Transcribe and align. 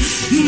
Yeah. 0.00 0.39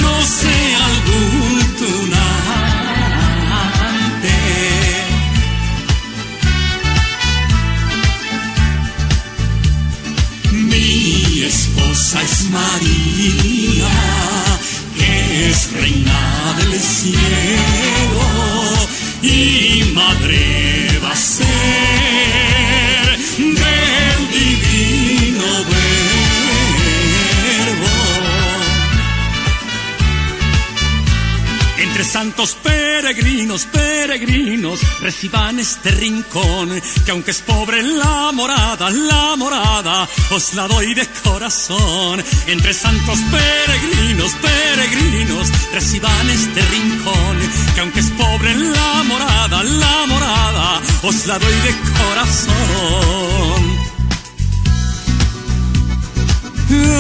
Reciban 35.00 35.58
este 35.58 35.90
rincón, 35.90 36.80
que 37.04 37.10
aunque 37.10 37.30
es 37.32 37.40
pobre 37.42 37.82
la 37.82 38.32
morada, 38.32 38.90
la 38.90 39.36
morada, 39.36 40.08
os 40.30 40.54
la 40.54 40.68
doy 40.68 40.94
de 40.94 41.06
corazón. 41.22 42.22
Entre 42.46 42.72
santos 42.74 43.18
peregrinos, 43.30 44.32
peregrinos, 44.34 45.48
reciban 45.72 46.30
este 46.30 46.62
rincón, 46.62 47.38
que 47.74 47.80
aunque 47.80 48.00
es 48.00 48.10
pobre 48.10 48.54
la 48.54 49.02
morada, 49.04 49.62
la 49.62 50.06
morada, 50.06 50.80
os 51.02 51.27
la 51.27 51.38
doy 51.38 51.54
de 51.54 51.74
corazón. 52.00 53.12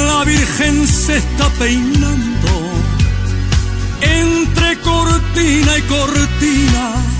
La 0.06 0.24
Virgen 0.24 0.86
se 0.86 1.16
está 1.16 1.48
peinando 1.58 2.50
entre 4.02 4.80
cortina 4.80 5.78
y 5.78 5.82
cortina. 5.82 7.11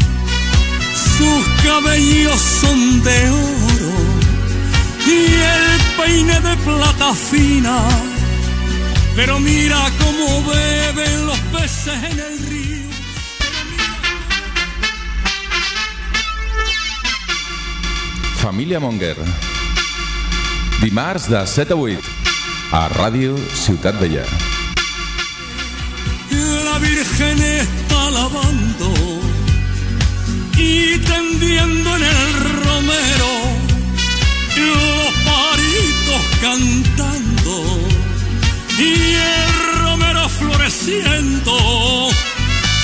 Sus 1.19 1.47
cabellos 1.63 2.41
son 2.41 3.03
de 3.03 3.31
oro 3.31 3.93
y 5.07 5.35
el 5.35 5.81
peine 5.97 6.41
de 6.41 6.57
plata 6.57 7.15
fina. 7.15 7.79
Pero 9.15 9.39
mira 9.39 9.79
cómo 9.99 10.43
beben 10.51 11.27
los 11.27 11.39
peces 11.53 12.03
en 12.11 12.19
el 12.19 12.39
río. 12.49 12.83
Família 18.43 18.81
Monger. 18.81 19.17
Dimarts 20.83 21.29
de 21.29 21.47
7 21.47 21.73
a 21.73 21.77
8 21.77 22.01
a 22.73 22.89
Ràdio 22.89 23.37
Ciutat 23.55 24.01
Vella. 24.01 24.25
La 26.65 26.79
Virgen 26.79 27.39
está 27.41 28.11
lavando 28.11 29.22
y 30.63 30.99
tendiendo 30.99 31.97
en 31.97 32.03
el 32.05 32.35
romero 32.65 33.31
los 34.57 35.13
paritos 35.31 36.23
cantando 36.41 37.81
y 38.79 39.15
el 39.15 39.79
romero 39.81 40.29
floreciendo. 40.29 42.09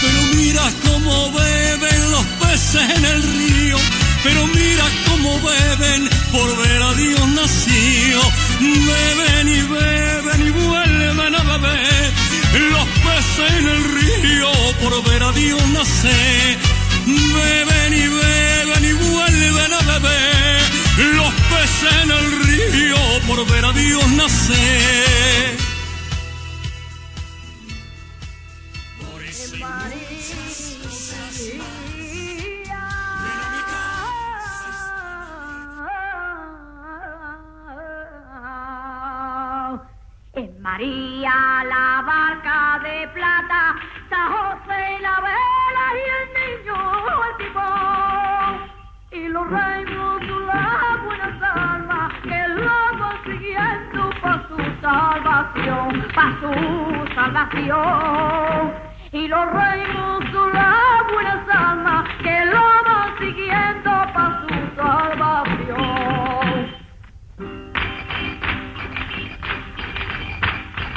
Pero 0.01 0.21
mira 0.37 0.65
cómo 0.87 1.33
beben 1.33 2.11
los 2.11 2.25
peces 2.41 2.91
en 2.97 3.05
el 3.05 3.23
río, 3.23 3.79
pero 4.25 4.47
mira 4.49 4.87
cómo 5.09 5.31
beben 5.41 6.09
por 6.33 6.49
ver 6.63 6.83
a 6.83 6.95
Dios 6.95 7.29
nacido. 7.29 8.23
Beben 8.61 9.49
y 9.49 9.63
beben 9.63 10.47
y 10.47 10.51
vuelven 10.51 11.35
a 11.35 11.43
beber 11.43 12.13
los 12.73 12.87
peces 13.05 13.53
en 13.59 13.69
el 13.69 13.85
río 13.85 14.51
por 14.83 15.11
ver 15.11 15.23
a 15.23 15.33
Dios 15.33 15.63
nacer. 15.69 16.78
Beben 17.09 17.93
y 17.95 18.07
beben 18.07 18.85
y 18.85 18.93
vuelven 18.93 19.73
a 19.73 19.81
beber 19.93 20.61
los 21.17 21.33
peces 21.51 21.93
en 22.03 22.11
el 22.11 22.27
río 22.47 22.97
por 23.27 23.47
ver 23.51 23.65
a 23.65 23.73
Dios 23.73 24.09
nacer. 24.13 25.57
Es 40.35 40.61
María 40.61 41.65
la 41.69 42.03
barca 42.07 42.81
de 42.85 43.09
plata, 43.09 43.75
San 44.09 44.27
José 44.33 44.78
para 56.15 56.41
su 56.41 57.15
salvación. 57.15 58.73
Y 59.13 59.29
los 59.29 59.53
reinos 59.53 60.25
la 60.53 61.05
buenas 61.13 61.49
almas 61.49 62.09
que 62.23 62.45
lo 62.47 62.61
van 62.61 63.19
siguiendo 63.19 63.91
para 64.15 64.43
su 64.43 64.55
salvación. 64.77 66.09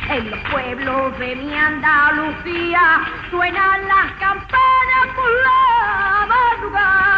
En 0.09 0.29
los 0.29 0.39
pueblos 0.51 1.19
de 1.19 1.35
mi 1.35 1.53
Andalucía 1.55 3.01
suenan 3.29 3.87
las 3.87 4.11
campanas 4.19 5.07
por 5.15 5.31
la 5.43 6.27
madrugada. 6.27 7.10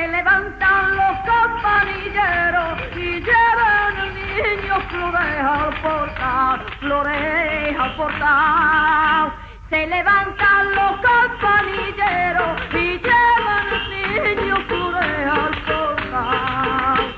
Se 0.00 0.08
levantan 0.08 0.96
los 0.96 1.18
campanilleros 1.26 2.78
y 2.96 3.20
llevan 3.20 3.96
al 3.98 4.14
niño 4.14 4.80
flores 4.88 5.44
al 5.44 5.74
portal, 5.82 6.66
flores 6.80 7.78
al 7.78 7.96
portal. 7.96 9.32
Se 9.68 9.86
levantan 9.86 10.74
los 10.74 10.92
campanilleros 11.02 12.60
y 12.72 12.98
llevan 12.98 13.68
al 13.74 13.90
niño 13.90 14.56
flores 14.68 15.26
al 15.28 15.54
portal. 15.68 17.14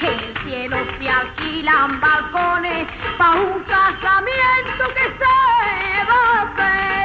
El 0.00 0.36
cielo 0.42 0.76
se 0.98 1.08
alquilan 1.08 2.00
balcones 2.00 2.88
para 3.18 3.34
un 3.34 3.62
casamiento 3.62 4.84
que 4.96 5.04
se 5.16 6.04
va 6.10 6.22
a 6.32 6.42
hacer. 6.42 7.01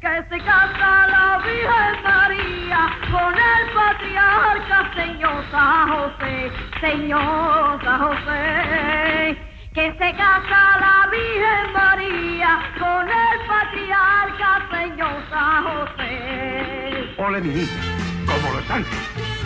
Que 0.00 0.24
se 0.30 0.38
casa 0.44 1.06
la 1.08 1.42
Virgen 1.44 2.02
María 2.02 2.88
con 3.10 3.34
el 3.34 3.74
patriarca 3.74 4.90
Señor 4.94 5.44
San 5.50 5.88
José, 5.88 6.50
Señor 6.80 7.84
San 7.84 8.00
José. 8.00 9.36
Que 9.74 9.92
se 9.92 10.16
casa 10.16 10.78
la 10.80 11.06
Virgen 11.10 11.72
María 11.74 12.60
con 12.78 13.06
el 13.06 13.46
patriarca 13.46 14.68
Señor 14.70 15.22
San 15.28 15.64
José. 15.64 17.14
Ole 17.18 17.40
mi 17.42 17.54
niña, 17.56 17.68
como 18.24 18.54
los 18.54 18.70
ángeles. 18.70 19.39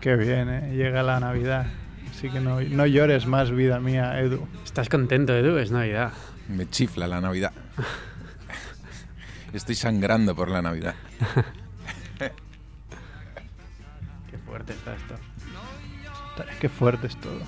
Qué 0.00 0.16
bien, 0.16 0.48
¿eh? 0.48 0.74
Llega 0.76 1.02
la 1.02 1.18
Navidad. 1.20 1.66
Así 2.10 2.30
que 2.30 2.40
no, 2.40 2.60
no 2.60 2.86
llores 2.86 3.26
más, 3.26 3.50
vida 3.50 3.80
mía, 3.80 4.20
Edu. 4.20 4.46
Estás 4.64 4.88
contento, 4.88 5.36
Edu, 5.36 5.56
es 5.58 5.70
Navidad. 5.70 6.12
Me 6.48 6.68
chifla 6.68 7.06
la 7.06 7.20
Navidad. 7.20 7.52
Estoy 9.52 9.74
sangrando 9.74 10.34
por 10.34 10.50
la 10.50 10.62
Navidad. 10.62 10.94
Qué 14.30 14.38
fuerte 14.38 14.72
está 14.72 14.94
esto. 14.94 15.14
Qué 16.60 16.68
fuerte 16.68 17.08
es 17.08 17.16
todo. 17.16 17.40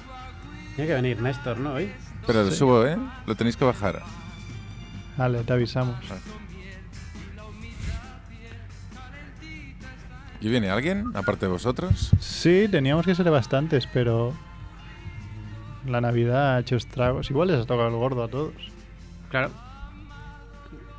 Tiene 0.75 0.89
que 0.89 0.95
venir 0.95 1.21
Néstor, 1.21 1.59
¿no? 1.59 1.75
Hoy. 1.75 1.93
Pero 2.27 2.45
lo 2.45 2.51
subo, 2.51 2.87
¿eh? 2.87 2.97
Lo 3.27 3.35
tenéis 3.35 3.57
que 3.57 3.65
bajar. 3.65 4.03
Vale, 5.17 5.43
te 5.45 5.53
avisamos. 5.53 5.97
¿Y 10.41 10.49
viene 10.49 10.71
alguien, 10.71 11.07
aparte 11.15 11.47
de 11.47 11.53
vosotros? 11.53 12.13
Sí, 12.19 12.67
teníamos 12.71 13.05
que 13.05 13.15
ser 13.15 13.31
bastantes, 13.31 13.87
pero 13.93 14.33
la 15.87 16.01
Navidad 16.01 16.57
ha 16.57 16.61
hecho 16.61 16.77
estragos. 16.77 17.31
Igual 17.31 17.49
les 17.49 17.59
ha 17.59 17.67
tocado 17.67 17.89
el 17.89 17.95
gordo 17.95 18.25
a 18.25 18.29
todos. 18.29 18.55
Claro. 19.29 19.51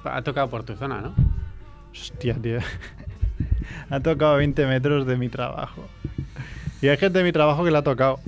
Ha 0.03 0.21
tocado 0.21 0.49
por 0.49 0.63
tu 0.63 0.75
zona, 0.75 1.01
¿no? 1.01 1.15
Hostia, 1.91 2.35
tío. 2.35 2.59
ha 3.89 3.99
tocado 3.99 4.33
a 4.33 4.37
20 4.37 4.65
metros 4.67 5.07
de 5.07 5.17
mi 5.17 5.29
trabajo. 5.29 5.87
Y 6.81 6.87
hay 6.87 6.97
gente 6.97 7.19
de 7.19 7.23
mi 7.23 7.31
trabajo 7.31 7.63
que 7.63 7.71
le 7.71 7.77
ha 7.77 7.83
tocado. 7.83 8.19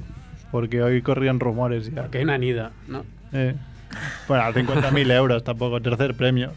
Porque 0.51 0.83
hoy 0.83 1.01
corrían 1.01 1.39
rumores 1.39 1.92
ya. 1.92 2.10
Que 2.10 2.19
hay 2.19 2.24
una 2.24 2.38
nida, 2.38 2.71
¿no? 2.88 3.06
Eh. 3.31 3.56
Bueno, 4.27 4.44
50.000 4.45 5.12
euros 5.12 5.44
tampoco, 5.44 5.81
tercer 5.81 6.15
premio. 6.15 6.51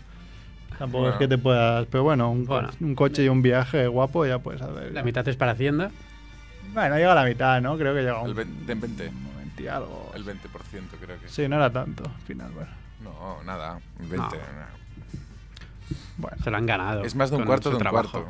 Tampoco 0.79 1.03
Bueno. 1.05 1.15
es 1.15 1.19
que 1.19 1.29
te 1.29 1.39
puedas. 1.39 1.87
Pero 1.87 2.05
bueno, 2.05 2.31
un, 2.31 2.45
co- 2.45 2.55
Bueno. 2.55 2.71
un 2.81 2.95
coche 2.95 3.25
y 3.25 3.29
un 3.29 3.41
viaje 3.43 3.87
guapo 3.87 4.27
ya 4.27 4.39
puedes 4.39 4.61
hacer. 4.63 4.93
La 4.93 5.03
mitad 5.03 5.27
es 5.29 5.37
para 5.37 5.53
Hacienda. 5.53 5.91
Bueno, 6.75 6.97
llega 6.97 7.13
a 7.13 7.15
la 7.15 7.25
mitad, 7.25 7.61
¿no? 7.63 7.79
Creo 7.79 7.95
que 7.95 8.01
llega 8.01 8.19
a 8.19 8.21
un, 8.23 8.29
El 8.29 8.35
20, 8.35 8.73
en 8.73 8.81
20. 8.81 9.09
un 9.09 9.37
20 9.39 9.63
y 9.63 9.69
algo. 9.69 10.13
El 10.15 10.25
20% 10.25 10.37
creo 11.01 11.19
que. 11.21 11.29
Sí, 11.29 11.49
no 11.49 11.57
era 11.57 11.73
tanto 11.73 12.05
al 12.05 12.23
final, 12.27 12.51
bueno. 12.53 12.69
No, 13.03 13.43
nada. 13.45 13.79
un 14.01 14.09
20. 14.11 14.17
No. 14.37 14.77
Bueno, 16.19 16.37
Se 16.43 16.51
lo 16.51 16.57
han 16.57 16.67
ganado. 16.67 17.05
Es 17.05 17.15
más 17.15 17.31
de 17.31 17.37
un 17.37 17.45
cuarto 17.45 17.71
de 17.71 17.77
un 17.77 17.83
trabajo. 17.83 18.11
cuarto. 18.11 18.29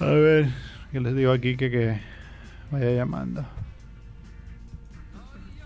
¿eh? 0.00 0.04
a 0.04 0.04
ver, 0.06 0.48
que 0.90 1.00
les 1.00 1.14
digo 1.14 1.32
aquí 1.32 1.56
que, 1.56 1.70
que 1.70 2.00
vaya 2.70 2.90
llamando. 2.92 3.44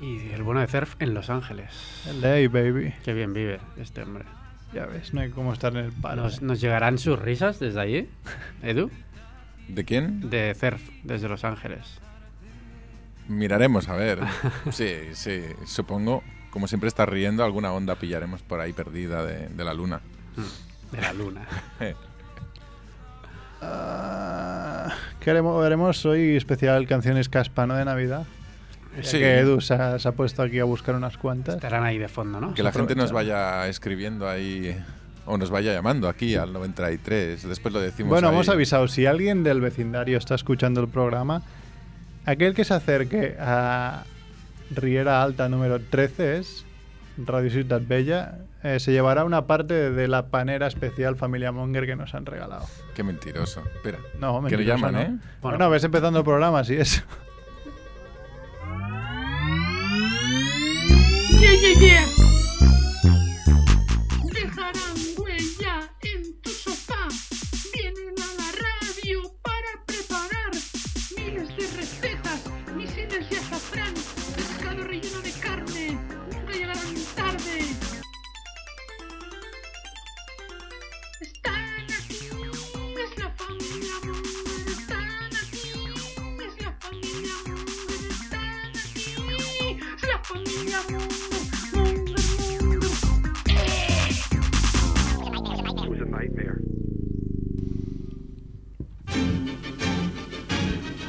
Y 0.00 0.30
el 0.30 0.42
bueno 0.42 0.60
de 0.60 0.66
Cerf 0.66 0.94
en 1.00 1.14
Los 1.14 1.30
Ángeles. 1.30 1.70
LA, 2.20 2.48
baby. 2.48 2.94
Qué 3.04 3.14
bien 3.14 3.32
vive 3.32 3.60
este 3.78 4.02
hombre. 4.02 4.24
Ya 4.74 4.84
ves, 4.86 5.14
no 5.14 5.20
hay 5.20 5.30
cómo 5.30 5.52
estar 5.52 5.72
en 5.72 5.84
el 5.86 5.92
paro. 5.92 6.22
¿Nos, 6.22 6.38
¿eh? 6.38 6.40
nos 6.42 6.60
llegarán 6.60 6.98
sus 6.98 7.18
risas 7.18 7.58
desde 7.58 7.80
allí, 7.80 8.08
Edu? 8.62 8.90
¿De 9.68 9.84
quién? 9.84 10.28
De 10.28 10.54
Cerf, 10.54 10.82
desde 11.02 11.28
Los 11.28 11.44
Ángeles. 11.44 12.00
Miraremos, 13.28 13.88
a 13.88 13.96
ver. 13.96 14.20
Sí, 14.70 14.92
sí, 15.12 15.42
supongo. 15.66 16.22
Como 16.50 16.68
siempre 16.68 16.88
está 16.88 17.06
riendo, 17.06 17.44
alguna 17.44 17.72
onda 17.72 17.96
pillaremos 17.96 18.42
por 18.42 18.60
ahí 18.60 18.72
perdida 18.72 19.24
de, 19.24 19.48
de 19.48 19.64
la 19.64 19.74
luna. 19.74 20.00
De 20.92 21.00
la 21.00 21.12
luna. 21.12 21.46
Ah, 23.62 24.94
¿Qué 25.18 25.30
haremos, 25.30 26.04
hoy 26.04 26.36
especial 26.36 26.86
canciones 26.86 27.30
caspa, 27.30 27.66
¿no? 27.66 27.74
De 27.74 27.86
Navidad. 27.86 28.26
Sí. 29.02 29.18
que 29.18 29.38
Edu 29.40 29.60
se 29.60 29.74
ha, 29.74 29.98
se 29.98 30.08
ha 30.08 30.12
puesto 30.12 30.42
aquí 30.42 30.58
a 30.58 30.64
buscar 30.64 30.94
unas 30.94 31.16
cuantas. 31.18 31.56
Estarán 31.56 31.84
ahí 31.84 31.98
de 31.98 32.08
fondo, 32.08 32.40
¿no? 32.40 32.54
Que 32.54 32.62
la 32.62 32.72
gente 32.72 32.94
nos 32.94 33.12
vaya 33.12 33.66
escribiendo 33.68 34.28
ahí 34.28 34.76
o 35.26 35.36
nos 35.36 35.50
vaya 35.50 35.72
llamando 35.72 36.08
aquí 36.08 36.34
al 36.36 36.52
93. 36.52 37.48
Después 37.48 37.74
lo 37.74 37.80
decimos. 37.80 38.10
Bueno, 38.10 38.28
ahí. 38.28 38.34
hemos 38.34 38.48
avisado, 38.48 38.86
si 38.88 39.06
alguien 39.06 39.42
del 39.42 39.60
vecindario 39.60 40.16
está 40.18 40.34
escuchando 40.34 40.80
el 40.80 40.88
programa, 40.88 41.42
aquel 42.24 42.54
que 42.54 42.64
se 42.64 42.74
acerque 42.74 43.36
a 43.40 44.04
Riera 44.74 45.22
Alta 45.22 45.48
número 45.48 45.80
13 45.80 46.38
es 46.38 46.64
Radio 47.18 47.50
Ciudad 47.50 47.80
Bella, 47.86 48.38
eh, 48.62 48.78
se 48.80 48.92
llevará 48.92 49.24
una 49.24 49.46
parte 49.46 49.90
de 49.90 50.08
la 50.08 50.26
panera 50.26 50.66
especial 50.66 51.16
Familia 51.16 51.50
Monger 51.52 51.86
que 51.86 51.96
nos 51.96 52.14
han 52.14 52.26
regalado. 52.26 52.66
Qué 52.94 53.02
mentiroso. 53.02 53.62
Espera. 53.74 53.98
No, 54.20 54.42
que 54.44 54.56
le 54.56 54.64
mentiroso, 54.64 54.68
llaman, 54.86 54.92
no. 54.94 55.00
¿eh? 55.00 55.06
Bueno, 55.40 55.58
Bueno. 55.58 55.70
ves 55.70 55.84
empezando 55.84 56.18
el 56.20 56.24
programa, 56.24 56.60
así 56.60 56.74
es. 56.74 57.04
Yeah, 61.38 61.52
yeah, 61.52 61.78
yeah. 61.80 62.45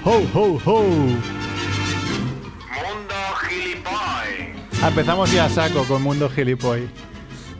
¡Ho, 0.09 0.21
ho, 0.33 0.57
ho! 0.63 0.83
Mundo 0.83 1.19
Gilipoy. 3.42 4.54
Ah, 4.81 4.88
Empezamos 4.88 5.33
ya 5.33 5.44
a 5.45 5.50
saco 5.50 5.83
con 5.83 6.01
Mundo 6.01 6.30
Gilipoy. 6.30 6.88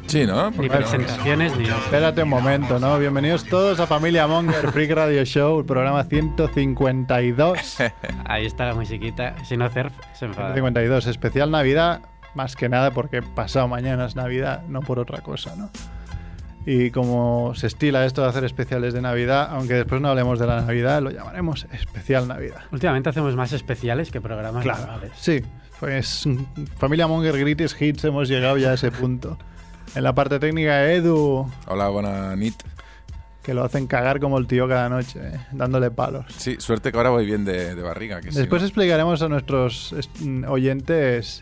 Sí, 0.06 0.26
¿no? 0.26 0.50
Ni 0.52 0.56
Porque 0.56 0.70
no- 0.70 0.76
presentaciones 0.78 1.58
ni. 1.58 1.66
Espérate 1.66 2.24
un 2.24 2.30
momento, 2.30 2.80
¿no? 2.80 2.98
Bienvenidos 2.98 3.44
todos 3.44 3.82
a 3.82 3.88
Familia 3.88 4.28
Monger 4.28 4.72
Freak 4.72 4.92
Radio 4.92 5.26
Show, 5.26 5.60
el 5.60 5.66
programa 5.66 6.06
152. 6.06 7.78
Ahí 8.26 8.46
está 8.46 8.66
la 8.68 8.76
musiquita. 8.76 9.36
Si 9.44 9.58
no, 9.58 9.68
Cerf 9.70 9.92
se 10.14 10.24
enfada. 10.24 10.54
152, 10.54 11.08
especial 11.08 11.52
Navidad, 11.52 12.00
más 12.34 12.56
que 12.56 12.70
nada 12.70 12.92
porque 12.92 13.22
pasado 13.22 13.68
mañana 13.68 14.06
es 14.06 14.16
Navidad, 14.16 14.64
no 14.70 14.80
por 14.80 15.00
otra 15.00 15.20
cosa, 15.20 15.54
¿no? 15.58 15.70
Y 16.69 16.92
como 16.92 17.54
se 17.56 17.68
estila 17.68 18.06
esto 18.06 18.22
de 18.24 18.28
hacer 18.28 18.44
especiales 18.44 18.94
de 18.94 19.02
Navidad, 19.02 19.48
aunque 19.52 19.74
después 19.75 20.02
no 20.02 20.10
hablemos 20.10 20.38
de 20.38 20.48
la 20.48 20.60
Navidad, 20.60 21.02
lo 21.02 21.12
llamaremos 21.12 21.66
especial 21.72 22.28
Navidad. 22.28 22.60
Últimamente 22.74 23.08
hacemos 23.08 23.34
más 23.38 23.54
especiales 23.54 24.12
que 24.12 24.19
programas 24.19 24.64
Claro, 24.64 24.80
normales. 24.81 25.12
sí, 25.16 25.42
pues 25.80 26.28
Familia 26.78 27.08
Monger 27.08 27.38
Greatest 27.40 27.81
Hits 27.81 28.04
hemos 28.04 28.28
llegado 28.28 28.58
ya 28.58 28.72
a 28.72 28.74
ese 28.74 28.92
punto. 28.92 29.38
En 29.96 30.04
la 30.04 30.14
parte 30.14 30.40
técnica, 30.40 30.92
Edu, 30.92 31.50
Hola, 31.68 31.88
buena 31.88 32.36
nit. 32.36 32.56
que 33.44 33.54
lo 33.54 33.63
hacen 33.63 33.88
cagar 33.88 34.20
como 34.20 34.38
el 34.38 34.46
tío 34.46 34.68
cada 34.68 34.90
noche, 34.90 35.22
¿eh? 35.24 35.40
dándole 35.54 35.90
palos. 35.90 36.25
Sí, 36.36 36.58
suerte 36.60 36.92
que 36.92 36.98
ahora 36.98 37.12
voy 37.12 37.25
bien 37.25 37.46
de, 37.46 37.75
de 37.75 37.81
barriga. 37.81 38.20
Que 38.20 38.34
si 38.34 38.40
Después 38.40 38.62
no- 38.62 38.68
explicaremos 38.68 39.22
a 39.22 39.30
nuestros 39.30 39.94
est- 39.94 40.22
oyentes 40.50 41.42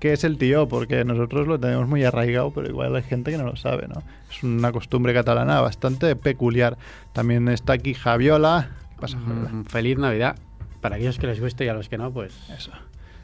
qué 0.00 0.12
es 0.12 0.24
el 0.24 0.38
tío, 0.38 0.68
porque 0.68 1.04
nosotros 1.04 1.46
lo 1.46 1.58
tenemos 1.58 1.88
muy 1.88 2.04
arraigado, 2.04 2.50
pero 2.52 2.68
igual 2.68 2.94
hay 2.96 3.02
gente 3.02 3.30
que 3.30 3.38
no 3.38 3.44
lo 3.44 3.56
sabe, 3.56 3.88
¿no? 3.88 4.02
Es 4.30 4.42
una 4.42 4.72
costumbre 4.72 5.12
catalana 5.14 5.60
bastante 5.60 6.14
peculiar. 6.16 6.76
También 7.12 7.48
está 7.48 7.72
aquí 7.74 7.94
Javiola. 7.94 8.70
¿Qué 8.94 9.00
pasa, 9.00 9.18
Javiola? 9.18 9.48
Mm, 9.50 9.64
Feliz 9.64 9.98
Navidad. 9.98 10.36
Para 10.80 10.96
aquellos 10.96 11.18
que 11.18 11.26
les 11.26 11.40
guste 11.40 11.64
y 11.64 11.68
a 11.68 11.74
los 11.74 11.88
que 11.88 11.98
no, 11.98 12.12
pues. 12.12 12.32
Eso. 12.56 12.70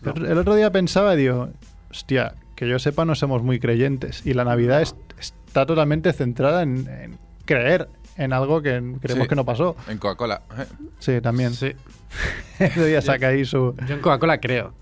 El, 0.02 0.08
otro, 0.08 0.26
el 0.32 0.38
otro 0.38 0.54
día 0.56 0.70
pensaba, 0.72 1.14
digo, 1.14 1.50
hostia, 1.90 2.34
que 2.56 2.68
yo 2.68 2.78
sepa 2.78 3.04
no 3.04 3.14
somos 3.14 3.42
muy 3.42 3.60
creyentes 3.60 4.26
y 4.26 4.34
la 4.34 4.44
Navidad 4.44 4.82
es- 4.82 4.94
está 5.18 5.64
totalmente 5.66 6.12
centrada 6.12 6.62
en, 6.62 6.88
en 6.88 7.18
creer 7.44 7.88
en 8.16 8.32
algo 8.32 8.62
que 8.62 8.70
creemos 9.00 9.24
Sí. 9.24 9.28
que 9.28 9.34
no 9.34 9.44
pasó. 9.44 9.76
En 9.88 9.98
Coca-Cola. 9.98 10.42
¿eh? 10.58 10.66
Sí, 10.98 11.20
también. 11.20 11.52
Sí. 11.54 11.72
Ese 12.58 12.86
día 12.86 13.00
saca 13.02 13.28
ahí 13.28 13.44
su 13.44 13.74
Yo 13.88 13.94
en 13.94 14.00
Coca-Cola 14.00 14.38
creo. 14.40 14.72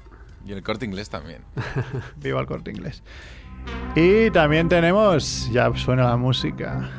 Y 0.47 0.53
el 0.53 0.63
corte 0.63 0.85
inglés 0.85 1.09
también. 1.11 1.43
viva 2.17 2.41
el 2.41 2.47
corte 2.47 2.71
inglés. 2.71 3.03
Y 3.95 4.31
también 4.31 4.69
tenemos, 4.69 5.49
ya 5.53 5.73
suena 5.77 6.05
la 6.05 6.17
música. 6.17 6.91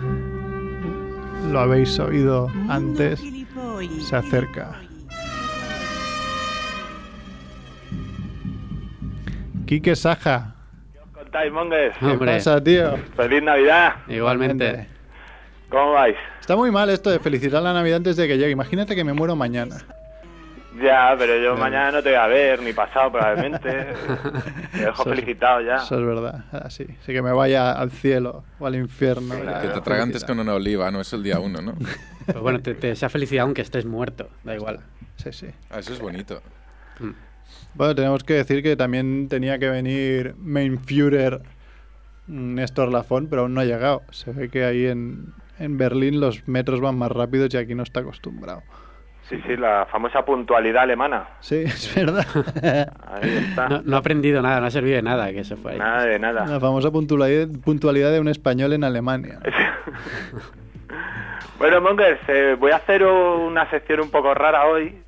Lo 1.51 1.59
habéis 1.59 1.99
oído 1.99 2.49
antes. 2.69 3.21
Se 4.07 4.15
acerca. 4.15 4.79
Quique 9.65 9.95
Saja. 9.95 10.55
contáis? 11.13 11.51
¿Qué 11.99 12.05
Hombre, 12.05 12.33
pasa, 12.35 12.63
tío? 12.63 12.97
Feliz 13.15 13.43
Navidad. 13.43 13.95
igualmente. 14.07 14.87
¿Cómo 15.69 15.93
vais? 15.93 16.15
Está 16.39 16.55
muy 16.55 16.69
mal 16.69 16.89
esto 16.89 17.09
de 17.09 17.19
felicitar 17.19 17.63
la 17.63 17.73
Navidad 17.73 17.97
antes 17.97 18.15
de 18.15 18.27
que 18.27 18.37
llegue. 18.37 18.51
Imagínate 18.51 18.95
que 18.95 19.03
me 19.03 19.13
muero 19.13 19.35
mañana. 19.35 19.77
Ya, 20.81 21.13
pero 21.17 21.37
yo 21.37 21.55
mañana 21.55 21.91
no 21.91 22.03
te 22.03 22.09
voy 22.09 22.17
a 22.17 22.27
ver, 22.27 22.61
ni 22.61 22.73
pasado 22.73 23.11
probablemente. 23.11 23.69
Te 23.69 24.77
dejo 24.79 25.03
Eso 25.03 25.03
es- 25.03 25.09
felicitado 25.19 25.61
ya. 25.61 25.75
Eso 25.75 25.99
es 25.99 26.05
verdad. 26.05 26.45
Así. 26.51 26.85
Así 27.01 27.13
que 27.13 27.21
me 27.21 27.31
vaya 27.31 27.73
al 27.73 27.91
cielo 27.91 28.43
o 28.59 28.65
al 28.65 28.75
infierno. 28.75 29.35
Que 29.35 29.67
te 29.67 29.77
atragantes 29.77 30.23
con 30.25 30.39
una 30.39 30.53
oliva, 30.55 30.89
no 30.91 31.01
es 31.01 31.13
el 31.13 31.21
día 31.23 31.39
uno, 31.39 31.61
¿no? 31.61 31.75
Pero 32.25 32.41
bueno, 32.41 32.59
te, 32.61 32.73
te 32.73 32.87
desea 32.87 33.09
felicidad 33.09 33.43
aunque 33.43 33.61
estés 33.61 33.85
muerto. 33.85 34.29
Da 34.43 34.55
igual. 34.55 34.79
Sí, 35.17 35.31
sí. 35.31 35.47
Ah, 35.69 35.79
eso 35.79 35.93
es 35.93 35.99
bonito. 35.99 36.41
Bueno, 37.75 37.95
tenemos 37.95 38.23
que 38.23 38.33
decir 38.35 38.63
que 38.63 38.75
también 38.75 39.27
tenía 39.29 39.59
que 39.59 39.69
venir 39.69 40.35
Main 40.37 40.79
Führer 40.79 41.41
mm, 42.27 42.55
Néstor 42.55 42.91
Lafón, 42.91 43.27
pero 43.27 43.43
aún 43.43 43.53
no 43.53 43.61
ha 43.61 43.65
llegado. 43.65 44.03
Se 44.11 44.31
ve 44.31 44.49
que 44.49 44.63
ahí 44.63 44.85
en, 44.87 45.33
en 45.59 45.77
Berlín 45.77 46.19
los 46.19 46.47
metros 46.47 46.81
van 46.81 46.97
más 46.97 47.11
rápidos 47.11 47.53
y 47.53 47.57
aquí 47.57 47.75
no 47.75 47.83
está 47.83 47.99
acostumbrado. 48.01 48.61
Sí, 49.33 49.41
sí, 49.47 49.57
la 49.57 49.87
famosa 49.89 50.23
puntualidad 50.23 50.83
alemana. 50.83 51.27
Sí, 51.39 51.55
es 51.65 51.95
verdad. 51.95 52.25
Ahí 53.07 53.37
está. 53.37 53.67
No, 53.67 53.81
no 53.83 53.95
ha 53.95 53.99
aprendido 53.99 54.41
nada, 54.41 54.59
no 54.59 54.67
ha 54.67 54.71
servido 54.71 54.97
de 54.97 55.01
nada 55.01 55.31
que 55.31 55.43
se 55.43 55.55
fue 55.55 55.73
ahí. 55.73 55.79
Nada 55.79 56.05
de 56.05 56.19
nada. 56.19 56.45
La 56.45 56.59
famosa 56.59 56.91
puntualidad, 56.91 57.47
puntualidad 57.63 58.11
de 58.11 58.19
un 58.19 58.27
español 58.27 58.73
en 58.73 58.83
Alemania. 58.83 59.39
bueno, 61.57 61.81
Mongers, 61.81 62.21
eh, 62.27 62.55
voy 62.59 62.71
a 62.71 62.75
hacer 62.75 63.03
una 63.03 63.67
sección 63.71 64.01
un 64.01 64.11
poco 64.11 64.35
rara 64.35 64.67
hoy, 64.67 65.01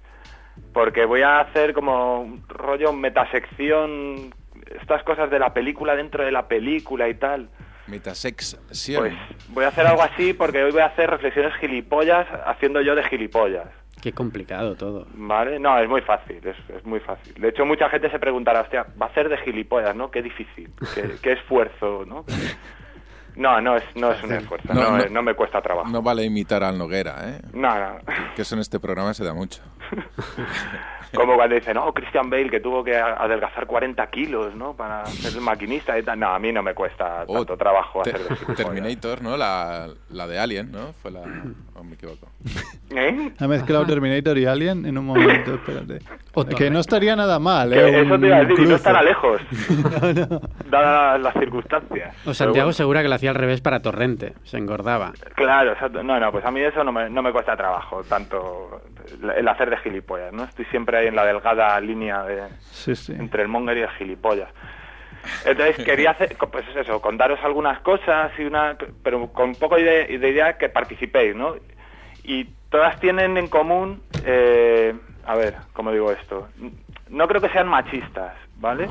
porque 0.74 1.06
voy 1.06 1.22
a 1.22 1.42
hacer 1.42 1.74
como 1.74 2.22
un 2.22 2.44
rollo 2.48 2.94
metasección, 2.94 4.34
estas 4.82 5.04
cosas 5.04 5.30
de 5.30 5.38
la 5.38 5.54
película 5.54 5.96
dentro 5.96 6.26
de 6.26 6.32
la 6.32 6.48
película 6.48 7.08
y 7.08 7.14
tal. 7.14 7.50
Metasección. 7.86 8.64
Pues 8.98 9.14
voy 9.50 9.66
a 9.66 9.68
hacer 9.68 9.86
algo 9.86 10.02
así 10.02 10.34
porque 10.34 10.64
hoy 10.64 10.72
voy 10.72 10.82
a 10.82 10.88
hacer 10.88 11.08
reflexiones 11.08 11.54
gilipollas 11.60 12.26
haciendo 12.48 12.82
yo 12.82 12.96
de 12.96 13.04
gilipollas. 13.04 13.68
Qué 14.06 14.14
complicado 14.14 14.76
todo. 14.76 15.08
¿Vale? 15.16 15.58
No, 15.60 15.80
es 15.80 15.90
muy 15.90 16.02
fácil, 16.02 16.38
es, 16.46 16.56
es 16.70 16.86
muy 16.86 17.00
fácil. 17.00 17.34
De 17.42 17.50
hecho, 17.50 17.66
mucha 17.66 17.90
gente 17.90 18.08
se 18.12 18.20
preguntará, 18.20 18.62
hostia, 18.62 18.86
va 19.02 19.08
a 19.08 19.14
ser 19.16 19.30
de 19.30 19.38
gilipollas, 19.40 19.96
¿no? 19.96 20.12
Qué 20.12 20.22
difícil, 20.22 20.70
qué, 20.94 21.16
qué 21.24 21.32
esfuerzo, 21.32 22.06
¿no? 22.06 22.24
No, 23.36 23.60
no 23.62 23.76
es, 23.76 23.84
no 23.96 24.12
es 24.12 24.24
un 24.24 24.32
esfuerzo, 24.34 24.72
No, 24.76 24.82
no, 24.84 24.98
no. 24.98 25.04
eh, 25.06 25.10
no 25.10 25.24
me 25.24 25.34
cuesta 25.34 25.60
trabajo. 25.60 25.90
No 25.90 26.04
vale 26.04 26.24
imitar 26.24 26.64
al 26.64 26.78
Noguera, 26.78 27.16
¿eh? 27.32 27.42
No, 27.54 27.68
no. 27.80 27.98
Que 28.36 28.44
eso 28.44 28.54
en 28.54 28.62
este 28.62 28.80
programa 28.80 29.12
se 29.16 29.24
da 29.24 29.34
mucho. 29.34 29.64
Como 31.16 31.36
cuando 31.36 31.56
dicen, 31.56 31.76
no, 31.76 31.92
Christian 31.94 32.30
Bale 32.30 32.50
que 32.50 32.60
tuvo 32.60 32.84
que 32.84 32.96
adelgazar 32.96 33.66
40 33.66 34.06
kilos, 34.08 34.56
¿no? 34.56 34.74
Para 34.76 35.06
ser 35.06 35.34
el 35.34 35.42
maquinista 35.42 35.98
y 35.98 36.04
tal. 36.04 36.20
No, 36.20 36.30
a 36.30 36.40
mí 36.40 36.52
no 36.52 36.62
me 36.64 36.74
cuesta 36.74 37.24
Oh, 37.28 37.34
tanto 37.36 37.58
trabajo 37.58 38.02
hacer 38.02 38.20
de 38.20 38.36
gilipollas. 38.36 38.56
Terminator, 38.58 39.22
¿no? 39.22 39.38
La, 39.38 39.88
la 40.10 40.28
de 40.28 40.40
Alien, 40.40 40.72
¿no? 40.72 40.94
Fue 41.02 41.12
la... 41.12 41.22
¿O 41.76 41.84
me 41.84 41.96
equivoco? 41.96 42.28
¿Eh? 42.96 43.32
Ha 43.40 43.48
mezclado 43.48 43.86
Terminator 43.86 44.38
y 44.38 44.46
Alien 44.46 44.86
en 44.86 44.98
un 44.98 45.06
momento, 45.06 45.56
espérate. 45.56 46.00
Que 46.58 46.70
no 46.70 46.80
estaría 46.80 47.16
nada 47.16 47.40
mal, 47.40 47.72
Que 47.72 47.80
¿eh? 47.80 48.02
eso 48.02 48.20
te 48.20 48.28
iba 48.28 48.38
a 48.38 48.44
decir, 48.46 48.66
y 48.66 48.70
no 48.70 48.76
estará 48.76 49.02
lejos, 49.02 49.42
No, 50.02 50.14
no. 50.14 50.42
dadas 50.70 51.20
las 51.22 51.34
circunstancias. 51.34 52.16
O 52.26 52.34
Santiago 52.34 52.68
bueno. 52.68 52.74
segura 52.74 53.02
que 53.02 53.10
lo 53.10 53.16
hacía 53.16 53.30
al 53.30 53.36
revés 53.36 53.62
para 53.62 53.82
Torrente. 53.82 54.34
Se 54.44 54.58
engordaba. 54.58 55.14
Claro, 55.36 55.72
exacto. 55.74 56.04
No, 56.04 56.20
no, 56.20 56.32
pues 56.32 56.46
a 56.46 56.52
mí 56.52 56.62
eso 56.62 56.84
no 56.84 56.92
me, 56.92 57.10
no 57.10 57.22
me 57.22 57.32
cuesta 57.32 57.56
trabajo, 57.56 58.04
tanto 58.04 58.82
el 59.36 59.48
hacer 59.48 59.70
de 59.70 59.78
gilipollas, 59.78 60.34
¿no? 60.34 60.44
Estoy 60.44 60.66
siempre 60.66 60.98
ahí 60.98 61.05
en 61.06 61.16
la 61.16 61.26
delgada 61.26 61.80
línea 61.80 62.24
de, 62.24 62.44
Sí, 62.72 62.96
sí. 62.96 63.14
entre 63.14 63.42
el 63.44 63.48
monger 63.48 63.78
y 63.78 63.82
el 63.82 63.90
gilipollas. 63.90 64.50
Entonces 65.46 65.84
quería 65.84 66.12
hacer, 66.12 66.36
pues 66.52 66.66
eso, 66.76 67.02
contaros 67.02 67.40
algunas 67.44 67.80
cosas 67.80 68.32
y 68.38 68.44
una, 68.44 68.78
pero 69.04 69.28
con 69.34 69.50
un 69.50 69.56
poco 69.56 69.76
de, 69.76 70.06
de 70.20 70.30
idea 70.30 70.58
que 70.58 70.70
participéis, 70.70 71.36
¿no? 71.36 71.56
Y 72.24 72.46
todas 72.70 73.00
tienen 73.00 73.38
en 73.38 73.48
común, 73.48 74.04
eh, 74.24 74.94
a 75.26 75.36
ver, 75.36 75.56
¿cómo 75.74 75.92
digo 75.92 76.12
esto? 76.12 76.48
No 77.10 77.28
creo 77.28 77.42
que 77.42 77.50
sean 77.50 77.68
machistas, 77.68 78.34
¿vale? 78.58 78.88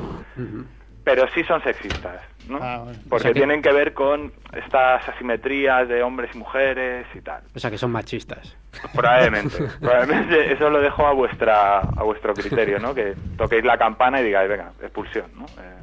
Pero 1.05 1.27
sí 1.35 1.43
son 1.43 1.61
sexistas, 1.63 2.19
¿no? 2.49 2.57
Ah, 2.61 2.79
bueno. 2.83 2.99
Porque 3.07 3.15
O 3.15 3.19
sea 3.19 3.29
que- 3.31 3.39
tienen 3.39 3.61
que 3.61 3.71
ver 3.71 3.93
con 3.93 4.33
estas 4.53 5.07
asimetrías 5.07 5.87
de 5.87 6.01
hombres 6.03 6.31
y 6.33 6.37
mujeres 6.39 7.05
y 7.15 7.21
tal. 7.21 7.43
O 7.55 7.59
sea 7.59 7.69
que 7.71 7.77
son 7.77 7.91
machistas. 7.91 8.57
Probablemente, 8.93 9.55
probablemente 9.79 10.51
eso 10.51 10.69
lo 10.69 10.81
dejo 10.81 11.05
a 11.05 11.13
vuestra 11.13 11.79
a 11.79 12.03
vuestro 12.03 12.33
criterio, 12.33 12.79
¿no? 12.79 12.93
Que 12.95 13.13
toquéis 13.37 13.63
la 13.63 13.77
campana 13.77 14.19
y 14.19 14.25
digáis, 14.25 14.49
venga, 14.49 14.71
expulsión, 14.81 15.27
¿no? 15.35 15.45
Eh, 15.45 15.75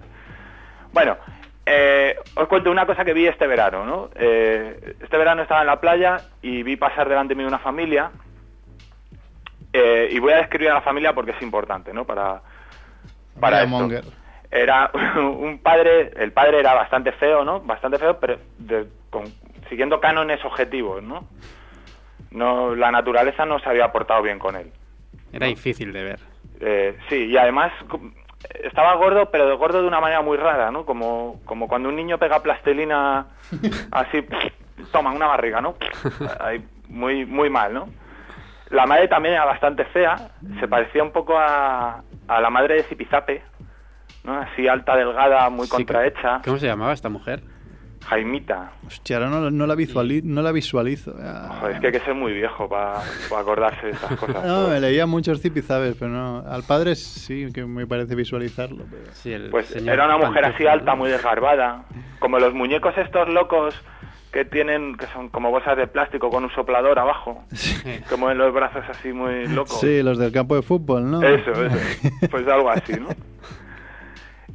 bueno, 0.92 1.16
eh, 1.64 2.16
os 2.34 2.48
cuento 2.48 2.70
una 2.72 2.84
cosa 2.84 3.04
que 3.04 3.14
vi 3.14 3.26
este 3.28 3.46
verano, 3.46 3.86
¿no? 3.86 4.10
Eh, 4.16 4.96
este 5.00 5.16
verano 5.16 5.42
estaba 5.42 5.60
en 5.60 5.68
la 5.68 5.80
playa 5.80 6.16
y 6.42 6.64
vi 6.64 6.74
pasar 6.76 7.08
delante 7.08 7.36
mío 7.36 7.46
una 7.46 7.60
familia 7.60 8.10
eh, 9.72 10.08
y 10.10 10.18
voy 10.18 10.32
a 10.32 10.38
describir 10.38 10.70
a 10.70 10.74
la 10.74 10.80
familia 10.82 11.12
porque 11.14 11.30
es 11.30 11.40
importante, 11.42 11.92
¿no? 11.92 12.04
Para 12.04 12.42
para 13.40 13.62
esto. 13.62 14.02
Era 14.52 14.90
un 15.16 15.58
padre, 15.62 16.10
el 16.16 16.32
padre 16.32 16.60
era 16.60 16.74
bastante 16.74 17.10
feo, 17.12 17.44
¿no? 17.44 17.60
Bastante 17.60 17.98
feo, 17.98 18.18
pero 18.20 18.36
de- 18.58 18.86
con- 19.10 19.24
siguiendo 19.68 19.98
cánones 20.00 20.44
objetivos, 20.44 21.02
¿no? 21.02 21.24
No, 22.30 22.74
la 22.74 22.90
naturaleza 22.90 23.44
no 23.46 23.58
se 23.58 23.68
había 23.68 23.90
portado 23.92 24.22
bien 24.22 24.38
con 24.38 24.56
él. 24.56 24.70
Era 25.32 25.46
difícil 25.46 25.92
de 25.92 26.04
ver. 26.04 26.20
Eh, 26.60 26.98
sí, 27.08 27.26
y 27.26 27.36
además 27.36 27.72
estaba 28.62 28.94
gordo, 28.94 29.30
pero 29.30 29.46
de 29.48 29.54
gordo 29.54 29.80
de 29.82 29.88
una 29.88 30.00
manera 30.00 30.20
muy 30.22 30.36
rara, 30.36 30.70
¿no? 30.70 30.84
Como, 30.84 31.40
como 31.44 31.68
cuando 31.68 31.88
un 31.88 31.96
niño 31.96 32.18
pega 32.18 32.42
plastelina 32.42 33.26
así, 33.90 34.24
toma 34.92 35.12
una 35.12 35.26
barriga, 35.28 35.60
¿no? 35.60 35.74
Ahí, 36.40 36.64
muy, 36.88 37.24
muy 37.26 37.48
mal, 37.50 37.72
¿no? 37.74 37.88
La 38.70 38.86
madre 38.86 39.08
también 39.08 39.34
era 39.34 39.44
bastante 39.44 39.84
fea, 39.86 40.16
se 40.60 40.66
parecía 40.68 41.02
un 41.02 41.12
poco 41.12 41.38
a, 41.38 42.02
a 42.28 42.40
la 42.40 42.48
madre 42.50 42.76
de 42.76 42.82
Zipizape, 42.84 43.42
¿no? 44.24 44.34
Así 44.38 44.66
alta, 44.68 44.96
delgada, 44.96 45.48
muy 45.50 45.66
Sí, 45.66 45.72
contrahecha. 45.72 46.40
¿Cómo 46.44 46.58
se 46.58 46.66
llamaba 46.66 46.92
esta 46.92 47.08
mujer? 47.08 47.42
Jaimita. 48.06 48.72
Hostia, 48.84 49.18
ahora 49.18 49.30
no, 49.30 49.50
no 49.52 49.64
la 49.66 49.76
visuali- 49.76 50.22
no 50.24 50.42
la 50.42 50.50
visualizo. 50.50 51.14
Ah. 51.22 51.56
Joder, 51.60 51.74
es 51.76 51.80
que 51.80 51.86
hay 51.86 51.92
que 51.92 52.00
ser 52.00 52.14
muy 52.14 52.32
viejo 52.32 52.68
para 52.68 52.98
acordarse 53.38 53.86
de 53.86 53.92
estas 53.92 54.16
cosas. 54.18 54.44
No, 54.46 54.66
me 54.68 54.80
leía 54.80 55.06
muchos 55.06 55.40
zipizabes, 55.40 55.94
pero 55.96 56.10
no. 56.10 56.38
Al 56.48 56.64
padre 56.64 56.96
sí 56.96 57.46
que 57.54 57.64
me 57.64 57.86
parece 57.86 58.16
visualizarlo. 58.16 58.84
pero- 58.90 59.12
Sí, 59.12 59.32
el 59.32 59.50
Pues 59.50 59.66
señor 59.66 59.94
era 59.94 60.06
una 60.06 60.18
mujer 60.26 60.44
así 60.46 60.66
alta, 60.66 60.96
muy 60.96 61.10
desgarbada, 61.10 61.84
como 62.18 62.40
los 62.40 62.52
muñecos 62.54 62.92
estos 62.98 63.28
locos 63.28 63.80
que 64.32 64.44
tienen, 64.46 64.96
que 64.96 65.06
son 65.08 65.28
como 65.28 65.50
bolsas 65.50 65.76
de 65.76 65.86
plástico 65.86 66.28
con 66.30 66.42
un 66.42 66.50
soplador 66.50 66.98
abajo, 66.98 67.44
Sí. 67.52 67.76
que 68.08 68.16
mueven 68.16 68.38
los 68.38 68.52
brazos 68.52 68.82
así 68.88 69.12
muy 69.12 69.46
locos. 69.46 69.78
Sí, 69.78 70.02
los 70.02 70.18
del 70.18 70.32
campo 70.32 70.56
de 70.56 70.62
fútbol, 70.62 71.08
¿no? 71.08 71.22
Eso, 71.22 71.52
eso. 71.52 71.76
Pues 72.30 72.48
algo 72.48 72.68
así, 72.70 72.94
¿no? 72.94 73.08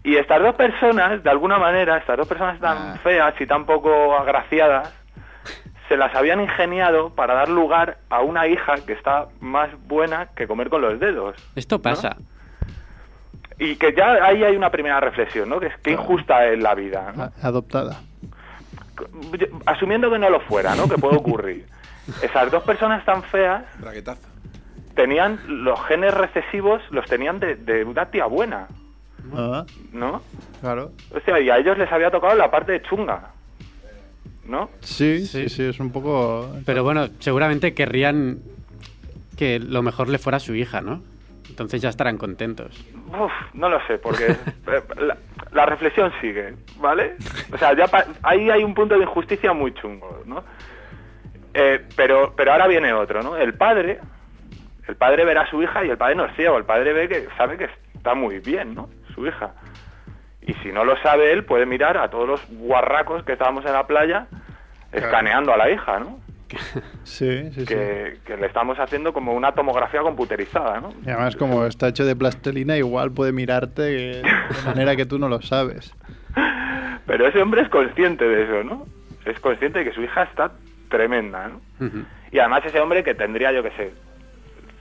Y 0.08 0.16
estas 0.16 0.42
dos 0.42 0.56
personas, 0.56 1.22
de 1.22 1.30
alguna 1.30 1.58
manera, 1.60 1.98
estas 1.98 2.18
dos 2.18 2.28
personas 2.28 2.60
tan 2.62 2.78
Ah. 2.78 3.00
feas 3.04 3.34
y 3.42 3.46
tan 3.46 3.66
poco 3.66 4.18
agraciadas, 4.18 4.94
se 5.90 5.98
las 5.98 6.16
habían 6.16 6.40
ingeniado 6.42 7.10
para 7.14 7.34
dar 7.34 7.50
lugar 7.50 7.98
a 8.10 8.22
una 8.22 8.48
hija 8.48 8.76
que 8.86 8.94
está 8.94 9.28
más 9.42 9.70
buena 9.88 10.28
que 10.36 10.48
comer 10.48 10.70
con 10.70 10.82
los 10.82 11.00
dedos. 11.00 11.36
Esto 11.56 11.82
pasa. 11.82 12.16
Y 13.60 13.76
que 13.76 13.94
ya 13.94 14.14
ahí 14.24 14.44
hay 14.44 14.56
una 14.56 14.70
primera 14.70 15.00
reflexión, 15.00 15.50
¿no? 15.50 15.60
Que 15.60 15.68
es 15.68 15.78
que 15.80 15.92
injusta 15.92 16.46
es 16.48 16.60
la 16.62 16.74
vida, 16.76 17.32
Adoptada. 17.42 18.00
Asumiendo 19.66 20.10
que 20.10 20.20
no 20.20 20.30
lo 20.30 20.40
fuera, 20.42 20.76
¿no? 20.76 20.88
Que 20.88 20.98
puede 20.98 21.18
ocurrir. 21.18 21.66
Esas 22.22 22.50
dos 22.52 22.64
personas 22.64 23.04
tan 23.06 23.24
feas 23.24 23.64
Braguetazo. 23.80 24.22
tenían 24.96 25.40
los 25.48 25.84
genes 25.86 26.14
recesivos, 26.14 26.82
los 26.92 27.06
tenían 27.06 27.40
de, 27.40 27.56
de 27.56 27.84
una 27.84 28.06
tía 28.06 28.26
buena, 28.26 28.68
Ah, 29.36 29.66
¿no? 29.94 30.22
claro. 30.62 30.92
O 31.16 31.20
sea, 31.22 31.40
y 31.40 31.50
a 31.50 31.58
ellos 31.58 31.78
les 31.78 31.92
había 31.92 32.10
tocado 32.12 32.36
la 32.36 32.50
parte 32.52 32.72
de 32.74 32.82
chunga, 32.84 33.32
¿no? 34.46 34.70
Sí, 34.82 35.26
Sí. 35.26 35.48
sí, 35.48 35.50
sí, 35.50 35.64
es 35.64 35.80
un 35.80 35.92
poco. 35.92 36.50
Pero 36.66 36.84
bueno, 36.84 37.08
seguramente 37.20 37.74
querrían 37.74 38.40
que 39.38 39.60
lo 39.60 39.82
mejor 39.82 40.10
le 40.10 40.18
fuera 40.18 40.38
a 40.38 40.40
su 40.40 40.56
hija, 40.56 40.82
¿no? 40.82 41.02
Entonces 41.50 41.82
ya 41.82 41.90
estarán 41.90 42.18
contentos. 42.18 42.86
Uf, 43.08 43.32
no 43.54 43.70
lo 43.70 43.80
sé, 43.88 43.98
porque 43.98 44.28
eh, 44.32 44.84
la, 45.00 45.18
la 45.52 45.66
reflexión 45.66 46.12
sigue, 46.22 46.56
¿vale? 46.80 47.16
O 47.52 47.58
sea, 47.58 47.76
ya 47.76 47.88
pa- 47.88 48.06
ahí 48.24 48.50
hay 48.50 48.64
un 48.64 48.74
punto 48.74 48.96
de 48.96 49.04
injusticia 49.04 49.54
muy 49.54 49.74
chungo, 49.74 50.22
¿no? 50.26 50.44
Eh, 51.54 51.84
pero, 51.96 52.34
pero 52.36 52.52
ahora 52.52 52.68
viene 52.68 52.94
otro, 52.94 53.24
¿no? 53.24 53.38
El 53.38 53.54
padre, 53.56 54.00
el 54.88 54.96
padre 54.98 55.26
verá 55.26 55.42
a 55.44 55.50
su 55.50 55.62
hija 55.64 55.84
y 55.86 55.90
el 55.90 55.98
padre 55.98 56.16
no 56.16 56.26
es 56.26 56.36
ciego, 56.36 56.58
el 56.58 56.66
padre 56.66 56.94
ve 56.94 57.08
que 57.08 57.28
sabe 57.38 57.58
que 57.58 57.70
está 57.96 58.14
muy 58.14 58.40
bien, 58.40 58.76
¿no? 58.76 58.90
Su 59.18 59.26
hija. 59.26 59.52
Y 60.44 60.54
si 60.62 60.72
no 60.72 60.86
lo 60.86 60.96
sabe 61.02 61.34
él, 61.34 61.44
puede 61.44 61.66
mirar 61.66 61.98
a 61.98 62.10
todos 62.10 62.28
los 62.28 62.42
guarracos 62.52 63.24
que 63.24 63.34
estábamos 63.34 63.66
en 63.66 63.74
la 63.74 63.88
playa 63.88 64.28
escaneando 64.92 65.52
a 65.52 65.58
la 65.58 65.72
hija, 65.72 66.00
¿no? 66.00 66.20
Sí, 67.04 67.50
sí, 67.52 67.62
sí. 67.62 67.66
Que, 67.66 68.20
que 68.24 68.38
le 68.38 68.46
estamos 68.46 68.78
haciendo 68.80 69.12
como 69.12 69.34
una 69.34 69.54
tomografía 69.54 70.02
computerizada, 70.02 70.80
¿no? 70.80 70.94
Y 71.04 71.10
además, 71.10 71.36
como 71.36 71.66
está 71.66 71.88
hecho 71.88 72.06
de 72.06 72.16
plastelina, 72.16 72.78
igual 72.78 73.12
puede 73.12 73.32
mirarte 73.32 73.82
de 73.82 74.24
manera 74.66 74.96
que 74.96 75.08
tú 75.08 75.18
no 75.18 75.28
lo 75.28 75.42
sabes. 75.42 75.94
Pero 77.08 77.28
ese 77.28 77.42
hombre 77.42 77.64
es 77.64 77.70
consciente 77.70 78.24
de 78.24 78.44
eso, 78.44 78.64
¿no? 78.64 78.86
Es 79.26 79.40
consciente 79.40 79.80
de 79.80 79.86
que 79.86 79.94
su 79.94 80.04
hija 80.04 80.24
está 80.24 80.52
tremenda, 80.90 81.50
¿no? 81.50 81.62
Y 82.32 82.40
además 82.40 82.64
ese 82.66 82.80
hombre 82.80 83.04
que 83.04 83.16
tendría, 83.16 83.52
yo 83.52 83.64
qué 83.64 83.72
sé, 83.72 83.94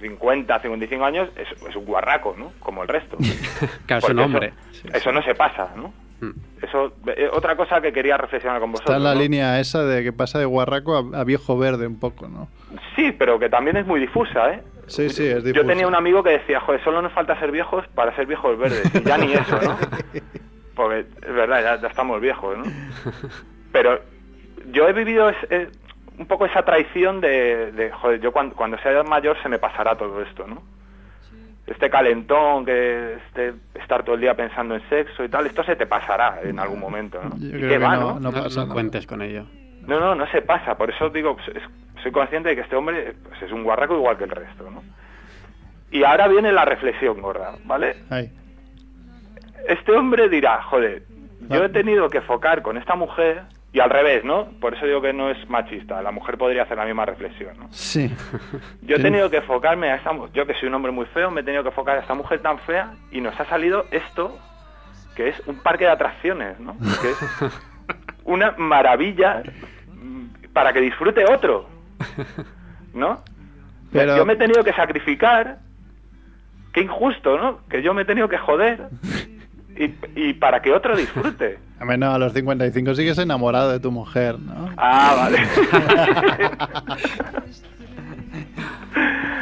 50, 0.01 0.61
55 0.61 1.05
años, 1.05 1.29
es, 1.37 1.49
es 1.69 1.77
un 1.77 1.85
guarraco, 1.85 2.35
¿no? 2.39 2.53
Como 2.61 2.83
el 2.83 2.89
resto. 2.89 3.17
Claro, 3.87 4.07
un 4.11 4.19
hombre. 4.19 4.53
Eso, 4.73 4.89
eso 4.97 5.13
no 5.13 5.23
se 5.23 5.35
pasa, 5.35 5.71
¿no? 5.77 5.93
Mm. 6.21 6.31
Eso, 6.63 6.93
eh, 7.09 7.29
otra 7.33 7.57
cosa 7.57 7.81
que 7.81 7.93
quería 7.93 8.17
reflexionar 8.17 8.61
con 8.61 8.73
vosotros. 8.73 8.95
Está 8.95 8.97
en 8.99 9.05
la 9.05 9.15
¿no? 9.15 9.21
línea 9.21 9.61
esa 9.61 9.85
de 9.85 10.03
que 10.03 10.13
pasa 10.13 10.39
de 10.39 10.45
guarraco 10.47 10.97
a, 11.15 11.21
a 11.21 11.25
viejo 11.25 11.59
verde 11.59 11.87
un 11.87 11.99
poco, 12.01 12.29
¿no? 12.29 12.49
Sí, 12.95 13.13
pero 13.13 13.39
que 13.39 13.49
también 13.49 13.77
es 13.77 13.87
muy 13.87 14.01
difusa, 14.01 14.51
¿eh? 14.53 14.63
Sí, 14.87 15.11
sí, 15.11 15.27
es 15.27 15.37
Yo 15.37 15.53
difusa. 15.53 15.67
tenía 15.67 15.87
un 15.87 15.95
amigo 15.95 16.23
que 16.23 16.31
decía, 16.31 16.61
joder, 16.61 16.83
solo 16.85 17.03
nos 17.03 17.13
falta 17.13 17.39
ser 17.41 17.51
viejos 17.51 17.87
para 17.95 18.15
ser 18.17 18.27
viejos 18.27 18.57
verdes. 18.59 18.91
Y 18.95 19.03
ya 19.03 19.19
ni 19.19 19.33
eso, 19.33 19.59
¿no? 19.63 19.77
Porque 20.75 21.01
es 21.01 21.35
verdad, 21.35 21.63
ya, 21.63 21.81
ya 21.83 21.89
estamos 21.89 22.21
viejos, 22.21 22.57
¿no? 22.59 22.65
Pero 23.73 23.99
yo 24.73 24.89
he 24.89 24.93
vivido 24.93 25.29
es- 25.31 25.51
es 25.51 25.69
un 26.19 26.27
poco 26.27 26.47
esa 26.47 26.63
traición 26.63 27.21
de, 27.21 27.73
de, 27.73 27.91
joder, 27.91 28.21
yo 28.21 28.33
cuando, 28.33 28.55
cuando 28.55 28.79
sea 28.79 29.03
mayor 29.03 29.37
se 29.43 29.49
me 29.49 29.59
pasará 29.59 29.97
todo 29.97 30.23
esto, 30.23 30.47
¿no? 30.47 30.63
Este 31.67 31.91
calentón, 31.91 32.65
que 32.65 33.15
este, 33.15 33.55
estar 33.75 34.05
todo 34.05 34.15
el 34.15 34.21
día 34.21 34.35
pensando 34.35 34.77
en 34.77 34.89
sexo 34.89 35.25
y 35.25 35.29
tal, 35.29 35.47
esto 35.47 35.65
se 35.65 35.75
te 35.77 35.87
pasará 35.87 36.41
en 36.43 36.59
algún 36.61 36.79
momento, 36.79 37.21
¿no? 37.23 37.37
Yo 37.39 37.47
¿Y 37.49 37.51
creo 37.51 37.61
qué 37.63 37.69
que 37.69 37.79
va, 37.79 37.97
no, 37.97 38.21
no? 38.21 38.33
pasa 38.33 38.65
no 38.65 38.73
cuentes 38.73 39.07
con 39.07 39.21
ello. 39.21 39.45
No, 39.87 39.99
no, 40.01 40.15
no 40.15 40.27
se 40.29 40.43
pasa. 40.43 40.77
Por 40.77 40.91
eso 40.91 41.11
digo, 41.11 41.35
pues, 41.37 41.49
es- 41.57 42.03
soy 42.03 42.13
consciente 42.13 42.51
de 42.51 42.55
que 42.57 42.61
este 42.63 42.77
hombre 42.77 43.15
pues, 43.29 43.43
es 43.43 43.51
un 43.53 43.65
guarraco 43.65 43.95
igual 43.97 44.17
que 44.17 44.25
el 44.25 44.31
resto, 44.31 44.71
¿no? 44.71 44.83
Y 45.91 46.05
ahora 46.05 46.29
viene 46.29 46.53
la 46.53 46.65
reflexión, 46.65 47.21
gorda, 47.21 47.55
¿vale? 47.65 47.97
Ay, 48.11 48.31
Este 49.69 49.93
hombre 49.93 50.29
dirá, 50.29 50.63
joder, 50.63 51.03
yo 51.49 51.65
he 51.65 51.69
tenido 51.69 52.09
que 52.11 52.21
focar 52.21 52.63
con 52.63 52.77
esta 52.77 52.95
mujer 52.95 53.43
Y 53.77 53.81
al 53.81 53.91
revés, 53.91 54.25
¿no? 54.25 54.47
Por 54.59 54.73
eso 54.75 54.87
digo 54.87 55.03
que 55.03 55.13
no 55.13 55.29
es 55.29 55.51
machista. 55.51 56.01
La 56.01 56.11
mujer 56.11 56.39
podría 56.39 56.63
hacer 56.63 56.79
la 56.79 56.87
misma 56.87 57.05
reflexión, 57.05 57.59
¿no? 57.59 57.67
Sí. 57.73 58.11
Yo 58.81 58.97
he 58.97 59.01
tenido 59.03 59.29
que 59.29 59.37
enfocarme 59.37 59.91
a 59.91 59.97
esta 59.97 60.13
mu- 60.15 60.29
yo 60.33 60.47
que 60.47 60.55
soy 60.55 60.69
un 60.69 60.75
hombre 60.77 60.93
muy 60.93 61.05
feo, 61.07 61.31
me 61.31 61.43
he 61.43 61.45
tenido 61.45 61.63
que 61.63 61.69
enfocar 61.69 61.99
a 61.99 62.01
esta 62.01 62.15
mujer 62.15 62.41
tan 62.41 62.59
fea 62.61 62.95
y 63.11 63.21
nos 63.21 63.39
ha 63.39 63.45
salido 63.45 63.85
esto, 63.91 64.39
que 65.15 65.29
es 65.29 65.43
un 65.47 65.57
parque 65.57 65.85
de 65.85 65.91
atracciones, 65.91 66.59
¿no? 66.59 66.75
Que 67.03 67.11
es 67.11 67.19
una 68.25 68.53
maravilla 68.57 69.43
mm, 69.93 70.53
para 70.55 70.73
que 70.73 70.81
disfrute 70.81 71.27
otro, 71.31 71.69
¿no? 72.95 73.23
Pero- 73.93 74.17
Yo 74.17 74.25
me 74.25 74.33
he 74.33 74.37
tenido 74.37 74.65
que 74.65 74.73
sacrificar, 74.73 75.59
qué 76.73 76.81
injusto, 76.81 77.37
¿no? 77.37 77.61
Que 77.69 77.83
yo 77.83 77.93
me 77.93 78.03
he 78.03 78.05
tenido 78.07 78.27
que 78.29 78.39
joder 78.39 78.89
y, 79.77 79.95
y 80.15 80.33
para 80.33 80.63
que 80.63 80.73
otro 80.73 80.97
disfrute. 80.97 81.59
A 81.79 81.85
menos 81.85 82.15
a 82.15 82.19
los 82.19 82.33
55 82.33 82.95
sigues 82.95 83.19
enamorado 83.19 83.71
de 83.71 83.81
tu 83.81 83.91
mujer, 83.91 84.39
¿no? 84.39 84.71
Ah, 84.77 85.15
vale. 85.17 85.39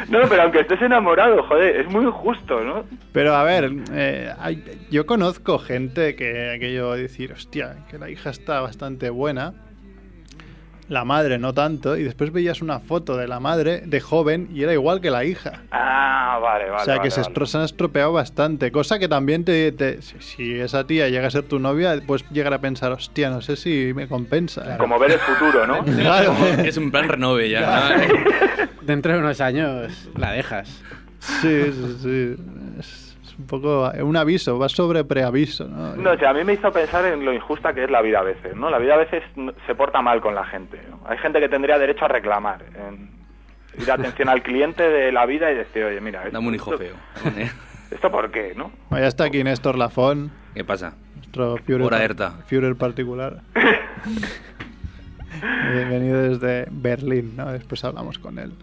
No, 0.09 0.19
pero 0.29 0.43
aunque 0.43 0.59
estés 0.59 0.81
enamorado, 0.83 1.41
joder, 1.43 1.77
es 1.77 1.87
muy 1.91 2.05
injusto, 2.05 2.61
¿no? 2.63 2.83
Pero 3.11 3.35
a 3.35 3.43
ver, 3.43 3.71
eh, 3.91 4.31
hay- 4.39 4.63
yo 4.91 5.05
conozco 5.07 5.57
gente 5.57 6.15
que 6.15 6.51
aquello 6.55 6.91
de 6.93 7.01
decir, 7.03 7.31
hostia, 7.33 7.77
que 7.89 7.97
la 7.97 8.09
hija 8.09 8.29
está 8.29 8.61
bastante 8.61 9.09
buena, 9.09 9.53
la 10.87 11.03
madre 11.03 11.37
no 11.39 11.53
tanto, 11.53 11.97
y 11.97 12.03
después 12.03 12.31
veías 12.31 12.61
una 12.61 12.79
foto 12.79 13.17
de 13.17 13.27
la 13.27 13.39
madre 13.39 13.81
de 13.85 13.99
joven 14.01 14.49
y 14.53 14.63
era 14.63 14.73
igual 14.73 15.01
que 15.01 15.09
la 15.09 15.23
hija. 15.25 15.63
Ah, 15.71 16.37
vale, 16.41 16.69
vale. 16.69 16.81
o 16.81 16.85
sea, 16.85 16.95
vale, 16.97 17.07
que 17.07 17.11
se, 17.11 17.21
vale. 17.21 17.33
estro- 17.33 17.45
se 17.47 17.57
han 17.57 17.63
estropeado 17.63 18.13
bastante, 18.13 18.71
cosa 18.71 18.99
que 18.99 19.07
también 19.07 19.43
te, 19.45 19.71
te- 19.71 20.01
si, 20.01 20.15
si 20.19 20.59
esa 20.59 20.85
tía 20.85 21.09
llega 21.09 21.27
a 21.27 21.31
ser 21.31 21.43
tu 21.43 21.59
novia, 21.59 21.99
puedes 22.05 22.23
llegar 22.29 22.53
a 22.53 22.59
pensar, 22.59 22.91
hostia, 22.91 23.29
no 23.29 23.41
sé 23.41 23.55
si 23.55 23.93
me 23.95 24.07
compensa. 24.07 24.77
Como 24.77 24.99
ver 24.99 25.11
el 25.13 25.19
futuro, 25.19 25.65
¿no? 25.65 25.83
Claro. 26.05 26.35
Es 26.63 26.77
un 26.77 26.91
plan 26.91 27.09
renove 27.09 27.49
ya. 27.49 27.95
¿no? 27.97 28.13
Dentro 28.81 29.13
de 29.13 29.19
unos 29.19 29.41
años 29.41 30.07
la 30.15 30.31
dejas. 30.33 30.69
Sí, 31.19 31.71
sí, 31.71 31.97
sí. 32.03 32.35
Es, 33.35 33.39
un 33.39 33.47
poco 33.47 33.91
un 34.01 34.17
aviso, 34.17 34.57
va 34.57 34.69
sobre 34.69 35.03
preaviso, 35.03 35.67
¿no? 35.67 35.95
No, 35.95 36.11
o 36.11 36.17
sea, 36.17 36.29
a 36.29 36.33
mí 36.33 36.43
me 36.43 36.53
hizo 36.53 36.71
pensar 36.71 37.05
en 37.05 37.25
lo 37.25 37.33
injusta 37.33 37.73
que 37.73 37.83
es 37.83 37.91
la 37.91 38.01
vida 38.01 38.19
a 38.19 38.23
veces, 38.23 38.55
¿no? 38.55 38.69
La 38.69 38.79
vida 38.79 38.95
a 38.95 38.97
veces 38.97 39.23
se 39.67 39.75
porta 39.75 40.01
mal 40.01 40.21
con 40.21 40.35
la 40.35 40.45
gente. 40.45 40.79
¿no? 40.89 41.01
Hay 41.07 41.17
gente 41.17 41.39
que 41.39 41.49
tendría 41.49 41.77
derecho 41.77 42.05
a 42.05 42.07
reclamar, 42.07 42.63
en 42.75 43.09
ir 43.81 43.91
a 43.91 43.95
atención 43.95 44.29
al 44.29 44.41
cliente 44.41 44.83
de 44.89 45.11
la 45.11 45.25
vida 45.25 45.51
y 45.51 45.55
decir, 45.55 45.83
oye, 45.83 45.99
mira, 46.01 46.23
Dame 46.31 46.47
un 46.47 46.55
hijo 46.55 46.73
esto- 46.73 46.83
feo. 46.85 46.95
¿Esto 47.91 48.11
por 48.11 48.31
qué, 48.31 48.53
no? 48.55 48.71
Bueno, 48.89 49.03
ya 49.03 49.09
está 49.09 49.25
aquí 49.25 49.43
Néstor 49.43 49.77
Lafón, 49.77 50.31
¿Qué 50.53 50.63
pasa? 50.63 50.95
nuestro 51.15 51.57
Führer. 51.57 52.15
Führer 52.47 52.75
particular. 52.75 53.41
Bienvenido 55.73 56.21
desde 56.21 56.65
Berlín, 56.71 57.33
¿no? 57.35 57.51
Después 57.51 57.83
hablamos 57.83 58.17
con 58.17 58.39
él. 58.39 58.53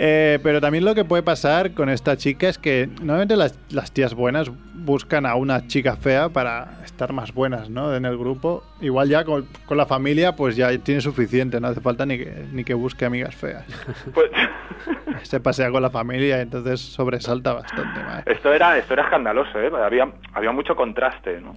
Eh, 0.00 0.38
pero 0.44 0.60
también 0.60 0.84
lo 0.84 0.94
que 0.94 1.04
puede 1.04 1.24
pasar 1.24 1.72
con 1.72 1.88
esta 1.88 2.16
chica 2.16 2.48
es 2.48 2.56
que 2.56 2.88
normalmente 3.00 3.34
las, 3.34 3.58
las 3.70 3.90
tías 3.90 4.14
buenas 4.14 4.48
buscan 4.74 5.26
a 5.26 5.34
una 5.34 5.66
chica 5.66 5.96
fea 5.96 6.28
para 6.28 6.78
estar 6.84 7.12
más 7.12 7.34
buenas, 7.34 7.68
¿no? 7.68 7.92
En 7.94 8.04
el 8.04 8.16
grupo. 8.16 8.62
Igual 8.80 9.08
ya 9.08 9.24
con, 9.24 9.48
con 9.66 9.76
la 9.76 9.86
familia, 9.86 10.36
pues 10.36 10.54
ya 10.54 10.76
tiene 10.78 11.00
suficiente, 11.00 11.60
no 11.60 11.66
hace 11.66 11.80
falta 11.80 12.06
ni 12.06 12.16
que, 12.18 12.46
ni 12.52 12.62
que 12.62 12.74
busque 12.74 13.04
amigas 13.04 13.34
feas. 13.34 13.64
Pues 14.14 14.30
Se 15.22 15.40
pasea 15.40 15.70
con 15.70 15.82
la 15.82 15.90
familia, 15.90 16.40
entonces 16.40 16.80
sobresalta 16.80 17.52
bastante 17.52 18.00
más. 18.00 18.26
esto 18.26 18.52
era 18.52 18.78
esto 18.78 18.94
era 18.94 19.04
escandaloso, 19.04 19.60
¿eh? 19.60 19.70
Había, 19.84 20.08
había 20.32 20.52
mucho 20.52 20.76
contraste, 20.76 21.40
¿no? 21.40 21.54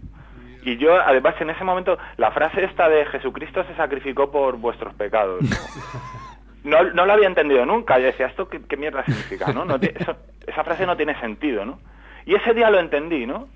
Y 0.64 0.78
yo, 0.78 1.00
además, 1.00 1.36
en 1.40 1.50
ese 1.50 1.64
momento, 1.64 1.98
la 2.18 2.32
frase 2.32 2.64
esta 2.64 2.88
de 2.88 3.06
Jesucristo 3.08 3.64
se 3.64 3.76
sacrificó 3.76 4.32
por 4.32 4.58
vuestros 4.58 4.94
pecados, 4.94 5.42
¿no? 5.42 5.50
No, 6.64 6.84
no 6.84 7.06
lo 7.06 7.14
había 7.14 7.28
entendido 7.28 7.66
nunca. 7.66 7.98
Yo 8.00 8.06
decía, 8.06 8.28
¿esto 8.28 8.48
qué, 8.48 8.62
qué 8.68 8.78
mierda 8.78 9.04
significa, 9.06 9.52
no? 9.52 9.66
no 9.66 9.76
eso- 9.76 10.16
esa 10.46 10.64
frase 10.64 10.86
no 10.86 10.96
tiene 10.96 11.20
sentido, 11.20 11.66
¿no? 11.66 11.80
Y 12.26 12.36
ese 12.36 12.54
día 12.54 12.70
lo 12.70 12.80
entendí, 12.80 13.26
¿no? 13.26 13.48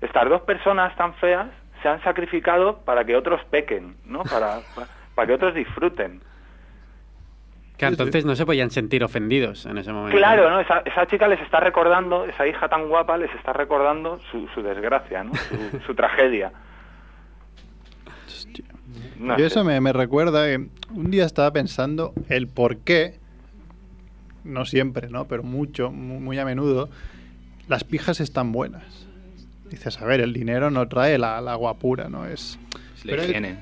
Estas 0.00 0.28
dos 0.28 0.42
personas 0.42 0.96
tan 0.96 1.14
feas 1.14 1.46
se 1.82 1.88
han 1.88 2.02
sacrificado 2.02 2.78
para 2.84 3.04
que 3.04 3.14
otros 3.16 3.42
pequen, 3.50 3.96
¿no? 4.04 4.22
Para, 4.24 4.60
para, 4.74 4.88
para 5.14 5.26
que 5.28 5.34
otros 5.34 5.54
disfruten. 5.54 6.20
Que 7.78 7.86
entonces 7.86 8.26
no 8.26 8.34
se 8.36 8.44
podían 8.44 8.70
sentir 8.70 9.02
ofendidos 9.02 9.64
en 9.64 9.78
ese 9.78 9.90
momento. 9.92 10.16
Claro, 10.18 10.50
¿no? 10.50 10.60
Esa, 10.60 10.82
esa 10.84 11.06
chica 11.06 11.26
les 11.28 11.40
está 11.40 11.60
recordando, 11.60 12.26
esa 12.26 12.46
hija 12.46 12.68
tan 12.68 12.88
guapa 12.88 13.16
les 13.16 13.32
está 13.34 13.52
recordando 13.54 14.18
su, 14.30 14.46
su 14.48 14.62
desgracia, 14.62 15.24
¿no? 15.24 15.34
Su, 15.34 15.80
su 15.86 15.94
tragedia. 15.94 16.52
No 19.18 19.38
y 19.38 19.42
eso 19.42 19.64
me, 19.64 19.80
me 19.80 19.92
recuerda 19.92 20.46
que 20.46 20.66
un 20.94 21.10
día 21.10 21.24
estaba 21.24 21.52
pensando 21.52 22.12
el 22.28 22.48
por 22.48 22.78
qué, 22.78 23.18
no 24.44 24.64
siempre, 24.64 25.08
¿no? 25.08 25.26
Pero 25.26 25.42
mucho, 25.42 25.90
mu- 25.90 26.20
muy, 26.20 26.38
a 26.38 26.44
menudo, 26.44 26.88
las 27.68 27.84
pijas 27.84 28.20
están 28.20 28.52
buenas. 28.52 29.06
Dices, 29.70 30.00
a 30.00 30.04
ver, 30.04 30.20
el 30.20 30.32
dinero 30.32 30.70
no 30.70 30.88
trae 30.88 31.18
la, 31.18 31.40
la 31.40 31.54
guapura, 31.54 32.08
¿no? 32.08 32.26
Es... 32.26 32.58
Es 32.96 33.04
la 33.04 33.12
el- 33.14 33.28
higiene. 33.30 33.58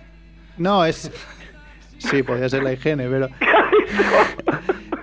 No, 0.57 0.85
es... 0.85 1.11
Sí, 1.99 2.23
podría 2.23 2.49
ser 2.49 2.63
la 2.63 2.73
higiene, 2.73 3.09
pero... 3.09 3.29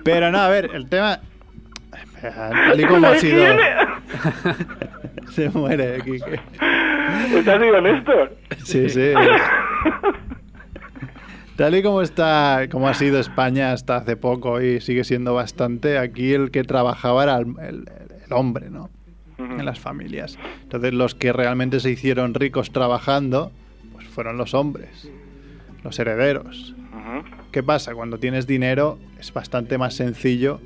Pero 0.02 0.30
no, 0.32 0.38
a 0.38 0.48
ver, 0.48 0.70
el 0.72 0.88
tema... 0.88 1.20
Tal 2.22 2.80
y 2.80 2.84
como 2.86 3.06
ha 3.06 3.16
sido... 3.18 3.44
Se 5.30 5.50
muere, 5.50 6.00
Kike. 6.02 6.40
¿Estás 7.36 7.60
digo, 7.60 7.80
Néstor? 7.82 8.34
Sí, 8.64 8.88
sí. 8.88 9.12
Tal 11.56 11.74
y 11.74 11.82
como 11.82 12.02
está, 12.02 12.66
como 12.70 12.88
ha 12.88 12.94
sido 12.94 13.18
España 13.18 13.72
hasta 13.72 13.96
hace 13.96 14.16
poco 14.16 14.60
y 14.60 14.80
sigue 14.80 15.04
siendo 15.04 15.32
bastante, 15.34 15.98
aquí 15.98 16.32
el 16.34 16.50
que 16.50 16.64
trabajaba 16.64 17.22
era 17.24 17.38
el, 17.38 17.46
el- 17.60 17.84
el 18.26 18.32
hombre, 18.32 18.68
¿no? 18.70 18.90
En 19.38 19.64
las 19.64 19.78
familias. 19.80 20.36
Entonces 20.64 20.92
los 20.92 21.14
que 21.14 21.32
realmente 21.32 21.80
se 21.80 21.90
hicieron 21.90 22.34
ricos 22.34 22.72
trabajando, 22.72 23.52
pues 23.92 24.06
fueron 24.08 24.36
los 24.36 24.52
hombres, 24.54 25.08
los 25.84 25.98
herederos. 25.98 26.74
¿Qué 27.52 27.62
pasa? 27.62 27.94
Cuando 27.94 28.18
tienes 28.18 28.46
dinero 28.46 28.98
es 29.18 29.32
bastante 29.32 29.78
más 29.78 29.94
sencillo 29.94 30.60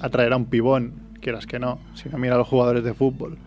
atraer 0.00 0.32
a 0.32 0.36
un 0.36 0.44
pibón, 0.46 0.92
quieras 1.20 1.46
que 1.46 1.58
no, 1.58 1.78
si 1.94 2.08
no 2.08 2.18
mira 2.18 2.34
a 2.34 2.38
los 2.38 2.46
jugadores 2.48 2.84
de 2.84 2.94
fútbol. 2.94 3.38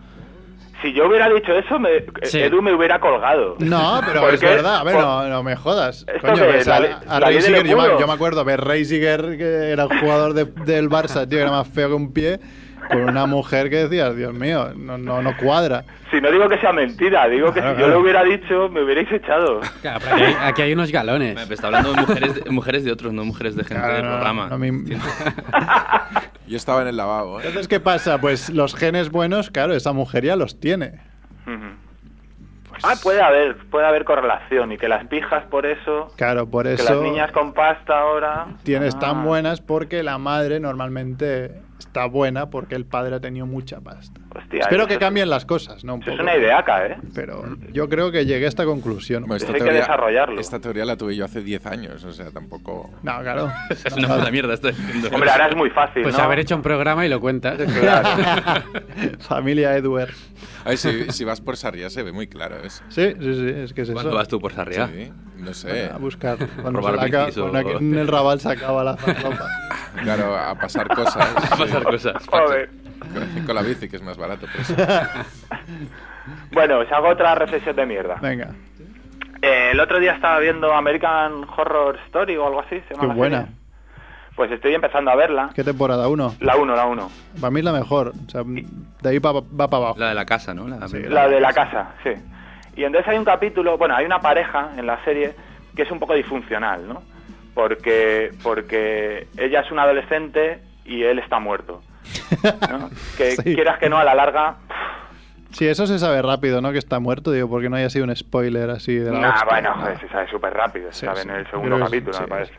Si 0.82 0.92
yo 0.92 1.08
hubiera 1.08 1.28
dicho 1.28 1.52
eso, 1.52 1.78
me- 1.78 2.04
Sí. 2.22 2.38
Edu 2.40 2.62
me 2.62 2.72
hubiera 2.72 3.00
colgado. 3.00 3.56
No, 3.58 4.00
pero 4.06 4.20
¿Por 4.20 4.34
es 4.34 4.40
qué? 4.40 4.46
verdad. 4.46 4.76
A 4.76 4.84
ver, 4.84 4.94
no, 4.94 5.28
no 5.28 5.42
me 5.42 5.56
jodas. 5.56 6.06
Coño, 6.20 6.34
que 6.36 6.42
ves 6.42 6.66
la 6.66 6.76
a, 7.08 7.16
a 7.16 7.20
Reisiger, 7.20 7.66
yo, 7.66 7.76
me, 7.76 7.88
yo 8.00 8.06
me 8.06 8.12
acuerdo 8.12 8.44
ver 8.44 8.60
Reisiger, 8.60 9.36
que 9.36 9.70
era 9.72 9.84
el 9.84 9.98
jugador 10.00 10.34
de- 10.34 10.44
del 10.64 10.88
Barça, 10.88 11.28
tío, 11.28 11.38
que 11.38 11.42
era 11.42 11.50
más 11.50 11.66
feo 11.68 11.88
que 11.88 11.94
un 11.94 12.12
pie, 12.12 12.38
con 12.90 13.00
una 13.02 13.26
mujer 13.26 13.68
que 13.70 13.76
decías, 13.88 14.14
Dios 14.16 14.32
mío, 14.32 14.70
no, 14.76 14.96
no, 14.96 15.20
no 15.20 15.36
cuadra. 15.36 15.84
Si 16.10 16.20
no 16.22 16.30
digo 16.30 16.48
que 16.48 16.56
sea 16.58 16.72
mentira, 16.72 17.28
digo 17.28 17.52
que 17.52 17.60
Claro, 17.60 17.74
si 17.74 17.80
yo 17.80 17.86
claro. 17.86 17.94
lo 17.94 18.00
hubiera 18.02 18.22
dicho, 18.24 18.68
me 18.70 18.82
hubierais 18.82 19.10
echado. 19.12 19.60
Claro, 19.82 20.00
pero 20.02 20.14
aquí, 20.14 20.24
hay, 20.24 20.34
aquí 20.40 20.62
hay 20.62 20.72
unos 20.72 20.90
galones. 20.90 21.48
Me 21.48 21.54
está 21.54 21.66
hablando 21.66 21.92
de 21.92 22.00
mujeres 22.00 22.34
de, 22.44 22.50
mujeres 22.50 22.84
de 22.84 22.92
otros, 22.92 23.12
no 23.12 23.24
mujeres 23.26 23.56
de 23.56 23.64
gente 23.64 23.82
Claro, 23.82 23.94
del 23.96 24.04
no, 24.04 24.10
programa. 24.12 24.48
no 24.48 24.58
Yo 26.48 26.56
estaba 26.56 26.82
en 26.82 26.88
el 26.88 26.96
lavabo, 26.96 27.38
¿eh? 27.40 27.44
Entonces, 27.46 27.68
¿qué 27.68 27.78
pasa? 27.80 28.20
Pues 28.20 28.50
los 28.50 28.74
genes 28.74 29.10
buenos, 29.10 29.50
claro, 29.50 29.74
esa 29.74 29.92
mujer 29.92 30.24
ya 30.24 30.36
los 30.36 30.58
tiene. 30.60 31.00
Pues 32.68 32.84
Ah, 32.84 32.94
puede 33.02 33.20
haber, 33.22 33.56
puede 33.70 33.86
haber 33.86 34.04
correlación 34.04 34.72
y 34.72 34.78
que 34.78 34.88
las 34.88 35.06
pijas 35.06 35.44
por 35.46 35.66
eso, 35.66 36.12
Claro, 36.16 36.46
por 36.48 36.66
que 36.66 36.74
eso 36.74 36.84
las 36.94 37.02
niñas 37.02 37.32
con 37.32 37.52
pasta 37.52 37.98
ahora 37.98 38.46
tienes 38.62 38.94
Ah. 38.96 38.98
tan 38.98 39.24
buenas 39.24 39.60
porque 39.60 40.02
la 40.02 40.18
madre 40.18 40.60
normalmente 40.60 41.60
está 41.78 42.06
buena 42.06 42.50
porque 42.50 42.74
el 42.74 42.84
padre 42.86 43.14
ha 43.16 43.20
tenido 43.20 43.46
mucha 43.46 43.80
pasta. 43.80 44.20
Hostia, 44.34 44.60
Espero 44.60 44.86
que 44.86 44.94
es- 44.94 44.98
cambien 44.98 45.30
las 45.30 45.44
cosas, 45.44 45.84
¿no? 45.84 45.94
Un 45.94 46.02
Eso 46.02 46.10
es 46.12 46.16
poco. 46.18 46.22
una 46.30 46.36
ideaca, 46.36 46.86
¿eh? 46.86 46.96
Pero 47.14 47.44
yo 47.72 47.88
creo 47.88 48.10
que 48.12 48.26
llegué 48.26 48.44
a 48.44 48.48
esta 48.48 48.64
conclusión. 48.64 49.22
Bueno, 49.22 49.36
esta 49.36 49.48
Hay 49.48 49.54
que 49.54 49.58
teoría, 49.60 49.80
desarrollarlo. 49.80 50.40
esta 50.40 50.58
teoría 50.60 50.84
la 50.84 50.96
tuve 50.96 51.16
yo 51.16 51.24
hace 51.24 51.40
10 51.42 51.66
años, 51.66 52.04
o 52.04 52.12
sea, 52.12 52.30
tampoco... 52.30 52.90
No, 53.02 53.20
claro. 53.20 53.50
Es 53.84 53.92
una 53.96 54.08
puta 54.16 54.30
mierda 54.30 54.54
esto 54.54 54.68
diciendo. 54.68 55.08
Hombre, 55.12 55.30
ahora 55.30 55.48
es 55.48 55.56
muy 55.56 55.70
fácil, 55.70 56.02
Pues 56.02 56.16
¿no? 56.16 56.22
haber 56.24 56.40
hecho 56.40 56.56
un 56.56 56.62
programa 56.62 57.06
y 57.06 57.08
lo 57.08 57.20
cuentas. 57.20 57.58
Claro. 57.80 58.62
Familia 59.20 59.76
Edward. 59.76 60.10
A 60.64 60.70
ver, 60.70 60.78
si, 60.78 61.10
si 61.12 61.24
vas 61.24 61.40
por 61.40 61.56
Sarriá 61.56 61.88
se 61.90 62.02
ve 62.02 62.12
muy 62.12 62.26
claro 62.26 62.56
eso. 62.62 62.82
Sí, 62.88 63.12
sí, 63.18 63.34
sí, 63.34 63.48
es 63.54 63.72
que 63.72 63.82
es 63.82 63.90
¿Cuándo 63.90 64.10
eso. 64.10 64.16
vas 64.18 64.28
tú 64.28 64.40
por 64.40 64.52
Sarriá? 64.52 64.88
Sí, 64.88 65.10
no 65.36 65.54
sé. 65.54 65.86
A 65.92 65.96
buscar. 65.98 66.36
Cuando 66.60 66.80
Robar 66.80 67.04
bicis 67.10 67.38
o- 67.38 67.56
en 67.78 67.96
el 67.96 68.08
rabal 68.08 68.40
se 68.40 68.50
acaba 68.50 68.84
la 68.84 68.96
ropa. 68.96 69.48
Claro, 70.02 70.36
a 70.36 70.54
pasar 70.54 70.88
cosas. 70.88 71.28
Pasar 71.68 71.84
cosas. 71.84 72.26
Joder. 72.26 72.70
Con, 73.12 73.46
con 73.46 73.54
la 73.54 73.62
bici, 73.62 73.88
que 73.88 73.96
es 73.96 74.02
más 74.02 74.16
barato. 74.16 74.46
Pues. 74.56 74.74
Bueno, 76.52 76.78
os 76.80 76.92
hago 76.92 77.08
otra 77.08 77.34
reflexión 77.34 77.74
de 77.76 77.86
mierda. 77.86 78.16
Venga, 78.20 78.50
Eh, 79.40 79.70
el 79.72 79.80
otro 79.80 79.98
día 79.98 80.12
estaba 80.12 80.38
viendo 80.40 80.72
American 80.74 81.44
Horror 81.56 81.98
Story 82.06 82.36
o 82.36 82.46
algo 82.46 82.60
así. 82.60 82.80
¿se 82.88 82.94
llama 82.94 83.00
qué 83.00 83.06
la 83.08 83.14
buena. 83.14 83.40
serie? 83.42 83.54
Pues 84.36 84.52
estoy 84.52 84.74
empezando 84.74 85.10
a 85.10 85.16
verla. 85.16 85.50
¿Qué 85.54 85.64
temporada? 85.64 86.06
¿Uno? 86.08 86.34
La 86.40 86.56
1, 86.56 86.76
la 86.76 86.84
1. 86.86 87.10
Para 87.40 87.50
mí 87.50 87.60
es 87.60 87.64
la 87.64 87.72
mejor. 87.72 88.12
O 88.26 88.30
sea, 88.30 88.42
de 88.44 89.08
ahí 89.08 89.20
pa- 89.20 89.32
va 89.32 89.68
para 89.68 89.76
abajo. 89.84 89.98
La 89.98 90.08
de 90.10 90.14
la 90.14 90.26
casa, 90.26 90.52
¿no? 90.54 90.68
La, 90.68 90.86
Sí, 90.88 90.98
La 91.04 91.28
de 91.28 91.40
la 91.40 91.52
casa, 91.52 91.92
sí. 92.04 92.10
Y 92.76 92.84
entonces 92.84 93.08
hay 93.08 93.18
un 93.18 93.24
capítulo, 93.24 93.76
bueno, 93.78 93.96
hay 93.96 94.04
una 94.04 94.20
pareja 94.20 94.70
en 94.76 94.86
la 94.86 95.02
serie 95.04 95.34
que 95.74 95.82
es 95.82 95.90
un 95.90 95.98
poco 95.98 96.14
disfuncional, 96.14 96.86
¿no? 96.86 97.02
Porque, 97.54 98.30
porque 98.42 99.26
ella 99.36 99.60
es 99.60 99.70
una 99.72 99.82
adolescente 99.82 100.60
y 100.88 101.02
él 101.04 101.18
está 101.18 101.38
muerto. 101.38 101.82
¿no? 102.70 102.90
Que 103.16 103.32
Sí. 103.32 103.54
quieras 103.54 103.78
que 103.78 103.88
no, 103.88 103.98
a 103.98 104.04
la 104.04 104.14
larga, 104.14 104.56
Sí, 105.50 105.66
eso 105.66 105.86
se 105.86 105.98
sabe 105.98 106.20
rápido, 106.20 106.60
¿no? 106.60 106.72
Que 106.72 106.78
está 106.78 107.00
muerto, 107.00 107.32
digo, 107.32 107.48
porque 107.48 107.70
no 107.70 107.76
haya 107.76 107.88
sido 107.88 108.04
un 108.04 108.14
spoiler 108.14 108.68
así 108.68 108.96
de 108.96 109.10
la 109.10 109.18
Nah, 109.18 109.28
hostia, 109.30 109.46
bueno, 109.48 109.70
¿no? 109.76 109.80
joder, 109.82 109.98
se 110.00 110.08
sabe 110.10 110.28
súper 110.28 110.52
rápido, 110.52 110.92
se 110.92 111.00
Sí, 111.00 111.06
sabe 111.06 111.22
sí. 111.22 111.28
en 111.28 111.34
el 111.36 111.46
segundo 111.50 111.76
sí, 111.76 111.82
capítulo, 111.84 112.12
sí, 112.12 112.20
me 112.22 112.28
parece. 112.28 112.54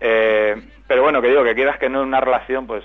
Eh, 0.00 0.62
pero 0.86 1.02
bueno, 1.02 1.20
que 1.20 1.28
digo, 1.28 1.44
que 1.44 1.54
quieras 1.54 1.78
que 1.78 1.90
no, 1.90 2.02
una 2.02 2.20
relación, 2.20 2.66
pues 2.66 2.84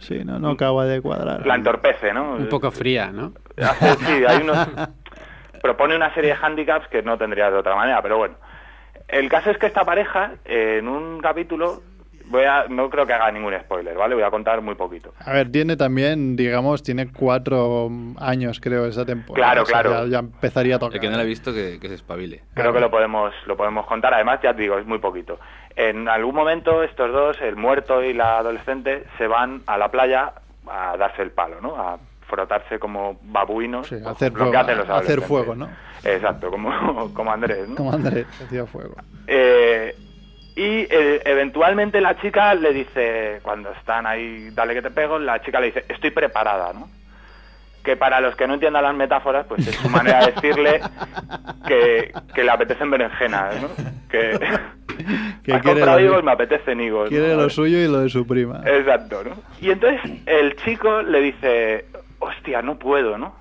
Sí, 0.00 0.22
no, 0.24 0.38
no 0.40 0.50
acaba 0.50 0.84
de 0.86 1.00
cuadrar. 1.00 1.46
la 1.46 1.54
entorpece, 1.54 2.12
¿no? 2.12 2.32
Un 2.34 2.48
poco 2.48 2.70
fría, 2.72 3.10
¿no? 3.12 3.32
Sí, 3.56 4.24
hay 4.26 4.42
unos... 4.42 4.68
Propone 5.62 5.96
una 5.96 6.12
serie 6.12 6.30
de 6.34 6.38
handicaps 6.44 6.88
que 6.88 7.02
no 7.02 7.16
tendría 7.16 7.50
de 7.50 7.56
otra 7.56 7.74
manera, 7.76 8.02
pero 8.02 8.18
bueno. 8.18 8.34
El 9.08 9.28
caso 9.28 9.50
es 9.50 9.58
que 9.58 9.66
esta 9.66 9.84
pareja, 9.84 10.32
en 10.44 10.86
un 10.88 11.20
capítulo, 11.20 11.82
voy 12.28 12.44
a, 12.44 12.66
no 12.68 12.90
creo 12.90 13.06
que 13.06 13.12
haga 13.12 13.30
ningún 13.30 13.54
spoiler, 13.60 13.96
¿vale? 13.96 14.14
Voy 14.14 14.24
a 14.24 14.30
contar 14.30 14.60
muy 14.62 14.74
poquito. 14.74 15.12
A 15.18 15.32
ver, 15.32 15.50
tiene 15.50 15.76
también, 15.76 16.36
digamos, 16.36 16.82
tiene 16.82 17.10
cuatro 17.12 17.90
años, 18.18 18.60
creo, 18.60 18.86
esa 18.86 19.04
temporada. 19.04 19.52
Claro, 19.52 19.62
O 19.62 19.66
sea, 19.66 19.80
claro. 19.82 20.04
Ya, 20.04 20.10
ya 20.12 20.18
empezaría 20.20 20.76
a 20.76 20.78
tocar. 20.78 20.94
El 20.96 21.00
que 21.00 21.08
no 21.08 21.16
lo 21.16 21.22
ha 21.22 21.26
visto, 21.26 21.52
que, 21.52 21.78
que 21.80 21.88
se 21.88 21.94
espabile. 21.94 22.42
Creo 22.54 22.72
que 22.72 22.80
lo 22.80 22.90
podemos, 22.90 23.32
lo 23.46 23.56
podemos 23.56 23.86
contar. 23.86 24.14
Además, 24.14 24.40
ya 24.42 24.54
te 24.54 24.62
digo, 24.62 24.78
es 24.78 24.86
muy 24.86 24.98
poquito. 24.98 25.38
En 25.74 26.08
algún 26.08 26.34
momento 26.34 26.82
estos 26.82 27.12
dos, 27.12 27.36
el 27.40 27.56
muerto 27.56 28.02
y 28.02 28.14
la 28.14 28.38
adolescente, 28.38 29.04
se 29.18 29.26
van 29.26 29.62
a 29.66 29.76
la 29.76 29.90
playa 29.90 30.32
a 30.66 30.96
darse 30.96 31.22
el 31.22 31.30
palo, 31.30 31.60
¿no? 31.60 31.76
A 31.76 31.98
frotarse 32.26 32.78
como 32.78 33.18
babuinos. 33.22 33.86
Sí, 33.86 33.96
hacer 34.04 34.32
fuego, 34.32 34.52
los 34.52 34.90
hacer 34.90 35.20
fuego, 35.20 35.54
¿no? 35.54 35.68
Exacto, 36.02 36.50
como, 36.50 37.10
como 37.14 37.32
Andrés, 37.32 37.68
¿no? 37.68 37.76
Como 37.76 37.92
Andrés, 37.92 38.26
hacía 38.42 38.66
fuego. 38.66 38.94
Eh, 39.26 39.94
y 40.56 40.86
eh, 40.90 41.22
eventualmente 41.24 42.00
la 42.00 42.18
chica 42.20 42.54
le 42.54 42.72
dice, 42.72 43.40
cuando 43.42 43.70
están 43.72 44.06
ahí, 44.06 44.50
dale 44.50 44.74
que 44.74 44.82
te 44.82 44.90
pego, 44.90 45.18
la 45.18 45.40
chica 45.42 45.60
le 45.60 45.66
dice, 45.66 45.84
estoy 45.88 46.10
preparada, 46.10 46.72
¿no? 46.72 46.88
Que 47.84 47.96
para 47.96 48.20
los 48.20 48.34
que 48.34 48.46
no 48.46 48.54
entiendan 48.54 48.82
las 48.82 48.94
metáforas, 48.94 49.46
pues 49.46 49.68
es 49.68 49.76
su 49.76 49.88
manera 49.88 50.26
de 50.26 50.32
decirle 50.32 50.80
que, 51.68 52.10
que 52.34 52.42
le 52.42 52.50
apetecen 52.50 52.90
berenjenas, 52.90 53.62
¿no? 53.62 53.68
Que, 54.08 54.38
Que 55.44 55.52
has 55.52 55.62
comprado 55.62 56.00
higos, 56.00 56.24
me 56.24 56.32
apetecen 56.32 56.80
higos. 56.80 57.08
Quiere 57.08 57.34
¿no? 57.34 57.42
lo 57.42 57.50
suyo 57.50 57.78
y 57.78 57.86
lo 57.86 58.00
de 58.00 58.08
su 58.08 58.26
prima. 58.26 58.62
Exacto, 58.64 59.22
¿no? 59.24 59.36
Y 59.60 59.70
entonces 59.70 60.00
el 60.26 60.56
chico 60.56 61.02
le 61.02 61.20
dice, 61.20 61.84
hostia, 62.18 62.62
no 62.62 62.78
puedo, 62.78 63.18
¿no? 63.18 63.34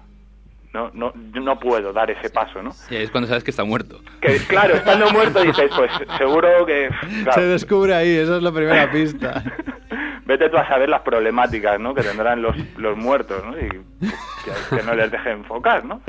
No, 0.76 0.92
no, 0.94 1.14
yo 1.32 1.40
no 1.40 1.58
puedo 1.58 1.94
dar 1.94 2.12
ese 2.12 2.30
paso, 2.30 2.62
¿no? 2.62 2.72
Y 2.90 2.96
ahí 2.98 3.04
es 3.04 3.10
cuando 3.10 3.30
sabes 3.30 3.46
que 3.46 3.52
está 3.52 3.64
muerto. 3.64 4.02
Que 4.20 4.36
claro, 4.40 4.76
estando 4.76 5.10
muerto 5.10 5.42
dices, 5.42 5.72
pues 5.74 5.90
seguro 6.18 6.66
que... 6.66 6.90
claro, 7.24 7.42
Se 7.42 7.48
descubre 7.48 7.96
ahí, 7.96 8.18
esa 8.18 8.36
es 8.36 8.44
la 8.44 8.52
primera 8.52 8.92
pista. 8.92 9.42
Vete 10.26 10.50
tú 10.50 10.58
a 10.58 10.68
saber 10.68 10.90
las 10.90 11.00
problemáticas, 11.00 11.80
¿no? 11.80 11.96
Que 11.96 12.02
tendrán 12.02 12.42
los, 12.42 12.58
los 12.76 12.98
muertos, 12.98 13.42
¿no? 13.46 13.58
Y 13.58 13.70
que, 13.70 14.76
que 14.76 14.84
no 14.84 14.96
les 14.96 15.10
deje 15.12 15.32
enfocar, 15.32 15.86
¿no? 15.86 16.02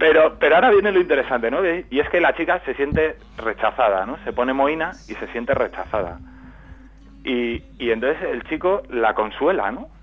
Pero, 0.00 0.36
pero 0.40 0.56
ahora 0.56 0.70
viene 0.70 0.90
lo 0.90 1.00
interesante, 1.00 1.48
¿no? 1.48 1.60
Y 1.64 2.00
es 2.00 2.08
que 2.10 2.20
la 2.20 2.34
chica 2.34 2.60
se 2.64 2.74
siente 2.74 3.18
rechazada, 3.36 4.04
¿no? 4.04 4.18
Se 4.24 4.32
pone 4.32 4.52
mohina 4.52 4.90
y 5.06 5.14
se 5.14 5.28
siente 5.28 5.54
rechazada. 5.54 6.18
Y, 7.22 7.62
y 7.78 7.90
entonces 7.92 8.20
el 8.32 8.42
chico 8.48 8.82
la 8.90 9.14
consuela, 9.14 9.70
¿no? 9.70 9.93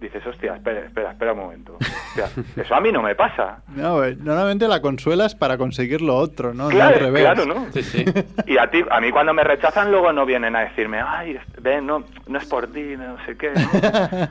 Dices, 0.00 0.24
hostia, 0.24 0.54
espera, 0.54 0.80
espera, 0.86 1.10
espera 1.10 1.32
un 1.32 1.38
momento. 1.40 1.76
Eso 2.56 2.74
a 2.74 2.80
mí 2.80 2.92
no 2.92 3.02
me 3.02 3.16
pasa. 3.16 3.58
No, 3.74 4.04
eh, 4.04 4.16
normalmente 4.16 4.68
la 4.68 4.80
consuelas 4.80 5.34
para 5.34 5.58
conseguir 5.58 6.02
lo 6.02 6.14
otro, 6.16 6.54
¿no? 6.54 6.64
No 6.64 6.70
Claro, 6.70 6.94
al 6.94 7.00
revés. 7.00 7.22
claro, 7.22 7.46
¿no? 7.46 7.66
Sí, 7.72 7.82
sí. 7.82 8.04
Y 8.46 8.58
a 8.58 8.70
ti, 8.70 8.84
a 8.88 9.00
mí 9.00 9.10
cuando 9.10 9.34
me 9.34 9.42
rechazan 9.42 9.90
luego 9.90 10.12
no 10.12 10.24
vienen 10.24 10.54
a 10.54 10.60
decirme, 10.60 11.00
ay, 11.04 11.36
ven, 11.60 11.84
no, 11.86 12.04
no 12.28 12.38
es 12.38 12.44
por 12.46 12.68
ti, 12.68 12.94
no 12.96 13.16
sé 13.26 13.36
qué. 13.36 13.50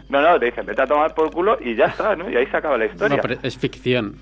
No, 0.10 0.22
no, 0.22 0.32
no 0.32 0.40
te 0.40 0.46
dicen, 0.46 0.66
vete 0.66 0.82
a 0.84 0.88
tomar 0.88 1.14
por 1.14 1.32
culo 1.32 1.58
y 1.60 1.76
ya 1.76 1.88
está, 1.88 2.16
¿no? 2.16 2.30
Y 2.30 2.38
ahí 2.38 2.46
se 2.48 2.56
acaba 2.56 2.78
la 2.78 2.86
historia. 2.86 3.18
No, 3.18 3.22
pero 3.22 3.38
es 3.44 3.58
ficción. 3.58 4.16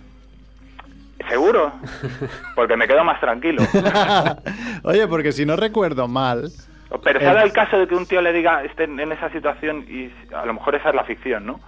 Seguro, 1.30 1.72
porque 2.56 2.76
me 2.76 2.88
quedo 2.88 3.04
más 3.04 3.20
tranquilo. 3.20 3.62
Oye, 4.84 5.08
porque 5.08 5.32
si 5.32 5.46
no 5.46 5.56
recuerdo 5.56 6.08
mal, 6.08 6.52
Pero 7.02 7.20
se 7.20 7.26
El- 7.26 7.32
ha 7.32 7.34
dado 7.36 7.46
el 7.46 7.54
caso 7.54 7.78
de 7.78 7.88
que 7.88 7.96
un 7.96 8.06
tío 8.06 8.22
le 8.22 8.34
diga, 8.34 8.64
esté 8.64 8.86
en 8.86 9.12
esa 9.12 9.30
situación 9.30 9.86
y 9.90 10.12
a 10.34 10.46
lo 10.46 10.54
mejor 10.54 10.76
esa 10.76 10.90
es 10.90 10.96
la 10.96 11.04
ficción, 11.04 11.46
¿no? 11.46 11.60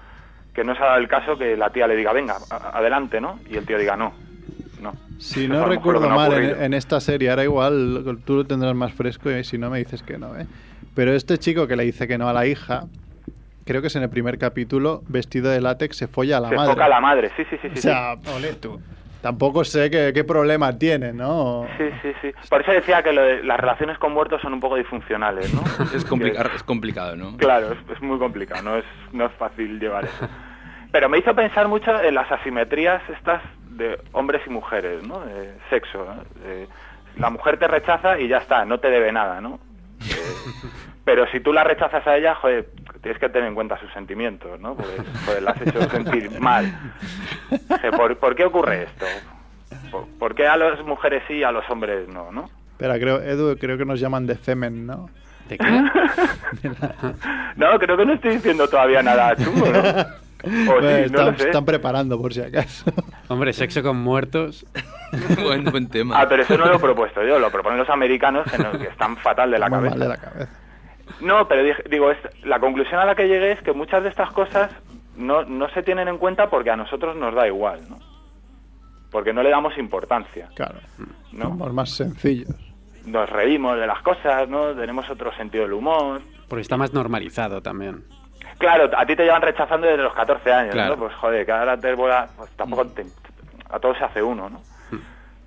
Que 0.54 0.64
no 0.64 0.76
se 0.76 0.82
ha 0.84 0.88
dado 0.88 0.98
el 0.98 1.08
caso 1.08 1.38
que 1.38 1.56
la 1.56 1.70
tía 1.70 1.88
le 1.88 1.96
diga, 1.96 2.14
venga, 2.14 2.36
adelante, 2.74 3.22
¿no? 3.22 3.40
Y 3.50 3.58
el 3.58 3.66
tío 3.66 3.78
diga, 3.78 3.96
no, 3.96 4.14
no. 4.82 4.94
si 5.20 5.48
no 5.48 5.66
recuerdo 5.66 6.08
no 6.10 6.16
mal, 6.16 6.34
en, 6.34 6.74
esta 6.74 7.00
serie, 7.00 7.30
ahora 7.30 7.44
igual 7.44 8.20
tú 8.26 8.36
lo 8.36 8.46
tendrás 8.46 8.74
más 8.76 8.94
fresco 8.94 9.30
y 9.32 9.44
si 9.44 9.58
no 9.58 9.70
me 9.70 9.80
dices 9.80 10.02
que 10.04 10.18
no, 10.18 10.38
¿eh? 10.38 10.48
Pero 10.96 11.14
este 11.14 11.38
chico 11.38 11.68
que 11.68 11.76
le 11.76 11.84
dice 11.84 12.08
que 12.08 12.18
no 12.18 12.28
a 12.28 12.34
la 12.34 12.48
hija, 12.48 12.86
creo 13.66 13.82
que 13.82 13.88
es 13.88 13.96
en 13.96 14.04
el 14.04 14.10
primer 14.10 14.40
capítulo, 14.40 15.04
vestido 15.08 15.52
de 15.52 15.62
látex, 15.62 15.96
se 15.98 16.08
folla 16.08 16.38
a 16.38 16.40
la 16.40 16.50
se 16.50 16.56
madre. 16.56 16.70
enfoca 16.72 16.86
a 16.86 16.90
la 16.90 17.02
madre, 17.02 17.32
sí, 17.38 17.44
sí, 17.50 17.58
sí, 17.62 17.70
sí. 17.74 17.78
o 17.80 17.82
sea, 17.82 18.14
ole 18.36 18.54
tú. 18.54 18.80
Tampoco 19.28 19.66
sé 19.66 19.90
qué, 19.92 20.12
qué 20.14 20.24
problema 20.24 20.78
tiene, 20.80 21.12
¿no? 21.12 21.68
sí. 21.78 21.84
Sí, 22.02 22.14
sí. 22.22 22.32
Por 22.50 22.62
eso 22.62 22.72
decía 22.72 23.04
que 23.04 23.12
lo 23.12 23.22
de- 23.22 23.44
las 23.44 23.60
relaciones 23.60 23.98
con 23.98 24.14
muertos 24.14 24.42
son 24.42 24.54
un 24.54 24.62
poco 24.62 24.78
disfuncionales, 24.78 25.54
¿no? 25.54 25.62
Es, 25.94 26.06
complica- 26.06 26.50
es 26.56 26.64
complicado, 26.64 27.18
¿no? 27.18 27.36
Claro, 27.36 27.74
es, 27.74 27.78
es 27.94 28.02
muy 28.02 28.18
complicado, 28.20 28.62
no 28.62 28.78
es, 28.78 28.86
no 29.12 29.26
es 29.26 29.32
fácil 29.34 29.80
llevar 29.82 30.06
eso. 30.06 30.30
Pero 30.94 31.10
me 31.10 31.18
hizo 31.18 31.36
pensar 31.36 31.68
mucho 31.68 32.02
en 32.02 32.16
las 32.16 32.32
asimetrías 32.32 33.02
estas 33.10 33.42
de 33.72 34.00
hombres 34.14 34.42
y 34.48 34.50
mujeres, 34.50 35.04
¿no? 35.06 35.20
De 35.20 35.54
sexo. 35.70 36.06
¿no? 36.06 36.24
De- 36.48 36.70
la 37.18 37.30
mujer 37.30 37.60
te 37.60 37.68
rechaza 37.68 38.18
y 38.20 38.30
ya 38.30 38.38
está, 38.38 38.64
no 38.64 38.80
te 38.80 38.90
debe 38.90 39.12
nada, 39.12 39.42
¿no? 39.42 39.60
Pero 41.04 41.28
si 41.32 41.42
tú 41.42 41.52
la 41.52 41.66
rechazas 41.66 42.06
a 42.08 42.16
ella, 42.16 42.36
joder, 42.36 42.70
tienes 43.08 43.20
que 43.22 43.30
tener 43.30 43.48
en 43.48 43.56
cuenta 43.56 43.80
sus 43.80 43.92
sentimientos, 43.94 44.60
¿no? 44.60 44.76
Porque, 44.76 44.98
joder, 45.26 45.44
la 45.44 45.52
has 45.52 45.62
hecho 45.62 45.82
sentir 45.90 46.40
mal. 46.42 46.72
¿Por, 47.96 48.18
por 48.18 48.36
qué 48.36 48.44
ocurre 48.46 48.84
esto? 48.84 49.06
¿Por, 49.92 50.08
por 50.20 50.36
qué 50.36 50.46
a 50.48 50.58
las 50.58 50.84
mujeres 50.86 51.24
sí 51.28 51.36
y 51.36 51.44
a 51.44 51.52
los 51.52 51.68
hombres 51.70 52.08
no, 52.10 52.32
no? 52.32 52.50
Espera, 52.72 53.00
creo, 53.00 53.22
Edu, 53.22 53.58
creo 53.58 53.78
que 53.78 53.86
nos 53.86 54.00
llaman 54.00 54.28
de 54.28 54.36
Femen, 54.36 54.86
¿no? 54.86 55.10
¿De 55.48 55.58
qué? 55.58 55.66
No, 57.56 57.80
creo 57.80 57.98
que 57.98 58.06
no 58.06 58.14
estoy 58.14 58.32
diciendo 58.36 58.68
todavía 58.68 59.02
nada 59.02 59.36
chungo, 59.36 59.66
¿no? 59.68 59.80
O 59.80 60.76
Bueno, 60.76 60.82
sí, 60.82 60.86
no 60.86 61.06
están, 61.06 61.26
lo 61.26 61.38
sé. 61.38 61.46
están 61.48 61.66
preparando 61.66 62.22
por 62.22 62.34
si 62.34 62.42
acaso. 62.42 62.92
Hombre, 63.28 63.54
sexo 63.54 63.82
con 63.82 63.98
muertos. 63.98 64.66
buen, 65.42 65.64
buen 65.66 65.88
tema. 65.90 66.20
Ah, 66.22 66.28
pero 66.30 66.44
eso 66.44 66.56
no 66.58 66.66
lo 66.68 66.76
he 66.76 66.80
propuesto 66.80 67.24
yo, 67.26 67.40
lo 67.40 67.50
proponen 67.52 67.80
los 67.80 67.90
americanos 67.90 68.46
que, 68.52 68.58
no- 68.60 68.72
que 68.74 68.86
están 68.88 69.18
fatal 69.18 69.50
de 69.50 69.58
la 69.60 69.70
Muy 69.70 69.78
cabeza. 69.80 69.96
mal 69.96 70.00
de 70.00 70.08
la 70.10 70.18
cabeza. 70.18 70.52
No, 71.22 71.48
pero 71.48 71.64
dije- 71.64 71.84
digo, 71.90 72.12
es- 72.12 72.44
la 72.46 72.60
conclusión 72.60 73.00
a 73.00 73.06
la 73.06 73.16
que 73.16 73.28
llegué 73.28 73.52
es 73.54 73.62
que 73.62 73.74
muchas 73.74 74.04
de 74.04 74.10
estas 74.10 74.32
cosas 74.32 74.72
no, 75.16 75.44
no 75.44 75.70
se 75.70 75.84
tienen 75.84 76.08
en 76.08 76.18
cuenta 76.18 76.50
porque 76.50 76.70
a 76.70 76.76
nosotros 76.76 77.16
nos 77.16 77.34
da 77.34 77.48
igual, 77.48 77.82
¿no? 77.90 77.98
Porque 79.12 79.34
no 79.34 79.42
le 79.42 79.50
damos 79.50 79.78
importancia, 79.78 80.50
Claro. 80.56 80.80
¿no? 81.32 81.46
Somos 81.46 81.74
más 81.74 81.90
sencillos. 81.92 82.50
Nos 83.06 83.30
reímos 83.30 83.80
de 83.80 83.88
las 83.88 84.02
cosas, 84.02 84.50
¿no? 84.50 84.74
Tenemos 84.76 85.10
otro 85.10 85.32
sentido 85.36 85.64
del 85.64 85.74
humor. 85.74 86.22
Porque 86.50 86.62
está 86.62 86.76
más 86.78 86.94
normalizado 86.94 87.62
también. 87.62 88.04
Claro, 88.58 88.90
a 88.98 89.06
ti 89.06 89.16
te 89.16 89.24
llevan 89.24 89.42
rechazando 89.42 89.88
desde 89.88 90.04
los 90.04 90.14
14 90.14 90.52
años, 90.52 90.74
Claro. 90.74 90.96
¿no? 90.96 91.04
Pues 91.04 91.16
joder, 91.16 91.46
que 91.46 91.52
ahora 91.52 91.78
te 91.80 91.94
voy 91.94 92.12
a... 92.12 92.28
Pues 92.36 92.50
tampoco 92.52 92.86
te- 92.88 93.06
a 93.70 93.80
todo 93.80 93.96
se 93.96 94.04
hace 94.04 94.22
uno, 94.22 94.50
¿no? 94.50 94.62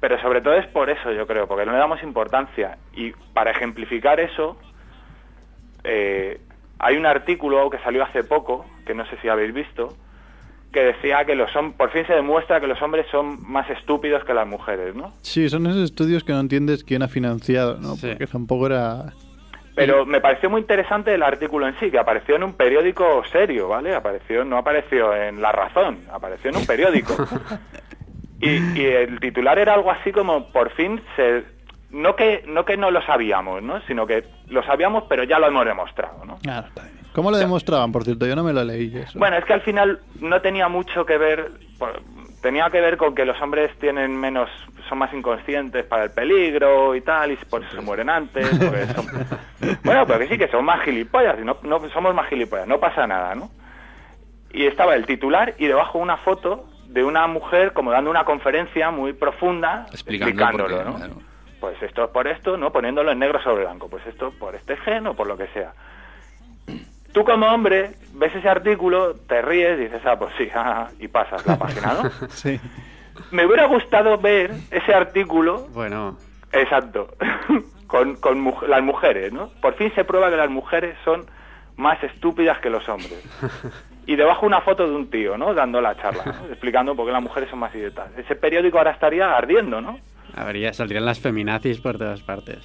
Pero 0.00 0.18
sobre 0.22 0.40
todo 0.40 0.54
es 0.54 0.66
por 0.68 0.88
eso, 0.88 1.12
yo 1.12 1.26
creo, 1.26 1.46
porque 1.46 1.66
no 1.66 1.72
le 1.72 1.78
damos 1.78 2.02
importancia. 2.02 2.78
Y 2.94 3.10
para 3.34 3.50
ejemplificar 3.50 4.18
eso, 4.20 4.56
eh, 5.84 6.40
hay 6.78 6.96
un 6.96 7.06
artículo 7.06 7.68
que 7.70 7.78
salió 7.78 8.02
hace 8.02 8.24
poco, 8.24 8.66
que 8.86 8.94
no 8.94 9.06
sé 9.06 9.16
si 9.20 9.28
habéis 9.28 9.52
visto, 9.52 9.94
que 10.72 10.80
decía 10.80 11.24
que 11.24 11.34
los 11.34 11.50
por 11.76 11.90
fin 11.90 12.06
se 12.06 12.14
demuestra 12.14 12.60
que 12.60 12.66
los 12.66 12.80
hombres 12.80 13.06
son 13.10 13.42
más 13.50 13.68
estúpidos 13.70 14.24
que 14.24 14.34
las 14.34 14.46
mujeres, 14.46 14.94
¿no? 14.94 15.12
Sí, 15.22 15.48
son 15.48 15.66
esos 15.66 15.82
estudios 15.82 16.24
que 16.24 16.32
no 16.32 16.40
entiendes 16.40 16.84
quién 16.84 17.02
ha 17.02 17.08
financiado, 17.08 17.76
¿no? 17.78 17.96
Sí. 17.96 18.08
Porque 18.08 18.26
tampoco 18.26 18.66
era... 18.66 19.12
Pero 19.74 20.04
me 20.04 20.20
pareció 20.20 20.50
muy 20.50 20.60
interesante 20.60 21.14
el 21.14 21.22
artículo 21.22 21.66
en 21.66 21.78
sí, 21.80 21.90
que 21.90 21.98
apareció 21.98 22.36
en 22.36 22.44
un 22.44 22.54
periódico 22.54 23.22
serio, 23.32 23.68
¿vale? 23.68 23.94
Apareció, 23.94 24.44
no 24.44 24.58
apareció 24.58 25.14
en 25.14 25.40
La 25.40 25.52
Razón, 25.52 26.00
apareció 26.12 26.50
en 26.50 26.56
un 26.56 26.66
periódico. 26.66 27.16
Y, 28.42 28.80
y 28.80 28.86
el 28.86 29.20
titular 29.20 29.58
era 29.58 29.74
algo 29.74 29.90
así 29.90 30.12
como, 30.12 30.50
por 30.50 30.70
fin 30.70 31.00
se... 31.14 31.44
No 31.90 32.14
que, 32.14 32.44
no 32.46 32.64
que 32.64 32.76
no 32.76 32.90
lo 32.90 33.02
sabíamos, 33.02 33.62
¿no? 33.62 33.80
Sino 33.82 34.06
que 34.06 34.24
lo 34.48 34.62
sabíamos, 34.62 35.04
pero 35.08 35.24
ya 35.24 35.38
lo 35.38 35.48
hemos 35.48 35.66
demostrado, 35.66 36.24
¿no? 36.24 36.38
Claro, 36.38 36.68
está 36.68 36.82
bien. 36.84 36.98
¿Cómo 37.12 37.30
lo 37.32 37.38
demostraban, 37.38 37.90
por 37.90 38.04
cierto? 38.04 38.26
Yo 38.26 38.36
no 38.36 38.44
me 38.44 38.52
lo 38.52 38.62
leí 38.62 38.96
eso. 38.96 39.18
Bueno, 39.18 39.36
es 39.36 39.44
que 39.44 39.52
al 39.52 39.62
final 39.62 39.98
no 40.20 40.40
tenía 40.40 40.68
mucho 40.68 41.04
que 41.04 41.18
ver, 41.18 41.50
por- 41.78 42.00
tenía 42.40 42.70
que 42.70 42.80
ver 42.80 42.96
con 42.96 43.14
que 43.16 43.24
los 43.24 43.40
hombres 43.42 43.76
tienen 43.80 44.16
menos, 44.16 44.48
son 44.88 44.98
más 44.98 45.12
inconscientes 45.12 45.84
para 45.86 46.04
el 46.04 46.12
peligro 46.12 46.94
y 46.94 47.00
tal, 47.00 47.32
y 47.32 47.36
por 47.36 47.62
eso 47.64 47.74
se 47.74 47.80
mueren 47.80 48.08
antes. 48.08 48.56
porque 48.56 48.86
son- 48.94 49.78
bueno, 49.84 50.06
pero 50.06 50.20
que 50.20 50.28
sí, 50.28 50.38
que 50.38 50.46
son 50.48 50.64
más 50.64 50.80
gilipollas, 50.82 51.36
y 51.40 51.44
no, 51.44 51.56
no 51.62 51.80
somos 51.90 52.14
más 52.14 52.28
gilipollas, 52.28 52.68
no 52.68 52.78
pasa 52.78 53.04
nada, 53.08 53.34
¿no? 53.34 53.50
Y 54.52 54.66
estaba 54.66 54.94
el 54.94 55.06
titular 55.06 55.54
y 55.58 55.66
debajo 55.66 55.98
una 55.98 56.16
foto 56.18 56.66
de 56.86 57.02
una 57.04 57.26
mujer 57.26 57.72
como 57.72 57.90
dando 57.90 58.10
una 58.10 58.24
conferencia 58.24 58.90
muy 58.92 59.12
profunda 59.12 59.86
Explicando 59.92 60.30
explicándolo, 60.30 60.84
¿no? 60.84 60.96
claro. 60.96 61.14
Pues 61.60 61.80
esto 61.82 62.04
es 62.04 62.10
por 62.10 62.26
esto, 62.26 62.56
¿no? 62.56 62.72
Poniéndolo 62.72 63.12
en 63.12 63.18
negro 63.18 63.40
sobre 63.42 63.64
blanco. 63.64 63.88
Pues 63.88 64.06
esto 64.06 64.32
por 64.38 64.54
este 64.54 64.76
gen 64.78 65.06
o 65.06 65.14
por 65.14 65.26
lo 65.26 65.36
que 65.36 65.46
sea. 65.48 65.72
Tú 67.12 67.24
como 67.24 67.46
hombre 67.46 67.90
ves 68.14 68.34
ese 68.34 68.48
artículo, 68.48 69.14
te 69.28 69.42
ríes, 69.42 69.78
dices, 69.78 70.00
ah, 70.06 70.16
pues 70.18 70.32
sí, 70.38 70.48
ah, 70.54 70.88
y 70.98 71.08
pasas 71.08 71.44
la 71.46 71.58
página, 71.58 71.94
¿no? 71.94 72.10
Sí. 72.30 72.60
Me 73.32 73.44
hubiera 73.44 73.66
gustado 73.66 74.16
ver 74.18 74.52
ese 74.70 74.94
artículo 74.94 75.66
Bueno, 75.72 76.16
Exacto. 76.52 77.08
con 77.86 78.16
con 78.16 78.40
mu- 78.40 78.62
las 78.66 78.82
mujeres, 78.82 79.32
¿no? 79.32 79.50
Por 79.60 79.74
fin 79.74 79.92
se 79.94 80.04
prueba 80.04 80.30
que 80.30 80.36
las 80.36 80.48
mujeres 80.50 80.96
son 81.04 81.26
más 81.76 82.02
estúpidas 82.04 82.58
que 82.60 82.70
los 82.70 82.88
hombres. 82.88 83.22
Y 84.06 84.16
debajo 84.16 84.46
una 84.46 84.60
foto 84.60 84.88
de 84.88 84.94
un 84.94 85.10
tío, 85.10 85.36
¿no? 85.36 85.52
Dando 85.54 85.80
la 85.80 85.96
charla, 85.96 86.24
¿no? 86.24 86.46
explicando 86.48 86.94
por 86.96 87.06
qué 87.06 87.12
las 87.12 87.22
mujeres 87.22 87.50
son 87.50 87.58
más 87.58 87.74
idiotas. 87.74 88.08
Ese 88.16 88.36
periódico 88.36 88.78
ahora 88.78 88.92
estaría 88.92 89.36
ardiendo, 89.36 89.80
¿no? 89.80 89.98
Habría, 90.34 90.72
saldrían 90.72 91.04
las 91.04 91.18
feminazis 91.20 91.78
por 91.80 91.98
todas 91.98 92.20
partes. 92.22 92.58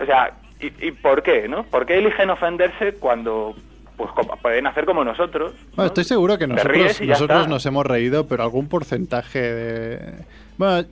O 0.00 0.06
sea, 0.06 0.32
¿y, 0.60 0.66
y 0.88 0.92
por 0.92 1.22
qué, 1.22 1.48
no? 1.48 1.64
¿Por 1.64 1.86
qué 1.86 1.98
eligen 1.98 2.30
ofenderse 2.30 2.94
cuando 2.94 3.54
pues 3.96 4.10
como- 4.12 4.36
pueden 4.36 4.66
hacer 4.66 4.84
como 4.86 5.04
nosotros? 5.04 5.52
¿no? 5.52 5.76
Bueno, 5.76 5.86
estoy 5.88 6.04
seguro 6.04 6.38
que 6.38 6.46
nosotros, 6.46 7.00
nosotros 7.02 7.48
nos 7.48 7.66
hemos 7.66 7.84
reído, 7.86 8.26
pero 8.26 8.42
algún 8.44 8.68
porcentaje 8.68 9.40
de... 9.40 10.14
Bueno, 10.56 10.86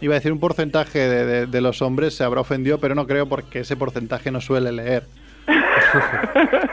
iba 0.00 0.14
a 0.14 0.18
decir 0.18 0.30
un 0.32 0.40
porcentaje 0.40 0.98
de, 1.00 1.24
de- 1.26 1.46
de 1.46 1.60
los 1.60 1.82
hombres 1.82 2.14
se 2.14 2.22
habrá 2.24 2.40
ofendido, 2.42 2.78
pero 2.78 2.94
no 2.94 3.06
creo 3.06 3.26
porque 3.28 3.60
ese 3.60 3.76
porcentaje 3.76 4.30
no 4.30 4.40
suele 4.40 4.70
leer. 4.72 5.04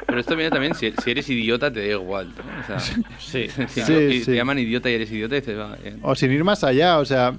Pero 0.08 0.20
esto 0.20 0.36
viene 0.36 0.50
también, 0.52 0.74
si, 0.76 0.92
si 0.92 1.12
eres 1.12 1.30
idiota 1.30 1.72
te 1.72 1.80
da 1.82 1.86
igual. 1.94 2.30
¿no? 2.30 2.76
O 2.76 2.80
sea, 2.80 2.80
Sí. 2.80 3.48
si 3.68 3.82
Sí, 3.82 3.94
y 3.94 4.20
sí. 4.20 4.26
te 4.32 4.36
llaman 4.36 4.60
idiota 4.60 4.90
y 4.90 4.94
eres 4.96 5.12
idiota 5.12 5.36
y 5.36 5.40
dices, 5.42 5.58
va, 5.60 5.76
bien. 5.76 6.00
O 6.02 6.16
sin 6.16 6.32
ir 6.32 6.44
más 6.44 6.64
allá, 6.64 7.00
o 7.00 7.06
sea, 7.06 7.34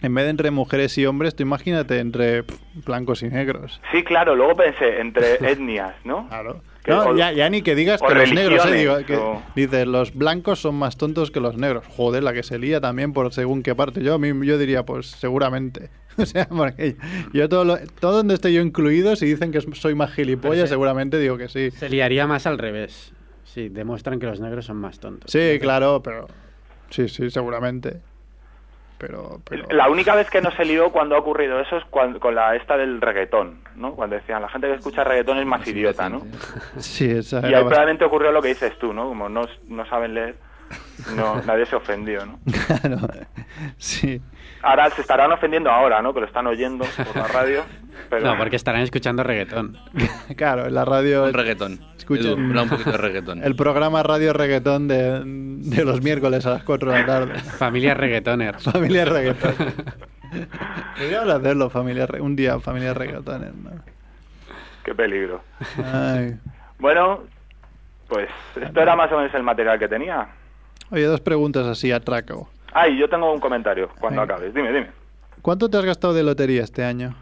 en 0.00 0.14
vez 0.14 0.24
de 0.24 0.30
entre 0.30 0.50
mujeres 0.50 0.96
y 0.98 1.06
hombres, 1.06 1.34
tú 1.34 1.42
imagínate 1.42 1.98
entre 1.98 2.44
blancos 2.86 3.22
y 3.22 3.28
negros. 3.28 3.80
Sí, 3.92 4.04
claro, 4.04 4.34
luego 4.36 4.56
pensé, 4.56 5.00
entre 5.00 5.34
etnias, 5.52 5.94
¿no? 6.04 6.28
Claro. 6.28 6.62
Que- 6.84 6.92
No, 6.92 7.02
o- 7.10 7.16
ya, 7.16 7.32
ya 7.32 7.50
ni 7.50 7.62
que 7.62 7.74
digas 7.74 8.00
que 8.00 8.14
los 8.14 8.32
negros, 8.32 8.64
eh, 8.66 8.72
digo, 8.72 8.96
que 9.06 9.16
o- 9.16 9.42
dices, 9.54 9.86
los 9.86 10.14
blancos 10.14 10.60
son 10.60 10.76
más 10.76 10.96
tontos 10.96 11.30
que 11.30 11.40
los 11.40 11.56
negros. 11.56 11.84
Joder, 11.88 12.22
la 12.22 12.32
que 12.32 12.42
se 12.42 12.58
lía 12.58 12.80
también 12.80 13.12
por 13.12 13.32
según 13.32 13.62
qué 13.62 13.74
parte. 13.74 14.02
Yo, 14.02 14.14
a 14.14 14.18
mí, 14.18 14.28
yo 14.46 14.56
diría, 14.58 14.84
pues 14.84 15.06
seguramente. 15.06 15.90
O 16.20 16.26
sea, 16.26 16.48
porque 16.48 16.96
yo 17.32 17.48
todo, 17.48 17.64
lo- 17.64 17.78
todo 18.00 18.16
donde 18.16 18.34
esté 18.34 18.52
yo 18.52 18.60
incluido, 18.60 19.14
si 19.14 19.26
dicen 19.26 19.52
que 19.52 19.60
soy 19.60 19.94
más 19.94 20.10
gilipollas, 20.12 20.68
seguramente 20.68 21.16
digo 21.20 21.38
que 21.38 21.46
sí. 21.48 21.70
Se 21.70 21.88
liaría 21.88 22.26
más 22.26 22.44
al 22.44 22.58
revés. 22.58 23.12
Sí, 23.44 23.68
demuestran 23.68 24.18
que 24.18 24.26
los 24.26 24.40
negros 24.40 24.64
son 24.66 24.78
más 24.78 24.98
tontos. 24.98 25.30
Sí, 25.30 25.58
claro, 25.60 26.02
pero... 26.02 26.26
Sí, 26.90 27.08
sí, 27.08 27.30
seguramente. 27.30 28.00
Pero... 28.98 29.40
pero... 29.48 29.66
La 29.70 29.88
única 29.88 30.14
vez 30.14 30.28
que 30.28 30.40
no 30.42 30.50
se 30.52 30.64
lió 30.64 30.90
cuando 30.90 31.14
ha 31.14 31.18
ocurrido 31.20 31.60
eso 31.60 31.76
es 31.76 31.84
cuando, 31.90 32.18
con 32.20 32.34
la 32.34 32.56
esta 32.56 32.76
del 32.76 33.00
reggaetón, 33.00 33.60
¿no? 33.76 33.92
Cuando 33.94 34.16
decían, 34.16 34.42
la 34.42 34.48
gente 34.48 34.66
que 34.66 34.74
escucha 34.74 35.04
reggaetón 35.04 35.38
es 35.38 35.46
más 35.46 35.66
idiota, 35.66 36.08
¿no? 36.08 36.18
imbécil, 36.18 36.62
Sí, 36.78 37.10
esa 37.10 37.36
Y 37.36 37.44
ahí 37.46 37.52
bastante- 37.52 37.68
probablemente 37.68 38.04
ocurrió 38.04 38.32
lo 38.32 38.42
que 38.42 38.48
dices 38.48 38.76
tú, 38.78 38.92
¿no? 38.92 39.08
Como 39.08 39.28
no, 39.28 39.42
no 39.68 39.86
saben 39.86 40.14
leer, 40.14 40.36
no, 41.14 41.40
nadie 41.46 41.66
se 41.66 41.76
ofendió, 41.76 42.26
¿no? 42.26 42.38
Claro, 42.66 42.98
sí. 43.78 44.20
Ahora 44.62 44.90
se 44.90 45.02
estarán 45.02 45.30
ofendiendo 45.30 45.70
ahora, 45.70 46.02
¿no? 46.02 46.12
Que 46.12 46.20
lo 46.20 46.26
están 46.26 46.46
oyendo 46.48 46.84
por 47.04 47.16
la 47.16 47.28
radio. 47.28 47.62
Pero... 48.10 48.24
No, 48.26 48.36
porque 48.36 48.56
estarán 48.56 48.82
escuchando 48.82 49.22
reggaetón. 49.22 49.76
Claro, 50.36 50.66
en 50.66 50.74
la 50.74 50.84
radio... 50.84 51.24
Un 51.24 51.32
reggaetón. 51.34 51.78
Escuchen- 52.08 52.38
Edu, 52.38 52.48
habla 52.48 52.62
un 52.62 52.68
poquito 52.68 52.90
de 52.92 52.96
reggaetón. 52.98 53.44
El 53.44 53.54
programa 53.56 54.02
Radio 54.02 54.32
Reggaetón 54.32 54.88
de, 54.88 55.22
de 55.24 55.84
los 55.84 56.02
miércoles 56.02 56.44
a 56.46 56.50
las 56.50 56.62
4 56.64 56.90
de 56.92 56.98
la 57.00 57.06
tarde. 57.06 57.34
Familia 57.38 57.94
reggaetoner. 57.94 58.58
Familia 58.60 59.04
Reggaetón. 59.04 59.54
Podríamos 60.96 61.30
hacerlo, 61.30 61.70
familia, 61.70 62.06
un 62.20 62.36
día, 62.36 62.58
familia 62.60 62.92
Reggaetones, 62.94 63.54
¿no? 63.54 63.70
Qué 64.84 64.94
peligro. 64.94 65.42
Ay. 65.84 66.36
Bueno, 66.78 67.20
pues 68.08 68.28
esto 68.60 68.80
era 68.80 68.94
más 68.96 69.10
o 69.12 69.16
menos 69.16 69.34
el 69.34 69.42
material 69.42 69.78
que 69.78 69.88
tenía. 69.88 70.26
Oye, 70.90 71.04
dos 71.04 71.20
preguntas 71.20 71.66
así 71.66 71.92
a 71.92 72.00
traco. 72.00 72.48
Ay, 72.72 72.98
yo 72.98 73.08
tengo 73.08 73.32
un 73.32 73.40
comentario 73.40 73.88
cuando 74.00 74.22
acabes. 74.22 74.52
Dime, 74.54 74.68
dime. 74.72 74.90
¿Cuánto 75.42 75.68
te 75.68 75.76
has 75.78 75.84
gastado 75.84 76.14
de 76.14 76.22
lotería 76.22 76.62
este 76.62 76.84
año? 76.84 77.14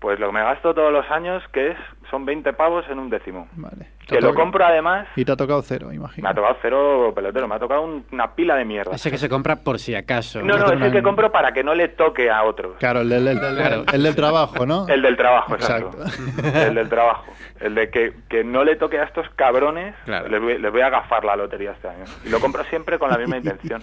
Pues 0.00 0.18
lo 0.20 0.28
que 0.28 0.32
me 0.34 0.42
gasto 0.42 0.74
todos 0.74 0.92
los 0.92 1.08
años, 1.10 1.42
que 1.52 1.72
es 1.72 1.76
son 2.10 2.24
20 2.24 2.52
pavos 2.54 2.84
en 2.88 2.98
un 2.98 3.10
décimo. 3.10 3.48
Vale. 3.56 3.88
Que 4.06 4.20
lo 4.22 4.32
compro 4.34 4.64
además, 4.64 5.06
Y 5.16 5.24
te 5.26 5.32
ha 5.32 5.36
tocado 5.36 5.60
cero, 5.60 5.92
imagino. 5.92 6.24
me 6.26 6.30
ha 6.30 6.34
tocado 6.34 6.56
cero 6.62 7.12
pelotero, 7.14 7.46
me 7.46 7.56
ha 7.56 7.58
tocado 7.58 7.82
un- 7.82 8.06
una 8.10 8.34
pila 8.34 8.54
de 8.56 8.64
mierda. 8.64 8.94
Ese 8.94 9.10
que 9.10 9.18
se 9.18 9.28
compra 9.28 9.56
por 9.56 9.78
si 9.78 9.94
acaso. 9.94 10.40
No, 10.40 10.56
no, 10.56 10.64
hacer 10.64 10.66
es 10.66 10.72
el 10.72 10.86
una- 10.88 10.92
que 10.92 11.02
compro 11.02 11.30
para 11.30 11.52
que 11.52 11.62
no 11.62 11.74
le 11.74 11.88
toque 11.88 12.30
a 12.30 12.42
otros. 12.44 12.76
Claro, 12.78 13.00
el 13.02 13.10
del, 13.10 13.28
el 13.28 13.38
del- 13.38 13.56
Claro. 13.56 13.84
el 13.92 14.02
del 14.02 14.16
trabajo, 14.16 14.64
¿no? 14.64 14.86
El 14.88 15.02
del 15.02 15.16
trabajo, 15.16 15.54
exacto. 15.54 15.98
Exacto. 16.02 16.58
El 16.58 16.74
del 16.74 16.88
trabajo. 16.88 17.24
El 17.60 17.74
de 17.74 17.90
que, 17.90 18.14
que 18.30 18.44
no 18.44 18.64
le 18.64 18.76
toque 18.76 18.98
a 18.98 19.04
estos 19.04 19.28
cabrones, 19.36 19.94
Claro. 20.06 20.28
les, 20.28 20.40
voy, 20.40 20.58
les 20.58 20.72
voy 20.72 20.80
a 20.80 20.86
agafar 20.86 21.24
la 21.26 21.36
lotería 21.36 21.72
este 21.72 21.88
año. 21.88 22.04
Y 22.24 22.30
lo 22.30 22.40
compro 22.40 22.64
siempre 22.64 22.98
con 22.98 23.10
la 23.10 23.18
misma 23.18 23.36
intención. 23.36 23.82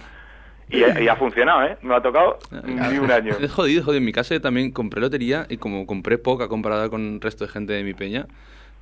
Y, 0.68 0.78
y 0.78 1.08
ha 1.08 1.14
funcionado, 1.16 1.62
¿eh? 1.64 1.76
No 1.82 1.94
ha 1.94 2.02
tocado 2.02 2.38
ni 2.64 2.98
un 2.98 3.10
año. 3.10 3.34
Es 3.40 3.52
jodido, 3.52 3.84
jodido. 3.84 3.98
En 3.98 4.04
mi 4.04 4.12
casa 4.12 4.34
yo 4.34 4.40
también 4.40 4.72
compré 4.72 5.00
lotería 5.00 5.46
y 5.48 5.58
como 5.58 5.86
compré 5.86 6.18
poca 6.18 6.48
comparada 6.48 6.88
con 6.88 7.14
el 7.14 7.20
resto 7.20 7.46
de 7.46 7.52
gente 7.52 7.72
de 7.72 7.84
mi 7.84 7.94
peña, 7.94 8.26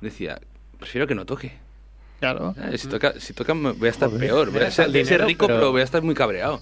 decía, 0.01 0.39
prefiero 0.79 1.05
que 1.05 1.13
no 1.15 1.25
toque. 1.25 1.53
Claro. 2.19 2.55
Si 2.77 2.87
toca, 2.87 3.13
si 3.19 3.33
toca 3.33 3.53
voy 3.53 3.87
a 3.87 3.89
estar 3.91 4.09
Joder. 4.09 4.27
peor. 4.27 4.51
Voy 4.51 4.61
a 4.61 4.71
ser, 4.71 4.89
voy 4.89 5.01
a 5.01 5.05
ser 5.05 5.23
rico, 5.25 5.45
pero- 5.47 5.59
pero... 5.59 5.71
voy 5.71 5.81
a 5.81 5.83
estar 5.83 6.01
muy 6.01 6.15
cabreado. 6.15 6.59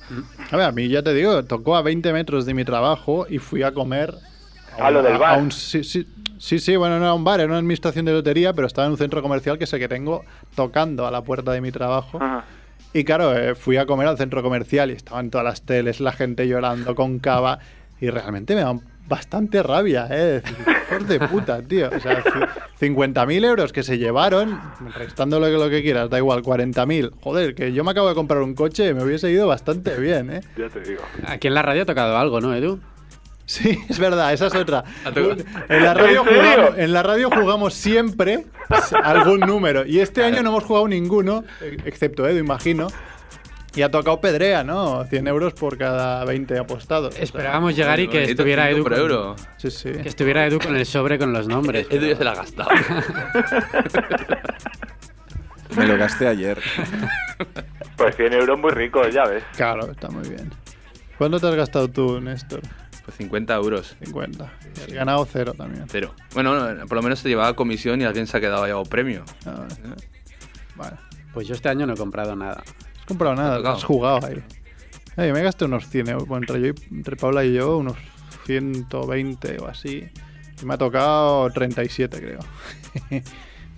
A 0.52 0.58
ver, 0.58 0.66
a 0.66 0.72
mí 0.72 0.90
ya 0.90 1.02
te 1.04 1.14
digo, 1.14 1.44
tocó 1.46 1.76
a 1.78 1.82
20 1.84 2.12
metros 2.12 2.46
de 2.46 2.54
mi 2.54 2.66
trabajo 2.66 3.26
y 3.30 3.38
fui 3.38 3.64
a 3.64 3.72
comer. 3.72 4.14
A 4.80 4.90
lo 4.92 5.02
del 5.04 5.18
bar. 5.20 5.40
un- 5.40 5.52
sí, 5.52 5.84
sí, 5.86 6.06
sí, 6.40 6.60
sí, 6.60 6.76
bueno, 6.76 6.98
no 6.98 7.06
era 7.06 7.14
un 7.14 7.24
bar, 7.24 7.40
era 7.40 7.58
una 7.58 7.74
estación 7.74 8.04
de 8.04 8.12
lotería, 8.12 8.52
pero 8.54 8.68
estaba 8.68 8.88
en 8.88 8.92
un 8.94 8.98
centro 8.98 9.22
comercial 9.22 9.58
que 9.58 9.64
es 9.66 9.72
el 9.74 9.80
que 9.80 9.88
tengo 9.88 10.26
tocando 10.56 11.06
a 11.08 11.12
la 11.12 11.22
puerta 11.22 11.52
de 11.52 11.62
mi 11.62 11.72
trabajo. 11.72 12.18
Ajá. 12.22 12.44
Y 12.94 13.04
claro, 13.04 13.36
eh, 13.36 13.56
fui 13.56 13.78
a 13.78 13.86
comer 13.86 14.08
al 14.08 14.18
centro 14.18 14.44
comercial 14.44 14.92
y 14.92 14.94
estaban 14.94 15.30
todas 15.32 15.46
las 15.46 15.62
teles, 15.64 16.00
la 16.00 16.12
gente 16.12 16.48
llorando 16.48 16.94
con 16.96 17.20
cava. 17.20 17.60
Y 18.00 18.10
realmente 18.10 18.54
me 18.56 18.62
da 18.62 18.76
bastante 19.08 19.64
rabia, 19.64 20.08
¿eh? 20.12 20.42
Hijos 20.92 21.08
de 21.08 21.20
puta, 21.22 21.62
tío. 21.62 21.90
O 21.96 22.00
sea, 22.00 22.24
ci- 22.24 22.50
50.000 22.80 23.46
euros 23.46 23.72
que 23.74 23.82
se 23.84 23.98
llevaron, 23.98 24.60
restándole 24.96 25.52
lo 25.52 25.70
que 25.70 25.82
quieras, 25.82 26.10
da 26.10 26.18
igual, 26.18 26.42
40.000. 26.44 27.12
Joder, 27.22 27.56
que 27.56 27.72
yo 27.74 27.84
me 27.84 27.92
acabo 27.92 28.10
de 28.10 28.16
comprar 28.16 28.42
un 28.42 28.54
coche 28.56 28.90
y 28.90 28.94
me 28.94 29.04
hubiese 29.04 29.32
ido 29.32 29.48
bastante 29.48 29.98
bien, 29.98 30.32
¿eh? 30.32 30.42
Ya 30.58 30.70
te 30.70 30.82
digo. 30.82 31.02
Aquí 31.26 31.48
en 31.48 31.54
la 31.54 31.62
radio 31.62 31.84
ha 31.84 31.86
tocado 31.86 32.18
algo, 32.18 32.42
¿no, 32.42 32.54
Edu? 32.54 32.80
Sí, 33.46 33.78
es 33.90 34.00
verdad, 34.00 34.32
esa 34.34 34.48
es 34.48 34.56
otra. 34.56 34.84
En 35.70 35.84
la 35.84 35.94
radio 36.00 36.24
jugamos, 36.24 36.78
en 36.78 36.94
la 36.94 37.04
radio 37.04 37.30
jugamos 37.30 37.74
siempre 37.74 38.46
algún 39.04 39.40
número. 39.42 39.86
Y 39.86 40.00
este 40.00 40.24
año 40.24 40.42
no 40.44 40.50
hemos 40.50 40.64
jugado 40.64 40.88
ninguno, 40.88 41.44
eh, 41.62 41.78
excepto 41.86 42.28
Edu, 42.28 42.40
imagino. 42.40 42.88
Y 43.76 43.82
ha 43.82 43.90
tocado 43.90 44.22
Pedrea, 44.22 44.64
¿no? 44.64 45.04
100 45.06 45.28
euros 45.28 45.54
por 45.54 45.80
cada 45.80 46.24
20 46.26 46.60
apostados. 46.60 47.18
Esperábamos 47.20 47.76
llegar 47.76 48.00
y 48.00 48.08
que 48.08 48.24
estuviera 48.26 48.70
Edu. 48.70 48.84
por 48.84 48.92
con- 48.92 49.02
euro. 49.02 49.36
Sí, 49.58 49.72
sí. 49.72 49.92
Que 49.92 50.10
estuviera 50.10 50.46
Edu 50.46 50.60
con 50.60 50.76
el 50.76 50.86
sobre 50.86 51.18
con 51.18 51.34
los 51.34 51.48
nombres. 51.48 51.88
Edu 51.90 52.06
ya 52.06 52.16
se 52.16 52.24
la 52.24 52.32
ha 52.34 52.36
gastado. 52.36 52.70
Me 55.76 55.88
lo 55.88 55.98
gasté 55.98 56.28
ayer. 56.28 56.60
Pues 57.98 58.16
100 58.16 58.34
euros 58.34 58.60
muy 58.60 58.70
ricos, 58.72 59.12
ya 59.12 59.26
ves. 59.26 59.44
Claro, 59.58 59.90
está 59.92 60.08
muy 60.10 60.28
bien. 60.30 60.52
¿Cuánto 61.18 61.40
te 61.40 61.48
has 61.48 61.56
gastado 61.56 61.88
tú, 61.88 62.22
Néstor? 62.22 62.62
Pues 63.06 63.18
50 63.18 63.54
euros. 63.56 63.96
50. 64.04 64.54
Y 64.78 64.82
has 64.82 64.94
ganado 64.94 65.26
cero 65.30 65.54
también. 65.58 65.86
Cero. 65.90 66.14
Bueno, 66.34 66.74
no, 66.74 66.86
por 66.88 66.98
lo 66.98 67.02
menos 67.04 67.22
te 67.22 67.30
llevaba 67.30 67.54
comisión 67.56 68.00
y 68.02 68.06
alguien 68.06 68.28
se 68.28 68.38
ha 68.38 68.40
quedado 68.40 68.66
llevado 68.66 68.86
premio. 68.86 69.24
Ah, 69.46 69.66
vale. 70.76 70.96
Pues 71.34 71.48
yo 71.48 71.54
este 71.56 71.68
año 71.70 71.86
no 71.86 71.94
he 71.94 71.98
comprado 71.98 72.36
nada. 72.36 72.64
No 72.66 73.00
has 73.02 73.06
comprado 73.06 73.36
nada, 73.36 73.72
has 73.74 73.84
jugado 73.84 74.26
ahí. 74.26 74.42
Eh, 75.18 75.28
yo 75.28 75.34
me 75.34 75.44
gasté 75.44 75.66
unos 75.66 75.88
100 75.90 76.08
euros. 76.10 76.28
Bueno, 76.28 76.44
entre, 76.48 76.62
yo 76.62 76.68
y- 76.74 76.96
entre 76.96 77.16
Paula 77.18 77.44
y 77.44 77.54
yo, 77.54 77.78
unos 77.78 77.98
120 78.46 79.58
o 79.60 79.68
así. 79.68 80.08
Y 80.62 80.66
me 80.66 80.76
ha 80.76 80.78
tocado 80.78 81.50
37, 81.52 82.20
creo. 82.20 82.40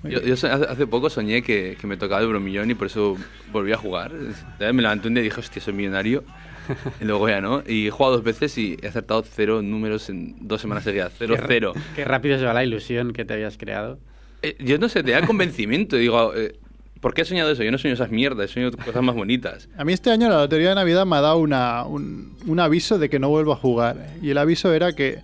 Yo, 0.03 0.21
yo 0.21 0.37
so- 0.37 0.45
hace, 0.51 0.65
hace 0.65 0.85
poco 0.85 1.09
soñé 1.09 1.41
que, 1.41 1.77
que 1.81 1.87
me 1.87 1.97
tocaba 1.97 2.21
el 2.21 2.27
Euromillón 2.27 2.69
y 2.69 2.75
por 2.75 2.85
eso 2.85 3.17
volví 3.51 3.71
a 3.71 3.77
jugar. 3.77 4.11
Me 4.59 4.73
levanté 4.73 5.07
un 5.07 5.15
día 5.15 5.21
y 5.21 5.23
dije, 5.29 5.39
hostia, 5.39 5.59
soy 5.59 5.73
millonario. 5.73 6.23
Y 7.01 7.05
luego 7.05 7.27
ya 7.29 7.41
no. 7.41 7.63
Y 7.67 7.87
he 7.87 7.91
jugado 7.91 8.15
dos 8.15 8.23
veces 8.23 8.57
y 8.57 8.77
he 8.81 8.87
acertado 8.87 9.23
cero 9.23 9.61
números 9.61 10.09
en 10.09 10.35
dos 10.41 10.61
semanas 10.61 10.83
seguidas. 10.83 11.13
Cero, 11.17 11.35
Qué- 11.37 11.43
cero. 11.47 11.73
Qué 11.95 12.05
rápido 12.05 12.37
se 12.39 12.45
va 12.45 12.53
la 12.53 12.63
ilusión 12.63 13.13
que 13.13 13.25
te 13.25 13.33
habías 13.33 13.57
creado. 13.57 13.99
Eh, 14.41 14.55
yo 14.59 14.77
no 14.77 14.89
sé, 14.89 15.03
te 15.03 15.11
da 15.11 15.25
convencimiento. 15.25 15.95
Digo, 15.95 16.33
eh, 16.35 16.55
¿por 17.01 17.13
qué 17.13 17.21
he 17.21 17.25
soñado 17.25 17.51
eso? 17.51 17.63
Yo 17.63 17.71
no 17.71 17.77
sueño 17.77 17.93
esas 17.95 18.11
mierdas, 18.11 18.51
sueño 18.51 18.71
cosas 18.71 19.01
más 19.03 19.15
bonitas. 19.15 19.69
A 19.77 19.83
mí 19.85 19.93
este 19.93 20.11
año 20.11 20.29
la 20.29 20.37
Lotería 20.37 20.69
de 20.69 20.75
Navidad 20.75 21.05
me 21.05 21.15
ha 21.15 21.21
dado 21.21 21.37
una, 21.39 21.83
un, 21.85 22.35
un 22.45 22.59
aviso 22.59 22.99
de 22.99 23.09
que 23.09 23.19
no 23.19 23.29
vuelvo 23.29 23.53
a 23.53 23.55
jugar. 23.57 24.07
Y 24.21 24.29
el 24.31 24.37
aviso 24.37 24.73
era 24.73 24.93
que 24.93 25.19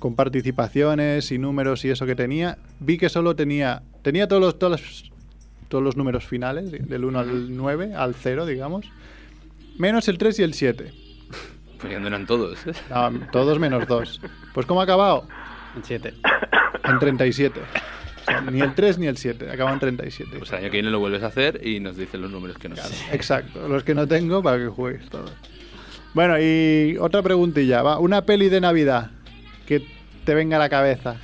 con 0.00 0.14
participaciones 0.14 1.30
y 1.32 1.38
números 1.38 1.84
y 1.84 1.90
eso 1.90 2.06
que 2.06 2.14
tenía, 2.14 2.58
vi 2.80 2.98
que 2.98 3.08
solo 3.08 3.34
tenía 3.36 3.82
tenía 4.02 4.28
todos 4.28 4.40
los, 4.40 4.58
todos 4.58 4.80
los, 4.80 5.10
todos 5.68 5.84
los 5.84 5.96
números 5.96 6.24
finales, 6.24 6.70
del 6.70 7.04
1 7.04 7.18
al 7.18 7.56
9, 7.56 7.94
al 7.94 8.14
0, 8.14 8.46
digamos. 8.46 8.86
Menos 9.78 10.08
el 10.08 10.18
3 10.18 10.38
y 10.38 10.42
el 10.42 10.54
7. 10.54 10.92
Pues 11.80 11.92
ya 11.92 11.98
no 12.00 12.08
eran 12.08 12.26
todos. 12.26 12.58
¿eh? 12.66 12.72
No, 12.90 13.10
todos 13.30 13.58
menos 13.58 13.86
2. 13.86 14.20
Pues 14.52 14.66
¿cómo 14.66 14.80
ha 14.80 14.84
acabado? 14.84 15.26
En 15.76 15.84
7. 15.84 16.14
En 16.84 16.98
37. 16.98 17.60
O 17.60 18.30
sea, 18.30 18.40
ni 18.42 18.60
el 18.60 18.74
3 18.74 18.98
ni 18.98 19.06
el 19.06 19.16
7, 19.16 19.50
acaba 19.50 19.72
en 19.72 19.78
37. 19.78 20.36
Pues 20.38 20.50
el 20.50 20.56
año 20.58 20.64
que 20.66 20.72
viene 20.72 20.90
lo 20.90 20.98
vuelves 20.98 21.22
a 21.22 21.28
hacer 21.28 21.66
y 21.66 21.80
nos 21.80 21.96
dicen 21.96 22.20
los 22.20 22.30
números 22.30 22.58
que 22.58 22.68
nos 22.68 22.78
dan. 22.78 22.90
Exacto, 23.12 23.66
los 23.68 23.84
que 23.84 23.94
no 23.94 24.06
tengo 24.06 24.42
para 24.42 24.58
que 24.58 24.66
juegues 24.66 25.08
todos. 25.08 25.32
Bueno, 26.14 26.36
y 26.38 26.96
otra 27.00 27.22
preguntilla, 27.22 27.82
va, 27.82 27.98
una 27.98 28.22
peli 28.22 28.48
de 28.48 28.60
Navidad 28.60 29.10
que 29.66 29.86
te 30.24 30.34
venga 30.34 30.56
a 30.56 30.60
la 30.60 30.68
cabeza. 30.68 31.16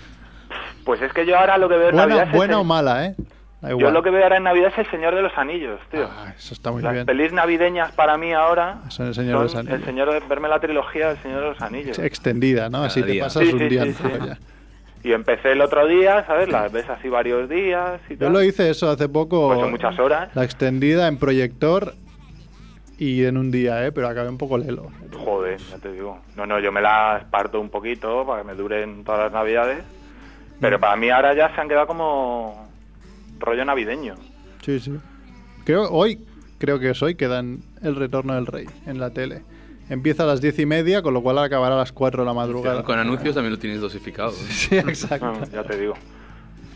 Pues 0.84 1.00
es 1.02 1.12
que 1.12 1.26
yo 1.26 1.36
ahora 1.38 1.58
lo 1.58 1.68
que 1.68 1.76
veo 1.76 1.88
en 1.90 1.96
Navidad 1.96 2.16
Buena, 2.16 2.30
es 2.30 2.36
buena 2.36 2.54
el- 2.54 2.60
o 2.60 2.64
mala, 2.64 3.06
¿eh? 3.06 3.14
Da 3.70 3.76
Yo 3.76 3.90
lo 3.90 4.02
que 4.02 4.10
veo 4.10 4.22
ahora 4.22 4.36
en 4.36 4.42
Navidad 4.44 4.72
es 4.72 4.78
El 4.78 4.90
Señor 4.90 5.14
de 5.14 5.22
los 5.22 5.36
Anillos, 5.36 5.80
tío. 5.90 6.08
Ah, 6.10 6.32
eso 6.36 6.54
está 6.54 6.70
muy 6.70 6.82
Las 6.82 6.92
bien. 6.92 7.06
pelis 7.06 7.32
navideñas 7.32 7.92
para 7.92 8.16
mí 8.18 8.32
ahora 8.32 8.80
Son 8.88 9.06
El 9.08 9.14
Señor 9.14 9.38
de 9.38 9.42
los 9.44 9.54
Anillos. 9.56 9.78
el 9.78 9.84
señor 9.84 10.12
de, 10.12 10.20
verme 10.20 10.48
la 10.48 10.60
trilogía 10.60 11.08
del 11.08 11.18
Señor 11.18 11.40
de 11.40 11.46
los 11.50 11.60
Anillos. 11.62 11.98
Extendida, 11.98 12.68
¿no? 12.68 12.84
Así 12.84 13.02
te 13.02 13.18
pasas 13.18 13.42
Sí, 13.44 13.52
un 13.52 13.58
sí, 13.58 13.68
día 13.68 13.82
sí, 13.84 13.88
entero 13.88 14.16
sí. 14.24 14.28
ya. 14.28 14.38
Y 15.02 15.12
empecé 15.12 15.52
el 15.52 15.60
otro 15.60 15.86
día, 15.86 16.24
¿sabes? 16.26 16.48
Las 16.48 16.72
ves 16.72 16.88
así 16.88 17.08
varios 17.10 17.48
días 17.48 18.00
y 18.08 18.14
Yo 18.14 18.18
tal. 18.20 18.32
lo 18.32 18.42
hice 18.42 18.70
eso 18.70 18.88
hace 18.90 19.06
poco. 19.08 19.48
Pues 19.48 19.60
son 19.60 19.70
muchas 19.70 19.98
horas. 19.98 20.30
La 20.34 20.44
extendida 20.44 21.08
en 21.08 21.18
proyector 21.18 21.94
y 22.98 23.24
en 23.24 23.36
un 23.36 23.50
día, 23.50 23.84
¿eh? 23.86 23.92
Pero 23.92 24.08
acabé 24.08 24.28
un 24.30 24.38
poco 24.38 24.56
lelo. 24.56 24.90
Joder, 25.24 25.58
ya 25.58 25.76
te 25.78 25.92
digo. 25.92 26.18
No, 26.36 26.46
no, 26.46 26.58
yo 26.58 26.72
me 26.72 26.80
las 26.80 27.24
parto 27.24 27.60
un 27.60 27.68
poquito 27.68 28.24
para 28.26 28.42
que 28.42 28.46
me 28.48 28.54
duren 28.54 29.04
todas 29.04 29.24
las 29.24 29.32
navidades. 29.32 29.78
Mm. 29.78 30.60
Pero 30.60 30.80
para 30.80 30.96
mí 30.96 31.10
ahora 31.10 31.34
ya 31.34 31.54
se 31.54 31.60
han 31.60 31.68
quedado 31.68 31.86
como 31.86 32.63
rollo 33.44 33.64
navideño. 33.64 34.14
Sí, 34.62 34.80
sí. 34.80 34.92
Creo, 35.64 35.88
hoy, 35.90 36.20
creo 36.58 36.78
que 36.78 36.90
es 36.90 37.02
hoy 37.02 37.14
que 37.14 37.28
dan 37.28 37.60
El 37.82 37.96
Retorno 37.96 38.34
del 38.34 38.46
Rey 38.46 38.66
en 38.86 38.98
la 38.98 39.10
tele. 39.10 39.42
Empieza 39.88 40.22
a 40.22 40.26
las 40.26 40.40
diez 40.40 40.58
y 40.58 40.66
media, 40.66 41.02
con 41.02 41.12
lo 41.12 41.22
cual 41.22 41.38
acabará 41.38 41.74
a 41.74 41.78
las 41.78 41.92
4 41.92 42.22
de 42.22 42.26
la 42.26 42.32
madrugada. 42.34 42.82
Con 42.82 42.98
anuncios 42.98 43.34
también 43.34 43.52
lo 43.52 43.58
tienes 43.58 43.80
dosificado. 43.80 44.30
Sí, 44.50 44.76
exacto. 44.76 45.26
Ah, 45.26 45.46
ya 45.52 45.62
te 45.64 45.78
digo. 45.78 45.94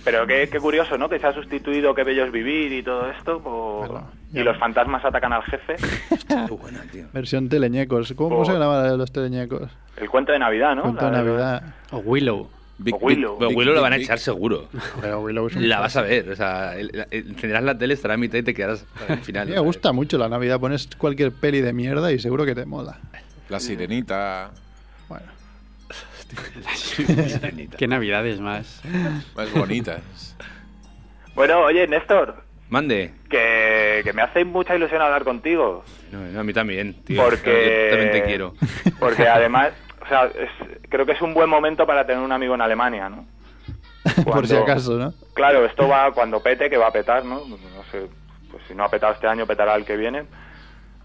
Pero 0.05 0.27
qué, 0.27 0.49
qué 0.51 0.59
curioso, 0.59 0.97
¿no? 0.97 1.09
Que 1.09 1.19
se 1.19 1.27
ha 1.27 1.35
sustituido 1.35 1.95
Qué 1.95 2.05
bello 2.05 2.25
es 2.25 2.33
vivir 2.33 2.73
y 2.73 2.83
todo 2.83 3.11
esto 3.11 3.43
por... 3.43 3.89
Bueno, 3.89 4.11
y 4.33 4.41
los 4.41 4.57
fantasmas 4.59 5.05
atacan 5.05 5.33
al 5.33 5.43
jefe. 5.43 5.77
Qué 6.29 6.55
buena, 6.55 6.83
tío. 6.93 7.07
Versión 7.13 7.49
teleñecos. 7.49 8.13
¿Cómo, 8.15 8.31
cómo 8.31 8.45
se 8.45 8.53
llama 8.53 8.79
la 8.79 8.93
de 8.93 8.97
los 8.99 9.11
teleñecos? 9.11 9.71
El 9.97 10.09
cuento 10.09 10.33
de 10.33 10.39
Navidad, 10.39 10.77
¿no? 10.77 10.83
Cuento 10.83 11.07
de 11.07 11.11
Navidad. 11.13 11.63
O 11.91 11.99
Willow. 11.99 12.49
Big, 12.79 12.95
O 12.95 12.99
Willow. 12.99 13.39
Big, 13.39 13.57
Willow 13.57 13.75
lo 13.75 13.81
big, 13.81 13.83
van 13.83 13.93
a 13.93 13.97
big. 13.97 14.05
echar 14.05 14.19
seguro. 14.21 14.69
Pero 15.01 15.21
Willow 15.21 15.49
es 15.49 15.57
un 15.57 15.69
La 15.69 15.81
vas 15.81 15.97
a 15.97 16.03
ver. 16.03 16.31
O 16.31 16.37
sea, 16.37 16.77
el- 16.77 16.91
la- 17.43 17.61
la 17.61 17.77
tele, 17.79 17.95
estará 17.95 18.15
a 18.15 18.17
mitad 18.17 18.39
y 18.39 18.43
te 18.45 18.55
quedarás 18.55 18.85
para 18.99 19.15
el 19.15 19.21
A 19.21 19.23
final. 19.25 19.49
me 19.49 19.59
gusta 19.59 19.93
mucho 19.93 20.17
la 20.19 20.29
Navidad. 20.29 20.61
Pones 20.61 20.89
cualquier 20.97 21.33
peli 21.33 21.61
de 21.61 21.73
mierda 21.73 22.13
y 22.13 22.19
seguro 22.19 22.45
que 22.47 22.55
te 22.55 22.65
mola. 22.67 22.99
La 23.49 23.59
sirenita. 23.61 24.51
Bueno, 25.09 25.27
Qué 27.79 27.87
navidades 27.89 28.41
más. 28.41 28.81
Más 29.35 29.53
bonitas. 29.53 30.37
Bueno, 31.35 31.61
oye, 31.61 31.87
Néstor, 31.87 32.43
Mande. 32.69 33.13
que, 33.31 34.01
que 34.05 34.13
me 34.13 34.23
hace 34.23 34.45
mucha 34.45 34.75
ilusión 34.77 35.01
hablar 35.01 35.25
contigo. 35.25 35.85
No, 36.13 36.19
no, 36.21 36.41
a 36.41 36.45
mí 36.45 36.53
también, 36.53 36.95
tío. 37.05 37.23
Porque... 37.23 37.87
Yo 37.91 37.97
también 37.97 38.13
te 38.13 38.25
quiero. 38.29 38.55
Porque 38.99 39.27
además, 39.29 39.73
o 40.09 40.11
sea, 40.11 40.25
es- 40.27 40.89
creo 40.89 41.05
que 41.07 41.13
es 41.13 41.21
un 41.23 41.35
buen 41.35 41.49
momento 41.51 41.87
para 41.87 42.07
tener 42.07 42.23
un 42.23 42.33
amigo 42.33 42.55
en 42.55 42.61
Alemania, 42.63 43.09
¿no? 43.09 43.27
por 44.25 44.47
si 44.47 44.57
acaso, 44.57 44.95
¿no? 44.97 45.13
Claro, 45.35 45.65
esto 45.67 45.87
va 45.89 46.11
cuando 46.13 46.43
pete, 46.43 46.71
que 46.71 46.77
va 46.79 46.89
a 46.89 46.93
petar, 46.93 47.25
¿no? 47.25 47.41
No 47.47 47.85
sé, 47.91 48.09
pues 48.51 48.63
si 48.67 48.75
no 48.75 48.85
ha 48.85 48.89
petado 48.89 49.13
este 49.13 49.27
año, 49.27 49.47
petará 49.47 49.75
el 49.75 49.85
que 49.85 49.97
viene. 49.97 50.25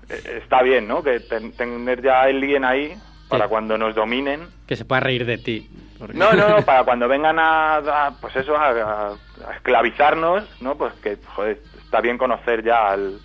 Eh, 0.09 0.39
Está 0.43 0.61
bien, 0.61 0.87
¿no? 0.87 1.03
Que 1.03 1.19
ten- 1.19 1.51
tener 1.53 2.01
ya 2.01 2.21
a 2.21 2.23
alguien 2.23 2.63
ahí 2.63 2.93
para 3.29 3.45
Sí. 3.45 3.49
cuando 3.49 3.77
nos 3.77 3.93
dominen. 3.95 4.47
Que 4.67 4.75
se 4.75 4.85
pueda 4.85 5.01
reír 5.01 5.25
de 5.25 5.37
ti. 5.37 5.69
porque- 5.99 6.17
No, 6.17 6.33
no, 6.33 6.47
no, 6.49 6.61
para 6.65 6.83
cuando 6.83 7.07
vengan 7.07 7.39
a, 7.39 7.77
a, 7.77 8.11
pues 8.21 8.35
eso, 8.35 8.55
a, 8.57 8.69
a- 8.69 9.09
a 9.47 9.53
esclavizarnos, 9.55 10.61
¿no? 10.61 10.75
Pues 10.77 10.93
que, 10.95 11.17
joder, 11.35 11.59
está 11.83 11.99
bien 12.01 12.17
conocer 12.17 12.63
ya 12.63 12.89
al, 12.91 13.19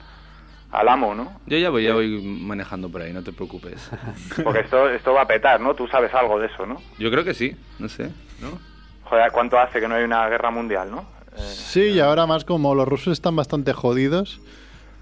al 0.70 0.88
amo, 0.88 1.14
¿no? 1.14 1.40
Yo 1.46 1.56
ya 1.58 1.70
voy, 1.70 1.84
ya 1.84 1.94
voy 1.94 2.20
manejando 2.22 2.88
por 2.90 3.00
ahí, 3.02 3.12
no 3.12 3.22
te 3.22 3.32
preocupes. 3.32 3.90
Porque 4.44 4.60
esto, 4.60 4.88
esto 4.90 5.12
va 5.14 5.22
a 5.22 5.26
petar, 5.26 5.60
¿no? 5.60 5.74
Tú 5.74 5.86
sabes 5.88 6.12
algo 6.14 6.38
de 6.38 6.46
eso, 6.46 6.66
¿no? 6.66 6.80
Yo 6.98 7.10
creo 7.10 7.24
que 7.24 7.34
sí, 7.34 7.56
no 7.78 7.88
sé, 7.88 8.10
¿no? 8.40 8.58
Joder, 9.04 9.32
¿cuánto 9.32 9.58
hace 9.58 9.80
que 9.80 9.88
no 9.88 9.94
hay 9.94 10.04
una 10.04 10.28
guerra 10.28 10.50
mundial, 10.50 10.90
no? 10.90 11.06
Eh, 11.36 11.40
Sí, 11.40 11.80
y 11.92 12.00
ahora 12.00 12.26
más 12.26 12.44
como 12.44 12.74
los 12.74 12.86
rusos 12.86 13.12
están 13.14 13.34
bastante 13.36 13.72
jodidos. 13.72 14.40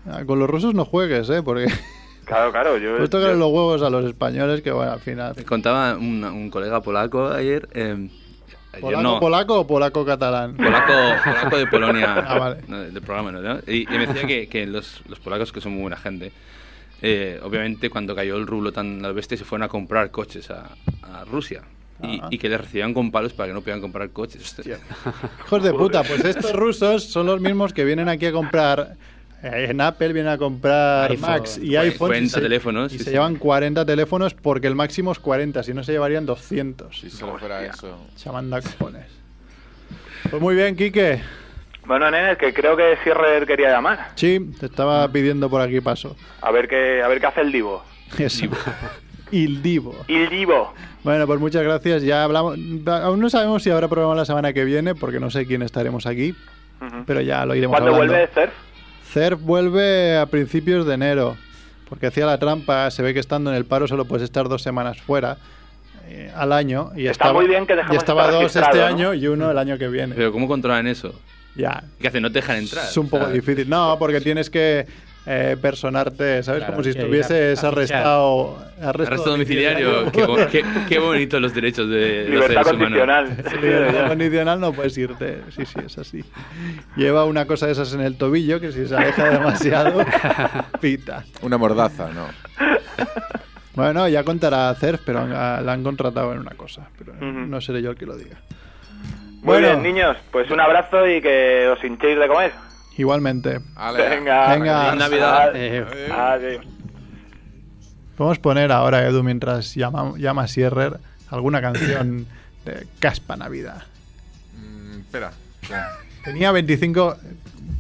ah, 0.09 0.23
Con 0.27 0.39
los 0.39 0.49
rusos 0.49 0.75
no 0.75 0.85
juegues, 0.85 1.29
¿eh? 1.31 1.43
Porque 1.43 1.67
claro, 2.25 2.53
claro, 2.53 2.77
yo... 2.79 2.93
puedes 2.97 3.11
tocar 3.11 3.31
yo- 3.33 3.37
los 3.37 3.49
huevos 3.51 3.83
a 3.83 3.91
los 3.91 4.05
españoles 4.05 4.63
que, 4.63 4.71
bueno, 4.71 4.93
al 4.93 5.01
final... 5.01 5.35
Me 5.37 5.45
contaba 5.45 5.97
un, 5.97 6.23
un 6.25 6.51
colega 6.51 6.81
polaco 6.83 7.27
ayer. 7.29 7.69
eh, 7.73 7.93
ayer 7.93 8.26
¿Polaco, 8.81 9.03
no, 9.03 9.21
polaco 9.21 9.61
o 9.61 9.67
polaco-catalán? 9.67 10.57
Polaco, 10.57 10.93
polaco 11.25 11.57
de 11.59 11.67
Polonia, 11.67 12.15
Ah, 12.29 12.39
vale. 12.39 12.57
no, 12.69 12.79
del 12.81 13.03
programa, 13.03 13.33
¿no? 13.33 13.59
Y, 13.67 13.83
y 13.83 13.99
me 13.99 14.07
decía 14.07 14.27
que, 14.27 14.49
que 14.49 14.67
los, 14.67 15.03
los 15.09 15.19
polacos, 15.21 15.53
que 15.53 15.61
son 15.61 15.73
muy 15.73 15.83
buena 15.83 15.97
gente, 15.97 16.33
eh, 17.03 17.41
obviamente 17.43 17.91
cuando 17.91 18.15
cayó 18.15 18.37
el 18.37 18.47
rublo 18.47 18.73
tan 18.73 19.05
al 19.05 19.13
bestia 19.15 19.37
se 19.37 19.45
fueron 19.45 19.65
a 19.65 19.69
comprar 19.69 20.11
coches 20.11 20.51
a, 20.51 20.71
a 21.03 21.25
Rusia. 21.25 21.63
Y, 22.03 22.19
Ajá. 22.19 22.29
y 22.31 22.37
que 22.37 22.51
les 22.51 22.61
recibían 22.61 22.93
con 22.93 23.11
palos 23.11 23.33
para 23.33 23.47
que 23.49 23.55
no 23.55 23.61
pudieran 23.61 23.81
comprar 23.81 24.11
coches. 24.11 24.55
Hijos 25.47 25.63
de 25.63 25.73
puta, 25.73 26.03
pues 26.05 26.23
estos 26.27 26.53
rusos 26.53 27.05
son 27.05 27.25
los 27.27 27.41
mismos 27.41 27.73
que 27.73 27.85
vienen 27.85 28.09
aquí 28.11 28.27
a 28.27 28.33
comprar... 28.33 28.97
eh, 29.43 29.67
En 29.71 29.81
Apple 29.81 30.13
vienen 30.13 30.33
a 30.33 30.39
comprar 30.39 31.11
iPhone. 31.11 31.31
Macs 31.31 31.59
y 31.59 31.77
iPhones 31.77 31.99
40 31.99 32.25
y 32.27 32.29
se, 32.29 32.41
teléfonos, 32.41 32.93
y 32.93 32.99
sí, 32.99 33.05
se 33.05 33.11
sí. 33.11 33.11
llevan 33.11 33.37
40 33.37 33.85
teléfonos 33.87 34.35
porque 34.35 34.67
el 34.67 34.75
máximo 34.75 35.13
es 35.13 35.19
40, 35.19 35.63
si 35.63 35.75
no 35.75 35.83
se 35.85 35.93
llevarían 35.93 36.27
200. 36.27 36.99
Si 36.99 37.11
solo 37.11 37.39
fuera 37.39 37.65
eso. 37.65 37.99
Se 38.15 38.31
manda 38.31 38.61
cojones. 38.61 39.07
Pues 40.31 40.43
muy 40.43 40.55
bien, 40.55 40.75
Quique. 40.77 41.21
Bueno, 41.87 42.11
nene, 42.11 42.37
que 42.37 42.53
creo 42.53 42.77
que 42.77 42.97
Sierrer 43.05 43.47
quería 43.47 43.71
llamar. 43.71 44.09
Sí, 44.17 44.41
te 44.59 44.67
estaba 44.67 45.07
pidiendo 45.13 45.49
por 45.49 45.61
aquí 45.61 45.81
paso. 45.81 46.17
A 46.41 46.51
ver 46.51 46.67
qué, 46.67 47.01
a 47.03 47.07
ver 47.09 47.21
qué 47.21 47.27
hace 47.27 47.43
el 47.43 47.53
Divo. 47.53 47.85
Eso. 48.19 48.47
Il 49.31 49.63
Divo. 49.63 49.95
El 50.09 50.29
Divo. 50.29 50.73
Bueno, 51.05 51.27
pues 51.29 51.39
muchas 51.39 51.63
gracias. 51.63 52.03
Ya 52.03 52.25
hablamos. 52.25 52.59
Aún 52.87 53.21
no 53.21 53.31
sabemos 53.31 53.63
si 53.63 53.71
habrá 53.71 53.87
programa 53.87 54.17
la 54.17 54.25
semana 54.25 54.53
que 54.53 54.65
viene, 54.65 54.97
porque 54.97 55.21
no 55.21 55.31
sé 55.31 55.47
quién 55.47 55.63
estaremos 55.63 56.07
aquí, 56.07 56.35
pero 57.07 57.21
ya 57.21 57.47
lo 57.47 57.55
iremos 57.55 57.77
¿Cuándo 57.77 57.95
hablando. 57.95 58.15
vuelve 58.15 58.33
Cerf? 58.35 58.53
CERF 59.17 59.41
vuelve 59.41 60.19
a 60.19 60.27
principios 60.27 60.85
de 60.85 60.93
enero, 60.93 61.39
porque 61.89 62.09
hacía 62.09 62.27
la 62.27 62.39
trampa. 62.39 62.91
Se 62.91 63.03
ve 63.03 63.15
que 63.15 63.21
estando 63.21 63.49
en 63.49 63.57
el 63.57 63.65
paro 63.65 63.89
solo 63.89 64.05
puedes 64.05 64.23
estar 64.25 64.47
dos 64.47 64.61
semanas 64.61 65.01
fuera 65.01 65.39
eh, 66.07 66.31
al 66.37 66.53
año. 66.53 66.91
Y 66.95 67.07
Está 67.07 67.13
estaba, 67.13 67.33
muy 67.33 67.49
bien 67.49 67.67
que 67.67 67.75
y 67.93 67.97
estaba 67.97 68.31
dos 68.31 68.55
este 68.55 68.83
año 68.83 69.15
y 69.15 69.27
uno 69.27 69.51
el 69.51 69.57
año 69.57 69.79
que 69.79 69.89
viene. 69.89 70.15
Pero 70.15 70.33
¿cómo 70.33 70.47
controlan 70.47 70.87
eso? 70.87 71.19
ya. 71.55 71.83
¿Qué 71.99 72.09
hacen? 72.09 72.21
¿No 72.21 72.29
te 72.31 72.41
dejan 72.41 72.57
entrar? 72.57 72.85
Es 72.85 72.97
un 72.99 73.09
poco 73.09 73.23
O 73.25 73.27
sea, 73.29 73.35
difícil. 73.35 73.67
No, 73.71 73.97
porque 73.99 74.21
tienes 74.21 74.51
que 74.51 74.87
eh, 75.27 75.57
personarte, 75.61 76.43
¿sabes? 76.43 76.61
Claro, 76.61 76.75
Como 76.75 76.83
si 76.85 76.91
a- 76.91 76.93
estuvieses 76.93 77.65
a 77.65 77.69
arrestado. 77.69 78.59
Arresto 78.81 79.31
domiciliario. 79.31 80.11
qué, 80.13 80.25
bo- 80.25 80.37
qué, 80.51 80.65
qué 80.89 80.99
bonitos 80.99 81.41
los 81.41 81.53
derechos 81.55 81.89
de 81.89 82.21
los 82.29 82.49
Libertad 82.49 82.63
seres 82.65 82.73
humanos. 82.73 82.79
condicional. 82.79 83.37
Sí, 83.51 83.57
libertad 83.67 84.09
condicional 84.09 84.61
no 84.61 84.73
puedes 84.73 84.97
irte. 84.99 85.39
Sí, 85.51 85.65
sí, 85.67 85.79
es 85.85 85.99
así. 85.99 86.25
Lleva 86.97 87.25
una 87.25 87.47
cosa 87.47 87.67
de 87.67 87.73
esas 87.73 87.93
en 87.95 88.03
el 88.03 88.17
tobillo 88.17 88.61
que 88.61 88.71
si 88.73 88.87
se 88.87 88.95
aleja 88.97 89.31
demasiado, 89.31 90.05
pita. 90.81 91.25
Una 91.43 91.59
mordaza, 91.59 92.09
¿no? 92.13 92.27
Bueno, 93.75 94.09
ya 94.09 94.25
contará 94.25 94.75
Cerf, 94.75 95.01
pero 95.05 95.21
han- 95.21 95.31
la 95.67 95.73
han 95.73 95.83
contratado 95.83 96.33
en 96.33 96.39
una 96.39 96.53
cosa. 96.53 96.89
Pero 96.99 97.13
no 97.15 97.61
seré 97.61 97.83
yo 97.83 97.91
el 97.91 97.97
que 97.97 98.07
lo 98.07 98.17
diga. 98.17 98.37
Muy 99.43 99.61
Bueno. 99.61 99.69
bien, 99.69 99.83
niños. 99.83 100.17
Pues 100.33 100.51
un 100.51 100.61
abrazo 100.61 101.07
y 101.09 101.21
que 101.21 101.69
os 101.69 101.83
hinchéis 101.85 102.19
de 102.19 102.27
comer. 102.27 102.53
Igualmente. 102.97 103.61
Ale, 103.75 104.09
Venga. 104.09 104.49
Venga. 104.55 104.85
Feliz 104.87 104.99
Navidad. 105.01 105.51
Eh, 105.57 105.85
Eh, 105.93 106.13
Adiós. 106.13 106.67
Podemos 108.17 108.39
poner 108.39 108.73
ahora, 108.73 109.07
Edu, 109.07 109.23
mientras 109.23 109.75
llama, 109.75 110.15
llama 110.17 110.47
Sierrer, 110.49 110.99
alguna 111.31 111.61
canción 111.61 112.27
de 112.65 112.87
Caspa 112.99 113.37
Navidad. 113.37 113.83
mm, 114.57 115.01
espera. 115.01 115.33
Tenía 116.25 116.51
25 116.51 117.17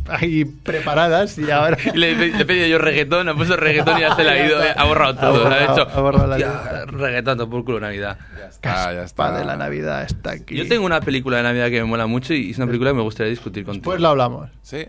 ahí 0.08 0.44
preparadas 0.44 1.38
y 1.38 1.50
ahora... 1.50 1.78
Y 1.92 1.96
le, 1.96 2.14
le 2.14 2.26
he 2.42 2.44
pedido 2.44 2.66
yo 2.66 2.78
reggaetón, 2.78 3.28
ha 3.30 3.34
puesto 3.34 3.56
reggaetón 3.56 3.96
y 3.98 4.02
ya 4.02 4.14
se 4.14 4.22
le 4.24 4.30
ha 4.30 4.46
ido, 4.46 4.62
eh, 4.62 4.74
ha 4.76 4.84
borrado 4.84 5.14
todo. 5.16 5.26
Ha 5.26 5.30
ha 5.30 5.42
borrado- 5.66 5.72
hecho, 5.72 5.88
ha 5.90 6.00
borrado 6.00 6.26
la 6.36 6.84
reggaetón, 6.86 7.50
por 7.50 7.64
culo 7.64 7.80
Navidad. 7.80 8.18
Ya 8.38 8.46
está, 8.48 8.92
ya 8.92 9.02
está. 9.04 9.38
De 9.38 9.44
la 9.44 9.56
Navidad 9.56 10.02
está 10.04 10.32
aquí. 10.32 10.54
Yo 10.54 10.68
tengo 10.68 10.84
una 10.84 11.00
película 11.00 11.38
de 11.38 11.42
Navidad 11.44 11.70
que 11.70 11.80
me 11.80 11.86
mola 11.86 12.06
mucho 12.06 12.34
y 12.34 12.50
es 12.50 12.58
una 12.58 12.66
película 12.66 12.90
que 12.90 12.96
me 12.96 13.02
gustaría 13.02 13.30
discutir 13.30 13.64
contigo. 13.64 13.84
Pues 13.84 14.00
lo 14.00 14.08
hablamos. 14.08 14.50
Sí, 14.62 14.86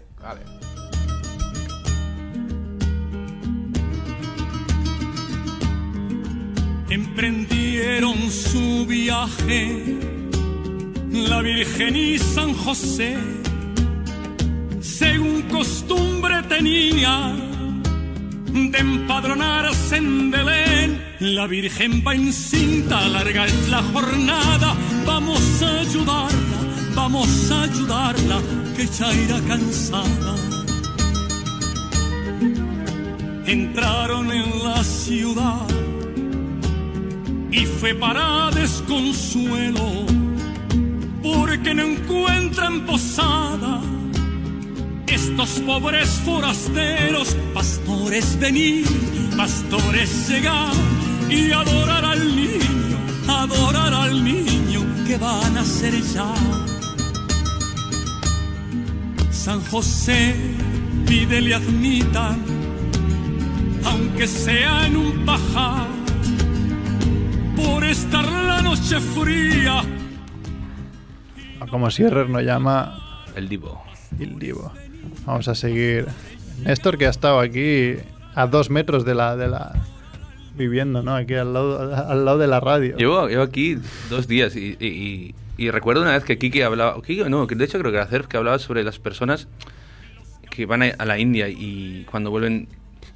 emprendieron 6.89 8.31
su 8.31 8.85
viaje 8.85 9.97
la 11.11 11.41
Virgen 11.41 11.95
y 11.95 12.17
San 12.19 12.53
de 18.53 18.77
empadronarse 18.77 19.97
en 19.97 20.31
Belén. 20.31 21.01
La 21.19 21.47
Virgen 21.47 22.03
va 22.05 22.13
encinta, 22.13 23.07
larga 23.07 23.45
es 23.45 23.69
la 23.69 23.81
jornada. 23.81 24.75
Vamos 25.05 25.61
a 25.61 25.79
ayudarla, 25.79 26.66
vamos 26.97 27.51
a 27.51 27.61
ayudarla, 27.61 28.39
que 28.75 28.87
ya 28.87 29.13
irá 29.13 29.39
cansada. 29.47 30.33
Entraron 33.45 34.31
en 34.31 34.47
la 34.63 34.83
ciudad 34.83 35.67
y 37.51 37.65
fue 37.79 37.93
para 37.93 38.49
desconsuelo 38.51 39.87
porque 41.21 41.73
no 41.75 41.83
encuentran 41.83 42.85
posada 42.85 43.79
estos 45.07 45.49
pobres 45.69 46.09
forasteros, 46.25 47.37
pastores 47.53 48.39
venir, 48.39 48.85
pastores 49.37 50.29
llegar 50.29 50.73
y 51.29 51.51
adorar 51.51 52.03
al 52.05 52.35
niño, 52.35 52.97
adorar 53.27 53.93
al 53.93 54.23
niño 54.23 54.81
que 55.05 55.15
van 55.17 55.57
a 55.57 55.63
ser 55.63 55.93
ya. 56.13 56.33
San 59.47 59.61
José 59.71 60.35
pide 61.07 61.39
le 61.39 61.55
admitan, 61.55 62.35
aunque 63.85 64.27
sea 64.27 64.85
en 64.87 64.97
un 64.97 65.25
pajar, 65.25 65.87
por 67.55 67.85
estar 67.85 68.25
la 68.29 68.61
noche 68.61 68.99
fría. 68.99 69.83
Como 71.69 71.89
Sierrer 71.89 72.29
nos 72.29 72.43
llama 72.43 73.23
El 73.37 73.47
Divo. 73.47 73.81
Il 74.19 74.37
Divo. 74.37 74.73
Vamos 75.25 75.47
a 75.47 75.55
seguir. 75.55 76.07
Néstor, 76.65 76.97
que 76.97 77.07
ha 77.07 77.09
estado 77.09 77.39
aquí 77.39 77.93
a 78.35 78.47
dos 78.47 78.69
metros 78.69 79.05
de 79.05 79.15
la, 79.15 79.37
de 79.37 79.47
la 79.47 79.71
viviendo, 80.57 81.01
¿no? 81.03 81.15
Aquí 81.15 81.35
al 81.35 81.53
lado, 81.53 81.95
al 82.09 82.25
lado 82.25 82.37
de 82.37 82.47
la 82.47 82.59
radio. 82.59 82.97
Llevo, 82.97 83.29
llevo 83.29 83.43
aquí 83.43 83.77
dos 84.09 84.27
días 84.27 84.57
y, 84.57 84.75
y- 84.77 84.87
y- 84.87 85.35
y 85.57 85.71
recuerdo 85.71 86.01
una 86.03 86.11
vez 86.13 86.23
que 86.23 86.37
Kiki 86.37 86.61
hablaba, 86.61 87.01
Kiki, 87.01 87.23
no, 87.29 87.45
de 87.47 87.65
hecho 87.65 87.79
creo 87.79 87.91
que 87.91 87.97
era 87.97 88.07
Cerf, 88.07 88.27
que 88.27 88.37
hablaba 88.37 88.59
sobre 88.59 88.83
las 88.83 88.99
personas 88.99 89.47
que 90.49 90.65
van 90.65 90.83
a, 90.83 91.05
la 91.05 91.19
India 91.19 91.49
y 91.49 92.05
cuando 92.09 92.29
vuelven 92.31 92.67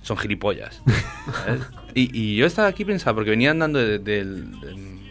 son 0.01 0.17
gilipollas. 0.17 0.81
y, 1.95 2.09
y 2.17 2.35
yo 2.37 2.45
estaba 2.45 2.67
aquí 2.67 2.85
pensando, 2.85 3.15
porque 3.15 3.31
venía 3.31 3.51
andando 3.51 3.79
de- 3.79 3.99
del... 3.99 4.59
del- 4.61 5.01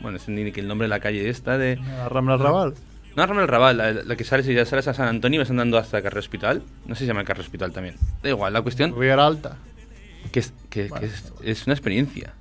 bueno, 0.00 0.18
es 0.18 0.28
ni 0.28 0.52
que 0.52 0.60
el 0.60 0.68
nombre 0.68 0.84
de 0.84 0.90
la 0.90 1.00
calle 1.00 1.28
esta, 1.28 1.56
de... 1.58 1.76
La 1.76 2.08
Rambla 2.08 2.36
Raval. 2.36 2.74
No, 3.16 3.22
Rambla 3.26 3.40
del 3.42 3.48
Raval, 3.48 3.76
la, 3.78 3.92
la 3.92 4.14
que 4.16 4.24
sales 4.24 4.46
y 4.46 4.54
ya 4.54 4.64
sales 4.66 4.86
a 4.88 4.94
San 4.94 5.08
Antonio 5.08 5.38
y 5.38 5.42
vas 5.42 5.50
andando 5.50 5.78
hasta 5.78 6.02
Carrer 6.02 6.18
Hospital. 6.18 6.62
No 6.86 6.94
sé 6.94 7.00
si 7.00 7.04
se 7.06 7.08
llama 7.08 7.24
Carrer 7.24 7.40
Hospital 7.40 7.72
también. 7.72 7.96
Da 8.22 8.28
igual, 8.28 8.52
la 8.52 8.60
cuestión 8.62 8.92
Riviera 8.92 9.26
Alta. 9.26 9.56
que 10.32 10.40
es, 10.40 10.52
que, 10.68 10.90
que 10.90 11.06
es, 11.06 11.32
es 11.42 11.66
una 11.66 11.72
experiencia. 11.74 12.34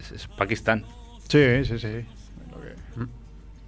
Es, 0.00 0.10
es 0.10 0.26
Pakistán. 0.26 0.84
Sí, 1.28 1.64
sí, 1.64 1.78
sí. 1.78 2.04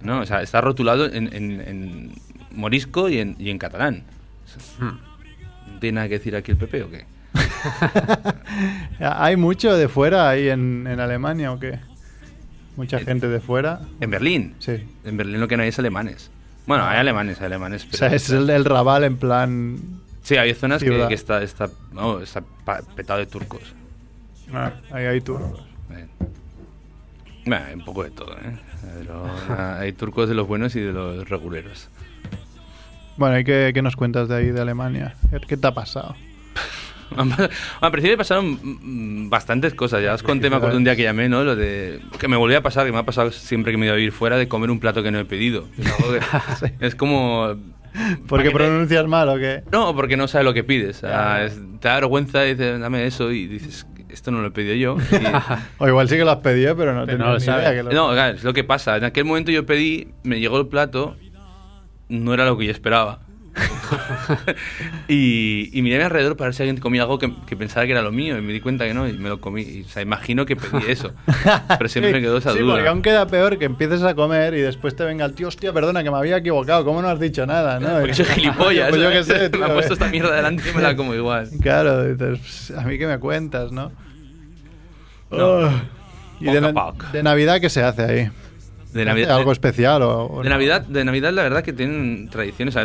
¿No? 0.01 0.21
O 0.21 0.25
sea, 0.25 0.41
está 0.41 0.61
rotulado 0.61 1.05
en, 1.05 1.33
en- 1.33 1.61
en 1.61 2.11
morisco 2.51 3.09
y 3.09 3.19
en, 3.19 3.35
y 3.39 3.49
en 3.49 3.57
catalán. 3.57 4.03
¿No 4.79 4.99
¿Tiene 5.79 5.95
nada 5.95 6.07
que 6.07 6.17
decir 6.17 6.35
aquí 6.35 6.51
el 6.51 6.57
PP 6.57 6.83
o 6.83 6.89
qué? 6.89 7.05
¿Hay 8.99 9.35
mucho 9.35 9.75
de 9.75 9.87
fuera 9.87 10.29
ahí 10.29 10.49
en, 10.49 10.87
en 10.87 10.99
Alemania 10.99 11.51
o 11.51 11.59
qué? 11.59 11.79
Mucha 12.77 12.97
Eh, 12.97 13.05
gente 13.05 13.27
de 13.27 13.39
fuera. 13.39 13.81
En 13.99 14.09
Berlín. 14.09 14.55
Sí. 14.59 14.83
En 15.03 15.17
Berlín 15.17 15.39
lo 15.39 15.47
que 15.47 15.57
no 15.57 15.63
hay 15.63 15.69
es 15.69 15.79
alemanes. 15.79 16.29
Bueno, 16.67 16.85
hay 16.85 16.97
alemanes, 16.97 17.39
hay 17.39 17.45
alemanes. 17.47 17.83
O 17.83 17.87
Pero, 17.87 17.97
sea, 17.97 18.13
es 18.15 18.29
el, 18.29 18.49
el 18.49 18.65
Raval 18.65 19.03
en 19.03 19.17
plan. 19.17 19.77
Sí, 20.23 20.35
hay 20.37 20.53
zonas 20.53 20.81
que, 20.83 21.05
que 21.07 21.13
está, 21.13 21.43
está, 21.43 21.69
no, 21.91 22.19
está 22.21 22.43
petado 22.95 23.19
de 23.19 23.27
turcos. 23.27 23.61
Ah, 24.53 24.73
ahí 24.91 25.05
hay 25.05 25.21
turcos. 25.21 25.59
Eh. 25.91 26.07
Hay 27.45 27.73
un 27.75 27.85
poco 27.85 28.03
de 28.03 28.11
todo, 28.11 28.33
¿eh? 28.33 28.57
Pero, 28.97 29.25
ah, 29.49 29.77
hay 29.79 29.93
turcos 29.93 30.27
de 30.29 30.35
los 30.35 30.47
buenos 30.47 30.75
y 30.75 30.79
de 30.81 30.91
los 30.91 31.27
reguleros. 31.29 31.89
Bueno, 33.17 33.39
¿y 33.39 33.43
qué, 33.43 33.71
qué 33.73 33.81
nos 33.81 33.95
cuentas 33.95 34.27
de 34.27 34.35
ahí, 34.35 34.47
de 34.51 34.61
Alemania? 34.61 35.15
¿Qué 35.47 35.55
te 35.57 35.67
ha 35.67 35.73
pasado? 35.73 36.15
Al 37.81 37.91
principio 37.91 38.13
me 38.13 38.17
pasaron 38.17 38.59
mm, 38.61 39.29
bastantes 39.29 39.73
cosas. 39.75 40.01
Ya 40.03 40.13
os 40.15 40.23
conté, 40.23 40.49
me 40.49 40.55
acuerdo 40.55 40.77
un 40.77 40.83
día 40.83 40.95
que 40.95 41.03
llamé, 41.03 41.29
¿no? 41.29 41.43
Lo 41.43 41.55
de. 41.55 42.01
Que 42.19 42.27
me 42.27 42.35
volvía 42.35 42.57
a 42.57 42.61
pasar, 42.61 42.85
que 42.85 42.91
me 42.91 42.97
ha 42.97 43.03
pasado 43.03 43.31
siempre 43.31 43.71
que 43.71 43.77
me 43.77 43.85
iba 43.85 43.93
a 43.93 43.97
vivir 43.97 44.11
fuera, 44.11 44.37
de 44.37 44.47
comer 44.47 44.71
un 44.71 44.79
plato 44.79 45.03
que 45.03 45.11
no 45.11 45.19
he 45.19 45.25
pedido. 45.25 45.67
Que- 46.59 46.73
es 46.85 46.95
como. 46.95 47.55
¿Porque 47.93 48.25
¿Para 48.27 48.43
qué 48.43 48.49
te- 48.49 48.55
pronuncias 48.55 49.07
mal 49.07 49.29
o 49.29 49.37
qué? 49.37 49.63
No, 49.71 49.95
porque 49.95 50.17
no 50.17 50.27
sabes 50.27 50.45
lo 50.45 50.53
que 50.53 50.63
pides. 50.63 50.97
O 50.97 50.99
sea, 51.01 51.09
Claro. 51.09 51.45
es- 51.45 51.59
te 51.79 51.87
da 51.87 51.95
vergüenza 51.95 52.45
y 52.45 52.55
dices, 52.55 52.79
dame 52.79 53.05
eso. 53.05 53.31
Y 53.31 53.47
dices, 53.47 53.85
esto 54.15 54.31
no 54.31 54.41
lo 54.41 54.47
he 54.47 54.51
pedido 54.51 54.75
yo. 54.75 54.97
Y- 55.11 55.25
O 55.77 55.87
igual 55.87 56.09
sí 56.09 56.17
que 56.17 56.25
lo 56.25 56.31
has 56.31 56.39
pedido, 56.39 56.75
pero 56.75 56.93
no 56.93 57.05
Pero 57.05 57.17
tenía 57.17 57.25
no 57.25 57.33
lo 57.33 57.39
ni 57.39 57.45
sabes. 57.45 57.63
idea 57.65 57.73
que 57.75 57.83
lo... 57.83 57.91
No, 57.91 58.11
claro, 58.13 58.35
es 58.37 58.43
lo 58.43 58.53
que 58.53 58.63
pasa. 58.63 58.97
En 58.97 59.03
aquel 59.03 59.25
momento 59.25 59.51
yo 59.51 59.65
pedí, 59.65 60.07
me 60.23 60.39
llegó 60.39 60.59
el 60.59 60.67
plato, 60.67 61.15
no 62.09 62.33
era 62.33 62.45
lo 62.45 62.57
que 62.57 62.65
yo 62.65 62.71
esperaba. 62.71 63.19
y, 65.07 65.69
y 65.71 65.81
miré 65.81 65.95
a 65.95 65.99
mi 65.99 66.03
alrededor 66.05 66.35
para 66.35 66.47
ver 66.49 66.55
si 66.55 66.63
alguien 66.63 66.77
comía 66.79 67.03
algo 67.03 67.19
que, 67.19 67.31
que 67.47 67.55
pensaba 67.55 67.85
que 67.85 67.91
era 67.93 68.01
lo 68.01 68.11
mío 68.11 68.37
y 68.37 68.41
me 68.41 68.51
di 68.53 68.59
cuenta 68.59 68.85
que 68.85 68.93
no 68.93 69.07
y 69.07 69.13
me 69.13 69.29
lo 69.29 69.39
comí. 69.39 69.61
Y, 69.61 69.81
o 69.83 69.87
sea, 69.87 70.01
imagino 70.01 70.45
que 70.45 70.55
pedí 70.55 70.83
eso. 70.87 71.13
Pero 71.77 71.87
siempre 71.89 72.11
Sí, 72.11 72.15
me 72.15 72.21
quedó 72.21 72.37
esa 72.37 72.51
sí, 72.53 72.59
duda. 72.59 72.73
porque 72.73 72.89
aún 72.89 73.01
queda 73.01 73.25
peor 73.27 73.57
que 73.57 73.65
empieces 73.65 74.03
a 74.03 74.13
comer 74.15 74.53
y 74.55 74.61
después 74.61 74.95
te 74.95 75.03
venga 75.05 75.25
el 75.25 75.33
tío, 75.33 75.47
hostia, 75.47 75.71
perdona, 75.73 76.03
que 76.03 76.11
me 76.11 76.17
había 76.17 76.37
equivocado, 76.37 76.83
¿cómo 76.83 77.01
no 77.01 77.07
has 77.07 77.19
dicho 77.19 77.45
nada? 77.45 77.79
¿no? 77.79 77.99
Porque 77.99 78.13
soy 78.13 78.25
gilipollas. 78.25 78.89
Pues 78.89 79.01
yo 79.01 79.09
qué 79.09 79.23
¿sabes? 79.23 79.41
sé, 79.43 79.49
tío, 79.49 79.59
me 79.61 79.65
ha 79.67 79.73
puesto 79.73 79.93
eh. 79.93 79.95
esta 79.95 80.07
mierda 80.09 80.35
delante 80.35 80.63
y 80.69 80.75
me 80.75 80.81
la 80.81 80.95
como 80.95 81.13
igual. 81.15 81.49
Claro, 81.61 82.03
dices, 82.03 82.39
"Pss, 82.39 82.71
a 82.71 82.81
mí 82.81 82.97
que 82.97 83.07
me 83.07 83.19
cuentas, 83.19 83.71
¿no? 83.71 83.91
No. 85.31 85.69
¿Y 86.39 86.45
de, 86.45 86.61
na- 86.61 86.73
de 87.13 87.23
Navidad 87.23 87.59
qué 87.61 87.69
se 87.69 87.81
hace 87.83 88.01
ahí? 88.03 88.15
De 88.93 89.01
¿Hace 89.01 89.05
Navidad, 89.05 89.37
¿Algo 89.37 89.51
especial 89.51 90.01
o, 90.03 90.25
o 90.25 90.37
de 90.43 90.49
no? 90.49 90.55
Navidad, 90.55 90.81
de 90.81 91.03
Navidad, 91.05 91.31
la 91.33 91.43
verdad 91.43 91.63
que 91.63 91.73
tienen 91.73 92.29
tradiciones 92.29 92.75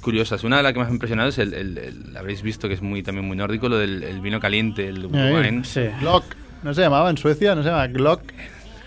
curiosas. 0.00 0.42
Una 0.44 0.56
de 0.58 0.62
las 0.62 0.72
que 0.72 0.78
más 0.78 0.88
me 0.88 0.92
ha 0.92 0.94
impresionado 0.94 1.28
es 1.28 1.38
el, 1.38 1.54
el- 1.54 1.78
el- 1.78 2.16
habréis 2.16 2.42
visto 2.42 2.68
que 2.68 2.74
es 2.74 2.82
muy 2.82 3.02
también 3.02 3.26
muy 3.26 3.36
nórdico, 3.36 3.68
lo 3.68 3.78
del 3.78 4.02
el 4.02 4.20
vino 4.20 4.40
caliente, 4.40 4.88
el 4.88 5.06
wine. 5.06 5.64
Sí. 5.64 5.82
Glock. 6.00 6.24
¿No 6.62 6.74
se 6.74 6.80
llamaba 6.82 7.10
en 7.10 7.18
Suecia? 7.18 7.54
¿No 7.54 7.62
se 7.62 7.70
llama 7.70 7.86
Glock? 7.88 8.22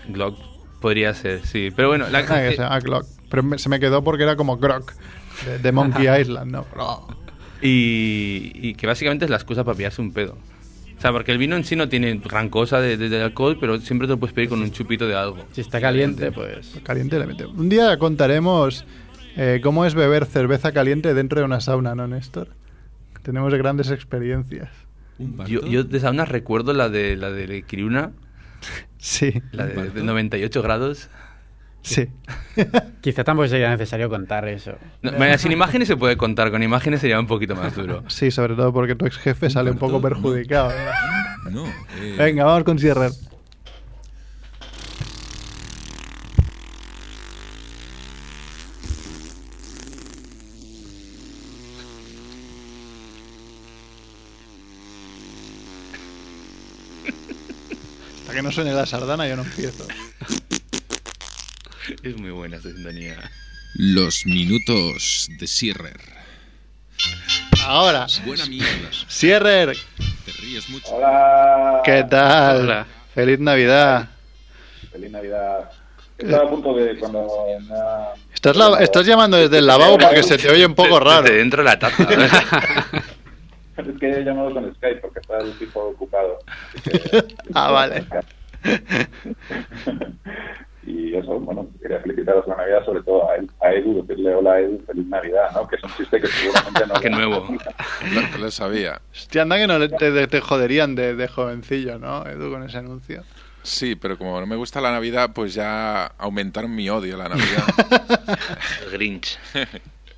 Glock 0.08 0.38
podría 0.80 1.12
ser, 1.14 1.44
sí. 1.46 1.70
Pero 1.74 1.88
bueno, 1.88 2.08
la, 2.10 2.18
Ah, 2.20 2.22
que 2.22 2.28
se 2.28 2.48
eh, 2.54 2.56
llama 2.58 2.80
Glock. 2.80 3.06
Pero 3.30 3.42
me- 3.42 3.58
se 3.58 3.68
me 3.68 3.80
quedó 3.80 4.02
porque 4.02 4.22
era 4.22 4.36
como 4.36 4.56
Grok. 4.56 4.92
De, 5.44 5.58
de 5.58 5.72
Monkey 5.72 6.06
Island, 6.20 6.52
¿no? 6.52 6.66
Y, 7.62 8.50
y 8.54 8.74
que 8.74 8.86
básicamente 8.86 9.24
es 9.24 9.30
la 9.30 9.36
excusa 9.36 9.64
para 9.64 9.76
pillarse 9.76 10.00
un 10.02 10.12
pedo. 10.12 10.36
O 10.96 11.00
sea, 11.00 11.12
porque 11.12 11.30
el 11.32 11.38
vino 11.38 11.56
en 11.56 11.64
sí 11.64 11.76
no 11.76 11.88
tiene 11.88 12.14
gran 12.24 12.48
cosa 12.48 12.80
de, 12.80 12.96
de- 12.96 13.08
de 13.08 13.22
alcohol, 13.22 13.58
pero 13.60 13.78
siempre 13.80 14.06
te 14.08 14.14
lo 14.14 14.18
puedes 14.18 14.32
pedir 14.34 14.48
con 14.48 14.60
un 14.62 14.70
chupito 14.72 15.06
de 15.06 15.14
algo. 15.14 15.44
Si 15.52 15.60
está 15.60 15.80
caliente, 15.80 16.32
pues. 16.32 16.78
Caliente 16.82 17.18
le 17.18 17.26
mete. 17.26 17.44
Un 17.46 17.68
día 17.68 17.98
contaremos 17.98 18.86
eh, 19.36 19.60
cómo 19.62 19.84
es 19.84 19.94
beber 19.94 20.24
cerveza 20.24 20.72
caliente 20.72 21.12
dentro 21.12 21.38
de 21.40 21.44
una 21.44 21.60
sauna, 21.60 21.94
¿no, 21.94 22.06
Néstor? 22.08 22.48
Tenemos 23.22 23.52
grandes 23.54 23.90
experiencias. 23.90 24.70
Yo, 25.46 25.66
yo 25.66 25.84
de 25.84 26.00
saunas 26.00 26.28
recuerdo 26.28 26.72
la 26.72 26.88
de 26.88 27.16
la 27.16 27.30
de 27.30 27.62
Kiruna, 27.62 28.12
Sí, 28.98 29.42
la 29.52 29.66
de, 29.66 29.90
de 29.90 30.02
98 30.02 30.62
grados. 30.62 31.10
Sí. 31.86 32.08
Quizá 33.00 33.22
tampoco 33.24 33.48
sería 33.48 33.70
necesario 33.70 34.08
contar 34.08 34.48
eso. 34.48 34.72
No, 35.02 35.12
bueno, 35.12 35.38
sin 35.38 35.52
imágenes 35.52 35.88
se 35.88 35.96
puede 35.96 36.16
contar, 36.16 36.50
con 36.50 36.62
imágenes 36.62 37.00
sería 37.00 37.18
un 37.20 37.26
poquito 37.26 37.54
más 37.54 37.74
duro. 37.76 38.02
Sí, 38.08 38.30
sobre 38.30 38.54
todo 38.54 38.72
porque 38.72 38.94
tu 38.96 39.06
ex 39.06 39.16
jefe 39.18 39.48
sale 39.50 39.70
un 39.70 39.78
poco 39.78 39.94
no. 39.94 40.00
perjudicado. 40.02 40.70
¿eh? 40.72 40.74
No. 41.50 41.64
eh, 42.00 42.16
Venga, 42.18 42.44
vamos 42.44 42.64
con 42.64 42.78
Sierra. 42.78 43.08
Hasta 58.20 58.32
que 58.32 58.42
no 58.42 58.50
suene 58.52 58.72
la 58.72 58.86
sardana 58.86 59.26
yo 59.28 59.36
no 59.36 59.42
empiezo. 59.42 59.86
Es 62.02 62.16
muy 62.18 62.30
buena 62.30 62.56
esta 62.56 62.70
sintonía. 62.70 63.16
Los 63.74 64.24
minutos 64.26 65.28
de 65.38 65.46
Sierrer. 65.46 66.00
Ahora, 67.64 68.06
Buena 68.24 68.46
mierda. 68.46 68.88
Sierrer, 69.08 69.76
Te 70.24 70.32
ríes 70.40 70.68
mucho. 70.70 70.94
Hola. 70.94 71.82
¿qué 71.84 72.04
tal? 72.08 72.60
Hola. 72.62 72.86
Feliz 73.14 73.38
Navidad. 73.38 74.08
Feliz 74.92 75.10
Navidad. 75.10 75.70
Estaba 76.16 76.44
a 76.44 76.48
punto 76.50 76.74
de 76.74 76.96
cuando 76.98 77.26
Estás, 78.32 78.56
la- 78.56 78.78
estás 78.80 79.04
llamando 79.06 79.36
desde 79.36 79.58
el 79.58 79.66
lavabo 79.66 79.98
porque 79.98 80.22
se 80.22 80.38
te 80.38 80.48
oye 80.50 80.64
un 80.64 80.74
poco 80.74 80.98
raro. 80.98 81.22
Desde 81.22 81.36
dentro 81.36 81.62
de 81.62 81.68
la 81.68 81.78
taza. 81.78 82.08
Es 83.76 84.00
que 84.00 84.10
he 84.10 84.24
llamado 84.24 84.54
con 84.54 84.74
Skype 84.76 85.00
porque 85.02 85.18
está 85.20 85.36
el 85.38 85.52
tipo 85.58 85.80
ocupado. 85.80 86.38
Que- 86.82 87.24
Ah, 87.52 87.70
vale. 87.70 88.06
y 90.86 91.14
eso, 91.16 91.38
bueno, 91.40 91.66
quería 91.82 92.00
felicitaros 92.00 92.46
la 92.46 92.56
Navidad, 92.56 92.84
sobre 92.84 93.02
todo 93.02 93.30
a, 93.30 93.36
él- 93.36 93.50
a 93.60 93.72
Edu, 93.72 94.06
decirle 94.06 94.34
hola 94.34 94.52
a 94.52 94.60
Edu, 94.60 94.80
feliz 94.86 95.06
Navidad, 95.06 95.50
¿no? 95.54 95.66
Que 95.68 95.76
es 95.76 95.82
un 95.82 95.90
chiste 95.96 96.20
que 96.20 96.26
seguramente 96.28 96.86
no... 96.86 96.94
Qué 97.00 97.10
nuevo. 97.10 97.46
Lo, 98.12 98.38
lo 98.38 98.50
sabía. 98.50 99.00
Hostia, 99.12 99.42
anda 99.42 99.56
que 99.56 99.66
no 99.66 99.78
le- 99.78 99.88
te, 99.88 100.26
te 100.26 100.40
joderían 100.40 100.94
de, 100.94 101.14
de 101.14 101.28
jovencillo, 101.28 101.98
¿no, 101.98 102.26
Edu, 102.26 102.50
con 102.50 102.62
ese 102.62 102.78
anuncio? 102.78 103.22
Sí, 103.62 103.96
pero 103.96 104.16
como 104.16 104.38
no 104.40 104.46
me 104.46 104.54
gusta 104.56 104.80
la 104.80 104.92
Navidad, 104.92 105.30
pues 105.34 105.52
ya 105.52 106.06
aumentaron 106.18 106.72
mi 106.74 106.88
odio 106.88 107.16
a 107.16 107.18
la 107.18 107.28
Navidad. 107.30 107.64
Grinch. 108.92 109.38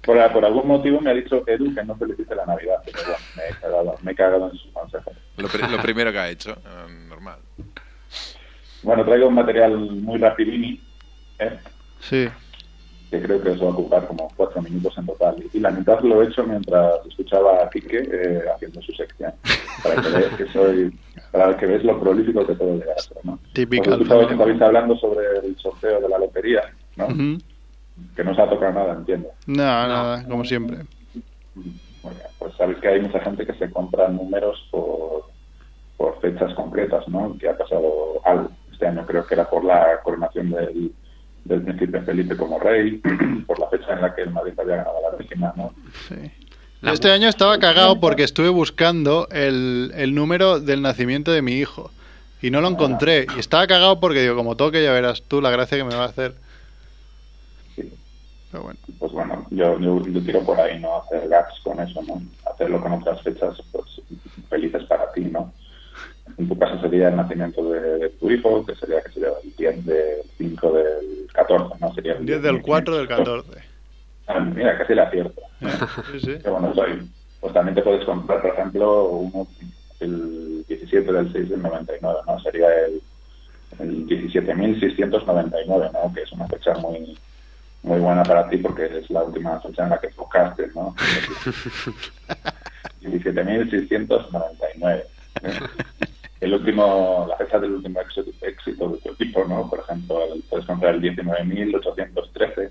Por, 0.04 0.16
por 0.32 0.42
algún 0.42 0.66
motivo 0.66 1.02
me 1.02 1.10
ha 1.10 1.14
dicho 1.14 1.44
Edu 1.46 1.74
que 1.74 1.84
no 1.84 1.94
felicite 1.96 2.34
la 2.34 2.46
Navidad, 2.46 2.76
pero 2.84 2.98
bueno, 3.04 3.18
me 3.36 3.42
he 3.44 3.60
cagado, 3.60 3.94
me 4.02 4.12
he 4.12 4.14
cagado 4.14 4.50
en 4.50 4.56
sus 4.56 4.72
consejos. 4.72 5.12
Lo, 5.36 5.48
lo 5.68 5.82
primero 5.82 6.10
que 6.12 6.18
ha 6.18 6.30
hecho, 6.30 6.52
eh, 6.52 7.06
normal. 7.08 7.36
Bueno, 8.82 9.04
traigo 9.04 9.28
un 9.28 9.34
material 9.34 9.76
muy 9.76 10.18
rapidini, 10.18 10.80
¿eh? 11.38 11.58
Sí. 12.00 12.28
que 13.10 13.22
creo 13.22 13.42
que 13.42 13.50
os 13.50 13.62
va 13.62 13.66
a 13.66 13.70
ocupar 13.70 14.06
como 14.06 14.28
cuatro 14.36 14.60
minutos 14.62 14.96
en 14.98 15.06
total. 15.06 15.36
Y 15.52 15.60
la 15.60 15.70
mitad 15.70 16.00
lo 16.02 16.22
he 16.22 16.26
hecho 16.26 16.44
mientras 16.44 17.04
escuchaba 17.08 17.62
a 17.64 17.70
Quique 17.70 18.02
eh, 18.10 18.42
haciendo 18.54 18.82
su 18.82 18.92
sección, 18.92 19.32
para 19.82 20.00
que 20.02 20.08
veáis 20.10 20.34
que 20.34 20.46
soy, 20.52 20.98
para 21.32 21.56
que 21.56 21.66
veáis 21.66 21.84
lo 21.84 21.98
prolífico 21.98 22.46
que 22.46 22.54
puedo 22.54 22.74
llegar 22.74 22.96
a 22.98 23.02
ser, 23.02 23.16
¿no? 23.24 23.38
Típico 23.52 23.94
estabais 23.94 24.60
hablando 24.60 24.96
sobre 24.96 25.26
el 25.42 25.56
sorteo 25.56 26.00
de 26.00 26.08
la 26.08 26.18
lotería. 26.18 26.62
Que 28.14 28.22
no 28.22 28.30
os 28.30 28.38
ha 28.38 28.48
tocado 28.48 28.72
nada, 28.72 28.92
entiendo. 28.94 29.28
No, 29.46 29.56
nada, 29.56 30.24
como 30.28 30.44
siempre. 30.44 30.78
Bueno, 32.02 32.20
pues 32.38 32.54
sabéis 32.56 32.78
que 32.78 32.88
hay 32.88 33.00
mucha 33.00 33.20
gente 33.20 33.44
que 33.44 33.54
se 33.54 33.70
compra 33.70 34.08
números 34.08 34.68
por, 34.70 35.24
por 35.96 36.20
fechas 36.20 36.54
concretas, 36.54 37.08
¿no? 37.08 37.36
Que 37.38 37.48
ha 37.48 37.56
pasado 37.56 38.20
algo. 38.24 38.50
Este 38.78 38.86
año 38.86 39.04
creo 39.04 39.26
que 39.26 39.34
era 39.34 39.50
por 39.50 39.64
la 39.64 40.00
coronación 40.04 40.50
del, 40.50 40.92
del 41.44 41.62
príncipe 41.62 42.00
Felipe 42.02 42.36
como 42.36 42.60
rey, 42.60 43.02
por 43.46 43.58
la 43.58 43.68
fecha 43.68 43.92
en 43.92 44.02
la 44.02 44.14
que 44.14 44.22
el 44.22 44.30
Madrid 44.30 44.52
había 44.56 44.76
ganado 44.76 44.94
la 45.02 45.18
décima, 45.18 45.52
¿no? 45.56 45.74
Sí. 46.08 46.30
Este 46.82 47.10
año 47.10 47.28
estaba 47.28 47.58
cagado 47.58 47.98
porque 47.98 48.22
estuve 48.22 48.50
buscando 48.50 49.26
el, 49.32 49.90
el 49.96 50.14
número 50.14 50.60
del 50.60 50.80
nacimiento 50.80 51.32
de 51.32 51.42
mi 51.42 51.54
hijo 51.54 51.90
y 52.40 52.50
no 52.50 52.60
lo 52.60 52.68
encontré. 52.68 53.26
Y 53.36 53.40
estaba 53.40 53.66
cagado 53.66 53.98
porque 53.98 54.22
digo, 54.22 54.36
como 54.36 54.56
toque 54.56 54.84
ya 54.84 54.92
verás 54.92 55.22
tú 55.22 55.40
la 55.40 55.50
gracia 55.50 55.76
que 55.76 55.82
me 55.82 55.96
va 55.96 56.04
a 56.04 56.08
hacer. 56.08 56.36
Sí. 57.74 57.92
Pero 58.52 58.62
bueno. 58.62 58.78
Pues 59.00 59.10
bueno, 59.10 59.44
yo, 59.50 59.80
yo, 59.80 60.06
yo 60.06 60.22
tiro 60.22 60.44
por 60.44 60.60
ahí, 60.60 60.78
¿no? 60.78 60.98
Hacer 60.98 61.28
gags 61.28 61.58
con 61.64 61.80
eso, 61.80 62.00
¿no? 62.02 62.22
Hacerlo 62.48 62.80
con 62.80 62.92
otras 62.92 63.20
fechas, 63.22 63.60
pues 63.72 64.00
felices 64.48 64.84
para 64.84 65.10
ti, 65.10 65.22
¿no? 65.22 65.52
En 66.38 66.48
tu 66.48 66.56
caso 66.56 66.80
sería 66.80 67.08
el 67.08 67.16
nacimiento 67.16 67.68
de, 67.70 68.10
tu 68.10 68.30
hijo, 68.30 68.64
que 68.64 68.76
sería 68.76 69.02
que 69.02 69.10
sería 69.10 69.30
el 69.42 69.56
10 69.56 69.86
del 69.86 70.22
5 70.38 70.72
del 70.72 71.26
14, 71.32 71.74
¿no? 71.80 71.92
Sería 71.94 72.12
el 72.12 72.24
10 72.24 72.42
del 72.42 72.62
4 72.62 72.96
del 72.96 73.08
14. 73.08 73.50
Ah, 74.28 74.38
mira, 74.40 74.78
casi 74.78 74.94
le 74.94 75.02
acierto. 75.02 75.42
Sí, 76.12 76.20
sí. 76.20 76.38
Qué 76.42 76.48
bueno 76.48 76.72
soy. 76.74 77.10
Pues 77.40 77.52
también 77.52 77.74
te 77.74 77.82
puedes 77.82 78.04
comprar, 78.04 78.40
por 78.40 78.52
ejemplo, 78.52 79.08
uno, 79.08 79.48
el 80.00 80.64
17 80.68 81.12
del 81.12 81.32
6 81.32 81.50
del 81.50 81.62
99, 81.62 82.18
¿no? 82.26 82.40
Sería 82.40 82.68
el, 82.86 83.02
el 83.80 84.06
17.699, 84.06 85.92
¿no? 85.92 86.14
Que 86.14 86.22
es 86.22 86.32
una 86.32 86.46
fecha 86.46 86.72
muy 86.74 87.18
muy 87.82 87.98
buena 88.00 88.22
para 88.24 88.48
ti 88.48 88.56
porque 88.58 88.86
es 88.86 89.08
la 89.10 89.22
última 89.22 89.60
fecha 89.60 89.84
en 89.84 89.90
la 89.90 89.98
que 89.98 90.08
tocaste, 90.08 90.68
¿no? 90.74 90.94
17.699. 93.02 95.04
El 96.40 96.54
último, 96.54 97.26
la 97.28 97.36
fecha 97.36 97.58
del 97.58 97.72
último 97.72 98.00
éxito, 98.00 98.30
éxito 98.42 98.88
de 98.90 98.98
tu 98.98 99.10
equipo, 99.12 99.44
¿no? 99.44 99.68
Por 99.68 99.80
ejemplo, 99.80 100.22
el- 100.32 100.42
puedes 100.48 100.66
comprar 100.66 100.94
el 100.94 101.00
19.813, 101.02 102.70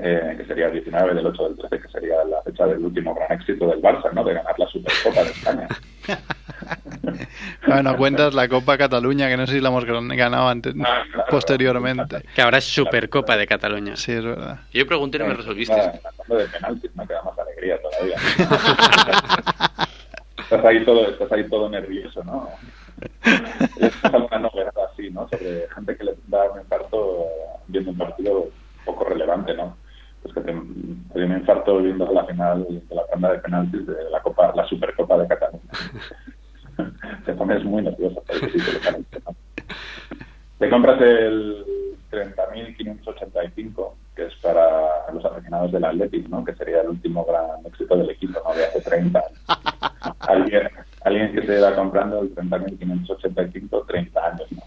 eh, 0.00 0.34
que 0.36 0.44
sería 0.46 0.66
el 0.66 0.72
19 0.72 1.14
del 1.14 1.26
8 1.26 1.44
del 1.50 1.56
13, 1.56 1.80
que 1.80 1.88
sería 1.92 2.24
la 2.24 2.42
fecha 2.42 2.66
del 2.66 2.84
último 2.84 3.14
gran 3.14 3.30
éxito 3.38 3.68
del 3.68 3.80
Barça, 3.80 4.12
¿no? 4.12 4.24
De 4.24 4.34
ganar 4.34 4.58
la 4.58 4.66
Supercopa 4.66 5.22
de 5.24 5.30
España. 5.30 5.68
Bueno, 7.66 7.96
cuentas 7.96 8.34
la 8.34 8.48
Copa 8.48 8.76
Cataluña, 8.78 9.28
que 9.28 9.36
no 9.36 9.46
sé 9.46 9.54
si 9.54 9.60
la 9.60 9.68
hemos 9.68 9.84
gan- 9.84 10.14
ganado 10.16 10.48
antes, 10.48 10.74
Ah, 10.84 11.02
claro. 11.12 11.28
posteriormente. 11.30 12.22
Que 12.34 12.42
ahora 12.42 12.58
es 12.58 12.64
Supercopa 12.64 13.36
de 13.36 13.46
Cataluña. 13.46 13.96
Sí, 13.96 14.12
es 14.12 14.24
verdad. 14.24 14.58
Yo 14.72 14.86
pregunté 14.86 15.16
y 15.18 15.20
no 15.20 15.26
me 15.28 15.34
resolviste. 15.34 15.74
Nada, 15.76 15.92
Hablando 16.04 16.36
de 16.36 16.46
penaltis, 16.52 16.94
me 16.96 17.06
queda 17.06 17.22
más 17.22 17.38
alegría 17.38 17.78
todavía. 17.80 18.16
estás 20.44 20.64
ahí 20.64 20.84
todo, 20.84 21.08
estás 21.08 21.32
ahí 21.32 21.48
todo 21.48 21.68
nervioso, 21.68 22.22
¿no? 22.24 22.48
Es 23.80 24.04
alguna 24.04 24.38
novedad 24.38 24.74
así, 24.92 25.10
¿no? 25.10 25.28
Sobre 25.28 25.68
gente 25.74 25.96
que 25.96 26.04
le 26.04 26.14
da 26.28 26.50
un 26.52 26.60
infarto 26.60 27.26
viendo 27.66 27.90
un 27.90 27.98
partido 27.98 28.48
poco 28.84 29.04
relevante, 29.04 29.54
¿no? 29.54 29.76
Pues 30.22 30.34
que 30.34 30.40
te, 30.40 30.52
te 30.52 31.18
dio 31.18 31.26
un 31.26 31.38
infarto 31.38 31.78
viendo 31.78 32.10
la 32.12 32.24
final 32.24 32.66
de 32.68 32.94
la 32.94 33.06
tanda 33.06 33.32
de 33.32 33.38
penaltis 33.38 33.86
de 33.86 34.10
la 34.10 34.20
Copa, 34.20 34.52
la 34.54 34.66
Supercopa 34.66 35.18
de 35.18 35.28
Cataluña. 35.28 35.70
te 37.24 37.32
pones 37.34 37.64
muy 37.64 37.82
nervioso 37.82 38.22
penaltis, 38.22 38.64
¿no? 39.26 39.34
Te 40.58 40.70
compras 40.70 41.00
el 41.00 41.64
30.585, 42.10 43.92
que 44.14 44.26
es 44.26 44.34
para 44.36 45.10
los 45.12 45.24
aficionados 45.24 45.72
del 45.72 45.84
Athletic, 45.84 46.28
¿no? 46.28 46.44
Que 46.44 46.54
sería 46.54 46.82
el 46.82 46.88
último 46.90 47.24
gran 47.24 47.64
éxito 47.66 47.96
del 47.96 48.10
equipo, 48.10 48.40
¿no? 48.46 48.54
De 48.54 48.64
hace 48.64 48.80
30 48.80 49.18
años. 49.18 49.40
alguien, 50.20 50.68
alguien 51.04 51.32
que 51.34 51.46
se 51.46 51.60
va 51.60 51.74
comprando 51.74 52.20
el 52.20 52.34
30.585, 52.34 53.86
30 53.86 54.26
años, 54.26 54.52
¿no? 54.52 54.62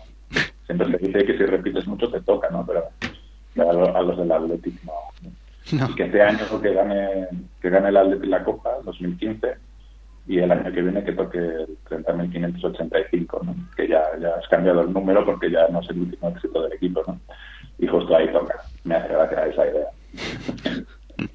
Siempre 0.66 0.88
se 0.92 0.98
dice 0.98 1.26
que 1.26 1.38
si 1.38 1.46
repites 1.46 1.88
mucho 1.88 2.10
te 2.12 2.20
toca, 2.22 2.50
¿no? 2.50 2.66
Pero 2.66 2.84
a, 3.70 3.74
lo- 3.74 3.96
a 3.96 4.02
los 4.02 4.18
del 4.18 4.32
Athletic 4.32 4.84
no. 4.84 4.94
No. 5.74 5.90
Y 5.90 5.96
que 5.96 6.04
este 6.06 6.22
año 6.22 6.40
que 6.62 6.74
gane, 6.74 7.28
que 7.62 7.70
gane 7.70 7.90
el 7.90 7.98
Athletic 7.98 8.26
la 8.30 8.44
Copa, 8.44 8.70
2015, 8.84 9.56
y 10.28 10.40
el 10.40 10.52
año 10.52 10.72
que 10.74 10.82
viene 10.82 11.04
que 11.06 11.14
toque 11.14 11.38
el 11.38 11.78
30.585, 11.90 13.44
¿no? 13.46 13.56
Que 13.76 13.88
ya, 13.88 14.04
ya 14.20 14.36
has 14.36 14.48
cambiado 14.50 14.82
el 14.82 14.92
número 14.94 15.26
porque 15.26 15.50
ya 15.50 15.68
no 15.70 15.80
es 15.82 15.90
el 15.90 16.00
último 16.02 16.30
éxito 16.30 16.62
del 16.64 16.74
equipo, 16.74 17.02
¿no? 17.08 17.20
Y 17.80 17.88
justo 17.88 18.16
ahí 18.16 18.28
toca. 18.32 18.56
Me 18.88 18.96
hace 18.96 19.10
gracia 19.10 19.46
esa 19.48 19.68
idea. 19.68 19.90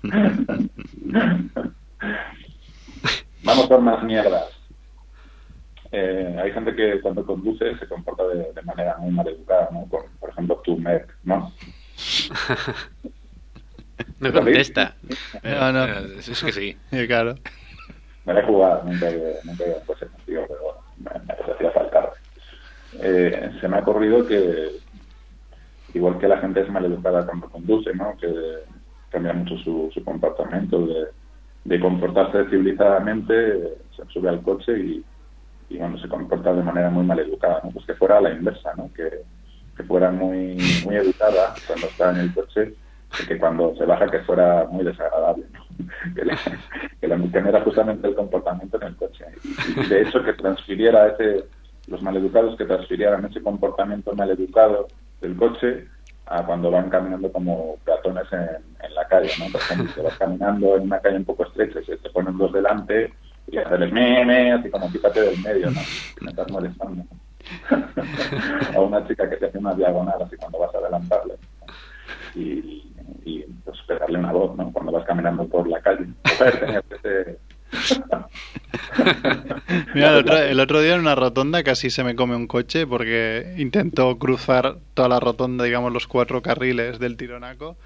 Vamos 3.45 3.67
con 3.69 3.85
más 3.85 4.03
mierdas. 4.05 4.49
Eh, 5.91 6.35
hay 6.43 6.51
gente 6.53 6.75
que 6.75 6.99
cuando 7.03 7.27
conduce 7.27 7.77
se 7.77 7.87
comporta 7.87 8.27
de, 8.29 8.55
de 8.55 8.63
manera 8.63 8.97
muy 8.97 9.11
mal 9.11 9.29
educada, 9.29 9.69
¿no? 9.71 9.85
Por, 9.87 10.07
por 10.19 10.31
ejemplo, 10.31 10.63
tu 10.65 10.79
Merck, 10.79 11.15
¿no? 11.25 11.53
No 14.19 14.33
contesta. 14.33 14.97
No, 15.43 15.73
no. 15.73 15.85
Eh, 15.85 16.17
Es 16.19 16.43
que 16.43 16.53
sí. 16.53 16.75
Claro. 17.07 17.35
Me 18.25 18.33
la 18.33 18.41
he 18.41 18.45
jugado, 18.45 18.83
nunca 18.85 19.11
he, 19.11 19.37
nunca 19.45 19.65
he 19.65 19.75
contigo, 19.85 20.47
pero 20.49 20.63
bueno, 20.63 20.81
me, 20.97 21.11
me 21.27 21.35
hacía 21.55 21.71
faltar. 21.73 22.15
Eh, 23.01 23.51
se 23.61 23.69
me 23.69 23.77
ha 23.77 23.81
ocurrido 23.81 24.27
que, 24.27 24.71
igual 25.95 26.19
que 26.19 26.29
la 26.29 26.39
gente 26.39 26.61
es 26.61 26.71
maleducada 26.71 27.27
cuando 27.27 27.49
conduce, 27.49 27.95
¿no? 27.95 28.17
Que 28.17 28.29
cambia 29.11 29.33
mucho 29.33 29.57
su, 29.59 29.91
su 29.93 30.03
comportamiento 30.05 30.87
de, 31.65 31.81
comportarse 31.81 32.45
civilizadamente, 32.51 33.77
se 33.97 34.05
sube 34.13 34.29
al 34.29 34.43
coche 34.43 34.79
y, 34.79 35.05
y 35.71 35.79
se 36.01 36.09
comporta 36.09 36.53
de 36.53 36.63
manera 36.63 36.91
muy 36.91 37.05
maleducada, 37.05 37.61
¿no? 37.65 37.71
Pues 37.71 37.87
que 37.87 37.95
fuera 37.95 38.21
la 38.21 38.31
inversa, 38.31 38.73
¿no? 38.77 38.91
Que, 38.95 39.09
que 39.77 39.83
fuera 39.85 40.11
muy, 40.11 40.59
muy 40.85 40.97
educada 40.97 41.55
cuando 41.67 41.87
está 41.87 42.11
en 42.11 42.17
el 42.17 42.35
coche 42.35 42.75
y 43.23 43.27
que 43.27 43.39
cuando 43.39 43.75
se 43.77 43.85
baja 43.85 44.11
que 44.11 44.21
fuera 44.21 44.67
muy 44.71 44.85
desagradable, 44.85 45.45
¿no? 45.53 45.63
que, 46.15 46.25
la, 46.25 46.39
que 47.01 47.43
la 47.53 47.61
justamente 47.61 48.09
el 48.09 48.15
comportamiento 48.15 48.77
en 48.81 48.89
el 48.89 48.97
coche. 48.97 49.25
Y, 49.45 49.81
y 49.81 49.87
de 49.87 50.03
hecho 50.03 50.23
que 50.25 50.33
transfiriera 50.35 51.09
ese, 51.09 51.45
los 51.87 52.03
maleducados 52.03 52.57
que 52.57 52.65
transfirieran 52.65 53.25
ese 53.25 53.43
comportamiento 53.43 54.15
maleducado 54.15 54.89
del 55.23 55.37
coche 55.37 55.89
a 56.27 56.45
cuando 56.45 56.71
van 56.71 56.91
caminando 56.91 57.33
como 57.33 57.77
peatones 57.85 58.27
en, 58.33 58.95
la 58.95 59.07
calle, 59.09 59.31
¿no? 59.39 59.47
Por 59.51 59.61
ejemplo, 59.61 60.03
vas 60.03 60.19
caminando 60.19 60.77
en 60.77 60.83
una 60.83 61.01
calle 61.01 61.17
un 61.17 61.25
poco 61.25 61.45
estrecha 61.45 61.81
y 61.81 61.85
se 61.85 61.97
te 61.97 62.11
ponen 62.11 62.37
dos 62.37 62.53
delante 62.53 63.13
y 63.47 63.57
hacerles 63.57 63.93
me, 63.93 64.25
me, 64.25 64.53
así 64.53 64.71
como 64.71 64.91
quítate 64.91 65.21
del 65.21 65.41
medio, 65.41 65.71
¿no? 65.71 65.81
Me 66.21 66.31
estás 66.31 66.51
molestando. 66.51 67.05
a 68.77 68.81
una 68.81 69.07
chica 69.07 69.29
que 69.29 69.37
te 69.37 69.47
hace 69.47 69.59
una 69.59 69.75
diagonal 69.75 70.23
así 70.23 70.37
cuando 70.37 70.59
vas 70.59 70.75
a 70.75 70.79
adelantarle 70.79 71.35
y, 72.35 72.83
pues 73.65 73.79
pegarle 73.87 74.19
una 74.19 74.33
voz, 74.33 74.57
¿no? 74.57 74.73
Cuando 74.73 74.93
vas 74.93 75.05
caminando 75.05 75.47
por 75.47 75.69
la 75.69 75.81
calle. 75.81 76.07
Tenías 76.61 76.85
que 76.85 77.39
Mira, 79.95 80.11
el 80.11 80.17
otro, 80.17 80.39
el 80.39 80.61
otro 80.61 80.81
día 80.81 80.95
en 80.95 81.01
una 81.01 81.15
rotonda 81.15 81.63
casi 81.63 81.91
se 81.91 82.05
me 82.05 82.15
come 82.15 82.37
un 82.37 82.47
coche 82.47 82.87
porque 82.87 83.55
intentó 83.59 84.19
cruzar 84.19 84.79
toda 84.95 85.09
la 85.09 85.21
rotonda, 85.21 85.65
digamos, 85.65 85.93
los 85.93 86.07
cuatro 86.07 86.43
carriles 86.43 86.99
del 86.99 87.17
tironaco. 87.17 87.77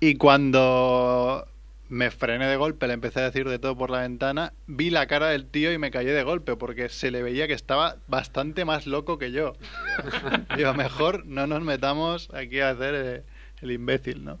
Y 0.00 0.16
cuando 0.16 1.46
me 1.88 2.10
frené 2.10 2.46
de 2.46 2.56
golpe, 2.56 2.86
le 2.86 2.94
empecé 2.94 3.20
a 3.20 3.24
decir 3.24 3.48
de 3.48 3.58
todo 3.58 3.76
por 3.76 3.90
la 3.90 4.00
ventana, 4.00 4.52
vi 4.66 4.90
la 4.90 5.06
cara 5.06 5.28
del 5.28 5.46
tío 5.46 5.72
y 5.72 5.78
me 5.78 5.90
callé 5.90 6.12
de 6.12 6.22
golpe 6.22 6.56
porque 6.56 6.88
se 6.88 7.10
le 7.10 7.22
veía 7.22 7.48
que 7.48 7.54
estaba 7.54 7.96
bastante 8.06 8.64
más 8.64 8.86
loco 8.86 9.18
que 9.18 9.32
yo. 9.32 9.54
Digo, 10.56 10.74
mejor 10.74 11.26
no 11.26 11.46
nos 11.46 11.62
metamos 11.62 12.28
aquí 12.34 12.60
a 12.60 12.70
hacer 12.70 12.94
eh, 12.94 13.22
el 13.62 13.72
imbécil, 13.72 14.24
¿no? 14.24 14.38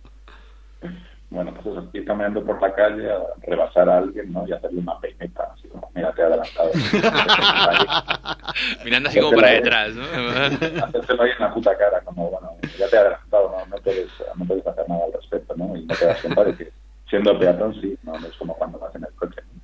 Bueno, 1.30 1.52
pues 1.52 1.66
eso, 1.66 1.86
ir 1.92 2.06
caminando 2.06 2.42
por 2.42 2.60
la 2.62 2.74
calle, 2.74 3.10
a 3.10 3.18
rebasar 3.42 3.88
a 3.88 3.98
alguien, 3.98 4.32
¿no? 4.32 4.48
Y 4.48 4.52
hacerle 4.52 4.80
una 4.80 4.98
peineta, 4.98 5.50
así 5.52 5.68
como, 5.68 5.90
mira, 5.94 6.10
te 6.12 6.22
he 6.22 6.24
adelantado. 6.24 6.70
Mirando 8.84 9.10
así 9.10 9.20
como 9.20 9.36
para 9.36 9.50
detrás, 9.50 9.94
¿no? 9.94 10.04
Hacérselo 10.84 11.22
ahí 11.22 11.30
en 11.30 11.44
la 11.44 11.52
puta 11.52 11.76
cara, 11.76 12.00
como, 12.00 12.30
bueno, 12.30 12.56
ya 12.78 12.88
te 12.88 12.96
he 12.96 12.98
adelantado, 12.98 13.50
¿no? 13.50 13.66
No 13.66 13.76
puedes, 13.82 14.08
no 14.36 14.44
puedes 14.46 14.66
hacer 14.66 14.88
nada 14.88 15.04
al 15.04 15.12
respecto, 15.12 15.54
¿no? 15.56 15.76
Y 15.76 15.84
no 15.84 15.94
te 15.94 16.06
das 16.06 16.22
cuenta 16.22 16.44
de 16.44 16.56
que 16.56 16.72
siendo 17.10 17.38
peatón, 17.38 17.74
sí, 17.80 17.98
no, 18.04 18.18
no 18.18 18.26
es 18.26 18.34
como 18.36 18.54
cuando 18.54 18.78
vas 18.78 18.94
en 18.94 19.04
el 19.04 19.12
coche. 19.14 19.42
¿no? 19.52 19.60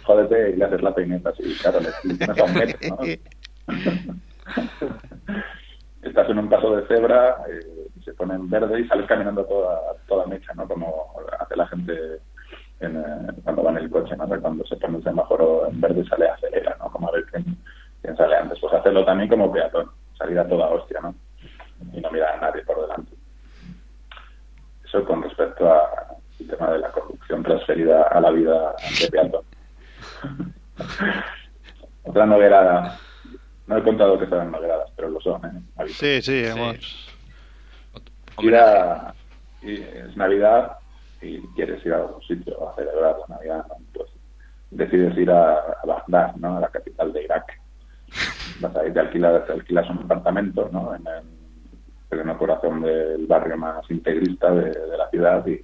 Jódete 0.04 0.50
y 0.50 0.56
le 0.56 0.64
haces 0.64 0.82
la 0.82 0.94
peineta, 0.94 1.32
sí, 1.36 1.56
claro, 1.60 1.80
le 1.80 1.90
tienes 2.14 2.38
a 2.38 2.44
un 2.44 2.54
metro, 2.54 2.78
¿no? 2.88 2.98
estás 6.02 6.30
en 6.30 6.38
un 6.38 6.48
paso 6.48 6.76
de 6.76 6.86
cebra, 6.88 7.44
eh, 7.48 7.79
se 8.02 8.14
pone 8.14 8.34
en 8.34 8.48
verde 8.48 8.80
y 8.80 8.88
sales 8.88 9.06
caminando 9.06 9.44
toda, 9.44 9.78
toda 10.06 10.26
mecha, 10.26 10.52
¿no? 10.54 10.66
Como 10.66 11.12
hace 11.38 11.56
la 11.56 11.66
gente 11.68 12.20
en, 12.80 12.96
eh, 12.96 13.32
cuando 13.44 13.62
va 13.62 13.70
en 13.70 13.78
el 13.78 13.90
coche, 13.90 14.16
¿no? 14.16 14.26
Cuando 14.26 14.64
se 14.66 14.76
pone 14.76 14.98
el 14.98 15.04
semáforo 15.04 15.66
en 15.68 15.80
verde 15.80 16.04
sale 16.06 16.28
acelera, 16.28 16.76
¿no? 16.78 16.90
Como 16.90 17.08
a 17.08 17.12
ver 17.12 17.24
quién, 17.26 17.56
quién 18.02 18.16
sale 18.16 18.36
antes. 18.36 18.58
Pues 18.60 18.72
hacerlo 18.72 19.04
también 19.04 19.28
como 19.28 19.52
peatón, 19.52 19.90
salir 20.16 20.38
a 20.38 20.48
toda 20.48 20.68
hostia, 20.68 21.00
¿no? 21.00 21.14
Y 21.92 22.00
no 22.00 22.10
mirar 22.10 22.34
a 22.34 22.40
nadie 22.40 22.62
por 22.62 22.80
delante. 22.80 23.12
Eso 24.84 25.04
con 25.04 25.22
respecto 25.22 25.72
al 25.72 26.46
tema 26.46 26.70
de 26.72 26.78
la 26.78 26.90
corrupción 26.90 27.42
transferida 27.42 28.02
a 28.02 28.20
la 28.20 28.30
vida 28.30 28.74
de 29.00 29.08
peatón. 29.08 29.44
Otra 32.02 32.26
noguerada, 32.26 32.98
no 33.66 33.76
he 33.76 33.82
contado 33.82 34.18
que 34.18 34.26
sean 34.26 34.50
nogueradas, 34.50 34.90
pero 34.96 35.10
lo 35.10 35.20
son, 35.20 35.44
¿eh? 35.44 35.86
Sí, 35.88 36.22
sí, 36.22 36.44
hemos... 36.44 36.74
Ir 36.76 37.09
y 39.62 39.74
es 39.74 40.16
Navidad 40.16 40.78
y 41.20 41.40
quieres 41.54 41.84
ir 41.84 41.92
a 41.92 41.98
algún 41.98 42.22
sitio 42.22 42.68
a 42.68 42.74
celebrar 42.74 43.16
la 43.28 43.36
Navidad, 43.36 43.66
¿no? 43.68 43.76
pues 43.92 44.10
decides 44.70 45.16
ir 45.18 45.30
a, 45.30 45.54
a 45.54 45.86
Bagdad, 45.86 46.34
¿no? 46.36 46.56
a 46.56 46.60
la 46.60 46.68
capital 46.68 47.12
de 47.12 47.24
Irak. 47.24 47.60
Vas 48.60 48.76
ahí, 48.76 48.92
te 48.92 49.00
alquilas, 49.00 49.46
te 49.46 49.52
alquilas 49.52 49.88
un 49.90 49.98
apartamento 49.98 50.68
¿no? 50.72 50.94
en 50.94 51.06
el 51.06 51.22
pleno 52.08 52.38
corazón 52.38 52.82
del 52.82 53.26
barrio 53.26 53.56
más 53.56 53.88
integrista 53.90 54.50
de, 54.50 54.70
de 54.70 54.96
la 54.96 55.08
ciudad 55.10 55.46
y, 55.46 55.60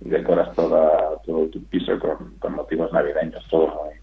y 0.00 0.08
decoras 0.08 0.54
toda, 0.54 1.18
todo 1.24 1.46
tu 1.48 1.62
piso 1.64 1.98
con, 1.98 2.36
con 2.38 2.54
motivos 2.54 2.92
navideños, 2.92 3.46
todo 3.48 3.66
muy, 3.84 3.94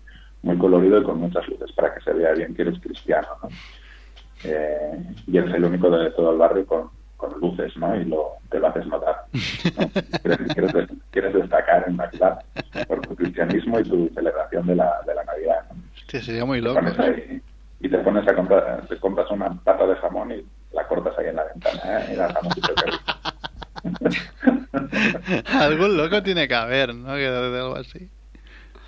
muy 0.44 0.58
colorido 0.58 1.00
y 1.00 1.04
con 1.04 1.20
muchas 1.20 1.48
luces 1.48 1.72
para 1.74 1.94
que 1.94 2.02
se 2.02 2.14
vea 2.14 2.34
bien 2.34 2.54
que 2.54 2.64
eres 2.64 2.80
cristiano. 2.80 3.28
¿no? 3.44 3.50
Eh, 4.44 5.04
y 5.28 5.38
eres 5.38 5.54
el 5.54 5.66
único 5.66 5.90
de 5.90 6.12
todo 6.12 6.32
el 6.32 6.38
barrio 6.38 6.66
con, 6.66 6.90
con 7.22 7.40
luces, 7.40 7.76
¿no? 7.78 7.96
Y 7.96 8.04
lo, 8.06 8.34
te 8.50 8.60
lo 8.60 8.68
haces 8.68 8.86
notar. 8.88 9.16
¿no? 9.78 9.88
Quieres, 10.22 10.54
quieres 10.54 10.74
des- 10.74 10.90
quieres 11.12 11.34
destacar 11.34 11.86
en 11.88 11.96
Navidad 11.98 12.42
por 12.88 13.02
tu 13.02 13.16
cristianismo 13.16 13.80
y 13.80 13.84
tu 13.84 14.10
celebración 14.14 14.68
de 14.68 14.76
la, 14.76 15.00
de 15.06 15.16
la 15.16 15.24
Navidad. 15.24 15.64
¿no? 15.72 15.82
Hostia, 15.96 16.22
sería 16.22 16.46
muy 16.46 16.60
loco. 16.62 16.80
ahí 17.00 17.42
y 17.80 17.90
te 17.90 17.98
pones 18.00 18.28
a 18.28 18.36
comprar, 18.36 18.86
te 18.88 19.00
compras 19.00 19.30
una 19.32 19.50
pata 19.64 19.88
de 19.88 19.96
jamón 19.96 20.32
y 20.32 20.46
la 20.74 20.88
cortas 20.88 21.18
ahí 21.18 21.28
en 21.28 21.36
la 21.36 21.46
ventana, 21.46 21.82
¿eh? 22.02 22.14
Y 22.14 22.16
la 22.16 22.28
rico. 22.28 22.42
Algún 25.60 25.98
loco 25.98 26.22
tiene 26.22 26.48
que 26.48 26.56
haber, 26.56 26.94
¿no? 26.94 27.14
Que 27.16 27.30
de 27.30 27.60
algo 27.60 27.76
así. 27.76 28.10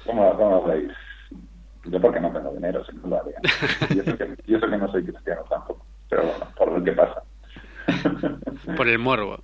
¿Cómo, 0.06 0.36
cómo 0.38 0.60
os 0.60 0.68
veis? 0.68 0.92
Yo 1.86 2.00
porque 2.00 2.20
no 2.20 2.32
tengo 2.32 2.52
dinero, 2.52 2.84
si 2.86 2.96
no 2.98 3.08
lo 3.08 3.20
haría. 3.22 3.36
Y 3.90 4.00
eso 4.00 4.18
que, 4.18 4.36
y 4.46 4.56
eso 4.56 4.68
que 4.70 4.78
no 4.78 4.92
soy 4.92 5.04
cristiano 5.04 5.42
tampoco. 5.50 5.86
Pero 6.10 6.24
bueno, 6.24 6.48
por 6.56 6.72
lo 6.72 6.84
que 6.84 6.92
pasa. 6.94 7.24
Por 8.78 8.88
el 8.88 9.00
morbo. 9.00 9.38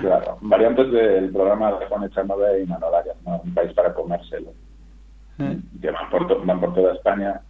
Claro, 0.00 0.38
variantes 0.40 0.90
del 0.90 1.30
programa 1.30 1.72
de 1.78 1.86
Juan 1.86 2.04
Echanove 2.04 2.62
y 2.62 2.66
Manolarias, 2.66 3.16
¿no? 3.24 3.40
Un 3.44 3.54
país 3.54 3.72
para 3.74 3.94
comérselo. 3.94 4.50
Que 5.80 5.90
van 5.90 6.10
por, 6.10 6.26
to- 6.26 6.42
van 6.44 6.58
por 6.60 6.74
toda 6.74 6.94
España 6.94 7.40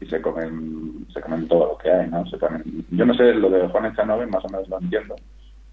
y 0.00 0.06
se 0.06 0.20
comen 0.20 1.06
se 1.14 1.20
comen 1.20 1.46
todo 1.46 1.66
lo 1.68 1.78
que 1.78 1.90
hay, 1.90 2.08
¿no? 2.08 2.26
Se 2.26 2.36
ponen... 2.38 2.62
Yo 2.90 3.06
no 3.06 3.14
sé, 3.14 3.34
lo 3.34 3.48
de 3.50 3.68
Juan 3.68 3.86
Echanove 3.86 4.26
más 4.26 4.44
o 4.44 4.48
menos 4.48 4.68
lo 4.68 4.78
entiendo. 4.80 5.14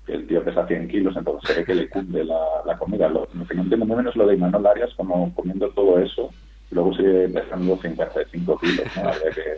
Que 0.06 0.14
el 0.14 0.28
tío 0.28 0.44
pesa 0.44 0.68
100 0.68 0.88
kilos, 0.90 1.16
entonces 1.18 1.50
se 1.50 1.60
ve 1.62 1.66
que 1.66 1.74
le 1.76 1.90
cunde 1.90 2.24
la, 2.26 2.40
la 2.66 2.78
comida. 2.78 3.08
Lo, 3.10 3.28
lo 3.34 3.48
que 3.48 3.56
no 3.56 3.64
entiendo 3.64 3.86
muy 3.86 3.96
bien 3.96 4.08
es 4.10 4.16
lo 4.16 4.28
de 4.28 4.36
Imanol 4.36 4.68
Arias, 4.68 4.94
como 4.96 5.34
comiendo 5.34 5.70
todo 5.72 5.98
eso 5.98 6.30
y 6.70 6.76
luego 6.76 6.94
sigue 6.94 7.28
pesando 7.30 7.76
55 7.78 8.58
kilos, 8.60 8.86
¿no? 8.98 9.10
Habría 9.10 9.32
que, 9.32 9.58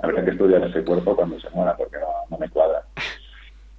habría 0.00 0.24
que 0.24 0.30
estudiar 0.30 0.62
ese 0.62 0.84
cuerpo 0.84 1.16
cuando 1.16 1.40
se 1.40 1.50
muera 1.50 1.76
porque 1.76 1.96
no, 1.98 2.06
no 2.30 2.38
me 2.38 2.48
cuadra. 2.50 2.82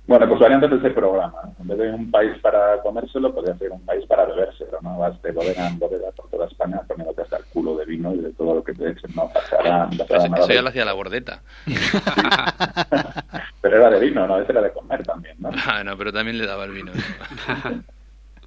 Bueno, 0.10 0.28
pues 0.28 0.40
variantes 0.40 0.72
de 0.72 0.78
ese 0.78 0.90
programa. 0.90 1.40
En 1.60 1.68
vez 1.68 1.78
de 1.78 1.92
un 1.92 2.10
país 2.10 2.36
para 2.42 2.82
comérselo, 2.82 3.32
podría 3.32 3.56
ser 3.60 3.70
un 3.70 3.86
país 3.86 4.04
para 4.08 4.26
bebérselo, 4.26 4.80
¿no? 4.82 4.98
Vas 4.98 5.22
de 5.22 5.32
bodega 5.32 5.68
en 5.68 5.78
bodega 5.78 6.10
por 6.16 6.28
toda 6.32 6.48
España 6.48 6.82
poniéndote 6.88 7.22
hasta 7.22 7.38
el 7.38 7.46
culo 7.46 7.78
de 7.78 7.86
vino 7.86 8.16
y 8.16 8.18
de 8.18 8.34
todo 8.34 8.56
lo 8.56 8.64
que 8.64 8.74
te 8.74 8.90
echen, 8.90 9.12
¿no? 9.16 9.30
Pasarán, 9.30 9.92
pasarán 9.96 10.34
Eso 10.34 10.52
ya 10.52 10.64
lo 10.64 10.70
hacía 10.70 10.84
la 10.84 10.94
bordeta. 10.94 11.44
Pero 13.62 13.78
era 13.78 13.92
de 13.92 14.00
vino, 14.00 14.26
¿no? 14.26 14.40
Ese 14.40 14.52
era 14.52 14.64
de 14.64 14.72
comer 14.72 15.04
también, 15.04 15.36
¿no? 15.38 15.52
Ah, 15.68 15.84
no, 15.84 15.96
pero 15.96 16.12
también 16.12 16.40
le 16.40 16.48
daba 16.48 16.64
el 16.64 16.72
vino. 16.72 16.92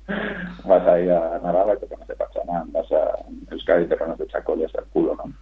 Vas 0.64 0.88
ahí 0.88 1.08
a 1.08 1.38
Navarra 1.44 1.74
y 1.74 1.78
te 1.78 1.86
pones 1.86 2.08
de 2.08 2.16
Pachamán, 2.16 2.72
vas 2.72 2.90
a 2.90 3.18
Euskadi 3.52 3.84
y 3.84 3.86
te 3.86 3.96
pones 3.96 4.18
de 4.18 4.26
Chacol 4.26 4.58
y 4.58 4.64
hasta 4.64 4.80
el 4.80 4.86
culo, 4.86 5.14
¿no? 5.14 5.32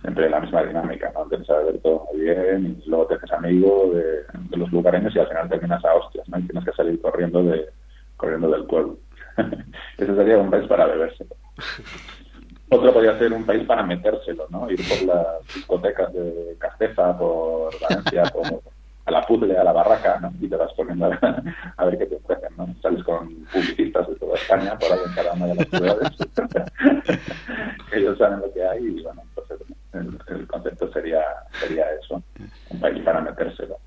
Siempre 0.00 0.30
la 0.30 0.40
misma 0.40 0.64
dinámica, 0.64 1.12
¿no? 1.14 1.22
Empiezas 1.22 1.50
a 1.50 1.62
ver 1.62 1.78
todo 1.78 2.06
muy 2.12 2.22
bien 2.22 2.78
y 2.84 2.88
luego 2.88 3.06
te 3.06 3.14
haces 3.14 3.32
amigo 3.32 3.90
de, 3.94 4.02
de 4.50 4.56
los 4.56 4.70
lugareños 4.72 5.14
y 5.14 5.18
al 5.18 5.28
final 5.28 5.48
terminas 5.48 5.84
a 5.84 5.94
hostias, 5.94 6.28
¿no? 6.28 6.38
Y 6.38 6.42
tienes 6.42 6.64
que 6.64 6.72
salir 6.72 7.00
corriendo 7.00 7.42
de 7.42 7.68
corriendo 8.16 8.50
del 8.50 8.64
pueblo. 8.64 8.98
Ese 9.98 10.14
sería 10.14 10.38
un 10.38 10.50
país 10.50 10.66
para 10.68 10.86
bebérselo. 10.86 11.34
Otro 12.72 12.92
podría 12.92 13.18
ser 13.18 13.32
un 13.32 13.44
país 13.44 13.66
para 13.66 13.82
metérselo, 13.82 14.46
¿no? 14.50 14.70
Ir 14.70 14.80
por 14.88 15.02
las 15.02 15.54
discotecas 15.54 16.12
de 16.12 16.56
Castefa, 16.58 17.18
por 17.18 17.72
Valencia, 17.80 18.22
por 18.32 18.62
a 19.10 19.20
la 19.20 19.26
puzzle, 19.26 19.56
a 19.58 19.64
la 19.64 19.72
barraca, 19.72 20.18
¿no? 20.20 20.32
Y 20.40 20.48
te 20.48 20.56
vas 20.56 20.72
poniendo 20.74 21.06
a, 21.06 21.42
a 21.76 21.84
ver 21.84 21.98
qué 21.98 22.06
te 22.06 22.16
ofrecen, 22.16 22.56
¿no? 22.56 22.66
Sales 22.80 23.02
con 23.04 23.28
publicistas 23.52 24.08
de 24.08 24.14
toda 24.16 24.34
España, 24.36 24.78
por 24.78 24.92
ahí 24.92 24.98
en 25.04 25.48
de 25.48 25.54
las 25.54 25.68
ciudades. 25.68 26.10
Ellos 27.92 28.18
saben 28.18 28.40
lo 28.40 28.52
que 28.52 28.64
hay 28.64 28.84
y, 28.86 29.02
bueno, 29.02 29.22
entonces 29.22 29.58
el, 29.92 30.18
el 30.28 30.46
concepto 30.46 30.92
sería 30.92 31.22
sería 31.60 31.84
eso, 32.00 32.22
un 32.70 32.80
país 32.80 33.02
para 33.04 33.20
metérselo. 33.20 33.78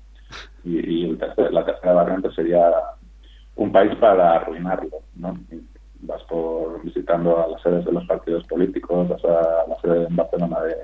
Y, 0.62 0.78
y 1.04 1.10
el 1.10 1.18
tercer- 1.18 1.50
la 1.50 1.64
tercera 1.64 1.92
variante 1.94 2.30
sería 2.32 2.70
un 3.56 3.72
país 3.72 3.94
para 3.96 4.36
arruinarlo, 4.36 5.00
¿no? 5.16 5.38
Vas 6.00 6.22
por 6.24 6.82
visitando 6.82 7.42
a 7.42 7.48
las 7.48 7.62
sedes 7.62 7.84
de 7.84 7.92
los 7.92 8.04
partidos 8.06 8.44
políticos, 8.46 9.08
vas 9.08 9.24
a 9.24 9.64
la 9.68 9.76
sede 9.80 10.06
en 10.06 10.16
Barcelona 10.16 10.60
de 10.60 10.76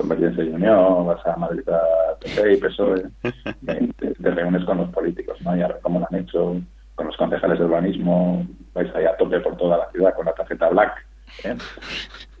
Convergencia 0.00 0.44
y 0.44 0.48
Unión, 0.48 1.06
vas 1.06 1.26
a 1.26 1.36
Madrid 1.36 1.68
a 1.68 2.16
PP 2.20 2.54
y 2.54 2.56
PSOE, 2.56 3.02
y 3.22 3.86
te, 3.92 4.14
te 4.14 4.30
reúnes 4.30 4.64
con 4.64 4.78
los 4.78 4.88
políticos, 4.90 5.38
¿no? 5.42 5.54
Y 5.54 5.60
a 5.60 5.68
ver 5.68 5.78
cómo 5.82 6.00
lo 6.00 6.06
han 6.10 6.20
hecho, 6.20 6.56
con 6.94 7.06
los 7.06 7.16
concejales 7.18 7.58
de 7.58 7.66
urbanismo, 7.66 8.46
vais 8.72 8.94
ahí 8.94 9.04
a 9.04 9.16
tope 9.18 9.40
por 9.40 9.56
toda 9.58 9.76
la 9.76 9.90
ciudad 9.90 10.14
con 10.14 10.24
la 10.24 10.32
tarjeta 10.32 10.70
black, 10.70 11.06
¿eh? 11.44 11.56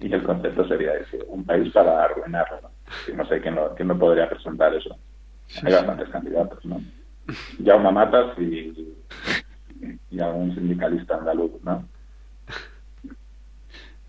Y 0.00 0.12
el 0.12 0.22
concepto 0.22 0.66
sería 0.66 0.94
ese, 0.94 1.18
un 1.28 1.44
país 1.44 1.70
para 1.72 2.04
arruinarlo, 2.04 2.60
¿no? 2.62 2.70
Y 3.12 3.14
no 3.14 3.26
sé 3.26 3.40
quién 3.42 3.56
lo, 3.56 3.74
quién 3.74 3.88
lo 3.88 3.98
podría 3.98 4.28
presentar 4.28 4.74
eso. 4.74 4.96
Hay 5.62 5.72
bastantes 5.72 6.08
candidatos, 6.08 6.64
¿no? 6.64 6.80
Jaume 7.62 7.92
Matas 7.92 8.38
y, 8.38 8.96
y 10.10 10.20
algún 10.20 10.54
sindicalista 10.54 11.16
andaluz, 11.16 11.52
¿no? 11.62 11.84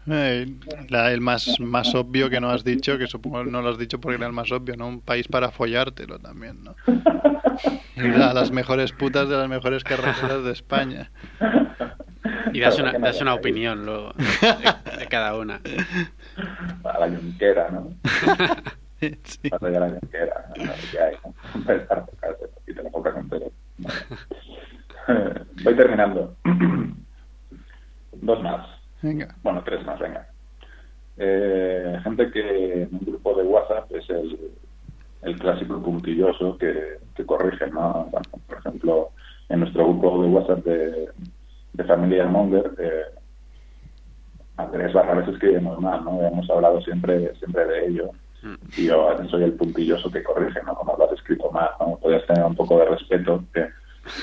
Eh, 0.09 0.47
la- 0.89 1.11
el 1.11 1.21
más, 1.21 1.59
más 1.59 1.93
obvio 1.93 2.29
que 2.29 2.39
no 2.39 2.49
has 2.49 2.63
dicho, 2.63 2.97
que 2.97 3.07
supongo 3.07 3.43
no 3.43 3.61
lo 3.61 3.69
has 3.69 3.77
dicho 3.77 3.99
porque 3.99 4.17
era 4.17 4.25
el 4.27 4.33
más 4.33 4.51
obvio, 4.51 4.75
¿no? 4.75 4.87
Un 4.87 5.01
país 5.01 5.27
para 5.27 5.51
follártelo 5.51 6.17
también, 6.19 6.63
¿no? 6.63 6.75
A 8.29 8.33
las 8.33 8.51
mejores 8.51 8.91
putas 8.93 9.29
de 9.29 9.37
las 9.37 9.47
mejores 9.47 9.83
carreteras 9.83 10.43
de 10.43 10.51
España. 10.51 11.11
Y 12.53 12.59
das 12.59 12.79
una, 12.79 12.93
das 12.93 13.21
una 13.21 13.33
opinión 13.35 13.85
luego 13.85 14.13
de, 14.13 14.97
de 14.99 15.07
cada 15.07 15.37
una. 15.37 15.61
A 16.83 16.99
la 16.99 17.07
yunquera, 17.07 17.69
¿no? 17.69 17.93
Allá 19.51 19.77
a 19.77 19.79
la 19.81 19.87
yunquera. 19.99 20.45
Voy 25.63 25.75
terminando. 25.75 26.35
Dos 28.13 28.43
más. 28.43 28.67
Venga. 29.01 29.35
Bueno, 29.43 29.63
tres 29.63 29.85
más, 29.85 29.99
venga. 29.99 30.27
Eh, 31.17 31.99
gente 32.03 32.31
que 32.31 32.83
en 32.83 32.89
un 32.93 32.99
grupo 32.99 33.35
de 33.35 33.43
WhatsApp 33.43 33.91
es 33.91 34.09
el, 34.09 34.51
el 35.23 35.39
clásico 35.39 35.81
puntilloso 35.81 36.57
que, 36.57 36.97
que 37.15 37.25
corrige, 37.25 37.67
¿no? 37.67 38.07
Bueno, 38.11 38.27
por 38.47 38.57
ejemplo, 38.57 39.09
en 39.49 39.59
nuestro 39.61 39.85
grupo 39.85 40.21
de 40.21 40.29
WhatsApp 40.29 40.63
de, 40.65 41.09
de 41.73 41.83
Familia 41.83 42.25
Monger, 42.25 42.71
eh, 42.79 43.03
Andrés 44.57 44.93
Barrales 44.93 45.27
escribe 45.29 45.59
muy 45.59 45.77
mal, 45.77 46.03
¿no? 46.05 46.21
Hemos 46.21 46.49
hablado 46.49 46.81
siempre, 46.81 47.33
siempre 47.35 47.65
de 47.65 47.87
ello. 47.87 48.11
Y 48.75 48.87
yo 48.87 49.15
soy 49.29 49.43
el 49.43 49.53
puntilloso 49.53 50.09
que 50.11 50.23
corrige, 50.23 50.61
¿no? 50.63 50.73
Como 50.75 50.95
lo 50.97 51.05
has 51.05 51.11
escrito 51.13 51.51
mal, 51.51 51.69
¿no? 51.79 51.97
Podrías 51.97 52.25
tener 52.25 52.43
un 52.43 52.55
poco 52.55 52.77
de 52.79 52.85
respeto 52.85 53.43
que- 53.53 53.69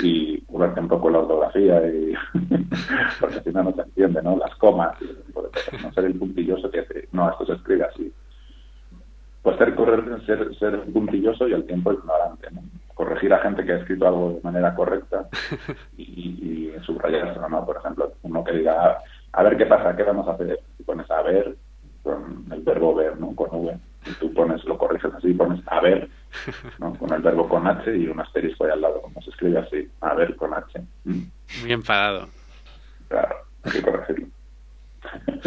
y 0.03 0.41
curarte 0.43 0.81
un 0.81 0.89
poco 0.89 1.11
la 1.11 1.20
ortografía 1.20 1.87
y 1.89 2.14
porque 3.20 3.41
si 3.43 3.51
no 3.51 3.62
no 3.64 3.72
se 3.72 3.83
entiende, 3.83 4.22
¿no? 4.22 4.37
Las 4.37 4.55
comas 4.57 4.97
y 5.01 5.83
no 5.83 5.93
ser 5.93 6.05
el 6.05 6.18
puntilloso 6.18 6.70
que 6.70 6.81
dice, 6.81 7.09
no, 7.12 7.31
esto 7.31 7.47
se 7.47 7.53
escribe 7.55 7.85
así. 7.85 8.12
Pues 9.43 9.57
ser, 9.57 9.74
correr, 9.74 10.05
ser, 10.26 10.55
ser 10.57 10.81
puntilloso 10.93 11.49
y 11.49 11.55
al 11.55 11.64
tiempo 11.64 11.93
ignorante, 11.93 12.49
¿no? 12.51 12.62
Corregir 12.95 13.33
a 13.33 13.39
gente 13.39 13.64
que 13.64 13.72
ha 13.72 13.76
escrito 13.79 14.07
algo 14.09 14.33
de 14.33 14.41
manera 14.43 14.74
correcta 14.74 15.29
y, 15.97 16.03
y 16.03 16.74
subrayárselo, 16.85 17.49
¿no? 17.49 17.64
Por 17.64 17.76
ejemplo, 17.76 18.12
uno 18.22 18.43
que 18.45 18.53
diga, 18.53 18.74
"Ah, 18.83 18.99
a 19.33 19.43
ver 19.45 19.57
qué 19.57 19.66
pasa, 19.66 19.95
qué 19.97 20.03
vamos 20.03 20.26
a 20.29 20.33
hacer. 20.33 20.59
Y 20.79 20.83
pones 20.83 21.11
a 21.11 21.22
ver 21.22 21.57
con 22.03 22.45
el 22.51 22.61
verbo 22.62 22.95
ver, 22.95 23.18
¿no? 23.18 23.35
Con 23.35 23.49
V. 23.53 23.79
Y 24.09 24.12
tú 24.14 24.32
pones, 24.32 24.64
lo 24.64 24.78
corriges 24.78 25.12
así, 25.14 25.32
pones 25.34 25.61
a 25.66 25.80
ver, 25.80 26.09
¿no? 26.78 26.94
Con 26.98 27.12
el 27.12 27.22
verbo 27.22 27.48
con 27.48 27.66
H 27.66 27.96
y 27.96 28.06
un 28.06 28.20
asterisco 28.20 28.64
ahí 28.64 28.70
al 28.72 28.80
lado, 28.80 29.00
como 29.02 29.20
se 29.22 29.30
escribe 29.30 29.59
así, 29.59 29.88
a 30.00 30.14
ver 30.14 30.34
con 30.36 30.54
H. 30.54 30.80
Mm, 31.04 31.22
Muy 31.62 31.72
enfadado. 31.72 32.28
Claro, 33.09 33.36
hay 33.64 33.72
que 33.72 33.82
corregirlo. 33.82 34.26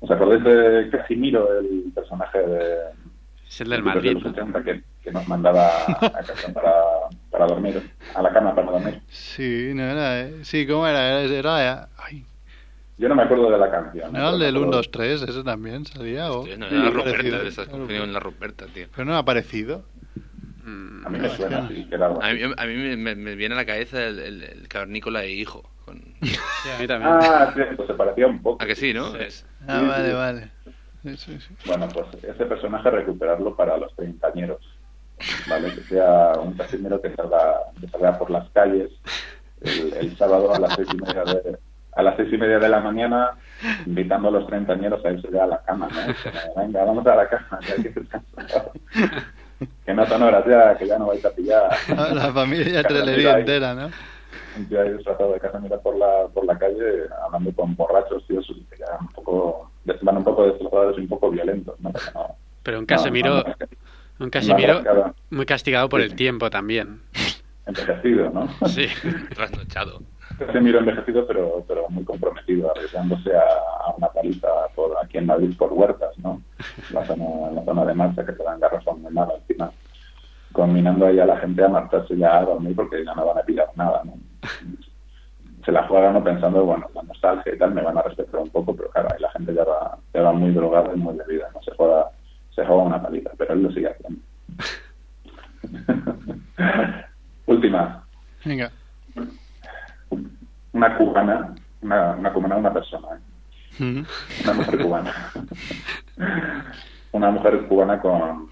¿Os 0.00 0.10
acordáis 0.10 0.44
de 0.44 0.88
Casimiro, 0.90 1.58
el 1.58 1.90
personaje 1.94 2.38
de, 2.38 2.76
Es 3.48 3.60
el 3.60 3.70
del 3.70 3.78
de 3.80 3.84
Madrid. 3.84 4.12
los 4.14 4.24
80 4.26 4.62
que, 4.62 4.82
que 5.02 5.10
nos 5.12 5.26
mandaba 5.28 5.68
a 5.86 6.10
casa 6.22 6.52
para, 6.52 6.72
para 7.30 7.46
dormir, 7.46 7.90
a 8.14 8.22
la 8.22 8.32
cama 8.32 8.54
para 8.54 8.70
dormir? 8.72 9.00
Sí, 9.08 9.72
no 9.74 9.82
era. 9.84 10.20
eh, 10.22 10.44
Sí, 10.44 10.66
¿cómo 10.66 10.86
era? 10.86 11.20
Era. 11.22 11.34
era 11.34 11.88
ay, 11.98 12.24
Yo 12.98 13.08
no 13.08 13.14
me 13.14 13.22
acuerdo 13.24 13.50
de 13.50 13.58
la 13.58 13.70
canción. 13.70 14.12
¿no 14.12 14.18
era 14.18 14.30
el 14.30 14.38
del 14.38 14.56
1, 14.56 14.66
acuerdo- 14.66 14.76
2, 14.78 14.90
3, 14.90 15.22
ese 15.22 15.44
también 15.44 15.84
salía. 15.84 16.32
O... 16.32 16.40
Hostia, 16.40 16.56
no, 16.56 16.68
Sí, 16.68 16.74
era 16.74 16.84
la. 16.84 16.90
Ruperta, 16.90 17.22
te 17.42 17.48
estás 17.48 17.68
confundiendo 17.68 18.04
con 18.06 18.12
la 18.14 18.20
Ruperta, 18.20 18.66
tío. 18.66 18.86
Pero 18.94 19.04
no 19.04 19.14
ha 19.14 19.18
aparecido. 19.18 19.84
A 21.04 21.08
mí 21.10 21.18
me 21.18 21.28
suena 21.30 21.58
así, 21.58 21.84
que 21.84 21.94
era 21.94 22.06
algo 22.06 22.20
A 22.22 22.32
mí, 22.32 22.40
a 22.56 22.66
mí 22.66 22.74
me, 22.74 22.96
me- 22.96 23.14
me 23.14 23.34
viene 23.36 23.54
a 23.54 23.58
la 23.58 23.66
cabeza 23.66 24.04
el, 24.04 24.18
el, 24.18 24.42
el 24.42 24.68
cavernícola 24.68 25.22
e 25.24 25.30
hijo. 25.30 25.62
Con... 25.84 25.98
Sí, 26.20 26.70
a 26.74 26.78
mí 26.80 26.86
también. 26.88 27.12
Ah, 27.12 27.52
sí, 27.54 27.60
pues 27.76 27.86
se 27.86 27.94
parecía 27.94 28.26
un 28.26 28.42
poco. 28.42 28.62
¿A 28.64 28.66
que 28.66 28.74
sí, 28.74 28.92
no? 28.92 29.14
Es- 29.16 29.46
Ah, 29.68 29.80
Sí, 29.80 29.86
vale, 29.86 30.08
sí. 30.08 30.14
vale. 30.14 30.50
Sí, 31.04 31.16
sí, 31.18 31.40
sí. 31.40 31.54
Bueno, 31.66 31.88
pues 31.92 32.06
ese 32.24 32.44
personaje 32.46 32.90
recuperarlo 32.90 33.54
para 33.54 33.76
los 33.76 33.94
treintañeros, 33.94 34.58
¿vale? 35.46 35.72
Que 35.74 35.82
sea 35.94 36.32
un 36.40 36.54
casimiro 36.54 37.00
que 37.00 37.14
salga, 37.14 37.58
que 37.80 37.88
salga 37.88 38.18
por 38.18 38.30
las 38.30 38.50
calles 38.50 38.90
el, 39.60 39.92
el 39.94 40.16
sábado 40.16 40.52
a 40.52 40.58
las 40.58 40.74
seis 40.74 40.88
y 40.92 40.96
media 40.96 41.24
de 41.24 41.58
a 41.96 42.02
las 42.02 42.16
seis 42.16 42.32
y 42.32 42.36
media 42.38 42.58
de 42.58 42.68
la 42.68 42.80
mañana 42.80 43.30
invitando 43.86 44.28
a 44.28 44.32
los 44.32 44.46
treintañeros 44.46 45.04
a 45.04 45.10
irse 45.12 45.28
ya 45.32 45.44
a 45.44 45.46
la 45.48 45.62
cama, 45.62 45.88
¿no? 45.88 46.60
Venga, 46.62 46.84
vamos 46.84 47.06
a 47.06 47.16
la 47.16 47.28
cama, 47.28 47.58
que 47.64 47.72
hay 47.72 47.82
que. 47.82 47.94
Que 49.86 49.94
no 49.94 50.04
son 50.06 50.22
horas 50.22 50.44
ya, 50.46 50.76
que 50.76 50.86
ya 50.86 50.98
no 50.98 51.06
vais 51.06 51.24
a 51.24 51.30
pillar. 51.30 51.70
Ah, 51.96 52.10
La 52.12 52.32
familia 52.32 52.82
trelería 52.82 53.38
entera, 53.38 53.74
¿no? 53.74 53.90
un 54.58 54.66
tío 54.68 54.80
ahí 54.80 54.90
disfrazado 54.92 55.32
de 55.32 55.40
Casamiro 55.40 55.78
por 55.82 55.96
la, 55.96 56.26
por 56.32 56.44
la 56.46 56.56
calle 56.58 57.04
hablando 57.24 57.52
con 57.52 57.74
borrachos, 57.76 58.26
tíos, 58.26 58.46
que 58.70 58.76
ya 58.78 58.86
un 59.00 59.08
poco, 59.08 59.70
van 60.02 60.16
un 60.18 60.24
poco 60.24 60.46
destrozados 60.46 60.96
y 60.98 61.02
un 61.02 61.08
poco 61.08 61.30
violentos, 61.30 61.78
¿no? 61.80 61.92
Pero 62.62 62.78
un 62.78 62.86
Casemiro, 62.86 63.36
no, 63.36 63.42
no, 64.18 64.24
un 64.24 64.30
Casemiro 64.30 64.82
no, 64.82 65.14
muy 65.30 65.44
castigado 65.46 65.88
por 65.90 66.00
Sí. 66.00 66.06
el 66.06 66.16
tiempo 66.16 66.48
también. 66.50 67.00
envejecido, 67.66 68.30
¿no? 68.30 68.48
Sí. 68.68 68.86
Trasnochado. 69.34 70.00
Casemiro 70.38 70.80
envejecido, 70.80 71.26
pero, 71.26 71.64
pero 71.66 71.88
muy 71.88 72.04
comprometido, 72.04 72.70
arriesgándose 72.70 73.34
a, 73.34 73.94
una 73.96 74.08
paliza 74.08 74.48
por, 74.74 74.96
aquí 75.02 75.18
en 75.18 75.26
Madrid 75.26 75.56
por 75.56 75.72
huertas, 75.72 76.18
¿no? 76.18 76.42
La 76.92 77.04
zona, 77.06 77.50
la 77.52 77.64
zona 77.64 77.84
de 77.84 77.94
marcha 77.94 78.26
que 78.26 78.32
te 78.32 78.42
dan 78.42 78.60
garrafón 78.60 79.02
muy 79.02 79.12
mal 79.12 79.28
encima, 79.34 79.70
combinando 80.52 81.06
ahí 81.06 81.18
a 81.18 81.26
la 81.26 81.38
gente 81.38 81.64
a 81.64 81.68
marcharse 81.68 82.16
ya 82.16 82.38
a 82.38 82.44
dormir 82.44 82.76
porque 82.76 83.04
ya 83.04 83.14
no 83.14 83.26
van 83.26 83.38
a 83.38 83.42
pillar 83.42 83.68
nada, 83.76 84.02
¿no? 84.04 84.14
Se 85.64 85.72
la 85.72 85.86
juegan 85.88 86.12
¿no? 86.12 86.22
pensando, 86.22 86.64
bueno, 86.64 86.88
la 86.94 87.02
nostalgia 87.02 87.54
y 87.54 87.58
tal, 87.58 87.74
me 87.74 87.82
van 87.82 87.98
a 87.98 88.02
respetar 88.02 88.40
un 88.40 88.50
poco, 88.50 88.76
pero 88.76 88.90
claro, 88.90 89.08
ahí 89.12 89.20
la 89.20 89.30
gente 89.30 89.54
ya 89.54 89.64
va, 89.64 89.98
ya 90.12 90.22
va 90.22 90.32
muy 90.32 90.52
drogada 90.52 90.92
y 90.94 90.98
muy 90.98 91.16
bebida, 91.16 91.48
no 91.54 91.62
se 91.62 91.72
juega, 91.72 92.10
se 92.54 92.64
juega 92.64 92.82
una 92.82 93.02
paliza, 93.02 93.30
pero 93.38 93.54
él 93.54 93.62
lo 93.62 93.70
sigue 93.72 93.88
haciendo. 93.88 94.20
Última, 97.46 98.06
Venga. 98.44 98.70
Una 100.76 100.94
cubana, 100.94 101.54
una, 101.80 102.10
una 102.12 102.32
cubana, 102.32 102.56
una 102.56 102.72
persona, 102.72 103.08
¿eh? 103.16 103.82
Mm. 103.82 104.04
una 104.44 104.52
mujer 104.52 104.78
cubana. 104.82 105.14
una 107.12 107.30
mujer 107.30 107.66
cubana 107.66 107.98
con, 107.98 108.48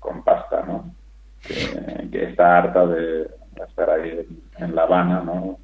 con 0.00 0.22
pasta, 0.24 0.64
¿no? 0.66 0.92
Que, 1.40 2.08
que 2.10 2.24
está 2.24 2.58
harta 2.58 2.84
de 2.86 3.30
estar 3.68 3.90
ahí 3.90 4.26
en, 4.58 4.74
La 4.74 4.82
Habana, 4.82 5.22
¿no? 5.24 5.58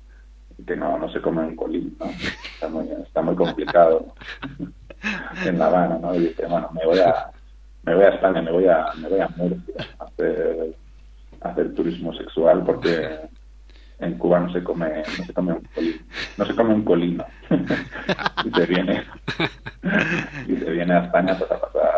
Que 0.65 0.77
no, 0.77 0.99
no 0.99 1.09
se 1.11 1.21
come 1.21 1.43
un 1.43 1.57
colín, 1.57 1.97
¿no? 1.99 2.07
Está 2.07 2.69
muy, 2.69 2.89
está 2.91 3.23
muy 3.23 3.35
complicado 3.35 4.15
en 5.45 5.59
La 5.59 5.67
Habana, 5.67 5.99
¿no? 5.99 6.15
Y 6.15 6.21
dice, 6.21 6.47
bueno, 6.47 6.71
me 6.73 6.87
voy 6.87 7.01
a, 7.01 7.31
me 7.83 7.95
voy 7.95 8.05
a 8.05 8.11
España, 8.11 8.41
me 8.41 8.53
voy 8.53 8.67
a, 8.69 8.87
me 9.01 9.09
voy 9.09 9.21
a 9.21 9.29
Murcia 9.37 9.75
a 9.99 10.05
hacer, 10.05 10.77
a 11.41 11.49
hacer 11.49 11.75
turismo 11.75 12.15
sexual 12.15 12.63
porque 12.65 13.29
en 14.01 14.19
Cuba 14.19 14.41
no 14.41 14.53
se 14.53 14.63
come, 14.63 15.03
no 15.19 15.25
se 15.25 15.33
come 15.33 15.53
un 15.53 15.63
colín, 15.75 16.07
no 16.37 16.45
se 16.47 16.55
come 16.55 16.75
un 16.75 16.85
colino. 16.85 17.25
y 18.45 18.51
se 18.51 18.67
viene, 18.67 19.05
y 20.49 20.57
se 20.57 20.71
viene 20.71 20.95
a 20.95 21.05
España 21.05 21.37
pues, 21.39 21.51
a 21.51 21.61
pasar 21.61 21.91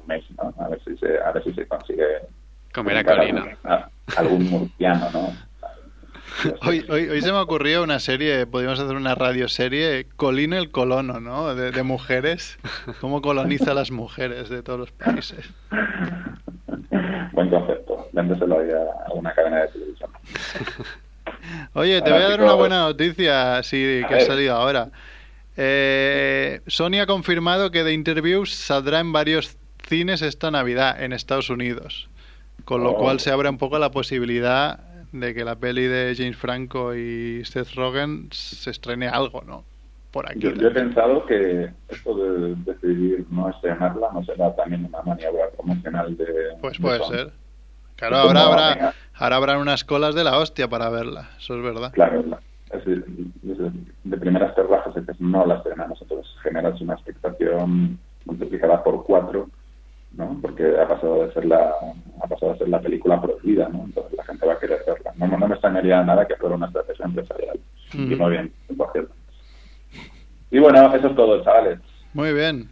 un 0.00 0.06
mes, 0.06 0.24
¿no? 0.36 0.54
A 0.62 0.68
ver 0.68 0.80
si 0.84 0.96
se, 0.98 1.18
a 1.18 1.32
ver 1.32 1.42
si 1.44 1.52
se 1.54 1.66
consigue 1.66 2.04
Comer 2.74 2.98
a 2.98 3.04
colino. 3.04 3.42
algún- 3.42 3.56
a- 3.64 3.90
algún 4.16 4.50
murciano, 4.50 5.10
¿no? 5.12 5.32
Hoy, 6.62 6.84
hoy, 6.90 7.08
hoy 7.08 7.22
se 7.22 7.32
me 7.32 7.38
ocurrió 7.38 7.82
una 7.82 7.98
serie, 7.98 8.46
podríamos 8.46 8.78
hacer 8.78 8.94
una 8.96 9.14
radioserie, 9.14 10.06
Colino 10.16 10.56
el 10.58 10.70
colono, 10.70 11.18
¿no? 11.18 11.54
De, 11.54 11.70
de 11.70 11.82
mujeres. 11.82 12.58
Cómo 13.00 13.22
coloniza 13.22 13.70
a 13.70 13.74
las 13.74 13.90
mujeres 13.90 14.50
de 14.50 14.62
todos 14.62 14.78
los 14.78 14.92
países. 14.92 15.48
Buen 17.32 17.48
concepto. 17.48 18.08
Véndeselo 18.12 18.58
a 19.08 19.12
una 19.14 19.32
cadena 19.32 19.62
de 19.62 19.68
televisión. 19.68 20.10
Oye, 21.76 22.00
te 22.00 22.10
voy 22.10 22.22
a 22.22 22.28
dar 22.30 22.42
una 22.42 22.54
buena 22.54 22.80
noticia, 22.80 23.62
sí, 23.62 24.00
que 24.08 24.14
ha 24.14 24.20
salido 24.20 24.54
ahora. 24.56 24.88
Eh, 25.58 26.60
Sony 26.66 27.00
ha 27.02 27.06
confirmado 27.06 27.70
que 27.70 27.82
The 27.84 27.92
Interviews 27.92 28.54
saldrá 28.54 29.00
en 29.00 29.12
varios 29.12 29.56
cines 29.86 30.22
esta 30.22 30.50
Navidad 30.50 31.02
en 31.02 31.12
Estados 31.12 31.50
Unidos. 31.50 32.08
Con 32.64 32.82
lo 32.82 32.92
Oh. 32.92 32.96
cual 32.98 33.20
se 33.20 33.30
abre 33.30 33.48
un 33.50 33.58
poco 33.58 33.78
la 33.78 33.90
posibilidad 33.90 34.80
de 35.12 35.34
que 35.34 35.44
la 35.44 35.56
peli 35.56 35.84
de 35.86 36.14
James 36.16 36.36
Franco 36.36 36.94
y 36.94 37.44
Seth 37.44 37.74
Rogen 37.74 38.28
se 38.32 38.70
estrene 38.70 39.08
algo, 39.08 39.42
¿no? 39.46 39.64
Por 40.10 40.28
aquí. 40.30 40.40
Yo, 40.40 40.52
yo 40.52 40.68
he 40.68 40.70
pensado 40.70 41.26
que 41.26 41.70
esto 41.90 42.16
de 42.16 42.54
decidir 42.72 43.26
no 43.30 43.50
estrenarla 43.50 44.08
no 44.14 44.24
será 44.24 44.54
también 44.56 44.84
una 44.86 45.02
maniobra 45.02 45.50
promocional 45.54 46.16
de. 46.16 46.26
Pues 46.60 46.78
de 46.78 46.82
puede 46.82 47.04
ser. 47.04 47.30
Claro, 47.96 48.16
Es 48.16 48.22
ahora 48.24 48.42
habrá, 48.44 48.94
ahora 49.14 49.36
habrán 49.36 49.58
unas 49.58 49.84
colas 49.84 50.14
de 50.14 50.24
la 50.24 50.38
hostia 50.38 50.68
para 50.68 50.88
verla, 50.90 51.30
eso 51.38 51.56
es 51.56 51.62
verdad. 51.62 51.92
Claro, 51.92 52.22
la- 52.26 52.40
es 52.70 52.84
decir, 52.84 53.04
desde- 53.42 53.72
de 54.04 54.16
primeras 54.18 54.54
te 54.54 54.62
rajas 54.62 54.94
de 54.94 55.02
que 55.04 55.12
no 55.18 55.46
la 55.46 55.56
estrenamos, 55.56 56.00
entonces 56.02 56.30
generas 56.42 56.80
una 56.80 56.94
expectación 56.94 57.98
multiplicada 58.24 58.82
por 58.84 59.02
cuatro, 59.04 59.48
¿no? 60.12 60.38
Porque 60.42 60.78
ha 60.78 60.86
pasado 60.88 61.26
de 61.26 61.32
ser 61.32 61.46
la 61.46 61.74
ha 62.22 62.26
pasado 62.28 62.52
a 62.52 62.58
ser 62.58 62.68
la 62.68 62.80
película 62.80 63.20
prohibida, 63.20 63.68
¿no? 63.68 63.84
Entonces 63.84 64.12
la 64.16 64.24
gente 64.24 64.46
va 64.46 64.54
a 64.54 64.58
querer 64.58 64.82
verla. 64.86 65.12
No, 65.16 65.26
no 65.38 65.48
me 65.48 65.54
extrañaría 65.54 66.02
nada 66.02 66.26
que 66.26 66.36
fuera 66.36 66.54
una 66.56 66.66
estrategia 66.66 67.04
empresarial. 67.06 67.60
Y 67.94 68.14
Ujú. 68.14 68.22
muy 68.22 68.30
bien, 68.32 68.52
por 68.76 68.92
cierto. 68.92 69.14
Y 70.50 70.58
bueno, 70.58 70.94
eso 70.94 71.06
es 71.08 71.16
todo, 71.16 71.42
chavales. 71.42 71.80
Muy 72.12 72.32
bien. 72.32 72.68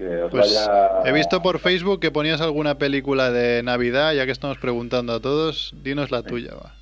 Que 0.00 0.22
os 0.22 0.30
Pues 0.30 0.66
vaya... 0.66 1.02
he 1.04 1.12
visto 1.12 1.42
por 1.42 1.58
Facebook 1.58 2.00
que 2.00 2.10
ponías 2.10 2.40
alguna 2.40 2.76
película 2.76 3.30
de 3.30 3.62
Navidad, 3.62 4.14
ya 4.14 4.24
que 4.24 4.32
estamos 4.32 4.56
preguntando 4.56 5.12
a 5.12 5.20
todos, 5.20 5.74
dinos 5.82 6.10
la 6.10 6.22
tuya, 6.22 6.54
va. 6.54 6.72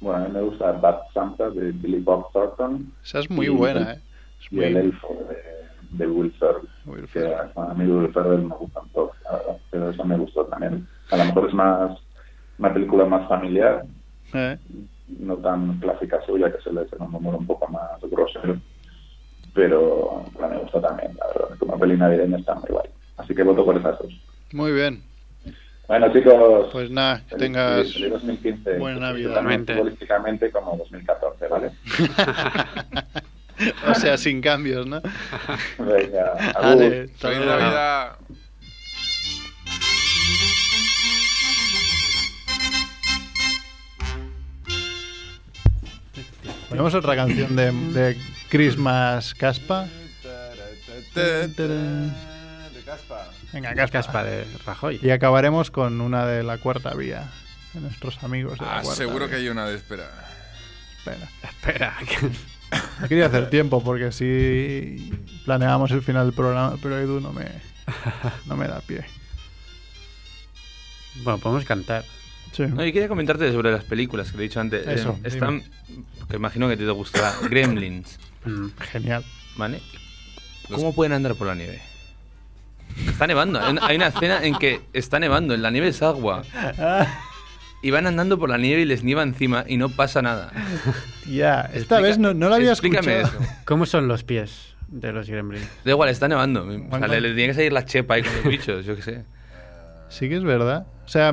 Bueno, 0.00 0.24
a 0.24 0.28
mí 0.28 0.34
me 0.34 0.40
gusta 0.42 0.72
Bad 0.72 0.98
Santa 1.14 1.48
de 1.50 1.70
Billy 1.70 2.00
Bob 2.00 2.26
Thornton. 2.32 2.92
Esa 3.04 3.20
es 3.20 3.30
muy 3.30 3.46
Y- 3.46 3.50
buena, 3.50 3.92
¿eh? 3.92 4.00
Es 4.44 4.50
y 4.52 4.56
muy- 4.56 4.64
el 4.64 4.76
elfo 4.78 5.16
de, 5.28 5.96
de 5.96 6.06
Will 6.10 6.32
Ferrell. 6.40 6.68
Will 6.86 7.06
Que 7.06 7.24
a 7.54 7.74
mí 7.74 7.84
Will 7.88 8.12
Ferrell 8.12 8.42
me 8.42 8.56
gustan 8.56 8.88
todos, 8.92 9.12
la 9.22 9.32
verdad, 9.38 9.56
pero 9.70 9.90
eso 9.90 10.04
me 10.04 10.16
gustó 10.16 10.44
también. 10.46 10.88
A 11.12 11.16
lo 11.18 11.24
mejor 11.24 11.48
es 11.48 11.54
más 11.54 11.98
una 12.58 12.74
película 12.74 13.04
más 13.04 13.28
familiar, 13.28 13.84
¿Eh? 14.34 14.58
no 15.20 15.36
tan 15.36 15.78
clásica 15.78 16.18
suya, 16.26 16.50
que 16.52 16.60
se 16.62 16.72
le 16.72 16.80
hace 16.80 16.96
un 16.98 17.14
humor 17.14 17.36
un 17.36 17.46
poco 17.46 17.68
más 17.68 18.00
grosero, 18.10 18.56
pero 19.58 20.24
pero 20.36 20.48
me 20.48 20.58
gustó 20.58 20.80
también, 20.80 21.16
la 21.18 21.26
verdad. 21.26 21.58
Como 21.58 21.78
peli 21.78 21.96
navideña 21.96 22.38
está 22.38 22.54
muy 22.54 22.70
guay. 22.70 22.88
Así 23.16 23.34
que 23.34 23.42
voto 23.42 23.64
por 23.64 23.76
esas 23.76 23.98
dos. 23.98 24.12
Muy 24.52 24.72
bien. 24.72 25.02
Bueno, 25.88 26.12
chicos. 26.12 26.68
Pues 26.70 26.90
nada, 26.90 27.22
que 27.28 27.36
tengas 27.36 27.92
feliz 27.92 28.10
2015. 28.10 28.78
buena 28.78 29.00
Navidad. 29.00 29.42
Futbolísticamente 29.42 30.50
como 30.52 30.76
2014, 30.76 31.48
¿vale? 31.48 31.70
o 33.90 33.94
sea, 33.94 34.16
sin 34.16 34.40
cambios, 34.40 34.86
¿no? 34.86 35.02
Venga, 35.78 36.32
hasta 36.34 36.76
Feliz. 36.76 37.10
Navidad. 37.22 38.16
Ponemos 46.68 46.94
otra 46.94 47.16
canción 47.16 47.56
de, 47.56 47.72
de 47.72 48.16
Christmas 48.48 49.34
Caspa. 49.34 49.86
De 51.14 52.12
Caspa. 52.84 53.30
Venga, 53.52 53.74
Caspa. 53.74 53.98
Caspa 53.98 54.24
de 54.24 54.46
Rajoy. 54.64 54.98
Y 55.02 55.10
acabaremos 55.10 55.70
con 55.70 56.00
una 56.00 56.26
de 56.26 56.42
la 56.42 56.58
cuarta 56.58 56.94
vía. 56.94 57.30
De 57.74 57.80
nuestros 57.80 58.22
amigos 58.24 58.58
de 58.58 58.64
la 58.64 58.78
Ah, 58.78 58.82
cuarta 58.82 58.96
seguro 58.96 59.26
vía. 59.26 59.28
que 59.30 59.36
hay 59.42 59.48
una 59.48 59.66
de 59.66 59.76
espera. 59.76 60.08
Espera. 60.98 61.28
Espera. 61.42 61.96
No 63.00 63.08
quería 63.08 63.26
hacer 63.26 63.48
tiempo 63.48 63.82
porque 63.82 64.12
si 64.12 65.10
planeábamos 65.46 65.90
el 65.92 66.02
final 66.02 66.26
del 66.26 66.34
programa, 66.34 66.76
pero 66.82 66.98
Edu 66.98 67.18
no 67.18 67.32
me, 67.32 67.46
no 68.44 68.56
me 68.58 68.68
da 68.68 68.80
pie. 68.82 69.06
bueno, 71.22 71.38
podemos 71.38 71.64
cantar. 71.64 72.04
Sí. 72.52 72.64
No, 72.66 72.84
y 72.84 72.92
quería 72.92 73.08
comentarte 73.08 73.50
sobre 73.52 73.72
las 73.72 73.84
películas 73.84 74.30
que 74.30 74.36
te 74.36 74.42
he 74.44 74.48
dicho 74.48 74.60
antes. 74.60 74.86
Eso, 74.86 75.12
Eh, 75.24 75.28
están, 75.28 75.62
que 76.28 76.36
imagino 76.36 76.68
que 76.68 76.76
te 76.76 76.84
gustará, 76.90 77.32
Gremlins, 77.48 78.18
Mm. 78.44 78.66
Genial. 78.92 79.24
¿vale? 79.56 79.80
¿Cómo 80.70 80.94
pueden 80.94 81.12
andar 81.12 81.34
por 81.34 81.46
la 81.46 81.54
nieve? 81.54 81.80
Está 83.06 83.26
nevando. 83.26 83.60
Hay 83.60 83.72
una- 83.72 83.86
Hay 83.86 83.96
una 83.96 84.06
escena 84.08 84.44
en 84.44 84.54
que 84.56 84.80
está 84.92 85.18
nevando, 85.18 85.54
en 85.54 85.62
la 85.62 85.70
nieve 85.70 85.88
es 85.88 86.02
agua. 86.02 86.42
Y 87.80 87.92
van 87.92 88.08
andando 88.08 88.40
por 88.40 88.48
la 88.50 88.58
nieve 88.58 88.82
y 88.82 88.84
les 88.86 89.04
nieva 89.04 89.22
encima 89.22 89.64
y 89.68 89.76
no 89.76 89.88
pasa 89.88 90.20
nada. 90.20 90.50
Ya, 91.28 91.60
esta 91.72 91.78
Explica- 91.78 92.00
vez 92.00 92.18
no, 92.18 92.34
no 92.34 92.48
la 92.48 92.56
había 92.56 92.72
explícame 92.72 93.20
escuchado. 93.20 93.44
eso. 93.44 93.52
¿Cómo 93.66 93.86
son 93.86 94.08
los 94.08 94.24
pies 94.24 94.74
de 94.88 95.12
los 95.12 95.28
gremlins? 95.30 95.64
Da 95.84 95.92
igual, 95.92 96.08
está 96.08 96.26
nevando. 96.26 96.66
O 96.66 96.70
sea, 96.72 96.80
Bueno. 96.80 97.06
le, 97.06 97.20
le 97.20 97.34
tiene 97.34 97.46
que 97.48 97.54
salir 97.54 97.72
la 97.72 97.84
chepa 97.84 98.14
ahí 98.14 98.24
con 98.24 98.34
los 98.34 98.44
bichos, 98.46 98.84
yo 98.84 98.96
qué 98.96 99.02
sé. 99.02 99.24
Sí 100.08 100.28
que 100.28 100.34
es 100.38 100.42
verdad. 100.42 100.88
O 101.04 101.08
sea, 101.08 101.32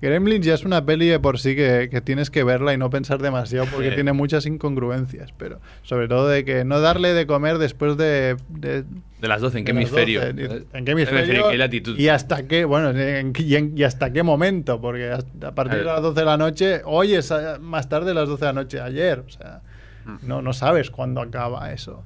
Gremlins 0.00 0.44
ya 0.44 0.54
es 0.54 0.64
una 0.64 0.84
peli 0.84 1.06
de 1.06 1.18
por 1.18 1.38
sí 1.38 1.56
que, 1.56 1.88
que 1.90 2.00
tienes 2.00 2.30
que 2.30 2.44
verla 2.44 2.74
y 2.74 2.78
no 2.78 2.90
pensar 2.90 3.22
demasiado 3.22 3.66
porque 3.72 3.90
tiene 3.92 4.12
muchas 4.12 4.44
incongruencias, 4.46 5.32
pero 5.36 5.60
sobre 5.82 6.08
todo 6.08 6.28
de 6.28 6.44
que 6.44 6.64
no 6.64 6.80
darle 6.80 7.14
de 7.14 7.26
comer 7.26 7.58
después 7.58 7.96
de... 7.96 8.36
de 8.48 8.84
De 9.20 9.28
las 9.28 9.40
12, 9.40 9.58
¿en 9.60 9.64
qué 9.64 9.70
hemisferio? 9.70 10.20
12. 10.20 10.66
¿En 10.74 10.84
qué 10.84 10.90
hemisferio? 10.92 11.48
¿Qué 11.50 11.56
latitud? 11.58 11.98
Y 11.98 12.08
hasta 12.08 12.46
qué, 12.46 12.64
bueno, 12.66 12.90
en- 12.90 13.32
y, 13.38 13.54
en- 13.54 13.76
y 13.78 13.82
hasta 13.84 14.12
qué 14.12 14.22
momento, 14.22 14.80
porque 14.80 15.10
hasta- 15.10 15.48
a 15.48 15.54
partir 15.54 15.82
de 15.84 15.90
A 15.90 15.94
las 15.94 16.02
12 16.02 16.20
de 16.20 16.26
la 16.26 16.36
noche, 16.36 16.82
hoy 16.84 17.14
es 17.14 17.30
a- 17.32 17.58
más 17.58 17.88
tarde 17.88 18.08
de 18.08 18.14
las 18.14 18.28
12 18.28 18.44
de 18.44 18.52
la 18.52 18.60
noche 18.60 18.80
ayer, 18.80 19.20
o 19.26 19.30
sea, 19.30 19.62
Mm. 20.04 20.16
no, 20.28 20.42
no 20.42 20.52
sabes 20.52 20.90
cuándo 20.90 21.22
acaba 21.22 21.72
eso. 21.72 22.04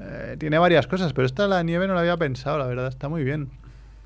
Eh, 0.00 0.36
tiene 0.38 0.56
varias 0.58 0.86
cosas, 0.86 1.12
pero 1.12 1.26
esta 1.26 1.46
la 1.46 1.62
nieve 1.62 1.86
no 1.86 1.94
la 1.94 2.00
había 2.00 2.16
pensado, 2.16 2.58
la 2.58 2.66
verdad, 2.66 2.88
está 2.88 3.08
muy 3.08 3.22
bien. 3.22 3.50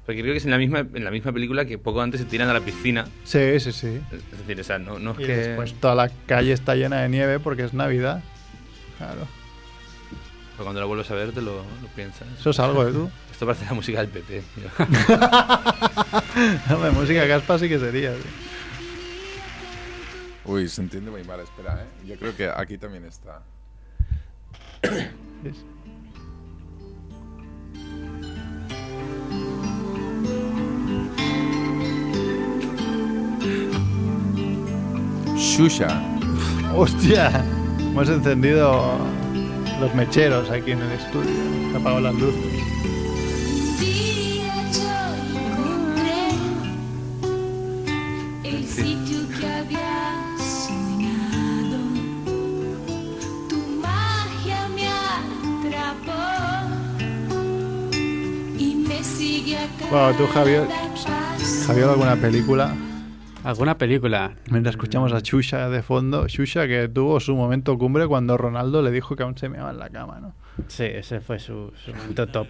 Porque 0.09 0.23
creo 0.23 0.33
que 0.33 0.39
es 0.39 0.45
en 0.47 0.53
la 0.53 0.57
misma, 0.57 0.79
en 0.79 1.05
la 1.05 1.11
misma 1.11 1.33
película 1.33 1.67
que 1.67 1.77
poco 1.77 2.01
antes 2.01 2.19
se 2.19 2.27
tiran 2.27 2.49
a 2.49 2.55
la 2.55 2.61
piscina. 2.63 3.05
Sí, 3.25 3.61
sí, 3.61 3.73
sí. 3.73 4.01
Es 4.11 4.39
decir, 4.39 4.59
o 4.59 4.65
sea, 4.65 4.79
no, 4.79 4.99
no 4.99 5.11
es 5.11 5.21
Y 5.21 5.25
que... 5.25 5.37
después 5.37 5.75
toda 5.75 5.95
la 5.95 6.09
calle 6.25 6.53
está 6.55 6.75
llena 6.77 7.03
de 7.03 7.11
nieve 7.11 7.39
porque 7.39 7.65
es 7.65 7.75
Navidad. 7.75 8.23
Claro. 8.97 9.29
Pero 10.53 10.65
cuando 10.65 10.81
lo 10.81 10.89
vuelves 10.89 11.11
a 11.11 11.15
ver 11.15 11.33
te 11.33 11.43
lo, 11.43 11.57
lo 11.57 11.89
piensas. 11.95 12.27
Eso 12.41 12.49
es 12.49 12.59
algo, 12.59 12.89
¿eh, 12.89 12.91
tú? 12.93 13.11
Esto 13.31 13.45
parece 13.45 13.67
la 13.67 13.75
música 13.75 13.99
del 14.01 14.09
PP. 14.09 14.43
Hombre, 16.75 16.91
música 16.93 17.29
caspa 17.29 17.59
sí 17.59 17.69
que 17.69 17.79
sería. 17.79 18.15
sí. 18.15 18.23
Uy, 20.47 20.71
se 20.71 20.81
entiende 20.81 21.11
muy 21.11 21.23
mal, 21.25 21.41
espera, 21.41 21.83
¿eh? 21.83 22.07
Yo 22.09 22.17
creo 22.17 22.35
que 22.35 22.49
aquí 22.49 22.79
también 22.79 23.05
está. 23.05 23.43
Es- 25.45 25.67
Shusha. 35.39 36.03
¡Hostia! 36.75 37.45
Hemos 37.79 38.09
encendido 38.09 38.99
los 39.81 39.95
mecheros 39.95 40.51
aquí 40.51 40.73
en 40.73 40.83
el 40.83 40.93
estudio. 40.93 41.31
Se 41.71 41.77
apagado 41.77 42.01
las 42.01 42.15
luces. 42.15 42.59
Bueno, 59.91 60.15
tú, 60.19 60.27
Javier. 60.27 60.69
Javier, 61.67 61.89
¿alguna 61.89 62.17
película? 62.17 62.75
¿Alguna 63.49 63.79
película? 63.79 64.33
Mientras 64.51 64.75
escuchamos 64.75 65.11
a 65.15 65.21
Shusha 65.21 65.71
de 65.71 65.83
fondo, 65.83 66.27
Shusha 66.29 66.67
que 66.67 66.87
tuvo 66.89 67.19
su 67.19 67.35
momento 67.35 67.79
cumbre 67.79 68.07
cuando 68.07 68.37
Ronaldo 68.37 68.83
le 68.83 68.91
dijo 68.91 69.17
que 69.17 69.23
aún 69.23 69.39
se 69.39 69.49
meaba 69.49 69.71
en 69.71 69.79
la 69.79 69.89
cama, 69.89 70.21
¿no? 70.21 70.35
Sí, 70.67 70.85
ese 70.85 71.21
fue 71.21 71.39
su, 71.39 71.73
su 71.83 71.95
momento 71.95 72.27
top. 72.27 72.47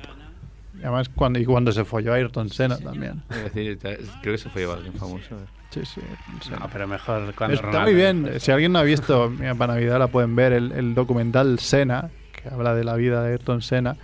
Y 0.76 0.82
además 0.82 1.08
cuando, 1.08 1.38
y 1.38 1.44
cuando 1.44 1.70
se 1.70 1.84
folló 1.84 2.12
a 2.12 2.16
Ayrton 2.16 2.48
Senna 2.50 2.78
también. 2.78 3.22
Es 3.30 3.44
decir, 3.44 3.78
creo 3.78 4.34
que 4.34 4.38
se 4.38 4.48
fue 4.50 4.64
alguien 4.64 4.92
famoso. 4.94 5.36
Sí, 5.70 5.82
sí. 5.84 6.00
Senna. 6.42 6.58
No, 6.60 6.68
pero 6.72 6.88
mejor 6.88 7.32
cuando 7.36 7.54
Está 7.54 7.68
Ronaldo- 7.68 7.82
muy 7.84 7.94
bien. 7.94 8.40
Si 8.40 8.50
alguien 8.50 8.72
no 8.72 8.80
ha 8.80 8.82
visto, 8.82 9.30
mira, 9.30 9.54
para 9.54 9.74
Navidad 9.74 10.00
la 10.00 10.08
pueden 10.08 10.34
ver, 10.34 10.52
el, 10.52 10.72
el 10.72 10.94
documental 10.96 11.60
Senna, 11.60 12.10
que 12.32 12.48
habla 12.48 12.74
de 12.74 12.82
la 12.82 12.96
vida 12.96 13.22
de 13.22 13.30
Ayrton 13.32 13.62
Senna. 13.62 13.94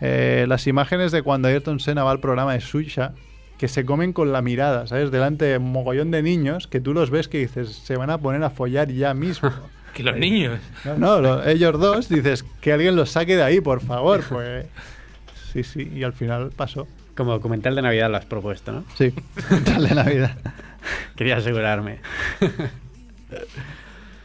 Eh, 0.00 0.44
las 0.48 0.68
imágenes 0.68 1.10
de 1.10 1.22
cuando 1.22 1.48
Ayrton 1.48 1.80
Senna 1.80 2.04
va 2.04 2.12
al 2.12 2.20
programa 2.20 2.52
de 2.52 2.60
Susha, 2.60 3.12
que 3.58 3.68
se 3.68 3.84
comen 3.84 4.12
con 4.12 4.32
la 4.32 4.40
mirada, 4.40 4.86
¿sabes? 4.86 5.10
Delante 5.10 5.44
de 5.44 5.58
un 5.58 5.72
mogollón 5.72 6.10
de 6.10 6.22
niños 6.22 6.66
que 6.68 6.80
tú 6.80 6.94
los 6.94 7.10
ves 7.10 7.28
que 7.28 7.38
dices, 7.38 7.70
se 7.74 7.96
van 7.96 8.08
a 8.10 8.18
poner 8.18 8.42
a 8.44 8.50
follar 8.50 8.88
ya 8.90 9.12
mismo. 9.14 9.50
Que 9.94 10.04
los 10.04 10.16
niños. 10.16 10.60
No, 10.84 10.96
no, 10.96 11.20
lo- 11.20 11.44
ellos 11.44 11.80
dos 11.80 12.08
dices, 12.08 12.44
que 12.60 12.72
alguien 12.72 12.94
los 12.94 13.10
saque 13.10 13.34
de 13.36 13.42
ahí, 13.42 13.60
por 13.60 13.80
favor. 13.80 14.22
Pues 14.28 14.66
sí, 15.52 15.64
sí, 15.64 15.90
y 15.92 16.04
al 16.04 16.12
final 16.12 16.50
pasó. 16.54 16.86
Como 17.16 17.32
documental 17.32 17.74
de 17.74 17.82
Navidad 17.82 18.08
lo 18.08 18.18
has 18.18 18.26
propuesto, 18.26 18.70
¿no? 18.70 18.84
Sí, 18.96 19.12
documental 19.34 19.88
de 19.88 19.94
Navidad. 19.96 20.36
Quería 21.16 21.38
asegurarme. 21.38 21.98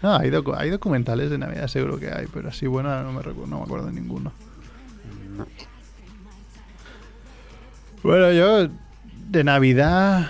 No, 0.03 0.15
hay, 0.17 0.29
docu- 0.29 0.55
hay 0.55 0.69
documentales 0.69 1.31
de 1.31 1.39
Navidad, 1.39 1.67
seguro 1.67 1.97
que 1.97 2.11
hay, 2.11 2.27
pero 2.31 2.49
así 2.49 2.67
bueno 2.67 3.01
no 3.01 3.11
me, 3.11 3.23
no 3.23 3.57
me 3.57 3.63
acuerdo 3.63 3.88
de 3.88 3.93
ninguno. 3.93 4.31
Bueno, 8.03 8.31
yo 8.31 8.67
de 9.34 9.43
Navidad... 9.43 10.29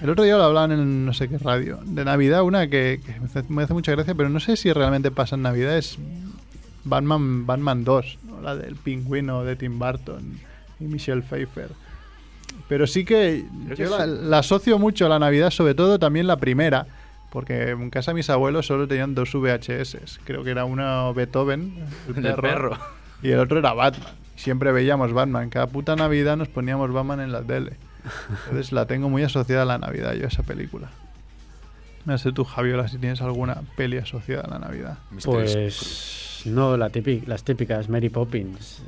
El 0.00 0.08
otro 0.08 0.22
día 0.22 0.36
lo 0.36 0.44
hablaban 0.44 0.70
en 0.70 1.04
no 1.04 1.12
sé 1.12 1.28
qué 1.28 1.36
radio. 1.36 1.80
De 1.84 2.04
Navidad 2.04 2.44
una 2.44 2.68
que, 2.68 3.00
que 3.04 3.42
me, 3.48 3.62
hace, 3.62 3.74
mucha 3.74 3.90
gracia, 3.90 4.14
pero 4.14 4.28
no 4.28 4.38
sé 4.38 4.56
si 4.56 4.72
realmente 4.72 5.10
pasa 5.10 5.34
en 5.34 5.42
Navidad. 5.42 5.76
Es 5.76 5.98
Batman, 6.84 7.44
Batman 7.44 7.82
2, 7.82 8.18
¿no? 8.22 8.40
la 8.40 8.54
del 8.54 8.76
pingüino 8.76 9.42
de 9.42 9.56
Tim 9.56 9.80
Burton 9.80 10.38
y 10.78 10.84
Michelle 10.84 11.22
Pfeiffer. 11.22 11.70
Pero 12.68 12.86
sí 12.86 13.04
que 13.04 13.44
yo 13.76 14.06
la, 14.06 14.38
asocio 14.38 14.78
mucho 14.78 15.06
a 15.06 15.08
la 15.08 15.18
Navidad, 15.18 15.50
sobre 15.50 15.74
todo 15.74 15.98
también 15.98 16.28
la 16.28 16.36
primera, 16.36 16.86
porque 17.30 17.70
en 17.70 17.90
casa 17.90 18.12
de 18.12 18.16
mis 18.16 18.30
abuelos 18.30 18.66
solo 18.66 18.86
tenían 18.86 19.16
dos 19.16 19.32
VHS. 19.32 20.20
Creo 20.22 20.44
que 20.44 20.50
era 20.50 20.64
uno 20.66 21.12
Beethoven, 21.14 21.84
el 22.16 22.24
El 22.26 22.34
perro. 22.36 22.78
y 23.24 23.30
el 23.30 23.40
otro 23.40 23.58
era 23.58 23.72
Batman. 23.72 24.23
Siempre 24.36 24.72
veíamos 24.72 25.12
Batman. 25.12 25.50
Cada 25.50 25.66
puta 25.66 25.96
Navidad 25.96 26.36
nos 26.36 26.48
poníamos 26.48 26.92
Batman 26.92 27.20
en 27.20 27.32
la 27.32 27.42
tele. 27.42 27.76
Entonces 28.44 28.72
la 28.72 28.86
tengo 28.86 29.08
muy 29.08 29.22
asociada 29.22 29.62
a 29.62 29.64
la 29.66 29.78
Navidad, 29.78 30.14
yo, 30.14 30.26
esa 30.26 30.42
película. 30.42 30.90
No 32.04 32.18
sé 32.18 32.32
tú, 32.32 32.44
Javiola, 32.44 32.86
si 32.88 32.98
tienes 32.98 33.22
alguna 33.22 33.62
peli 33.76 33.96
asociada 33.96 34.42
a 34.42 34.50
la 34.50 34.58
Navidad. 34.58 34.98
Pues 35.24 36.42
no, 36.44 36.76
la 36.76 36.90
típica, 36.90 37.24
las 37.26 37.44
típicas 37.44 37.88
Mary 37.88 38.10
Poppins. 38.10 38.82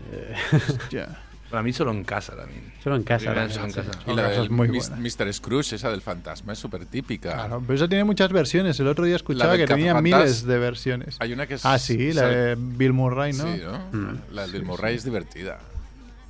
Ya. 0.91 1.23
Para 1.51 1.63
mí 1.63 1.73
solo 1.73 1.93
en 1.93 2.03
casa 2.03 2.35
también. 2.37 2.73
Solo 2.83 2.97
en 2.97 3.05
casa. 3.05 3.27
También, 3.27 3.51
solo 3.51 3.67
en 3.67 3.73
sí. 3.73 3.81
casa. 3.81 3.99
Y 4.07 4.15
la 4.15 4.29
del 4.31 4.51
muy. 4.51 4.69
Mr. 4.69 5.33
Scrooge, 5.33 5.75
esa 5.77 5.91
del 5.91 6.03
fantasma, 6.03 6.53
es 6.55 6.59
súper 6.59 6.87
típica. 6.87 7.33
Claro, 7.35 7.61
pero 7.65 7.75
esa 7.77 7.89
tiene 7.89 8.03
muchas 8.05 8.33
versiones. 8.33 8.79
El 8.81 8.89
otro 8.89 9.05
día 9.05 9.17
escuchaba 9.17 9.57
que 9.57 9.67
tenía 9.67 10.01
miles 10.01 10.45
de 10.45 10.59
versiones. 10.59 11.17
Hay 11.21 11.33
una 11.33 11.47
que 11.47 11.55
es... 11.55 11.65
Ah, 11.65 11.79
sí, 11.79 12.13
la 12.13 12.23
sale- 12.23 12.37
de 12.37 12.57
Bill 12.59 12.93
Murray, 12.93 13.33
¿no? 13.33 13.45
Sí, 13.45 13.61
¿no? 13.65 13.79
Mm. 13.99 14.19
La 14.33 14.47
del 14.49 14.61
Sí, 14.63 14.67
Murray 14.67 14.93
sí. 14.95 14.99
es 14.99 15.05
divertida. 15.05 15.59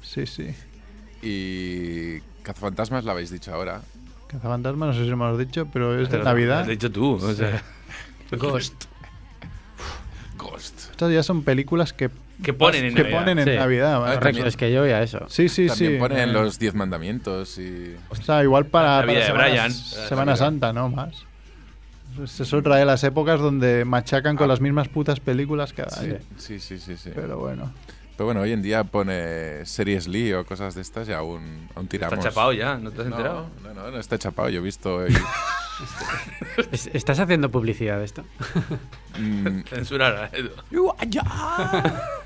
Sí, 0.02 0.26
sí. 0.26 0.54
Y 1.22 2.20
Cazafantasmas 2.42 3.04
la 3.04 3.12
habéis 3.12 3.30
dicho 3.30 3.52
ahora. 3.54 3.80
Cazafantasma, 4.28 4.86
no 4.86 4.92
sé 4.92 5.00
si 5.00 5.06
lo 5.06 5.12
hemos 5.14 5.38
dicho, 5.38 5.66
pero 5.72 5.94
es 5.94 6.02
de 6.02 6.06
Pero 6.10 6.24
Lo 6.24 6.30
Navidad. 6.30 6.60
has 6.60 6.66
dicho 6.68 6.92
tú. 6.92 7.14
O 7.14 7.32
sea, 7.32 7.62
Ghost. 8.32 8.84
Ghost. 10.36 10.90
Estas 10.90 11.12
ya 11.12 11.22
son 11.22 11.42
películas 11.42 11.92
que, 11.92 12.10
Que 12.42 12.52
ponen 12.52 12.84
en 12.84 12.94
que 12.94 13.02
Navidad. 13.02 13.18
ponen 13.20 13.38
en 13.38 13.44
Sí. 13.48 13.54
Navidad. 13.56 13.94
Ah, 13.94 13.98
¿vale? 13.98 14.14
Correcto, 14.16 14.46
es 14.46 14.56
que 14.56 14.70
yo 14.72 14.82
veía 14.82 15.02
eso. 15.02 15.20
Sí, 15.28 15.48
sí, 15.48 15.66
También 15.68 15.92
sí. 15.94 15.98
ponen 15.98 16.18
eh, 16.18 16.26
los 16.32 16.58
Diez 16.58 16.74
Mandamientos 16.74 17.58
y... 17.58 17.96
O 18.10 18.14
sea, 18.16 18.42
igual 18.42 18.66
para, 18.66 19.00
La 19.00 19.06
vida 19.06 19.06
para 19.06 19.20
de 19.20 19.26
Semana, 19.26 19.48
Brian. 19.48 19.72
Semana. 19.72 20.36
Santa, 20.36 20.72
¿no? 20.72 20.88
Más. 20.90 21.24
Es 22.22 22.40
es 22.40 22.52
otra 22.54 22.76
de 22.76 22.84
las 22.84 23.04
épocas 23.04 23.40
donde 23.40 23.84
machacan 23.84 24.36
con 24.36 24.48
las 24.48 24.60
mismas 24.60 24.88
putas 24.88 25.20
películas 25.20 25.72
cada 25.72 25.90
Sí, 25.90 26.06
año. 26.06 26.18
sí, 26.36 26.60
sí, 26.60 26.78
sí, 26.78 26.96
sí. 26.96 27.10
Pero 27.14 27.38
bueno. 27.38 27.72
Pero 28.16 28.24
bueno, 28.26 28.40
hoy 28.40 28.52
en 28.52 28.62
día 28.62 28.84
pone 28.84 29.66
series 29.66 30.08
Lee 30.08 30.32
o 30.32 30.46
cosas 30.46 30.74
de 30.74 30.80
estas 30.80 31.06
y 31.08 31.12
aún, 31.12 31.68
aún 31.74 31.86
tiramos. 31.88 32.18
chapado 32.24 32.52
ya, 32.54 32.76
¿no 32.78 32.90
te 32.90 33.02
has 33.02 33.08
enterado? 33.08 33.50
No, 33.62 33.74
no, 33.74 33.90
no 33.90 33.98
está 33.98 34.18
chapado. 34.18 34.48
Yo 34.48 34.60
he 34.60 34.62
visto... 34.62 34.96
hoy- 34.96 35.14
Es- 36.72 36.88
¿Estás 36.94 37.20
haciendo 37.20 37.50
publicidad 37.50 37.98
de 37.98 38.06
esto? 38.06 38.24
Mm, 39.18 39.60
Censurar 39.68 40.16
a 40.16 40.36
Edu. 40.36 40.50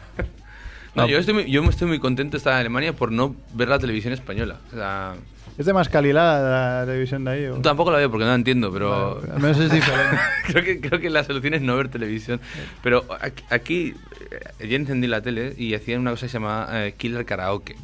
No, 0.95 1.07
yo 1.07 1.19
estoy, 1.19 1.35
muy, 1.35 1.51
yo 1.51 1.63
estoy 1.65 1.87
muy 1.89 1.99
contento 1.99 2.33
de 2.33 2.39
estar 2.39 2.55
en 2.55 2.61
Alemania 2.61 2.95
por 2.95 3.13
no 3.13 3.37
ver 3.55 3.69
la 3.69 3.79
televisión 3.79 4.13
española. 4.13 4.57
O 4.73 4.77
sea, 4.77 5.15
¿Es 5.61 5.67
de 5.67 5.73
más 5.75 5.89
calidad 5.91 6.81
la 6.81 6.87
televisión 6.87 7.25
de 7.25 7.31
ahí? 7.31 7.47
o? 7.47 7.57
tampoco 7.57 7.91
la 7.91 7.99
veo 7.99 8.11
porque 8.11 8.25
no 8.25 8.31
la 8.31 8.37
entiendo, 8.37 8.73
pero... 8.73 9.17
Vale, 9.17 9.33
al 9.35 9.41
menos 9.41 9.59
es 9.59 9.71
diferente. 9.71 10.17
creo, 10.47 10.65
que, 10.65 10.81
creo 10.81 11.01
que 11.01 11.11
la 11.11 11.23
solución 11.23 11.55
es 11.55 11.61
no 11.61 11.77
ver 11.77 11.89
televisión. 11.89 12.41
Pero 12.83 13.05
aquí, 13.51 13.95
eh, 14.31 14.67
yo 14.67 14.77
encendí 14.77 15.07
la 15.07 15.21
tele 15.21 15.55
y 15.59 15.75
hacían 15.75 16.01
una 16.01 16.13
cosa 16.13 16.27
que 16.27 16.31
se 16.31 16.39
llama 16.39 16.67
eh, 16.73 16.95
Killer 16.97 17.27
Karaoke. 17.27 17.77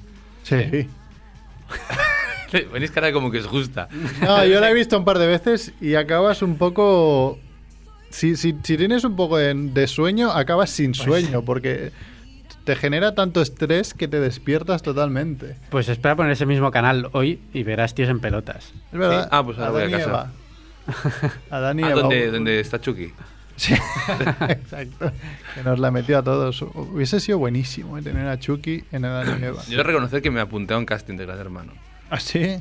Sí. 0.42 0.88
Venís 2.72 2.90
cara 2.90 3.12
como 3.12 3.30
que 3.30 3.40
os 3.40 3.46
gusta. 3.46 3.88
No, 4.22 4.44
yo 4.46 4.58
la 4.60 4.70
he 4.70 4.74
visto 4.74 4.96
un 4.96 5.04
par 5.04 5.18
de 5.18 5.26
veces 5.26 5.72
y 5.80 5.96
acabas 5.96 6.40
un 6.40 6.56
poco... 6.56 7.38
Si, 8.08 8.36
si, 8.36 8.54
si 8.62 8.76
tienes 8.78 9.04
un 9.04 9.16
poco 9.16 9.36
de, 9.36 9.52
de 9.52 9.86
sueño, 9.86 10.30
acabas 10.30 10.70
sin 10.70 10.92
Pues 10.92 11.02
sueño, 11.02 11.42
porque 11.42 11.92
te 12.66 12.74
genera 12.76 13.14
tanto 13.14 13.40
estrés 13.40 13.94
que 13.94 14.08
te 14.08 14.18
despiertas 14.20 14.82
totalmente. 14.82 15.56
Pues 15.70 15.88
espera 15.88 16.16
poner 16.16 16.32
ese 16.32 16.46
mismo 16.46 16.70
canal 16.72 17.08
hoy 17.12 17.40
y 17.54 17.62
verás 17.62 17.94
tíos 17.94 18.10
en 18.10 18.18
pelotas. 18.20 18.72
Es 18.92 18.98
verdad. 18.98 19.22
Sí. 19.22 19.28
Ah, 19.32 19.42
pues 19.44 19.56
ahora 19.58 19.70
voy 19.70 19.82
a 19.84 19.90
casa. 19.90 20.04
Eva. 20.10 20.32
Adán 21.50 21.78
y 21.80 21.84
Ah, 21.84 21.90
Eva. 21.92 22.00
donde, 22.02 22.30
donde 22.30 22.60
está 22.60 22.80
Chucky. 22.80 23.12
Sí, 23.54 23.72
exacto. 24.48 25.12
Que 25.54 25.62
nos 25.62 25.78
la 25.78 25.90
metió 25.92 26.18
a 26.18 26.22
todos. 26.22 26.60
Hubiese 26.60 27.20
sido 27.20 27.38
buenísimo 27.38 27.96
eh, 27.98 28.02
tener 28.02 28.26
a 28.28 28.38
Chucky 28.38 28.84
en 28.92 29.04
Adán 29.04 29.38
y 29.40 29.44
Eva. 29.46 29.62
Yo 29.68 29.82
reconocer 29.84 30.20
que 30.20 30.30
me 30.32 30.40
apunté 30.40 30.74
a 30.74 30.78
un 30.78 30.84
casting 30.86 31.16
de 31.16 31.24
Gran 31.24 31.38
Hermano. 31.38 31.72
¿Ah, 32.10 32.18
sí? 32.20 32.60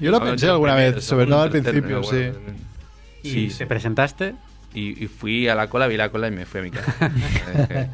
Yo 0.00 0.10
lo 0.10 0.18
No, 0.20 0.24
pensé 0.24 0.48
alguna 0.48 0.72
primero, 0.74 0.96
vez, 0.96 1.04
sobre 1.04 1.26
todo 1.26 1.42
al 1.42 1.50
principio, 1.50 2.02
sí. 2.02 2.30
¿Y 3.22 3.48
te 3.48 3.66
presentaste? 3.66 4.34
Y, 4.74 5.04
y 5.04 5.06
fui 5.06 5.48
a 5.48 5.54
la 5.54 5.68
cola, 5.68 5.86
vi 5.86 5.98
la 5.98 6.08
cola 6.08 6.28
y 6.28 6.30
me 6.30 6.46
fui 6.46 6.60
a 6.60 6.62
mi 6.64 6.70
casa. 6.70 6.94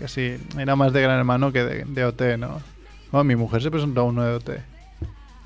Que 0.00 0.08
sí, 0.08 0.36
era 0.58 0.74
más 0.76 0.92
de 0.92 1.02
Gran 1.02 1.18
Hermano 1.18 1.52
que 1.52 1.62
de, 1.62 1.84
de 1.84 2.04
OT, 2.04 2.22
¿no? 2.38 2.60
Bueno, 3.12 3.24
mi 3.24 3.36
mujer 3.36 3.62
se 3.62 3.70
presentó 3.70 4.00
a 4.00 4.04
uno 4.04 4.24
de 4.24 4.32
OT. 4.34 4.50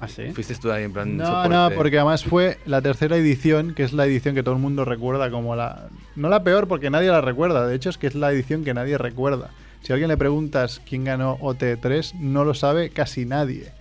¿Ah, 0.00 0.08
sí? 0.08 0.32
Fuiste 0.32 0.54
tú 0.54 0.70
ahí 0.70 0.84
en 0.84 0.92
plan 0.92 1.16
No, 1.16 1.26
soporte. 1.26 1.48
no, 1.48 1.70
porque 1.74 1.96
además 1.98 2.24
fue 2.24 2.58
la 2.66 2.80
tercera 2.80 3.16
edición, 3.16 3.74
que 3.74 3.82
es 3.82 3.92
la 3.92 4.06
edición 4.06 4.34
que 4.34 4.42
todo 4.42 4.54
el 4.54 4.60
mundo 4.60 4.84
recuerda 4.84 5.30
como 5.30 5.56
la... 5.56 5.88
No 6.14 6.28
la 6.28 6.44
peor 6.44 6.68
porque 6.68 6.88
nadie 6.90 7.08
la 7.10 7.20
recuerda, 7.20 7.66
de 7.66 7.74
hecho 7.74 7.90
es 7.90 7.98
que 7.98 8.06
es 8.06 8.14
la 8.14 8.30
edición 8.30 8.64
que 8.64 8.74
nadie 8.74 8.96
recuerda. 8.96 9.50
Si 9.82 9.92
a 9.92 9.94
alguien 9.94 10.08
le 10.08 10.16
preguntas 10.16 10.80
quién 10.88 11.04
ganó 11.04 11.36
OT3, 11.38 12.14
no 12.14 12.44
lo 12.44 12.54
sabe 12.54 12.90
casi 12.90 13.24
nadie. 13.24 13.72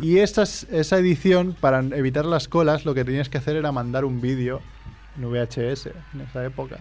Y 0.00 0.18
esta, 0.18 0.42
es- 0.42 0.66
esa 0.70 0.98
edición, 0.98 1.54
para 1.58 1.80
evitar 1.80 2.24
las 2.24 2.48
colas, 2.48 2.84
lo 2.84 2.94
que 2.94 3.04
tenías 3.04 3.28
que 3.28 3.38
hacer 3.38 3.56
era 3.56 3.70
mandar 3.72 4.04
un 4.04 4.20
vídeo 4.20 4.60
en 5.16 5.30
VHS 5.30 5.90
en 6.14 6.20
esa 6.22 6.44
época, 6.44 6.78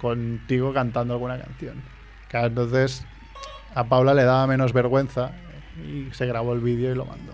contigo 0.00 0.72
cantando 0.72 1.14
alguna 1.14 1.38
canción. 1.38 1.82
Claro, 2.28 2.46
entonces 2.48 3.04
a 3.74 3.84
Paula 3.84 4.14
le 4.14 4.24
daba 4.24 4.46
menos 4.46 4.72
vergüenza 4.72 5.32
y 5.86 6.08
se 6.12 6.26
grabó 6.26 6.52
el 6.54 6.60
vídeo 6.60 6.92
y 6.92 6.94
lo 6.94 7.04
mandó. 7.04 7.32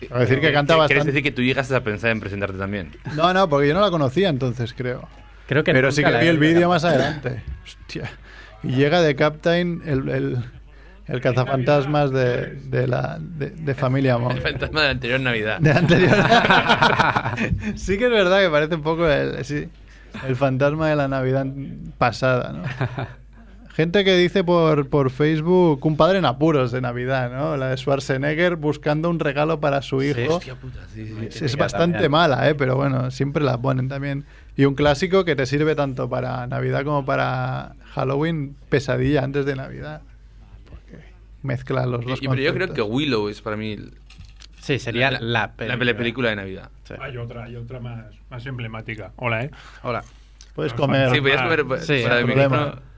Es 0.00 0.08
decir, 0.10 0.40
que 0.40 0.52
canta 0.52 0.74
¿Quieres 0.74 0.88
bastante. 0.90 1.04
decir 1.12 1.22
que 1.22 1.30
tú 1.32 1.42
llegaste 1.42 1.74
a 1.74 1.84
pensar 1.84 2.10
en 2.10 2.20
presentarte 2.20 2.56
también? 2.56 2.96
No, 3.16 3.34
no, 3.34 3.48
porque 3.48 3.68
yo 3.68 3.74
no 3.74 3.80
la 3.82 3.90
conocía 3.90 4.28
entonces, 4.30 4.72
creo. 4.74 5.06
Creo 5.46 5.62
que 5.64 5.72
Pero 5.72 5.92
sí 5.92 6.02
que 6.02 6.16
vi 6.18 6.26
el 6.28 6.38
vídeo 6.38 6.68
más 6.68 6.84
adelante. 6.84 7.42
Hostia. 7.64 8.10
Y 8.62 8.68
llega 8.76 9.02
de 9.02 9.14
Captain 9.16 9.82
el, 9.84 10.08
el, 10.08 10.38
el 11.06 11.20
cazafantasmas 11.20 12.12
de, 12.12 12.46
de 12.54 12.86
la 12.86 13.18
de, 13.20 13.50
de 13.50 13.74
familia 13.74 14.14
El 14.14 14.20
Monk. 14.20 14.40
fantasma 14.40 14.80
de 14.80 14.86
la 14.86 14.92
anterior 14.92 15.20
Navidad. 15.20 15.58
De 15.60 15.70
anterior. 15.72 16.16
sí 17.76 17.98
que 17.98 18.04
es 18.06 18.10
verdad 18.10 18.40
que 18.40 18.48
parece 18.48 18.74
un 18.76 18.82
poco 18.82 19.08
el, 19.08 19.44
sí, 19.44 19.68
el 20.26 20.36
fantasma 20.36 20.88
de 20.88 20.96
la 20.96 21.08
Navidad 21.08 21.46
pasada, 21.98 22.52
¿no? 22.52 22.62
Gente 23.80 24.04
que 24.04 24.14
dice 24.14 24.44
por, 24.44 24.90
por 24.90 25.08
Facebook 25.10 25.86
un 25.86 25.96
padre 25.96 26.18
en 26.18 26.26
apuros 26.26 26.70
de 26.70 26.82
Navidad, 26.82 27.32
¿no? 27.32 27.56
La 27.56 27.68
de 27.70 27.78
Schwarzenegger 27.78 28.56
buscando 28.56 29.08
un 29.08 29.18
regalo 29.18 29.58
para 29.58 29.80
su 29.80 30.02
hijo. 30.02 30.34
Hostia 30.36 30.54
puta, 30.54 30.80
sí, 30.92 31.06
sí. 31.06 31.26
Es, 31.28 31.40
es 31.40 31.56
bastante 31.56 32.10
mala, 32.10 32.46
¿eh? 32.50 32.54
pero 32.54 32.76
bueno, 32.76 33.10
siempre 33.10 33.42
la 33.42 33.56
ponen 33.56 33.88
también. 33.88 34.26
Y 34.54 34.66
un 34.66 34.74
clásico 34.74 35.24
que 35.24 35.34
te 35.34 35.46
sirve 35.46 35.74
tanto 35.74 36.10
para 36.10 36.46
Navidad 36.46 36.84
como 36.84 37.06
para 37.06 37.74
Halloween, 37.94 38.54
pesadilla 38.68 39.24
antes 39.24 39.46
de 39.46 39.56
Navidad. 39.56 40.02
Porque 40.68 40.98
mezcla 41.42 41.86
los 41.86 42.04
dos. 42.04 42.18
Y- 42.22 42.28
pero 42.28 42.42
yo 42.42 42.52
creo 42.52 42.74
que. 42.74 42.82
Willow 42.82 43.30
es 43.30 43.40
para 43.40 43.56
mí 43.56 43.72
el- 43.72 43.94
Sí, 44.60 44.78
sería 44.78 45.10
la, 45.10 45.20
la 45.22 45.52
película. 45.52 45.78
pele- 45.78 45.94
película 45.96 46.28
de 46.28 46.36
Navidad. 46.36 46.68
Hay 47.00 47.16
otra, 47.16 47.44
hay 47.44 47.56
otra 47.56 47.80
más, 47.80 48.04
más 48.28 48.44
emblemática. 48.44 49.12
Hola, 49.16 49.44
¿eh? 49.44 49.50
Hola. 49.84 50.04
Puedes 50.54 50.74
comer. 50.74 51.10
Sí, 51.12 51.20
podías 51.22 51.40
Ah, 51.40 51.44
comer 51.44 51.64
pues, 51.64 51.86
sí, 51.86 52.00
fuera 52.00 52.16
de 52.16 52.20
sin 52.26 52.28
micrófono. 52.28 52.89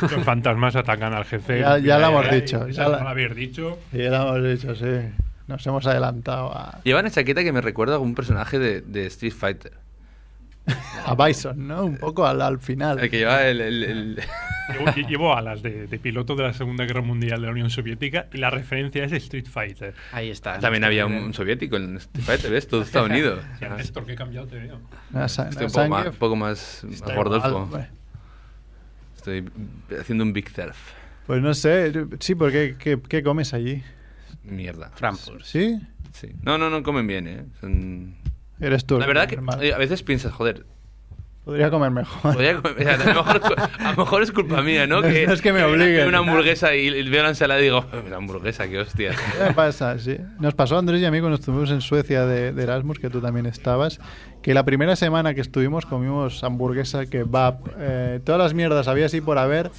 Los 0.00 0.24
fantasmas 0.24 0.76
atacan 0.76 1.12
al 1.14 1.24
jefe. 1.24 1.60
Ya- 1.60 1.78
ya 1.78 1.98
lo 1.98 2.06
hemos 2.08 2.30
dicho, 2.30 2.68
ya 2.68 2.88
la- 2.88 3.00
lo 3.02 3.08
habéis 3.08 3.34
dicho. 3.34 3.78
Y 3.92 3.98
ya 3.98 4.10
lo 4.10 4.36
hemos 4.36 4.60
dicho, 4.60 4.74
sí. 4.74 5.10
Nos 5.46 5.66
hemos 5.66 5.86
adelantado 5.86 6.52
a, 6.56 6.80
Lleva 6.84 7.00
una 7.00 7.10
chaqueta 7.10 7.42
que 7.44 7.52
me 7.52 7.60
recuerda 7.60 7.96
a 7.96 7.98
un 7.98 8.14
personaje 8.14 8.58
de, 8.58 8.80
de 8.80 9.06
Street 9.06 9.34
Fighter. 9.34 9.72
a 11.04 11.14
Bison, 11.14 11.68
¿no? 11.68 11.84
Un 11.84 11.98
poco 11.98 12.26
al, 12.26 12.40
al 12.40 12.58
final. 12.58 12.98
El 12.98 13.10
que 13.10 13.18
lleva 13.18 13.46
el... 13.46 13.60
el- 13.60 13.82
el- 13.84 14.20
Llevo, 14.72 14.90
llevo 15.06 15.36
alas 15.36 15.60
de, 15.60 15.86
de 15.86 15.98
piloto 15.98 16.34
de 16.36 16.42
la 16.44 16.54
Segunda 16.54 16.86
Guerra 16.86 17.02
Mundial 17.02 17.38
de 17.42 17.46
la 17.48 17.52
Unión 17.52 17.68
Soviética 17.68 18.28
y 18.32 18.38
la 18.38 18.48
referencia 18.48 19.04
es 19.04 19.12
Street 19.12 19.44
Fighter. 19.46 19.92
Ahí 20.10 20.30
está. 20.30 20.58
También 20.58 20.84
había 20.84 21.04
un 21.04 21.34
soviético 21.34 21.76
en 21.76 21.98
Street 21.98 22.24
Fighter, 22.24 22.50
¿ves? 22.50 22.66
Todo 22.66 22.80
está 22.80 23.02
unido. 23.02 23.40
Sí, 23.58 23.66
Néstor, 23.76 24.06
que 24.06 24.12
he 24.12 24.16
cambiado 24.16 24.46
te 24.46 24.56
veo. 24.58 24.80
Estoy 25.22 25.44
un 25.44 25.52
poco 25.52 25.60
más, 25.66 25.72
sangre- 25.72 26.08
un 26.08 26.16
poco 26.16 26.36
más, 26.36 26.80
más 26.84 26.94
Está 26.94 27.14
gordolfo. 27.14 27.66
igual. 27.66 27.90
Estoy 29.24 29.50
haciendo 29.98 30.22
un 30.24 30.34
big 30.34 30.50
surf. 30.50 30.76
Pues 31.26 31.40
no 31.40 31.54
sé, 31.54 31.92
sí, 32.20 32.34
porque 32.34 32.76
¿qué, 32.78 33.00
qué 33.08 33.22
comes 33.22 33.54
allí? 33.54 33.82
Mierda. 34.42 34.90
Frankfurt. 34.94 35.42
¿Sí? 35.44 35.80
Sí. 36.12 36.28
No, 36.42 36.58
no, 36.58 36.68
no 36.68 36.82
comen 36.82 37.06
bien, 37.06 37.26
¿eh? 37.26 37.46
Son- 37.60 38.16
Eres 38.60 38.84
tú. 38.84 38.98
La 38.98 39.06
verdad 39.06 39.26
que 39.26 39.38
a 39.72 39.78
veces 39.78 40.02
piensas, 40.02 40.32
joder, 40.34 40.66
Podría 41.44 41.70
comer 41.70 41.90
mejor. 41.90 42.32
podría 42.32 42.56
comer- 42.56 42.74
o 42.78 42.82
sea, 42.82 42.94
a, 42.94 42.96
lo 42.96 43.22
mejor, 43.22 43.36
es 43.36 43.42
cu- 43.42 43.54
a 43.84 43.90
lo 43.92 43.96
mejor 43.98 44.22
es 44.22 44.32
culpa 44.32 44.62
mía, 44.62 44.86
¿no? 44.86 45.00
No 45.02 45.08
no 45.08 45.32
es 45.32 45.42
que 45.42 45.52
me 45.52 45.62
obliguen. 45.62 46.08
Una 46.08 46.18
hamburguesa 46.18 46.74
y, 46.74 46.86
y 46.88 47.08
veo 47.10 47.22
la 47.22 47.28
ensalada 47.30 47.60
y 47.60 47.64
digo, 47.64 47.84
la 48.08 48.16
hamburguesa, 48.16 48.66
qué 48.68 48.78
hostia. 48.80 49.10
¿Qué 49.48 49.52
pasa? 49.52 49.98
Sí. 49.98 50.16
Nos 50.40 50.54
pasó 50.54 50.76
a 50.76 50.78
Andrés 50.78 51.02
y 51.02 51.04
a 51.04 51.10
mí 51.10 51.20
cuando 51.20 51.36
estuvimos 51.36 51.70
en 51.70 51.80
Suecia 51.82 52.24
de, 52.24 52.52
de 52.52 52.62
Erasmus, 52.62 52.98
que 52.98 53.10
tú 53.10 53.20
también 53.20 53.44
estabas, 53.44 54.00
que 54.42 54.54
la 54.54 54.64
primera 54.64 54.96
semana 54.96 55.34
que 55.34 55.42
estuvimos 55.42 55.84
comimos 55.84 56.42
hamburguesa, 56.44 57.04
kebab, 57.06 57.58
eh, 57.78 58.20
todas 58.24 58.40
las 58.40 58.54
mierdas 58.54 58.88
había 58.88 59.06
así 59.06 59.20
por 59.20 59.36
haber 59.36 59.70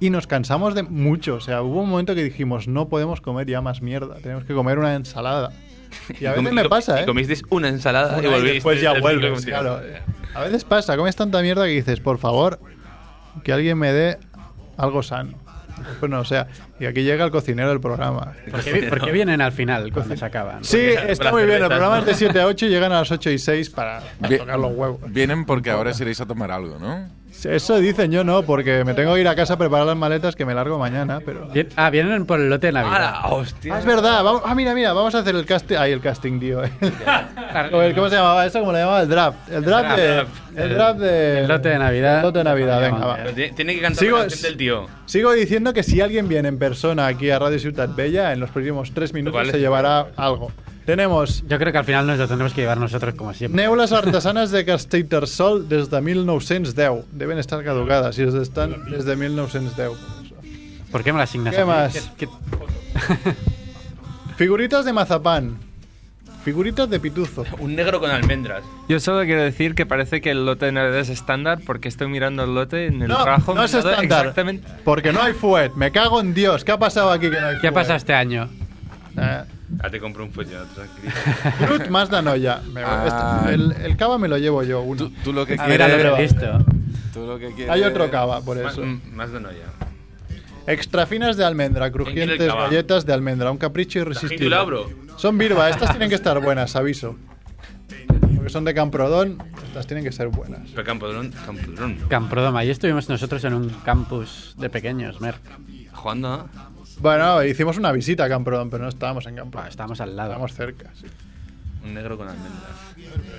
y 0.00 0.10
nos 0.10 0.26
cansamos 0.26 0.74
de 0.74 0.82
mucho. 0.82 1.36
O 1.36 1.40
sea, 1.40 1.62
hubo 1.62 1.82
un 1.82 1.88
momento 1.90 2.16
que 2.16 2.24
dijimos, 2.24 2.66
no 2.66 2.88
podemos 2.88 3.20
comer 3.20 3.46
ya 3.46 3.60
más 3.60 3.80
mierda, 3.80 4.16
tenemos 4.16 4.42
que 4.44 4.54
comer 4.54 4.78
una 4.80 4.96
ensalada. 4.96 5.50
Y 6.20 6.26
a 6.26 6.32
veces 6.32 6.52
me 6.52 6.64
y 6.64 6.68
pasa, 6.68 7.02
¿eh? 7.02 7.06
comisteis 7.06 7.42
una 7.50 7.68
ensalada 7.68 8.16
Una 8.18 8.22
y 8.22 8.26
y 8.26 8.30
volvéis. 8.34 8.54
después 8.54 8.80
ya 8.80 8.98
vuelves, 9.00 9.44
claro. 9.44 9.80
A 10.34 10.40
veces 10.42 10.64
pasa, 10.64 10.96
comes 10.96 11.14
tanta 11.16 11.40
mierda 11.42 11.64
que 11.66 11.72
dices, 11.72 12.00
por 12.00 12.18
favor, 12.18 12.58
que 13.44 13.52
alguien 13.52 13.78
me 13.78 13.92
dé 13.92 14.18
algo 14.76 15.02
sano. 15.02 15.38
Pues 15.98 16.08
no, 16.10 16.20
o 16.20 16.24
sea, 16.24 16.46
y 16.78 16.86
aquí 16.86 17.02
llega 17.02 17.24
el 17.24 17.30
cocinero 17.32 17.68
del 17.68 17.80
programa. 17.80 18.34
¿Por 18.50 18.62
qué, 18.62 18.82
por 18.84 19.00
qué 19.00 19.10
vienen 19.10 19.40
al 19.40 19.50
final 19.52 19.92
cuando 19.92 20.16
se 20.16 20.24
acaban? 20.24 20.62
Sí, 20.64 20.90
Porque- 20.94 21.12
está 21.12 21.32
muy 21.32 21.44
bien. 21.44 21.60
El 21.62 21.68
programa 21.68 21.98
es 21.98 22.06
de 22.06 22.14
7 22.14 22.40
a 22.40 22.46
8 22.46 22.66
y 22.66 22.68
llegan 22.68 22.92
a 22.92 23.00
las 23.00 23.10
8 23.10 23.30
y 23.30 23.38
6 23.38 23.70
para, 23.70 24.00
para 24.20 24.38
tocar 24.38 24.58
los 24.60 24.72
huevos. 24.74 25.00
Vienen 25.08 25.44
porque 25.44 25.70
ahora 25.70 25.90
os 25.90 26.00
iréis 26.00 26.20
a 26.20 26.26
tomar 26.26 26.50
algo, 26.52 26.78
¿no? 26.78 27.08
Eso 27.44 27.76
dicen 27.78 28.10
yo 28.12 28.24
no, 28.24 28.42
porque 28.42 28.84
me 28.84 28.94
tengo 28.94 29.14
que 29.14 29.20
ir 29.20 29.28
a 29.28 29.34
casa 29.34 29.54
a 29.54 29.58
preparar 29.58 29.86
las 29.86 29.96
maletas 29.96 30.36
que 30.36 30.44
me 30.44 30.54
largo 30.54 30.78
mañana, 30.78 31.20
pero... 31.24 31.46
Bien- 31.48 31.68
ah, 31.76 31.90
vienen 31.90 32.24
por 32.26 32.40
el 32.40 32.48
lote 32.48 32.68
de 32.68 32.72
Navidad. 32.74 32.94
¡Hala, 32.96 33.26
hostia! 33.34 33.74
Ah, 33.74 33.78
es 33.80 33.84
verdad. 33.84 34.22
Vamos, 34.22 34.42
ah, 34.44 34.54
mira, 34.54 34.74
mira, 34.74 34.92
vamos 34.92 35.14
a 35.14 35.18
hacer 35.18 35.34
el 35.34 35.44
casting... 35.44 35.76
Ay, 35.76 35.92
el 35.92 36.00
casting, 36.00 36.38
tío. 36.38 36.62
El- 36.64 37.94
¿Cómo 37.94 38.08
se 38.08 38.16
llamaba 38.16 38.46
eso? 38.46 38.60
¿Cómo 38.60 38.72
le 38.72 38.78
llamaba? 38.78 39.02
El 39.02 39.08
draft. 39.08 39.50
El 39.50 39.64
draft 39.64 39.96
de... 39.96 40.26
El 40.56 40.74
draft 40.74 41.00
de... 41.00 41.38
El 41.40 41.48
lote 41.48 41.68
de 41.68 41.78
Navidad. 41.78 42.16
El 42.18 42.22
lote 42.22 42.38
de 42.38 42.44
Navidad, 42.44 42.80
venga, 42.80 43.06
va. 43.06 43.18
Tiene, 43.34 43.74
que 43.74 43.80
cantar 43.80 44.04
Sigo- 44.04 44.16
la 44.18 44.22
canción 44.22 44.42
del 44.42 44.56
tío. 44.56 44.86
Sigo 45.06 45.32
diciendo 45.32 45.72
que 45.72 45.82
si 45.82 46.00
alguien 46.00 46.28
viene 46.28 46.48
en 46.48 46.58
persona 46.58 47.06
aquí 47.06 47.30
a 47.30 47.38
Radio 47.38 47.58
Ciutat 47.58 47.94
Bella, 47.94 48.32
en 48.32 48.40
los 48.40 48.50
próximos 48.50 48.92
tres 48.92 49.12
minutos 49.12 49.38
Vale. 49.40 49.52
se 49.52 49.58
llevará 49.58 50.06
algo. 50.16 50.50
Tenemos 50.86 51.44
Yo 51.46 51.58
creo 51.58 51.70
que 51.72 51.78
al 51.78 51.84
final 51.84 52.06
nos 52.06 52.18
lo 52.18 52.26
tendremos 52.26 52.52
que 52.54 52.62
llevar 52.62 52.78
nosotros 52.78 53.14
como 53.14 53.32
siempre. 53.34 53.62
neules 53.62 53.92
artesanes 53.92 54.50
de 54.50 54.64
Castellterçol 54.64 55.68
des 55.68 55.90
de 55.90 56.00
1910. 56.00 57.04
Deben 57.12 57.38
estar 57.38 57.62
caducadas 57.62 58.18
y 58.18 58.22
están 58.22 58.84
desde 58.90 59.14
1910. 59.16 59.90
¿Por 60.90 61.02
qué 61.04 61.12
me 61.12 61.18
la 61.18 61.24
asignas 61.24 61.54
¿Qué 61.54 61.64
más? 61.64 62.12
¿Qué- 62.18 62.26
qué- 62.26 63.32
Figuritas 64.36 64.84
de 64.84 64.92
mazapán. 64.92 65.56
Figuritas 66.44 66.90
de 66.90 66.98
pituzo. 66.98 67.44
Un 67.60 67.76
negro 67.76 68.00
con 68.00 68.10
almendras. 68.10 68.64
Yo 68.88 68.98
solo 68.98 69.22
quiero 69.24 69.42
decir 69.42 69.76
que 69.76 69.86
parece 69.86 70.20
que 70.20 70.32
el 70.32 70.44
lote 70.44 70.66
de 70.66 70.72
Navidad 70.72 70.98
es 70.98 71.08
estándar 71.08 71.60
porque 71.64 71.86
estoy 71.88 72.08
mirando 72.08 72.42
el 72.42 72.54
lote 72.54 72.86
en 72.86 73.00
el 73.02 73.08
No, 73.08 73.22
trabajo. 73.22 73.54
no 73.54 73.62
es 73.62 73.72
estándar. 73.74 74.02
Exactamente. 74.26 74.66
Porque 74.84 75.12
no 75.12 75.22
hay 75.22 75.34
fuet. 75.34 75.72
Me 75.76 75.92
cago 75.92 76.20
en 76.20 76.34
Dios. 76.34 76.64
¿Qué 76.64 76.72
ha 76.72 76.78
pasado 76.78 77.12
aquí 77.12 77.30
que 77.30 77.40
no 77.40 77.46
hay 77.46 77.60
¿Qué 77.60 77.68
ha 77.68 77.70
fuet? 77.70 77.74
pasado 77.82 77.96
este 77.96 78.12
año? 78.14 78.48
Eh, 79.16 79.42
Ya 79.82 79.90
te 79.90 80.00
compro 80.00 80.24
un 80.24 80.32
folleto, 80.32 80.64
tranquilo. 80.74 81.12
Fruit 81.66 81.88
más 81.88 82.10
Danoya. 82.10 82.60
Me- 82.72 82.82
Ah. 82.84 83.40
este- 83.44 83.54
el, 83.54 83.72
el 83.72 83.96
cava 83.96 84.18
me 84.18 84.28
lo 84.28 84.38
llevo 84.38 84.62
yo. 84.62 84.80
Uno. 84.82 84.96
Tú, 84.98 85.12
tú 85.24 85.32
lo 85.32 85.46
que 85.46 85.54
A 85.58 85.66
ver, 85.66 85.82
a 85.82 85.86
quieres. 85.86 86.04
lo 86.06 86.18
listo. 86.18 86.58
Tú 87.14 87.26
lo 87.26 87.38
que 87.38 87.48
quieres. 87.52 87.70
Hay 87.70 87.82
otro 87.82 88.10
cava, 88.10 88.40
por 88.42 88.58
eso. 88.58 88.82
mm, 88.82 89.00
más 89.14 89.32
de 89.32 89.40
noia. 89.40 89.64
Extra 90.66 91.06
finas 91.06 91.36
de 91.36 91.44
almendra, 91.44 91.90
¿Quién 91.90 92.04
quiere 92.04 92.12
crujientes 92.14 92.40
el 92.40 92.48
cava? 92.48 92.64
galletas 92.68 93.04
de 93.06 93.12
almendra, 93.12 93.50
un 93.50 93.58
capricho 93.58 93.98
irresistible. 93.98 94.36
titulado, 94.36 94.66
bro? 94.66 94.90
Son 95.16 95.36
Birba, 95.36 95.68
estas 95.68 95.90
tienen 95.90 96.08
que 96.08 96.14
estar 96.14 96.40
buenas, 96.40 96.76
aviso. 96.76 97.16
Porque 98.36 98.48
son 98.50 98.64
de 98.64 98.72
Camprodón, 98.74 99.38
estas 99.66 99.86
tienen 99.86 100.04
que 100.04 100.12
ser 100.12 100.28
buenas. 100.28 100.60
Pero 100.70 100.84
Campodrón, 100.84 101.32
Campodrón. 101.46 101.98
Camprodoma. 102.08 102.60
Ahí 102.60 102.70
estuvimos 102.70 103.08
nosotros 103.08 103.42
en 103.44 103.54
un 103.54 103.68
campus 103.84 104.54
de 104.58 104.68
pequeños, 104.70 105.20
Merck. 105.20 105.40
Jugando 105.92 106.28
a... 106.28 106.46
Bueno, 107.02 107.42
hicimos 107.42 107.76
una 107.78 107.90
visita 107.90 108.24
a 108.24 108.28
Camprodón, 108.28 108.70
pero 108.70 108.84
no 108.84 108.88
estábamos 108.88 109.26
en 109.26 109.34
Camprodón. 109.34 109.68
estábamos 109.68 110.00
al 110.00 110.14
lado. 110.14 110.30
Estábamos 110.30 110.54
cerca, 110.54 110.90
sí. 110.94 111.06
Un 111.84 111.94
negro 111.94 112.16
con 112.16 112.28
almendras. 112.28 112.62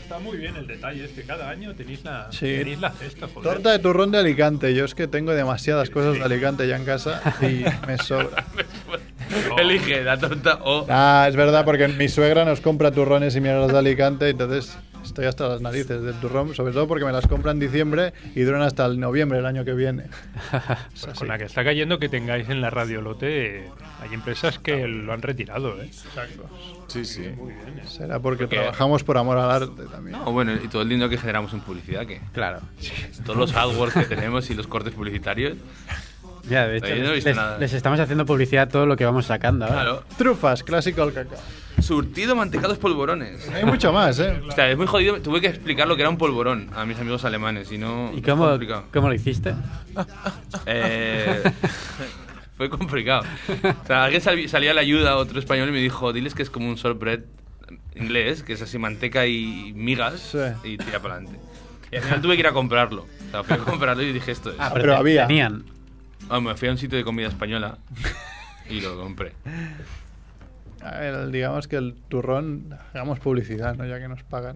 Está 0.01 0.19
muy 0.19 0.37
bien 0.37 0.57
el 0.57 0.67
detalle, 0.67 1.05
es 1.05 1.11
que 1.11 1.23
cada 1.23 1.49
año 1.49 1.73
tenéis 1.73 2.03
la, 2.03 2.27
Sí. 2.29 2.39
tenéis 2.41 2.81
la 2.81 2.91
cesta, 2.91 3.27
joder. 3.33 3.53
Torta 3.53 3.71
de 3.71 3.79
turrón 3.79 4.11
de 4.11 4.17
Alicante. 4.17 4.75
Yo 4.75 4.83
es 4.83 4.93
que 4.93 5.07
tengo 5.07 5.31
demasiadas 5.31 5.89
cosas 5.89 6.15
de 6.15 6.23
Alicante 6.23 6.67
ya 6.67 6.75
en 6.75 6.83
casa 6.83 7.21
y 7.41 7.63
me 7.87 7.97
sobra. 7.99 8.43
Elige 9.57 10.03
la 10.03 10.17
torta 10.17 10.59
o... 10.61 10.85
Ah, 10.89 11.25
es 11.29 11.37
verdad, 11.37 11.63
porque 11.63 11.87
mi 11.87 12.09
suegra 12.09 12.43
nos 12.43 12.59
compra 12.59 12.91
turrones 12.91 13.33
y 13.37 13.39
mierdas 13.41 13.71
de 13.71 13.77
Alicante, 13.79 14.29
entonces 14.29 14.77
estoy 15.03 15.25
hasta 15.25 15.47
las 15.47 15.61
narices 15.61 16.01
del 16.01 16.15
turrón, 16.15 16.53
sobre 16.55 16.73
todo 16.73 16.87
porque 16.87 17.05
me 17.05 17.11
las 17.11 17.27
compra 17.27 17.51
en 17.51 17.59
diciembre 17.59 18.13
y 18.35 18.41
duran 18.41 18.61
hasta 18.61 18.85
el 18.85 18.99
noviembre 18.99 19.37
del 19.37 19.45
año 19.45 19.65
que 19.65 19.73
viene. 19.73 20.05
Es 20.95 21.07
así. 21.07 21.19
Con 21.19 21.27
la 21.27 21.37
que 21.37 21.43
está 21.45 21.63
cayendo 21.63 21.99
que 21.99 22.09
tengáis 22.09 22.49
en 22.49 22.61
la 22.61 22.69
radiolote, 22.69 23.57
eh, 23.65 23.71
hay 24.01 24.13
empresas 24.13 24.59
que 24.59 24.87
lo 24.87 25.13
han 25.13 25.21
retirado, 25.21 25.81
¿eh? 25.81 25.85
Exacto. 25.85 26.49
Sí, 26.87 27.05
sí. 27.05 27.23
Será 27.87 28.19
porque 28.19 28.43
Porque- 28.43 28.57
trabajamos 28.57 29.03
por 29.03 29.17
amor 29.17 29.37
al 29.37 29.51
arte 29.51 29.83
también. 29.91 30.17
No, 30.17 30.31
bueno, 30.31 30.53
y 30.53 30.67
todo 30.67 30.81
el 30.83 30.89
dinero 30.89 31.09
que 31.09 31.17
generamos 31.17 31.53
en 31.53 31.61
publicidad, 31.61 32.05
que 32.05 32.21
Claro. 32.33 32.59
todos 33.25 33.37
los 33.37 33.55
AdWords 33.55 33.93
que 33.93 34.05
tenemos 34.05 34.49
y 34.49 34.53
los 34.55 34.67
cortes 34.67 34.93
publicitarios. 34.93 35.57
Ya, 36.49 36.67
de 36.67 36.77
hecho, 36.77 36.87
Ahí 36.87 37.01
no 37.01 37.13
les, 37.13 37.25
nada. 37.35 37.57
les 37.57 37.71
estamos 37.71 37.99
haciendo 38.01 38.25
publicidad 38.25 38.67
todo 38.69 38.85
lo 38.85 38.97
que 38.97 39.05
vamos 39.05 39.25
sacando 39.27 39.63
ahora. 39.65 39.81
Claro. 39.81 40.03
Trufas, 40.17 40.61
clásico 40.63 41.01
al 41.01 41.13
cacao. 41.13 41.37
Surtido 41.83 42.35
mantecados 42.35 42.77
polvorones. 42.77 43.47
Hay 43.49 43.65
mucho 43.65 43.91
más, 43.93 44.19
¿eh? 44.19 44.41
O 44.47 44.51
sea, 44.51 44.69
es 44.71 44.77
muy 44.77 44.87
jodido. 44.87 45.21
Tuve 45.21 45.41
que 45.41 45.47
explicar 45.47 45.87
lo 45.87 45.95
que 45.95 46.01
era 46.01 46.09
un 46.09 46.17
polvorón 46.17 46.69
a 46.75 46.85
mis 46.85 46.97
amigos 46.97 47.25
alemanes 47.25 47.71
y 47.71 47.77
no. 47.77 48.11
¿Y 48.15 48.21
cómo, 48.21 48.57
cómo 48.91 49.09
lo 49.09 49.13
hiciste? 49.13 49.53
Eh, 50.65 51.43
fue 52.57 52.69
complicado. 52.69 53.23
O 53.83 53.87
sea, 53.87 54.05
alguien 54.05 54.21
sal- 54.21 54.47
salía 54.49 54.71
a 54.71 54.73
la 54.73 54.81
ayuda, 54.81 55.17
otro 55.17 55.39
español, 55.39 55.69
y 55.69 55.71
me 55.71 55.79
dijo: 55.81 56.13
Diles 56.13 56.33
que 56.33 56.43
es 56.43 56.49
como 56.49 56.67
un 56.69 56.75
shortbread 56.75 57.21
inglés, 57.95 58.43
que 58.43 58.53
es 58.53 58.61
así 58.61 58.77
manteca 58.77 59.25
y 59.27 59.73
migas, 59.75 60.19
Sí. 60.31 60.37
y 60.73 60.77
tira 60.77 60.99
para 61.01 61.15
adelante. 61.15 61.39
Y 61.91 61.97
al 61.97 62.01
final 62.03 62.21
tuve 62.21 62.33
que 62.35 62.39
ir 62.41 62.47
a 62.47 62.53
comprarlo. 62.53 63.03
O 63.27 63.31
sea, 63.31 63.43
fui 63.43 63.55
a 63.55 63.59
comprarlo 63.59 64.03
y 64.03 64.11
dije: 64.13 64.31
Esto 64.31 64.49
es. 64.51 64.55
Ah, 64.59 64.71
pero 64.73 64.93
te- 64.93 64.99
había. 64.99 65.27
Tenían. 65.27 65.63
Ah, 66.29 66.39
me 66.39 66.55
fui 66.55 66.69
a 66.69 66.71
un 66.71 66.77
sitio 66.77 66.97
de 66.97 67.03
comida 67.03 67.27
española 67.27 67.77
y 68.69 68.79
lo 68.81 68.97
compré. 68.97 69.33
Ver, 70.83 71.29
digamos 71.31 71.67
que 71.67 71.75
el 71.77 71.95
turrón, 72.09 72.75
hagamos 72.93 73.19
publicidad, 73.19 73.75
¿no? 73.75 73.85
Ya 73.85 73.99
que 73.99 74.07
nos 74.07 74.23
pagan. 74.23 74.55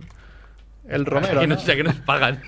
El 0.87 1.05
romero, 1.05 1.41
que 1.41 1.47
no 1.47 1.55
¿no? 1.55 1.61
sé 1.61 1.75
que 1.75 1.83
nos 1.83 1.95
pagan. 1.95 2.41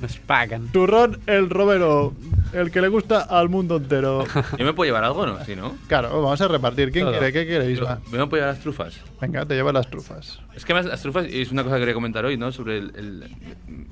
Nos 0.00 0.16
pagan. 0.18 0.66
Turrón, 0.72 1.20
el 1.28 1.48
romero, 1.50 2.14
el 2.52 2.72
que 2.72 2.80
le 2.80 2.88
gusta 2.88 3.20
al 3.20 3.48
mundo 3.48 3.76
entero. 3.76 4.24
¿Yo 4.58 4.64
me 4.64 4.72
puedo 4.72 4.88
llevar 4.88 5.04
algo 5.04 5.24
no? 5.24 5.44
Sí, 5.44 5.54
¿no? 5.54 5.76
Claro, 5.86 6.08
vamos 6.20 6.40
a 6.40 6.48
repartir. 6.48 6.90
¿Quién 6.90 7.04
Todo. 7.04 7.12
quiere? 7.16 7.32
¿Qué 7.32 7.46
queréis? 7.46 7.80
Va. 7.80 8.00
¿Me 8.10 8.18
puedo 8.26 8.36
llevar 8.42 8.54
las 8.54 8.58
trufas? 8.58 8.98
Venga, 9.20 9.46
te 9.46 9.54
llevas 9.54 9.72
las 9.74 9.88
trufas. 9.88 10.40
Es 10.56 10.64
que 10.64 10.74
las 10.74 11.00
trufas 11.00 11.26
es 11.30 11.52
una 11.52 11.62
cosa 11.62 11.76
que 11.76 11.82
quería 11.82 11.94
comentar 11.94 12.24
hoy, 12.24 12.36
¿no? 12.36 12.50
Sobre 12.50 12.78
el, 12.78 12.92
el- 12.96 13.36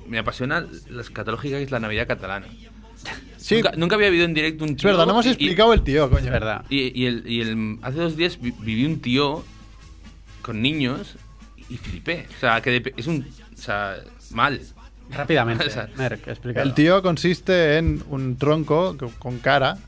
me 0.08 0.18
apasiona 0.18 0.66
la 0.88 1.00
escatológica 1.02 1.56
que 1.58 1.62
es 1.62 1.70
la 1.70 1.78
Navidad 1.78 2.08
catalana. 2.08 2.48
Sí, 3.36 3.56
Nunca, 3.56 3.72
nunca 3.76 3.94
había 3.96 4.08
habido 4.08 4.24
en 4.26 4.34
directo 4.34 4.64
un 4.64 4.70
es 4.70 4.76
tío. 4.76 4.90
verdad, 4.90 5.06
no 5.06 5.12
hemos 5.12 5.26
y- 5.26 5.30
explicado 5.30 5.72
el 5.72 5.82
tío, 5.82 6.08
coño. 6.10 6.24
Es 6.26 6.30
verdad. 6.30 6.64
Y, 6.68 7.00
y 7.00 7.06
el, 7.06 7.24
y 7.26 7.40
el- 7.40 7.78
hace 7.82 7.98
dos 7.98 8.16
días 8.16 8.38
vi- 8.40 8.54
viví 8.60 8.84
un 8.84 9.00
tío 9.00 9.44
con 10.42 10.62
niños 10.62 11.16
y 11.68 11.76
flipé. 11.76 12.26
O 12.36 12.40
sea, 12.40 12.60
que 12.60 12.70
de- 12.80 12.94
es 12.96 13.06
un. 13.06 13.26
O 13.54 13.56
sea, 13.56 13.96
mal. 14.30 14.60
Rápidamente. 15.10 15.64
O 15.66 15.70
sea, 15.70 15.88
Merck. 15.96 16.28
El 16.56 16.74
tío 16.74 17.02
consiste 17.02 17.78
en 17.78 18.02
un 18.10 18.36
tronco 18.36 18.96
co- 18.96 19.10
con 19.18 19.38
cara, 19.38 19.78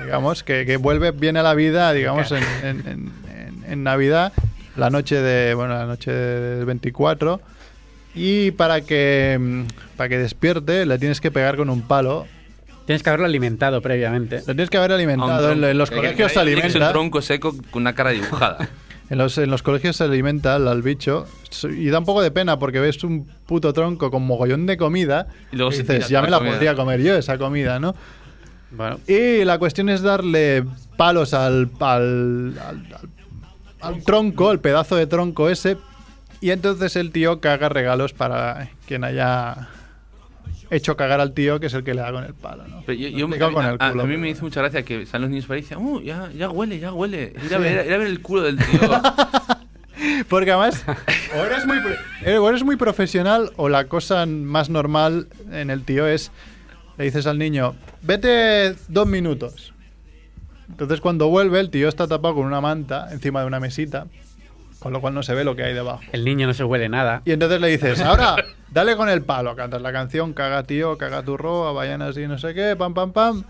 digamos, 0.00 0.44
que, 0.44 0.64
que 0.64 0.76
vuelve 0.76 1.10
bien 1.10 1.36
a 1.36 1.42
la 1.42 1.54
vida, 1.54 1.92
digamos, 1.92 2.30
en, 2.32 2.44
en- 2.62 2.86
en- 2.86 3.12
en- 3.36 3.64
en 3.72 3.82
Navidad, 3.82 4.32
la 4.76 4.90
noche 4.90 5.16
de, 5.20 5.54
bueno, 5.54 5.74
la 5.74 5.86
noche 5.86 6.12
del 6.12 6.64
24. 6.66 7.40
Y 8.14 8.52
para 8.52 8.82
que, 8.82 9.36
mm, 9.40 9.62
para 9.96 10.08
que 10.08 10.18
despierte, 10.18 10.86
le 10.86 10.98
tienes 10.98 11.20
que 11.20 11.32
pegar 11.32 11.56
con 11.56 11.68
un 11.70 11.82
palo. 11.82 12.28
Tienes 12.86 13.02
que 13.02 13.10
haberlo 13.10 13.26
alimentado 13.26 13.80
previamente. 13.80 14.38
Lo 14.38 14.44
tienes 14.46 14.70
que 14.70 14.76
haber 14.76 14.92
alimentado. 14.92 15.52
En, 15.52 15.78
los 15.78 15.90
Que- 15.90 15.96
colegios 15.96 16.32
que- 16.32 16.38
se 16.38 16.44
que 16.44 16.50
ser 16.50 16.56
un 16.56 16.62
alimenta. 16.64 16.92
tronco 16.92 17.22
seco 17.22 17.54
con 17.70 17.82
una 17.82 17.94
cara 17.94 18.10
dibujada. 18.10 18.68
En 19.10 19.18
los, 19.18 19.36
en 19.36 19.50
los 19.50 19.62
colegios 19.62 19.96
se 19.96 20.04
alimenta 20.04 20.54
al, 20.54 20.66
al 20.66 20.80
bicho. 20.80 21.26
Y 21.76 21.88
da 21.90 21.98
un 21.98 22.06
poco 22.06 22.22
de 22.22 22.30
pena 22.30 22.58
porque 22.58 22.80
ves 22.80 23.04
un 23.04 23.26
puto 23.46 23.74
tronco 23.74 24.10
con 24.10 24.22
mogollón 24.26 24.64
de 24.64 24.78
comida. 24.78 25.26
Y 25.52 25.56
luego 25.56 25.72
y 25.74 25.76
dices, 25.76 26.08
ya 26.08 26.22
me 26.22 26.28
la 26.28 26.30
la 26.32 26.38
comida". 26.38 26.52
podría 26.54 26.74
comer 26.74 27.02
yo 27.02 27.14
esa 27.14 27.36
comida, 27.36 27.78
¿no? 27.78 27.94
Bueno, 28.70 28.98
Y 29.06 29.44
la 29.44 29.58
cuestión 29.58 29.90
es 29.90 30.00
darle 30.00 30.64
palos 30.96 31.34
al, 31.34 31.70
al, 31.80 32.54
al- 32.58 32.86
al- 32.94 33.08
al 33.82 34.02
tronco, 34.04 34.50
el 34.52 34.60
pedazo 34.60 34.96
de 34.96 35.06
tronco 35.06 35.50
ese. 35.50 35.76
Y 36.40 36.50
entonces 36.50 36.96
el 36.96 37.12
tío 37.12 37.40
caga 37.42 37.68
regalos 37.68 38.14
para 38.14 38.70
quien 38.88 39.04
haya 39.04 39.68
hecho 40.70 40.96
cagar 40.96 41.20
al 41.20 41.32
tío, 41.34 41.60
que 41.60 41.66
es 41.66 41.74
el 41.74 41.84
que 41.84 41.94
le 41.94 42.00
da 42.00 42.10
con 42.12 42.24
el 42.24 42.34
palo, 42.34 42.66
¿no? 42.66 42.82
Pero 42.86 42.98
yo, 42.98 43.26
a, 43.26 43.52
con 43.52 43.64
el 43.64 43.76
a- 43.80 43.86
a 43.88 43.90
culo, 43.92 44.06
mí 44.06 44.16
me 44.16 44.30
hizo 44.30 44.42
mucha 44.44 44.60
gracia 44.60 44.82
que 44.84 45.06
salen 45.06 45.22
los 45.22 45.30
niños 45.30 45.46
para 45.46 45.56
ahí 45.56 45.60
y 45.60 45.62
dicen, 45.62 45.78
uh, 45.78 46.00
ya, 46.00 46.30
ya 46.36 46.50
huele, 46.50 46.78
ya 46.78 46.92
huele. 46.92 47.32
Ir 47.44 47.54
a, 47.54 47.58
ver, 47.58 47.86
ir 47.86 47.92
a 47.92 47.98
ver 47.98 48.06
el 48.08 48.20
culo 48.20 48.42
del 48.42 48.56
tío. 48.58 48.80
Porque 50.28 50.50
además, 50.50 50.84
o 51.34 51.44
eres, 51.44 51.66
muy, 51.66 51.78
eh, 52.24 52.36
o 52.36 52.48
eres 52.48 52.62
muy 52.64 52.76
profesional 52.76 53.52
o 53.56 53.68
la 53.68 53.86
cosa 53.86 54.26
más 54.26 54.68
normal 54.68 55.28
en 55.52 55.70
el 55.70 55.84
tío 55.84 56.06
es, 56.06 56.30
le 56.98 57.04
dices 57.04 57.26
al 57.26 57.38
niño, 57.38 57.74
vete 58.02 58.74
dos 58.88 59.06
minutos. 59.06 59.72
Entonces 60.68 61.00
cuando 61.00 61.28
vuelve 61.28 61.60
el 61.60 61.70
tío 61.70 61.88
está 61.88 62.06
tapado 62.08 62.34
con 62.34 62.44
una 62.46 62.60
manta 62.60 63.08
encima 63.12 63.40
de 63.40 63.46
una 63.46 63.60
mesita, 63.60 64.06
con 64.80 64.92
lo 64.92 65.00
cual 65.00 65.14
no 65.14 65.22
se 65.22 65.34
ve 65.34 65.44
lo 65.44 65.54
que 65.56 65.62
hay 65.62 65.74
debajo. 65.74 66.02
el 66.12 66.24
niño 66.24 66.46
no 66.46 66.54
se 66.54 66.64
huele 66.64 66.88
nada. 66.88 67.22
Y 67.24 67.32
entonces 67.32 67.60
le 67.60 67.68
dices, 67.68 68.00
ahora, 68.00 68.36
dale 68.74 68.96
con 68.96 69.08
el 69.08 69.22
palo, 69.22 69.56
cantas 69.56 69.80
la 69.80 69.92
canción, 69.92 70.32
caga 70.34 70.64
tío, 70.64 70.98
caga 70.98 71.22
turro, 71.22 71.72
vayan 71.72 72.02
así, 72.02 72.26
no 72.26 72.36
sé 72.38 72.52
qué, 72.54 72.76
pam, 72.76 72.92
pam, 72.92 73.12
pam. 73.12 73.44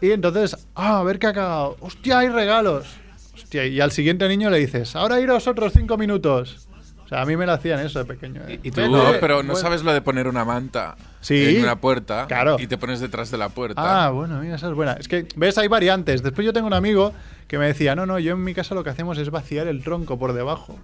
Y 0.00 0.10
entonces, 0.10 0.66
ah, 0.74 0.98
a 0.98 1.02
ver 1.04 1.18
qué 1.18 1.28
ha 1.28 1.32
cagado. 1.32 1.76
Hostia, 1.80 2.18
hay 2.20 2.28
regalos. 2.28 2.86
Hostia, 3.34 3.66
y 3.66 3.80
al 3.80 3.92
siguiente 3.92 4.26
niño 4.28 4.50
le 4.50 4.58
dices, 4.58 4.96
ahora 4.96 5.20
iros 5.20 5.46
otros 5.46 5.72
cinco 5.74 5.96
minutos. 5.96 6.68
O 7.04 7.08
sea, 7.08 7.22
a 7.22 7.24
mí 7.26 7.36
me 7.36 7.46
lo 7.46 7.52
hacían 7.52 7.78
eso 7.80 8.00
de 8.00 8.04
pequeño. 8.04 8.42
¿eh? 8.48 8.58
Y- 8.64 8.68
y 8.68 8.70
tú- 8.72 8.80
No, 8.90 9.12
pero 9.20 9.36
no 9.42 9.52
bueno. 9.52 9.56
sabes 9.56 9.84
lo 9.84 9.92
de 9.92 10.00
poner 10.00 10.26
una 10.26 10.44
manta 10.44 10.96
Sí. 11.20 11.56
en 11.56 11.62
una 11.62 11.76
puerta 11.76 12.26
Claro. 12.26 12.56
y 12.58 12.66
te 12.66 12.78
pones 12.78 12.98
detrás 12.98 13.30
de 13.30 13.38
la 13.38 13.48
puerta. 13.48 14.06
Ah, 14.06 14.10
bueno, 14.10 14.40
mira, 14.40 14.56
esa 14.56 14.66
es 14.68 14.74
buena. 14.74 14.94
Es 14.94 15.06
que, 15.06 15.26
ves, 15.36 15.56
hay 15.58 15.68
variantes. 15.68 16.22
Después 16.24 16.44
yo 16.44 16.52
tengo 16.52 16.66
un 16.66 16.72
amigo 16.74 17.12
que 17.46 17.58
me 17.58 17.66
decía, 17.66 17.94
no, 17.94 18.06
no, 18.06 18.18
yo 18.18 18.32
en 18.32 18.42
mi 18.42 18.54
casa 18.54 18.74
lo 18.74 18.82
que 18.82 18.90
hacemos 18.90 19.18
es 19.18 19.30
vaciar 19.30 19.68
el 19.68 19.84
tronco 19.84 20.18
por 20.18 20.32
debajo, 20.32 20.76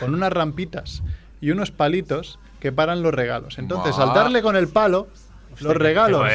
con 0.00 0.14
unas 0.14 0.32
rampitas 0.32 1.02
y 1.42 1.50
unos 1.50 1.70
palitos 1.70 2.38
que 2.66 2.72
paran 2.72 3.00
los 3.02 3.14
regalos. 3.14 3.58
Entonces, 3.58 3.96
al 3.98 4.12
darle 4.12 4.42
con 4.42 4.56
el 4.56 4.66
palo, 4.66 5.06
los 5.60 5.76
regalos, 5.76 6.26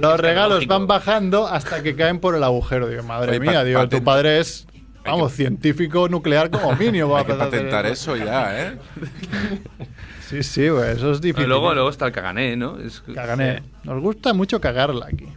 los 0.00 0.20
regalos 0.20 0.66
van 0.68 0.86
bajando 0.86 1.46
hasta 1.48 1.82
que 1.82 1.96
caen 1.96 2.20
por 2.20 2.36
el 2.36 2.44
agujero. 2.44 2.88
Digo, 2.88 3.02
madre 3.02 3.32
Oye, 3.32 3.40
mía, 3.40 3.64
digo, 3.64 3.88
tu 3.88 4.02
padre 4.04 4.38
es, 4.38 4.66
vamos, 5.04 5.32
científico 5.32 6.08
nuclear 6.08 6.50
como 6.50 6.72
mínimo. 6.76 7.10
va 7.10 7.18
Hay 7.18 7.24
a 7.24 7.26
que 7.26 7.34
patentar 7.34 7.86
eso 7.86 8.16
ya, 8.16 8.62
¿eh? 8.68 8.78
Sí, 10.28 10.42
sí, 10.42 10.68
güey, 10.68 10.90
eso 10.90 11.12
es 11.12 11.18
Y 11.18 11.22
difícil. 11.22 11.48
luego, 11.48 11.72
luego 11.72 11.88
está 11.88 12.06
el 12.06 12.12
cagané, 12.12 12.56
¿no? 12.56 12.80
Es, 12.80 13.00
Cagané. 13.14 13.62
Nos 13.84 14.00
gusta 14.02 14.32
mucho 14.34 14.60
cagarla 14.60 15.06
aquí. 15.06 15.28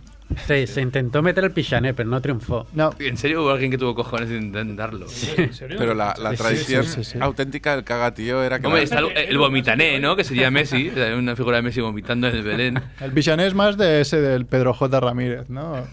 Se, 0.45 0.67
se 0.67 0.81
intentó 0.81 1.21
meter 1.23 1.43
el 1.43 1.51
pichané, 1.51 1.93
pero 1.95 2.07
no 2.07 2.21
triunfó. 2.21 2.67
No, 2.73 2.91
¿En 2.99 3.17
serio 3.17 3.41
hubo 3.41 3.49
alguien 3.49 3.71
que 3.71 3.77
tuvo 3.79 3.95
cojones 3.95 4.29
de 4.29 4.37
intentarlo? 4.37 5.07
¿En 5.37 5.53
serio? 5.53 5.75
Pero 5.79 5.95
la, 5.95 6.13
la 6.19 6.33
tradición 6.33 6.83
sí, 6.85 7.03
sí, 7.03 7.11
sí. 7.13 7.17
auténtica 7.19 7.75
del 7.75 7.83
cagatío 7.83 8.43
era 8.43 8.59
que... 8.59 8.67
Hombre, 8.67 8.85
la- 8.85 8.99
el, 8.99 9.17
el 9.17 9.37
vomitané, 9.39 9.99
¿no? 9.99 10.15
Que 10.15 10.23
sería 10.23 10.51
Messi, 10.51 10.91
una 11.17 11.35
figura 11.35 11.57
de 11.57 11.63
Messi 11.63 11.81
vomitando 11.81 12.27
en 12.27 12.35
el 12.35 12.43
Belén. 12.43 12.81
El 13.01 13.11
Pichané 13.11 13.47
es 13.47 13.55
más 13.55 13.75
de 13.77 14.01
ese 14.01 14.21
del 14.21 14.45
Pedro 14.45 14.73
J. 14.73 14.99
Ramírez, 14.99 15.49
¿no? 15.49 15.87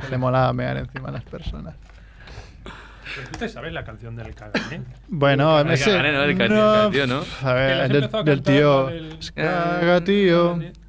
Que 0.00 0.08
le 0.10 0.16
mola 0.18 0.50
mear 0.54 0.78
encima 0.78 1.10
a 1.10 1.12
las 1.12 1.24
personas. 1.24 1.74
Pero 3.14 3.28
tú 3.30 3.38
te 3.38 3.48
sabes 3.50 3.72
la 3.74 3.84
canción 3.84 4.16
del 4.16 4.34
Cagané. 4.34 4.80
Bueno, 5.08 5.60
El 5.60 5.70
ese- 5.72 5.90
Cagané, 5.90 6.12
¿no? 6.12 6.22
El 6.22 6.38
Cagané, 6.38 6.90
tío, 6.90 7.06
¿no? 7.06 7.22
A 7.42 7.52
ver, 7.52 7.88
del, 8.24 8.42
tío. 8.42 8.88
el- 8.88 9.18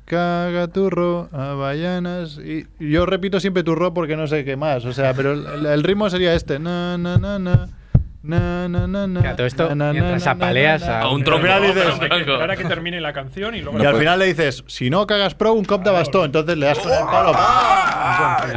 Caga, 0.05 0.67
turro, 0.67 1.29
avellanas. 1.31 2.37
Y 2.37 2.67
y 2.79 2.91
yo 2.91 3.05
repito 3.05 3.39
siempre 3.39 3.63
turro 3.63 3.93
porque 3.93 4.15
no 4.17 4.27
sé 4.27 4.43
qué 4.43 4.55
más. 4.57 4.83
O 4.85 4.93
sea, 4.93 5.13
pero 5.13 5.31
el, 5.33 5.65
el 5.65 5.83
ritmo 5.83 6.09
sería 6.09 6.33
este. 6.33 6.59
Na, 6.59 6.97
na, 6.97 7.17
na, 7.17 7.39
na. 7.39 7.69
Na, 8.21 8.69
na, 8.69 8.87
na, 8.87 9.05
na. 9.07 9.35
Todo 9.35 9.45
esto 9.47 9.75
na, 9.75 9.87
na, 9.87 9.91
mientras 9.93 10.25
apaleas 10.27 10.81
na, 10.81 10.87
na. 10.87 10.99
a 10.99 11.01
A 11.03 11.09
un 11.09 11.23
dices- 11.23 11.99
tronco. 11.99 12.31
Ahora 12.33 12.55
que 12.55 12.63
termine 12.63 13.01
la 13.01 13.11
canción 13.11 13.53
y 13.55 13.61
luego... 13.61 13.81
y 13.83 13.85
al 13.85 13.97
final 13.97 14.17
le 14.19 14.25
dices, 14.27 14.63
si 14.67 14.89
no 14.89 15.05
cagas 15.07 15.35
pro, 15.35 15.51
un 15.53 15.65
cop 15.65 15.83
de 15.83 15.91
bastón. 15.91 16.25
Entonces 16.27 16.57
le 16.57 16.65
das 16.67 16.79
con 16.79 16.91
el 16.91 16.99
palo. 17.05 17.33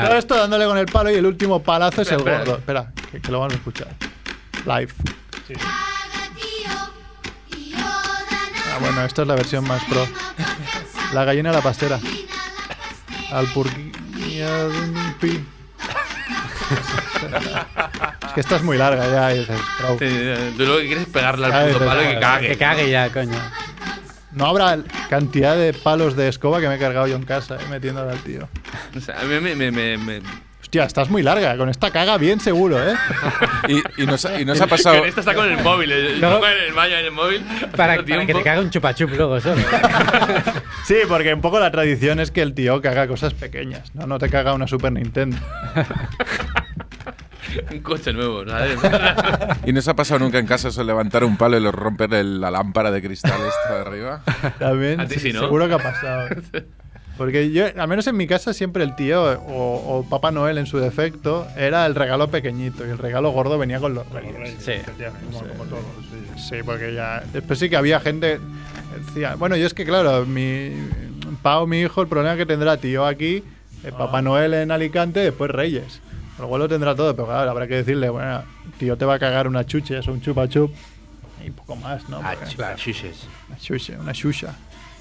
Todo 0.06 0.16
esto 0.18 0.36
dándole 0.36 0.66
con 0.66 0.78
el 0.78 0.86
palo 0.86 1.10
y 1.10 1.14
el 1.14 1.26
último 1.26 1.62
palazo 1.62 2.02
es 2.02 2.12
el 2.12 2.18
Espera, 2.18 2.38
gordo. 2.38 2.56
Espera, 2.58 2.92
que, 3.10 3.20
que 3.20 3.32
lo 3.32 3.40
vamos 3.40 3.54
a 3.54 3.56
escuchar. 3.56 3.88
Live. 4.66 4.92
Ah, 7.76 8.78
bueno, 8.80 9.02
esta 9.04 9.22
es 9.22 9.28
la 9.28 9.34
versión 9.34 9.66
más 9.66 9.82
pro. 9.84 10.06
La 11.16 11.24
gallina 11.24 11.48
a 11.48 11.52
la 11.54 11.62
pastera. 11.62 11.98
Al 13.32 13.46
pi. 15.18 15.42
Es 18.26 18.32
que 18.34 18.40
esta 18.40 18.56
es 18.56 18.62
muy 18.62 18.76
larga 18.76 19.08
ya. 19.10 19.34
y 19.34 19.38
dices, 19.38 19.58
Tú 20.58 20.64
lo 20.66 20.76
que 20.76 20.86
quieres 20.86 21.04
es 21.06 21.08
pegarle 21.08 21.46
al 21.46 21.72
puto 21.72 21.86
palo 21.86 22.02
y 22.04 22.08
que 22.08 22.20
cague. 22.20 22.48
Que 22.48 22.58
cague 22.58 22.90
ya, 22.90 23.10
coño. 23.10 23.38
No 24.32 24.44
habrá 24.44 24.76
cantidad 25.08 25.56
de 25.56 25.72
palos 25.72 26.16
de 26.16 26.28
escoba 26.28 26.60
que 26.60 26.68
me 26.68 26.74
he 26.74 26.78
cargado 26.78 27.06
yo 27.06 27.16
en 27.16 27.22
casa, 27.24 27.56
eh, 27.56 27.64
metiéndole 27.70 28.12
al 28.12 28.18
tío. 28.18 28.46
O 28.94 29.00
sea, 29.00 29.18
a 29.18 29.24
mí 29.24 29.40
me, 29.40 29.54
me, 29.54 29.70
me, 29.70 29.96
me- 29.96 30.20
Hostia, 30.66 30.82
estás 30.82 31.08
muy 31.10 31.22
larga. 31.22 31.56
Con 31.56 31.68
esta 31.68 31.92
caga 31.92 32.18
bien 32.18 32.40
seguro, 32.40 32.76
¿eh? 32.82 32.92
Y, 33.68 34.02
y 34.02 34.06
nos, 34.06 34.24
ha- 34.24 34.40
y 34.40 34.44
nos 34.44 34.60
ha 34.60 34.66
pasado. 34.76 35.04
Esta 35.04 35.20
está 35.20 35.32
con 35.32 35.48
el 35.48 35.62
móvil, 35.62 35.92
el, 35.92 36.20
No. 36.20 36.38
en 36.44 36.64
el 36.68 36.72
baño 36.74 36.96
en 36.96 37.04
el 37.04 37.12
móvil. 37.12 37.44
Para, 37.76 38.02
para 38.04 38.26
que 38.26 38.34
te 38.34 38.42
cague 38.42 38.60
un 38.62 38.70
chupachup 38.70 39.10
luego 39.10 39.40
solo. 39.40 39.62
Sí, 40.84 40.96
porque 41.08 41.32
un 41.34 41.40
poco 41.40 41.58
la 41.60 41.70
tradición 41.72 42.18
es 42.20 42.30
que 42.32 42.42
el 42.42 42.52
tío 42.54 42.80
caga 42.82 43.06
cosas 43.08 43.32
pequeñas, 43.34 43.92
¿no? 43.94 44.06
No 44.08 44.18
te 44.18 44.28
caga 44.28 44.54
una 44.54 44.66
Super 44.68 44.92
Nintendo. 44.92 45.36
Un 47.72 47.80
coche 47.80 48.12
nuevo, 48.12 48.44
¿sabes? 48.48 48.78
¿Y 49.64 49.72
no 49.72 49.78
os 49.80 49.88
ha 49.88 49.94
pasado 49.96 50.18
nunca 50.20 50.38
en 50.38 50.46
casa 50.46 50.68
eso 50.68 50.80
de 50.80 50.86
levantar 50.86 51.22
un 51.24 51.36
palo 51.36 51.56
y 51.56 51.60
lo 51.60 51.70
romper 51.72 52.12
el- 52.14 52.40
la 52.40 52.50
lámpara 52.52 52.90
de 52.90 53.02
cristal 53.02 53.40
esta 53.48 53.74
de 53.76 53.80
arriba? 53.82 54.22
También, 54.58 55.00
A 55.00 55.06
ti 55.06 55.18
sí, 55.20 55.32
¿no? 55.32 55.40
seguro 55.40 55.66
que 55.68 55.74
ha 55.74 55.78
pasado. 55.78 56.28
Porque 57.16 57.50
yo, 57.50 57.66
al 57.76 57.88
menos 57.88 58.06
en 58.06 58.16
mi 58.16 58.26
casa, 58.26 58.52
siempre 58.52 58.84
el 58.84 58.94
tío 58.94 59.24
o, 59.24 59.98
o 59.98 60.08
Papá 60.08 60.30
Noel 60.30 60.58
en 60.58 60.66
su 60.66 60.78
defecto 60.78 61.46
era 61.56 61.86
el 61.86 61.94
regalo 61.94 62.28
pequeñito 62.28 62.86
y 62.86 62.90
el 62.90 62.98
regalo 62.98 63.30
gordo 63.30 63.58
venía 63.58 63.80
con 63.80 63.94
los 63.94 64.08
reyes. 64.10 64.56
Sí. 64.58 64.74
Como, 65.32 65.48
como 65.48 65.64
todos, 65.64 65.82
sí. 66.10 66.48
Sí, 66.48 66.56
porque 66.64 66.92
ya. 66.94 67.22
Después 67.32 67.58
sí 67.58 67.70
que 67.70 67.76
había 67.76 68.00
gente. 68.00 68.38
Decía, 69.06 69.34
bueno, 69.36 69.56
yo 69.56 69.66
es 69.66 69.74
que, 69.74 69.84
claro, 69.84 70.26
mi. 70.26 70.72
Pau, 71.42 71.66
mi 71.66 71.80
hijo, 71.80 72.02
el 72.02 72.08
problema 72.08 72.36
que 72.36 72.46
tendrá 72.46 72.76
tío 72.76 73.06
aquí, 73.06 73.42
eh, 73.84 73.92
Papá 73.96 74.20
Noel 74.22 74.54
en 74.54 74.70
Alicante, 74.70 75.20
después 75.20 75.50
Reyes. 75.50 76.00
Luego 76.38 76.58
lo 76.58 76.68
tendrá 76.68 76.94
todo, 76.94 77.14
pero 77.16 77.28
claro, 77.28 77.50
habrá 77.50 77.66
que 77.66 77.76
decirle, 77.76 78.10
bueno, 78.10 78.42
tío 78.78 78.96
te 78.96 79.04
va 79.04 79.14
a 79.14 79.18
cagar 79.18 79.48
una 79.48 79.64
chucha, 79.64 79.98
es 79.98 80.06
un 80.06 80.20
chupa 80.20 80.48
chup 80.48 80.70
y 81.46 81.50
poco 81.50 81.76
más, 81.76 82.08
¿no? 82.08 82.20
Ah, 82.22 82.34
chupa, 82.48 82.74
chuches. 82.74 83.26
Una 83.48 83.58
chucha, 83.58 83.98
una 84.00 84.12
chucha. 84.12 84.54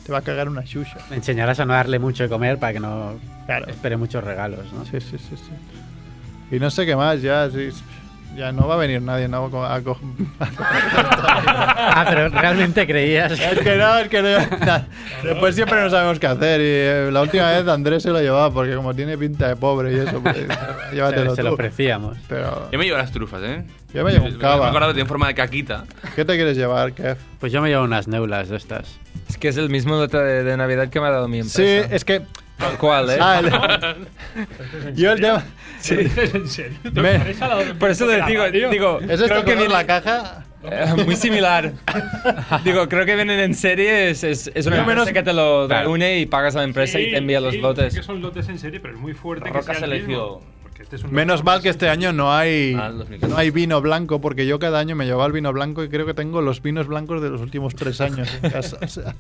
Te 0.06 0.12
va 0.12 0.20
a 0.20 0.22
cagar 0.22 0.48
una 0.48 0.64
chucha. 0.64 0.98
Me 1.10 1.16
enseñarás 1.16 1.60
a 1.60 1.66
no 1.66 1.74
darle 1.74 1.98
mucho 1.98 2.24
de 2.24 2.30
comer 2.30 2.60
para 2.60 2.74
que 2.74 2.80
no 2.80 3.14
Claro. 3.48 3.68
espere 3.68 3.98
muchos 3.98 4.24
regalos, 4.24 4.72
¿no? 4.72 4.86
Sí, 4.86 5.02
sí, 5.02 5.18
sí, 5.18 5.36
sí. 5.36 6.56
Y 6.56 6.60
no 6.60 6.70
sé 6.70 6.86
qué 6.86 6.96
más, 6.96 7.22
ya, 7.24 7.50
sí, 7.50 7.70
ya 8.36 8.52
no 8.52 8.68
va 8.68 8.76
a 8.76 8.78
venir 8.78 9.02
nadie, 9.02 9.28
¿no? 9.28 9.46
A 9.46 9.82
co- 9.82 10.00
Ah, 10.78 12.06
pero 12.10 12.30
realmente 12.30 12.86
creías. 12.86 13.32
Es 13.32 13.60
que 13.60 13.76
no, 13.78 13.98
es 13.98 14.08
que 14.10 14.22
no. 14.22 14.30
Después 15.24 15.56
siempre 15.56 15.82
no 15.82 15.90
sabemos 15.90 16.20
qué 16.20 16.28
hacer. 16.28 16.60
Y 16.62 16.64
eh, 16.66 17.10
la 17.12 17.22
última 17.22 17.52
vez 17.52 17.68
Andrés 17.68 18.04
se 18.04 18.10
lo 18.10 18.20
llevaba 18.22 18.52
porque, 18.52 18.76
como 18.76 18.94
tiene 18.94 19.18
pinta 19.18 19.48
de 19.48 19.56
pobre 19.56 19.94
y 19.94 20.00
eso, 20.00 20.20
pues 20.22 20.36
llévatelo 20.94 21.30
se, 21.32 21.36
se 21.38 21.42
tú. 21.42 21.48
lo 21.48 21.54
ofrecíamos. 21.54 22.18
Pero, 22.28 22.70
Yo 22.72 22.80
me 22.80 22.86
llevo 22.86 22.98
las 22.98 23.12
trufas, 23.12 23.42
¿eh? 23.44 23.64
Yo 23.94 24.04
me 24.04 24.12
llevo 24.12 24.26
un 24.26 24.38
cava. 24.38 24.64
Me 24.64 24.70
acordado 24.70 24.92
que 24.92 24.96
tiene 24.96 25.08
forma 25.08 25.28
de 25.28 25.36
caquita. 25.36 25.86
¿qué 26.16 26.26
te 26.26 26.36
quieres 26.36 26.58
llevar, 26.58 26.94
Kev? 26.94 27.18
Pues 27.40 27.52
yo 27.54 27.62
me 27.62 27.70
llevo 27.70 27.84
unas 27.84 28.08
neulas 28.08 28.50
de 28.50 28.58
estas. 28.58 28.98
Es 29.30 29.38
que 29.38 29.48
es 29.48 29.58
el 29.58 29.70
mismo 29.70 29.96
lote 29.96 30.18
de, 30.18 30.44
de 30.44 30.58
Navidad 30.58 30.90
que 30.90 31.00
me 31.00 31.08
ha 31.08 31.12
dado 31.12 31.28
mi 31.28 31.42
Sí, 31.44 31.62
empresa. 31.62 31.96
es 31.96 32.06
que. 32.06 32.22
Tal 32.58 32.78
cual, 32.78 33.10
¿eh? 33.10 33.18
Ah, 33.20 33.42
el- 33.42 34.96
Yo 34.96 35.12
el 35.12 35.20
tema. 35.22 35.44
Sí. 35.80 35.96
¿En 36.34 36.48
serio? 36.48 36.78
¿Te 36.84 36.90
Me- 37.02 37.20
Por 37.80 37.90
eso 37.92 38.06
les 38.08 38.26
digo, 38.26 38.44
tío? 38.52 38.70
digo 38.70 39.00
¿Es 39.02 39.12
esto 39.22 39.26
creo 39.28 39.46
que 39.46 39.56
viene 39.56 39.70
la 39.74 39.86
caja? 39.86 40.46
Eh, 40.64 40.94
muy 41.06 41.16
similar. 41.16 41.74
Digo, 42.64 42.90
creo 42.90 43.06
que 43.06 43.16
vienen 43.16 43.40
en 43.40 43.54
serie, 43.54 44.10
es, 44.10 44.24
es, 44.24 44.50
es 44.56 44.66
una 44.66 44.78
empresa 44.80 45.02
menos- 45.02 45.12
que 45.14 45.22
te 45.22 45.32
lo 45.32 45.68
Claro. 45.68 45.92
une 45.92 46.18
y 46.20 46.26
pagas 46.26 46.56
a 46.56 46.60
la 46.60 46.64
empresa 46.64 47.00
y 47.00 47.06
Sí, 47.06 47.12
te 47.12 47.18
envía 47.18 47.40
los 47.40 47.54
sí, 47.54 47.62
lotes. 47.62 47.94
que 47.94 48.02
son 48.02 48.20
lotes 48.20 48.50
en 48.50 48.58
serie, 48.58 48.80
pero 48.80 48.96
es 48.96 49.00
muy 49.00 49.14
fuerte 49.14 49.48
Roca 49.50 49.74
que 49.74 49.78
sea 49.80 49.88
el 49.88 50.02
mismo. 50.08 50.42
Este 50.80 50.96
es 50.96 51.04
Menos 51.12 51.44
mal 51.44 51.62
que 51.62 51.70
este 51.70 51.88
año 51.90 52.14
no 52.14 52.34
hay, 52.34 52.76
Ah, 52.80 52.88
el 52.88 52.98
2014. 52.98 53.28
no 53.28 53.38
hay 53.38 53.50
vino 53.52 53.80
blanco, 53.82 54.22
porque 54.22 54.46
yo 54.48 54.58
cada 54.60 54.80
año 54.80 54.96
me 54.96 55.06
llevaba 55.06 55.26
el 55.28 55.32
vino 55.34 55.52
blanco 55.54 55.84
y 55.84 55.90
creo 55.90 56.06
que 56.08 56.14
tengo 56.16 56.42
los 56.42 56.62
vinos 56.64 56.88
blancos 56.88 57.22
de 57.22 57.30
los 57.30 57.42
últimos 57.42 57.76
tres 57.76 58.02
años 58.02 58.28
en 58.42 58.50
casa. 58.52 58.78
O 58.82 58.88
sea, 58.88 59.14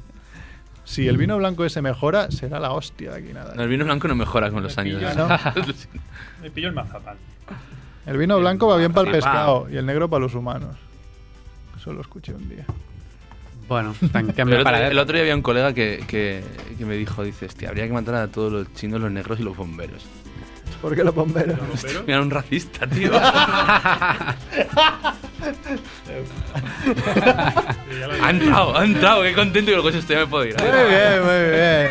si 0.85 1.07
el 1.07 1.17
vino 1.17 1.37
blanco 1.37 1.65
ese 1.65 1.81
mejora, 1.81 2.31
será 2.31 2.59
la 2.59 2.71
hostia 2.71 3.11
de 3.11 3.17
aquí 3.17 3.33
nada. 3.33 3.53
No, 3.55 3.63
el 3.63 3.69
vino 3.69 3.83
blanco 3.83 4.07
no 4.07 4.15
mejora 4.15 4.51
con 4.51 4.63
los 4.63 4.77
años. 4.77 5.03
pillo, 5.03 5.15
¿no? 5.15 5.27
Me 6.41 6.51
pillo 6.51 6.69
el 6.69 6.73
mazapán. 6.73 7.17
El 8.05 8.17
vino 8.17 8.39
blanco 8.39 8.67
va 8.67 8.77
bien 8.77 8.93
para 8.93 9.07
el 9.07 9.15
pescado 9.15 9.67
y 9.69 9.77
el 9.77 9.85
negro 9.85 10.09
para 10.09 10.21
los 10.21 10.35
humanos. 10.35 10.77
Eso 11.75 11.91
lo 11.91 12.01
escuché 12.01 12.33
un 12.33 12.47
día. 12.47 12.65
Bueno, 13.67 13.95
tan 14.11 14.29
el, 14.37 14.53
otro, 14.53 14.75
el 14.75 14.99
otro 14.99 15.13
día 15.13 15.23
había 15.23 15.35
un 15.35 15.41
colega 15.41 15.73
que, 15.73 16.03
que, 16.07 16.43
que 16.77 16.85
me 16.85 16.95
dijo, 16.95 17.23
dice, 17.23 17.47
hostia, 17.47 17.69
habría 17.69 17.87
que 17.87 17.93
matar 17.93 18.15
a 18.15 18.27
todos 18.27 18.51
los 18.51 18.73
chinos, 18.75 19.01
los 19.01 19.11
negros 19.11 19.39
y 19.39 19.43
los 19.43 19.57
bomberos. 19.57 20.05
¿Por 20.81 20.95
qué 20.95 21.03
los 21.03 21.15
bomberos? 21.15 21.57
Mira, 22.05 22.21
un 22.21 22.29
racista, 22.29 22.85
tío. 22.87 23.11
ha 28.21 28.29
entrado, 28.29 28.77
ha 28.77 28.85
entrado, 28.85 29.23
qué 29.23 29.33
contento 29.33 29.71
que 29.71 29.77
el 29.77 29.81
coche 29.83 29.97
estoy, 29.99 30.15
ya 30.15 30.21
me 30.21 30.27
puedo 30.27 30.45
ir. 30.45 30.55
Muy 30.59 30.67
bien, 30.69 31.23
muy 31.23 31.49
bien. 31.51 31.87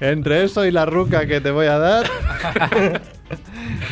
Entre 0.00 0.44
eso 0.44 0.64
y 0.64 0.70
la 0.70 0.86
ruca 0.86 1.26
que 1.26 1.40
te 1.42 1.50
voy 1.50 1.66
a 1.66 1.78
dar, 1.78 2.06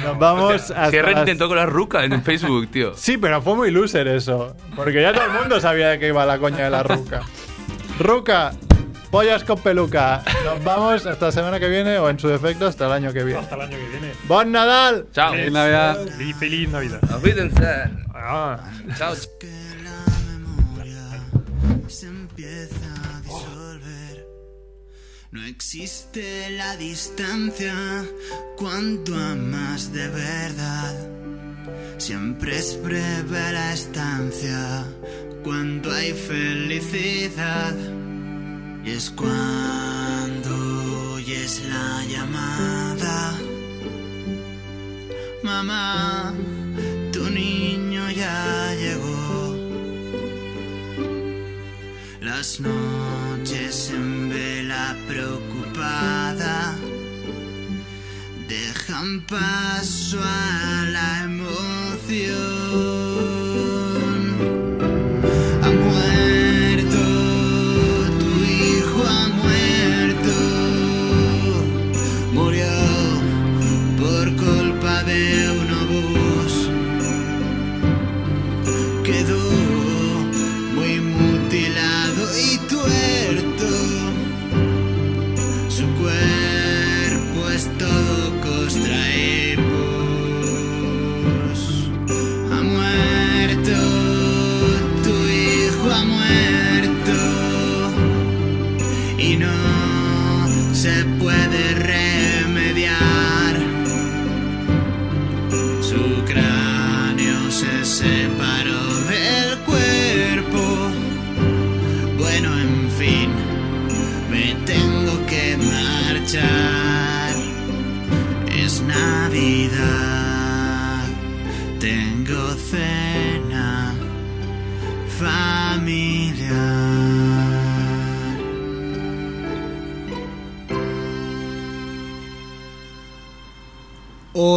nos 0.05 0.19
vamos 0.19 0.55
hasta 0.71 0.91
Sierra 0.91 1.11
las- 1.11 1.21
intentó 1.21 1.49
con 1.49 1.59
la 1.59 1.67
ruca 1.67 2.03
en 2.05 2.23
Facebook, 2.23 2.69
tío. 2.71 2.95
Sí, 2.95 3.19
pero 3.19 3.43
fue 3.43 3.55
muy 3.57 3.71
loser 3.71 4.09
eso. 4.09 4.57
Porque 4.75 5.03
ya 5.03 5.13
todo 5.13 5.25
el 5.27 5.33
mundo 5.33 5.61
sabía 5.61 5.89
de 5.89 5.99
qué 5.99 6.09
iba 6.09 6.25
la 6.25 6.39
coña 6.39 6.65
de 6.65 6.71
la 6.71 6.83
ruca. 6.83 7.21
Ruca, 7.99 8.53
pollas 9.11 9.45
con 9.45 9.61
peluca. 9.61 10.23
Nos 10.47 10.65
vamos 10.65 11.05
hasta 11.05 11.27
la 11.27 11.33
semana 11.33 11.61
que 11.61 11.69
viene 11.69 11.99
o 11.99 12.09
en 12.09 12.19
su 12.19 12.29
defecto 12.29 12.67
hasta 12.67 12.87
el 12.87 12.93
año 12.93 13.13
que 13.13 13.25
viene. 13.25 13.41
Hasta 13.41 13.57
el 13.57 13.61
año 13.63 13.77
que 13.77 13.89
viene. 13.89 13.98
¡Bon 14.27 14.51
Nadal! 14.51 15.07
Chao. 15.13 15.33
Feliz 15.33 15.53
Navidad. 15.53 16.07
Feliz, 16.17 16.37
feliz 16.37 16.69
Navidad. 16.69 17.01
Wiedersehen. 17.23 18.05
Ah. 18.15 18.59
Chao. 18.97 19.15
que 19.41 19.53
la 19.85 20.05
memoria 20.33 21.23
se 21.87 22.07
empieza 22.07 22.87
a 23.15 23.21
disolver. 23.23 24.27
No 25.31 25.45
existe 25.45 26.51
la 26.51 26.77
distancia 26.77 27.75
cuanto 28.57 29.15
amas 29.15 29.93
de 29.93 30.09
verdad. 30.09 30.95
Siempre 31.99 32.59
es 32.59 32.81
breve 32.83 33.53
la 33.53 33.73
estancia 33.73 34.85
cuando 35.43 35.93
hay 35.93 36.13
felicidad. 36.13 37.75
Y 38.85 38.91
es 38.91 39.11
cuando 39.11 41.15
oyes 41.15 41.63
la 41.69 42.05
llamada. 42.07 42.88
Mamá, 45.49 46.35
tu 47.11 47.23
niño 47.31 48.11
ya 48.11 48.75
llegó. 48.75 49.57
Las 52.21 52.61
noches 52.61 53.91
en 53.91 54.29
vela 54.29 54.95
preocupada 55.09 56.77
dejan 58.47 59.23
paso 59.23 60.19
a 60.23 60.85
la 60.97 61.25
emoción. 61.25 63.08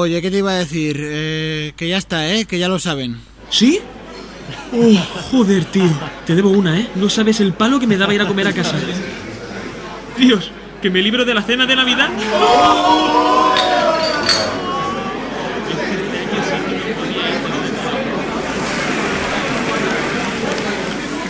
Oye, 0.01 0.19
¿qué 0.19 0.31
te 0.31 0.39
iba 0.39 0.49
a 0.49 0.55
decir? 0.55 0.97
Eh, 0.99 1.73
que 1.77 1.87
ya 1.87 1.97
está, 1.97 2.27
¿eh? 2.27 2.45
Que 2.45 2.57
ya 2.57 2.67
lo 2.67 2.79
saben. 2.79 3.21
¿Sí? 3.51 3.79
Oh, 4.73 4.95
joder, 5.29 5.63
tío. 5.65 5.91
Te 6.25 6.33
debo 6.33 6.49
una, 6.49 6.79
¿eh? 6.79 6.89
No 6.95 7.07
sabes 7.07 7.39
el 7.39 7.53
palo 7.53 7.79
que 7.79 7.85
me 7.85 7.97
daba 7.97 8.11
ir 8.11 8.19
a 8.19 8.27
comer 8.27 8.47
a 8.47 8.51
casa. 8.51 8.79
Dios, 10.17 10.51
¿que 10.81 10.89
me 10.89 11.03
libro 11.03 11.23
de 11.23 11.35
la 11.35 11.43
cena 11.43 11.67
de 11.67 11.75
Navidad? 11.75 12.09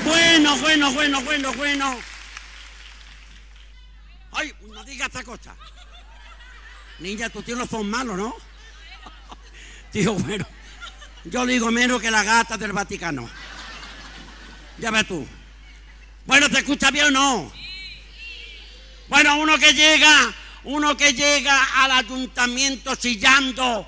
Bueno, 0.06 0.58
bueno, 0.62 0.94
bueno, 0.94 1.22
bueno, 1.24 1.54
bueno. 1.58 1.96
Ay, 4.32 4.54
no 4.74 4.82
digas 4.86 5.10
esta 5.10 5.26
cosa. 5.26 5.58
Niña, 7.00 7.30
tus 7.30 7.44
tíos 7.44 7.60
no 7.60 7.68
son 7.68 7.90
malos, 7.90 8.16
¿no? 8.16 8.51
Tío, 9.92 10.14
bueno, 10.14 10.46
yo 11.26 11.46
digo 11.46 11.70
menos 11.70 12.02
que 12.02 12.10
la 12.10 12.24
gata 12.24 12.58
del 12.58 12.72
Vaticano. 12.72 13.30
Ya 14.78 14.90
ves 14.90 15.06
tú. 15.06 15.28
Bueno, 16.26 16.50
¿te 16.50 16.60
escucha 16.60 16.92
bien 16.92 17.08
o 17.08 17.12
no? 17.12 17.52
Bueno, 19.10 19.36
uno 19.38 19.58
que 19.58 19.74
llega, 19.74 20.34
uno 20.64 20.96
que 20.96 21.14
llega 21.14 21.84
al 21.84 21.92
ayuntamiento 21.92 22.96
chillando, 22.96 23.86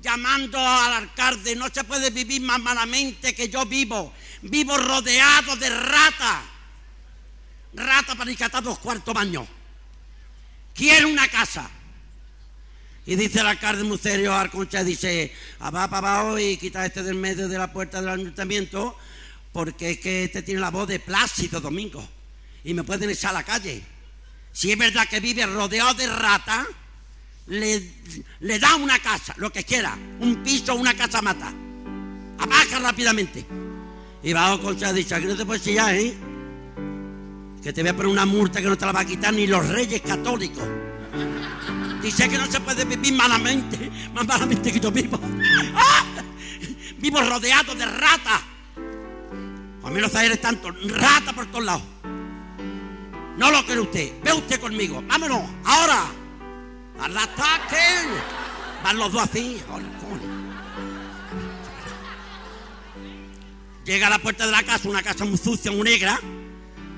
llamando 0.00 0.58
al 0.58 0.92
alcalde, 0.92 1.56
no 1.56 1.66
se 1.68 1.82
puede 1.82 2.10
vivir 2.10 2.42
más 2.42 2.60
malamente 2.60 3.34
que 3.34 3.48
yo 3.48 3.66
vivo. 3.66 4.12
Vivo 4.42 4.78
rodeado 4.78 5.56
de 5.56 5.68
rata. 5.68 6.42
Rata 7.72 8.14
para 8.14 8.24
rescatar 8.30 8.62
dos 8.62 8.78
cuartos 8.78 9.12
baños. 9.12 9.48
Quiero 10.74 11.08
una 11.08 11.26
casa. 11.26 11.68
Y 13.10 13.16
dice 13.16 13.40
el 13.40 13.48
alcalde 13.48 13.82
muy 13.82 13.98
serio 13.98 14.32
al 14.32 14.52
concha, 14.52 14.84
dice, 14.84 15.32
"Ah, 15.58 15.70
va 15.70 15.90
para 15.90 16.20
abajo 16.20 16.38
y 16.38 16.56
quita 16.56 16.86
este 16.86 17.02
del 17.02 17.16
medio 17.16 17.48
de 17.48 17.58
la 17.58 17.72
puerta 17.72 18.00
del 18.00 18.10
ayuntamiento, 18.10 18.96
porque 19.52 19.90
es 19.90 19.98
que 19.98 20.22
este 20.22 20.42
tiene 20.42 20.60
la 20.60 20.70
voz 20.70 20.86
de 20.86 21.00
Plácido 21.00 21.60
Domingo. 21.60 22.08
Y 22.62 22.72
me 22.72 22.84
pueden 22.84 23.10
echar 23.10 23.30
a 23.30 23.40
la 23.40 23.42
calle. 23.42 23.82
Si 24.52 24.70
es 24.70 24.78
verdad 24.78 25.08
que 25.08 25.18
vive 25.18 25.44
rodeado 25.44 25.92
de 25.94 26.06
rata, 26.06 26.64
le, 27.48 27.80
da 28.60 28.76
una 28.76 29.00
casa, 29.00 29.34
lo 29.38 29.50
que 29.50 29.64
quiera, 29.64 29.98
un 30.20 30.44
piso, 30.44 30.76
una 30.76 30.94
casa 30.94 31.20
mata. 31.20 31.52
Apaga 32.38 32.78
rápidamente. 32.78 33.44
Y 34.22 34.32
bajo 34.32 34.62
concha 34.62 34.92
dice, 34.92 35.16
aquí 35.16 35.26
no 35.26 35.36
te 35.36 35.44
puedes 35.44 35.64
chillar, 35.64 35.96
¿eh? 35.96 36.14
Que 37.60 37.72
te 37.72 37.82
voy 37.82 37.90
a 37.90 37.96
poner 37.96 38.12
una 38.12 38.24
multa 38.24 38.62
que 38.62 38.68
no 38.68 38.78
te 38.78 38.86
la 38.86 38.92
va 38.92 39.00
a 39.00 39.04
quitar 39.04 39.34
ni 39.34 39.48
los 39.48 39.66
reyes 39.66 40.00
católicos. 40.00 40.62
Dice 42.02 42.28
que 42.28 42.38
no 42.38 42.46
se 42.46 42.60
puede 42.60 42.84
vivir 42.84 43.12
malamente, 43.12 43.90
más 44.14 44.26
malamente 44.26 44.72
que 44.72 44.80
yo 44.80 44.90
vivo. 44.90 45.20
¡Ah! 45.74 46.04
Vivo 46.98 47.20
rodeado 47.20 47.74
de 47.74 47.86
ratas. 47.86 48.40
A 49.82 49.90
mí 49.90 50.00
los 50.00 50.14
aires 50.14 50.40
tanto, 50.40 50.70
rata 50.70 51.32
por 51.32 51.46
todos 51.46 51.64
lados. 51.64 51.82
No 53.36 53.50
lo 53.50 53.64
quiere 53.64 53.80
usted, 53.80 54.12
ve 54.22 54.32
usted 54.32 54.60
conmigo, 54.60 55.02
vámonos, 55.06 55.42
ahora. 55.64 56.06
Al 57.00 57.16
ataque. 57.16 57.76
Van 58.84 58.98
los 58.98 59.12
dos 59.12 59.22
así. 59.22 59.62
Llega 63.84 64.06
a 64.06 64.10
la 64.10 64.18
puerta 64.18 64.46
de 64.46 64.52
la 64.52 64.62
casa, 64.62 64.88
una 64.88 65.02
casa 65.02 65.24
muy 65.24 65.38
sucia, 65.38 65.72
muy 65.72 65.82
negra, 65.82 66.20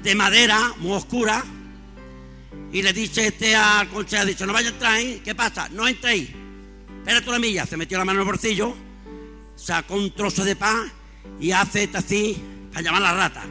de 0.02 0.14
madera, 0.14 0.72
muy 0.78 0.92
oscura. 0.92 1.44
Y 2.72 2.82
le 2.82 2.92
dice 2.92 3.26
este 3.26 3.54
al 3.54 3.88
consejero, 3.88 4.28
dice, 4.28 4.46
no 4.46 4.52
vaya 4.52 4.68
a 4.68 4.72
entrar, 4.72 5.00
¿eh? 5.00 5.20
¿Qué 5.24 5.34
pasa? 5.34 5.68
No 5.68 5.86
entréis. 5.86 6.30
Espérate 6.98 7.28
una 7.28 7.38
milla. 7.38 7.66
Se 7.66 7.76
metió 7.76 7.98
la 7.98 8.04
mano 8.04 8.20
en 8.20 8.26
el 8.26 8.32
bolsillo, 8.32 8.74
sacó 9.56 9.94
un 9.94 10.14
trozo 10.14 10.44
de 10.44 10.56
pan 10.56 10.90
y 11.38 11.52
hace 11.52 11.84
esto 11.84 11.98
así 11.98 12.42
para 12.70 12.82
llamar 12.82 13.02
a 13.02 13.12
la 13.12 13.14
rata. 13.14 13.44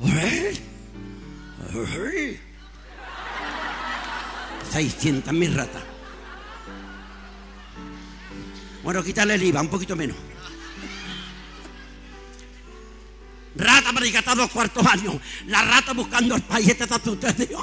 ¡Uy! 0.00 2.38
600 4.70 5.32
mil 5.32 5.54
ratas. 5.54 5.82
Bueno, 8.82 9.02
quítale 9.02 9.34
el 9.34 9.42
IVA, 9.42 9.60
un 9.60 9.68
poquito 9.68 9.96
menos. 9.96 10.16
Rata 13.58 13.92
para 13.92 14.00
rescatar 14.00 14.36
dos 14.36 14.50
cuartos 14.50 14.86
años. 14.86 15.16
La 15.48 15.62
rata 15.62 15.92
buscando 15.92 16.36
el 16.36 16.42
paillete 16.42 16.86
de 16.86 17.10
usted. 17.10 17.48
Dios. 17.48 17.60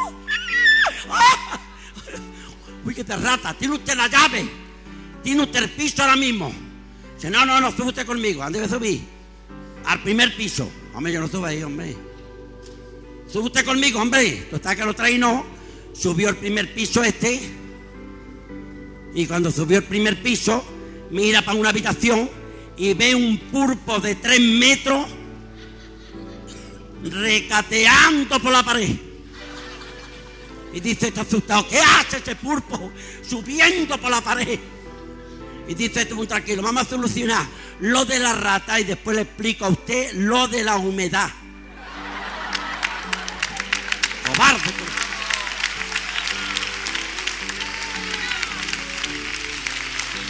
Uy, 2.83 2.93
que 2.93 3.03
te 3.05 3.15
rata. 3.15 3.53
Tiene 3.53 3.75
usted 3.75 3.95
la 3.95 4.07
llave. 4.07 4.49
Tiene 5.23 5.43
usted 5.43 5.63
el 5.63 5.69
piso 5.69 6.01
ahora 6.01 6.17
mismo. 6.17 6.53
Dice, 7.15 7.29
no, 7.29 7.45
no, 7.45 7.61
no, 7.61 7.71
sube 7.71 7.87
usted 7.87 8.05
conmigo. 8.05 8.43
¿A 8.43 8.49
¿Dónde 8.49 8.67
subir? 8.67 9.01
Al 9.85 10.03
primer 10.03 10.35
piso. 10.35 10.69
Hombre, 10.93 11.13
yo 11.13 11.21
no 11.21 11.29
subo 11.29 11.45
ahí, 11.45 11.63
hombre. 11.63 11.95
Sube 13.31 13.45
usted 13.45 13.63
conmigo, 13.63 14.01
hombre. 14.01 14.47
Tú 14.49 14.57
estás 14.57 14.75
que 14.75 14.83
lo 14.83 14.93
trae, 14.93 15.17
no. 15.17 15.45
Subió 15.93 16.27
el 16.27 16.35
primer 16.35 16.73
piso 16.73 17.03
este. 17.05 17.39
Y 19.13 19.25
cuando 19.27 19.49
subió 19.49 19.77
el 19.77 19.85
primer 19.85 20.21
piso, 20.21 20.61
mira 21.09 21.41
para 21.41 21.57
una 21.57 21.69
habitación 21.69 22.29
y 22.75 22.93
ve 22.93 23.15
un 23.15 23.37
pulpo 23.37 23.99
de 23.99 24.15
tres 24.15 24.41
metros 24.41 25.07
recateando 27.05 28.39
por 28.39 28.51
la 28.51 28.63
pared. 28.63 28.95
Y 30.73 30.79
dice, 30.81 31.07
está 31.07 31.21
asustado, 31.21 31.67
¿qué 31.69 31.79
hace 31.79 32.17
ese 32.17 32.35
pulpo 32.35 32.91
subiendo 33.27 33.97
por 33.97 34.11
la 34.11 34.21
pared? 34.21 34.59
Y 35.67 35.73
dice, 35.73 36.01
este 36.01 36.13
muy 36.13 36.27
tranquilo, 36.27 36.61
vamos 36.61 36.83
a 36.83 36.89
solucionar 36.89 37.45
lo 37.79 38.05
de 38.05 38.19
la 38.19 38.33
rata 38.33 38.79
y 38.79 38.83
después 38.83 39.15
le 39.15 39.23
explico 39.23 39.65
a 39.65 39.69
usted 39.69 40.13
lo 40.13 40.47
de 40.47 40.63
la 40.63 40.77
humedad. 40.77 41.29
Cobarde. 44.27 44.71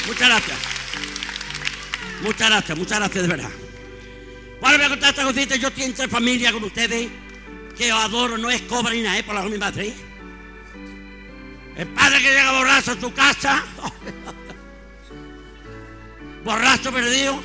Muchas 0.07 0.30
gracias. 0.30 0.57
Muchas 2.22 2.49
gracias, 2.49 2.77
muchas 2.77 2.99
gracias 2.99 3.22
de 3.23 3.27
verdad. 3.27 3.65
Bueno, 4.66 4.80
voy 4.80 4.88
a 4.88 4.90
contar 4.90 5.10
esta 5.12 5.24
cosita. 5.24 5.56
Yo 5.58 5.68
estoy 5.68 5.84
entre 5.84 6.08
familia 6.08 6.52
con 6.52 6.64
ustedes, 6.64 7.08
que 7.78 7.92
adoro, 7.92 8.36
no 8.36 8.50
es 8.50 8.64
cobra 8.64 8.96
ni 8.96 9.04
nada, 9.04 9.20
es 9.20 9.24
por 9.24 9.36
la 9.36 9.44
mi 9.44 9.60
madre. 9.60 9.94
El 11.76 11.88
padre 11.90 12.18
que 12.18 12.30
llega 12.30 12.52
borracho 12.52 12.94
a 12.94 13.00
su 13.00 13.14
casa, 13.14 13.64
borracho 16.44 16.92
perdido, 16.92 17.40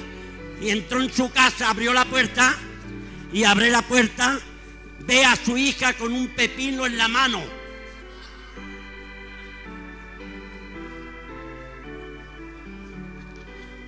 y 0.63 0.71
entró 0.71 1.03
en 1.03 1.13
su 1.13 1.31
casa, 1.31 1.69
abrió 1.69 1.93
la 1.93 2.07
puerta, 2.07 2.57
y 3.35 3.45
abre 3.45 3.69
la 3.69 3.83
puerta, 3.83 4.41
ve 5.01 5.23
a 5.23 5.37
su 5.37 5.59
hija 5.59 5.93
con 5.93 6.15
un 6.15 6.29
pepino 6.29 6.87
en 6.87 6.97
la 6.97 7.09
mano. 7.09 7.43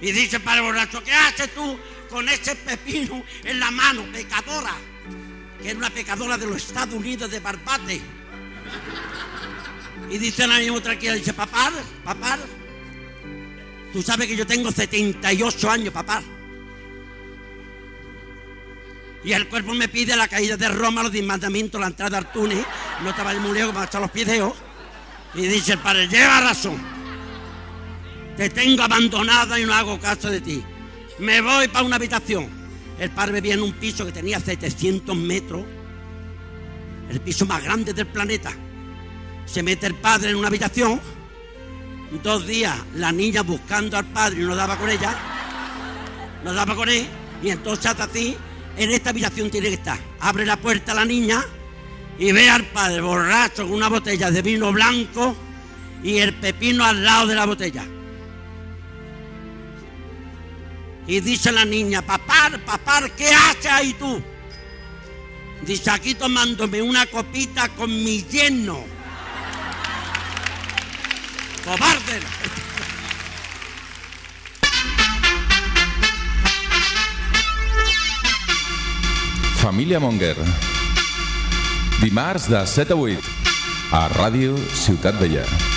Y 0.03 0.13
dice 0.13 0.39
para 0.39 0.59
el 0.59 0.65
borracho, 0.65 1.03
¿qué 1.03 1.15
haces 1.15 1.55
tú 1.55 1.79
con 2.13 2.29
ese 2.29 2.55
pepino 2.55 3.25
en 3.43 3.59
la 3.59 3.71
mano, 3.71 4.05
pecadora? 4.13 4.75
Que 5.61 5.71
era 5.71 5.79
una 5.79 5.91
pecadora 5.91 6.37
de 6.37 6.47
los 6.47 6.57
Estados 6.57 6.95
Unidos 6.95 7.31
de 7.31 7.41
Barbate. 7.41 8.01
Y 10.11 10.19
dice 10.19 10.47
la 10.47 10.59
niña 10.59 10.81
tranquila, 10.81 11.15
dice, 11.15 11.33
papá, 11.33 11.73
papá, 12.05 12.39
tú 13.93 14.03
sabes 14.03 14.29
que 14.29 14.37
yo 14.37 14.47
tengo 14.47 14.71
78 14.71 15.71
años, 15.71 15.93
papá. 15.93 16.23
Y 19.25 19.33
el 19.33 19.49
cuerpo 19.49 19.73
me 19.73 19.89
pide 19.89 20.15
la 20.17 20.29
caída 20.29 20.57
de 20.57 20.69
Roma, 20.69 21.03
los 21.03 21.15
mandamientos, 21.23 21.81
la 21.81 21.87
entrada 21.87 22.19
al 22.19 22.31
túnel, 22.31 22.65
no 23.03 23.11
estaba 23.11 23.33
el 23.33 23.39
como 23.39 23.79
hasta 23.79 24.01
los 24.01 24.11
pideos. 24.11 24.53
Y 25.35 25.47
dice 25.47 25.73
el 25.73 25.79
padre, 25.79 26.09
lleva 26.09 26.41
razón. 26.43 26.79
Te 28.37 28.51
tengo 28.51 28.83
abandonada 28.83 29.59
y 29.59 29.65
no 29.65 29.73
hago 29.73 29.99
caso 29.99 30.29
de 30.29 30.41
ti. 30.41 30.63
Me 31.19 31.41
voy 31.41 31.69
para 31.69 31.85
una 31.85 31.97
habitación. 31.97 32.49
El 32.99 33.11
padre 33.11 33.35
vivía 33.35 33.55
en 33.55 33.63
un 33.63 33.73
piso 33.73 34.05
que 34.07 34.13
tenía 34.13 34.41
700 34.41 35.17
metros. 35.17 35.65
El 37.11 37.21
piso 37.21 37.47
más 37.47 37.63
grande 37.63 37.93
del 37.93 38.07
planeta. 38.07 38.53
Se 39.45 39.63
mete 39.63 39.87
el 39.87 39.95
padre 39.95 40.31
en 40.31 40.37
una 40.37 40.49
habitación. 40.49 41.01
Dos 42.23 42.47
días 42.47 42.77
la 42.95 43.11
niña 43.13 43.43
buscando 43.43 43.97
al 43.97 44.07
padre 44.07 44.43
y 44.43 44.45
no 44.45 44.55
daba 44.55 44.77
con 44.77 44.89
ella. 44.91 45.17
No 46.45 46.53
daba 46.53 46.75
con 46.75 46.89
él. 46.89 47.07
Y 47.43 47.51
entonces 47.51 47.87
hasta 47.87 48.05
así, 48.05 48.37
en 48.77 48.91
esta 48.91 49.11
habitación 49.11 49.51
tiene 49.51 49.69
que 49.69 49.75
estar. 49.75 49.99
Abre 50.21 50.47
la 50.47 50.57
puerta 50.57 50.93
a 50.93 50.95
la 50.95 51.05
niña 51.05 51.45
y 52.19 52.33
ve 52.33 52.49
al 52.49 52.65
padre 52.67 53.01
borracho 53.01 53.65
con 53.65 53.75
una 53.75 53.89
botella 53.89 54.31
de 54.31 54.43
vino 54.43 54.73
blanco 54.73 55.37
y 56.03 56.19
el 56.19 56.35
pepino 56.35 56.85
al 56.85 57.05
lado 57.05 57.27
de 57.27 57.35
la 57.35 57.47
botella. 57.47 57.85
Y 61.07 61.21
dice 61.21 61.51
la 61.51 61.65
niña, 61.65 62.03
papá, 62.03 62.51
papá, 62.65 63.03
¿qué 63.17 63.29
haces 63.29 63.67
ahí 63.67 63.93
tú? 63.95 64.23
Dice, 65.63 65.91
aquí 65.91 66.15
tomándome 66.15 66.83
una 66.83 67.07
copita 67.07 67.69
con 67.71 67.91
mi 67.91 68.23
yerno. 68.25 68.85
¡Cobarde! 71.65 72.21
Família 79.63 80.01
Monger. 80.01 80.37
Dimarts 82.01 82.49
de 82.49 82.67
7 82.67 82.93
a 82.93 82.97
8 82.97 83.21
a 83.93 84.09
Ràdio 84.09 84.57
Ciutat 84.75 85.15
Vella. 85.21 85.72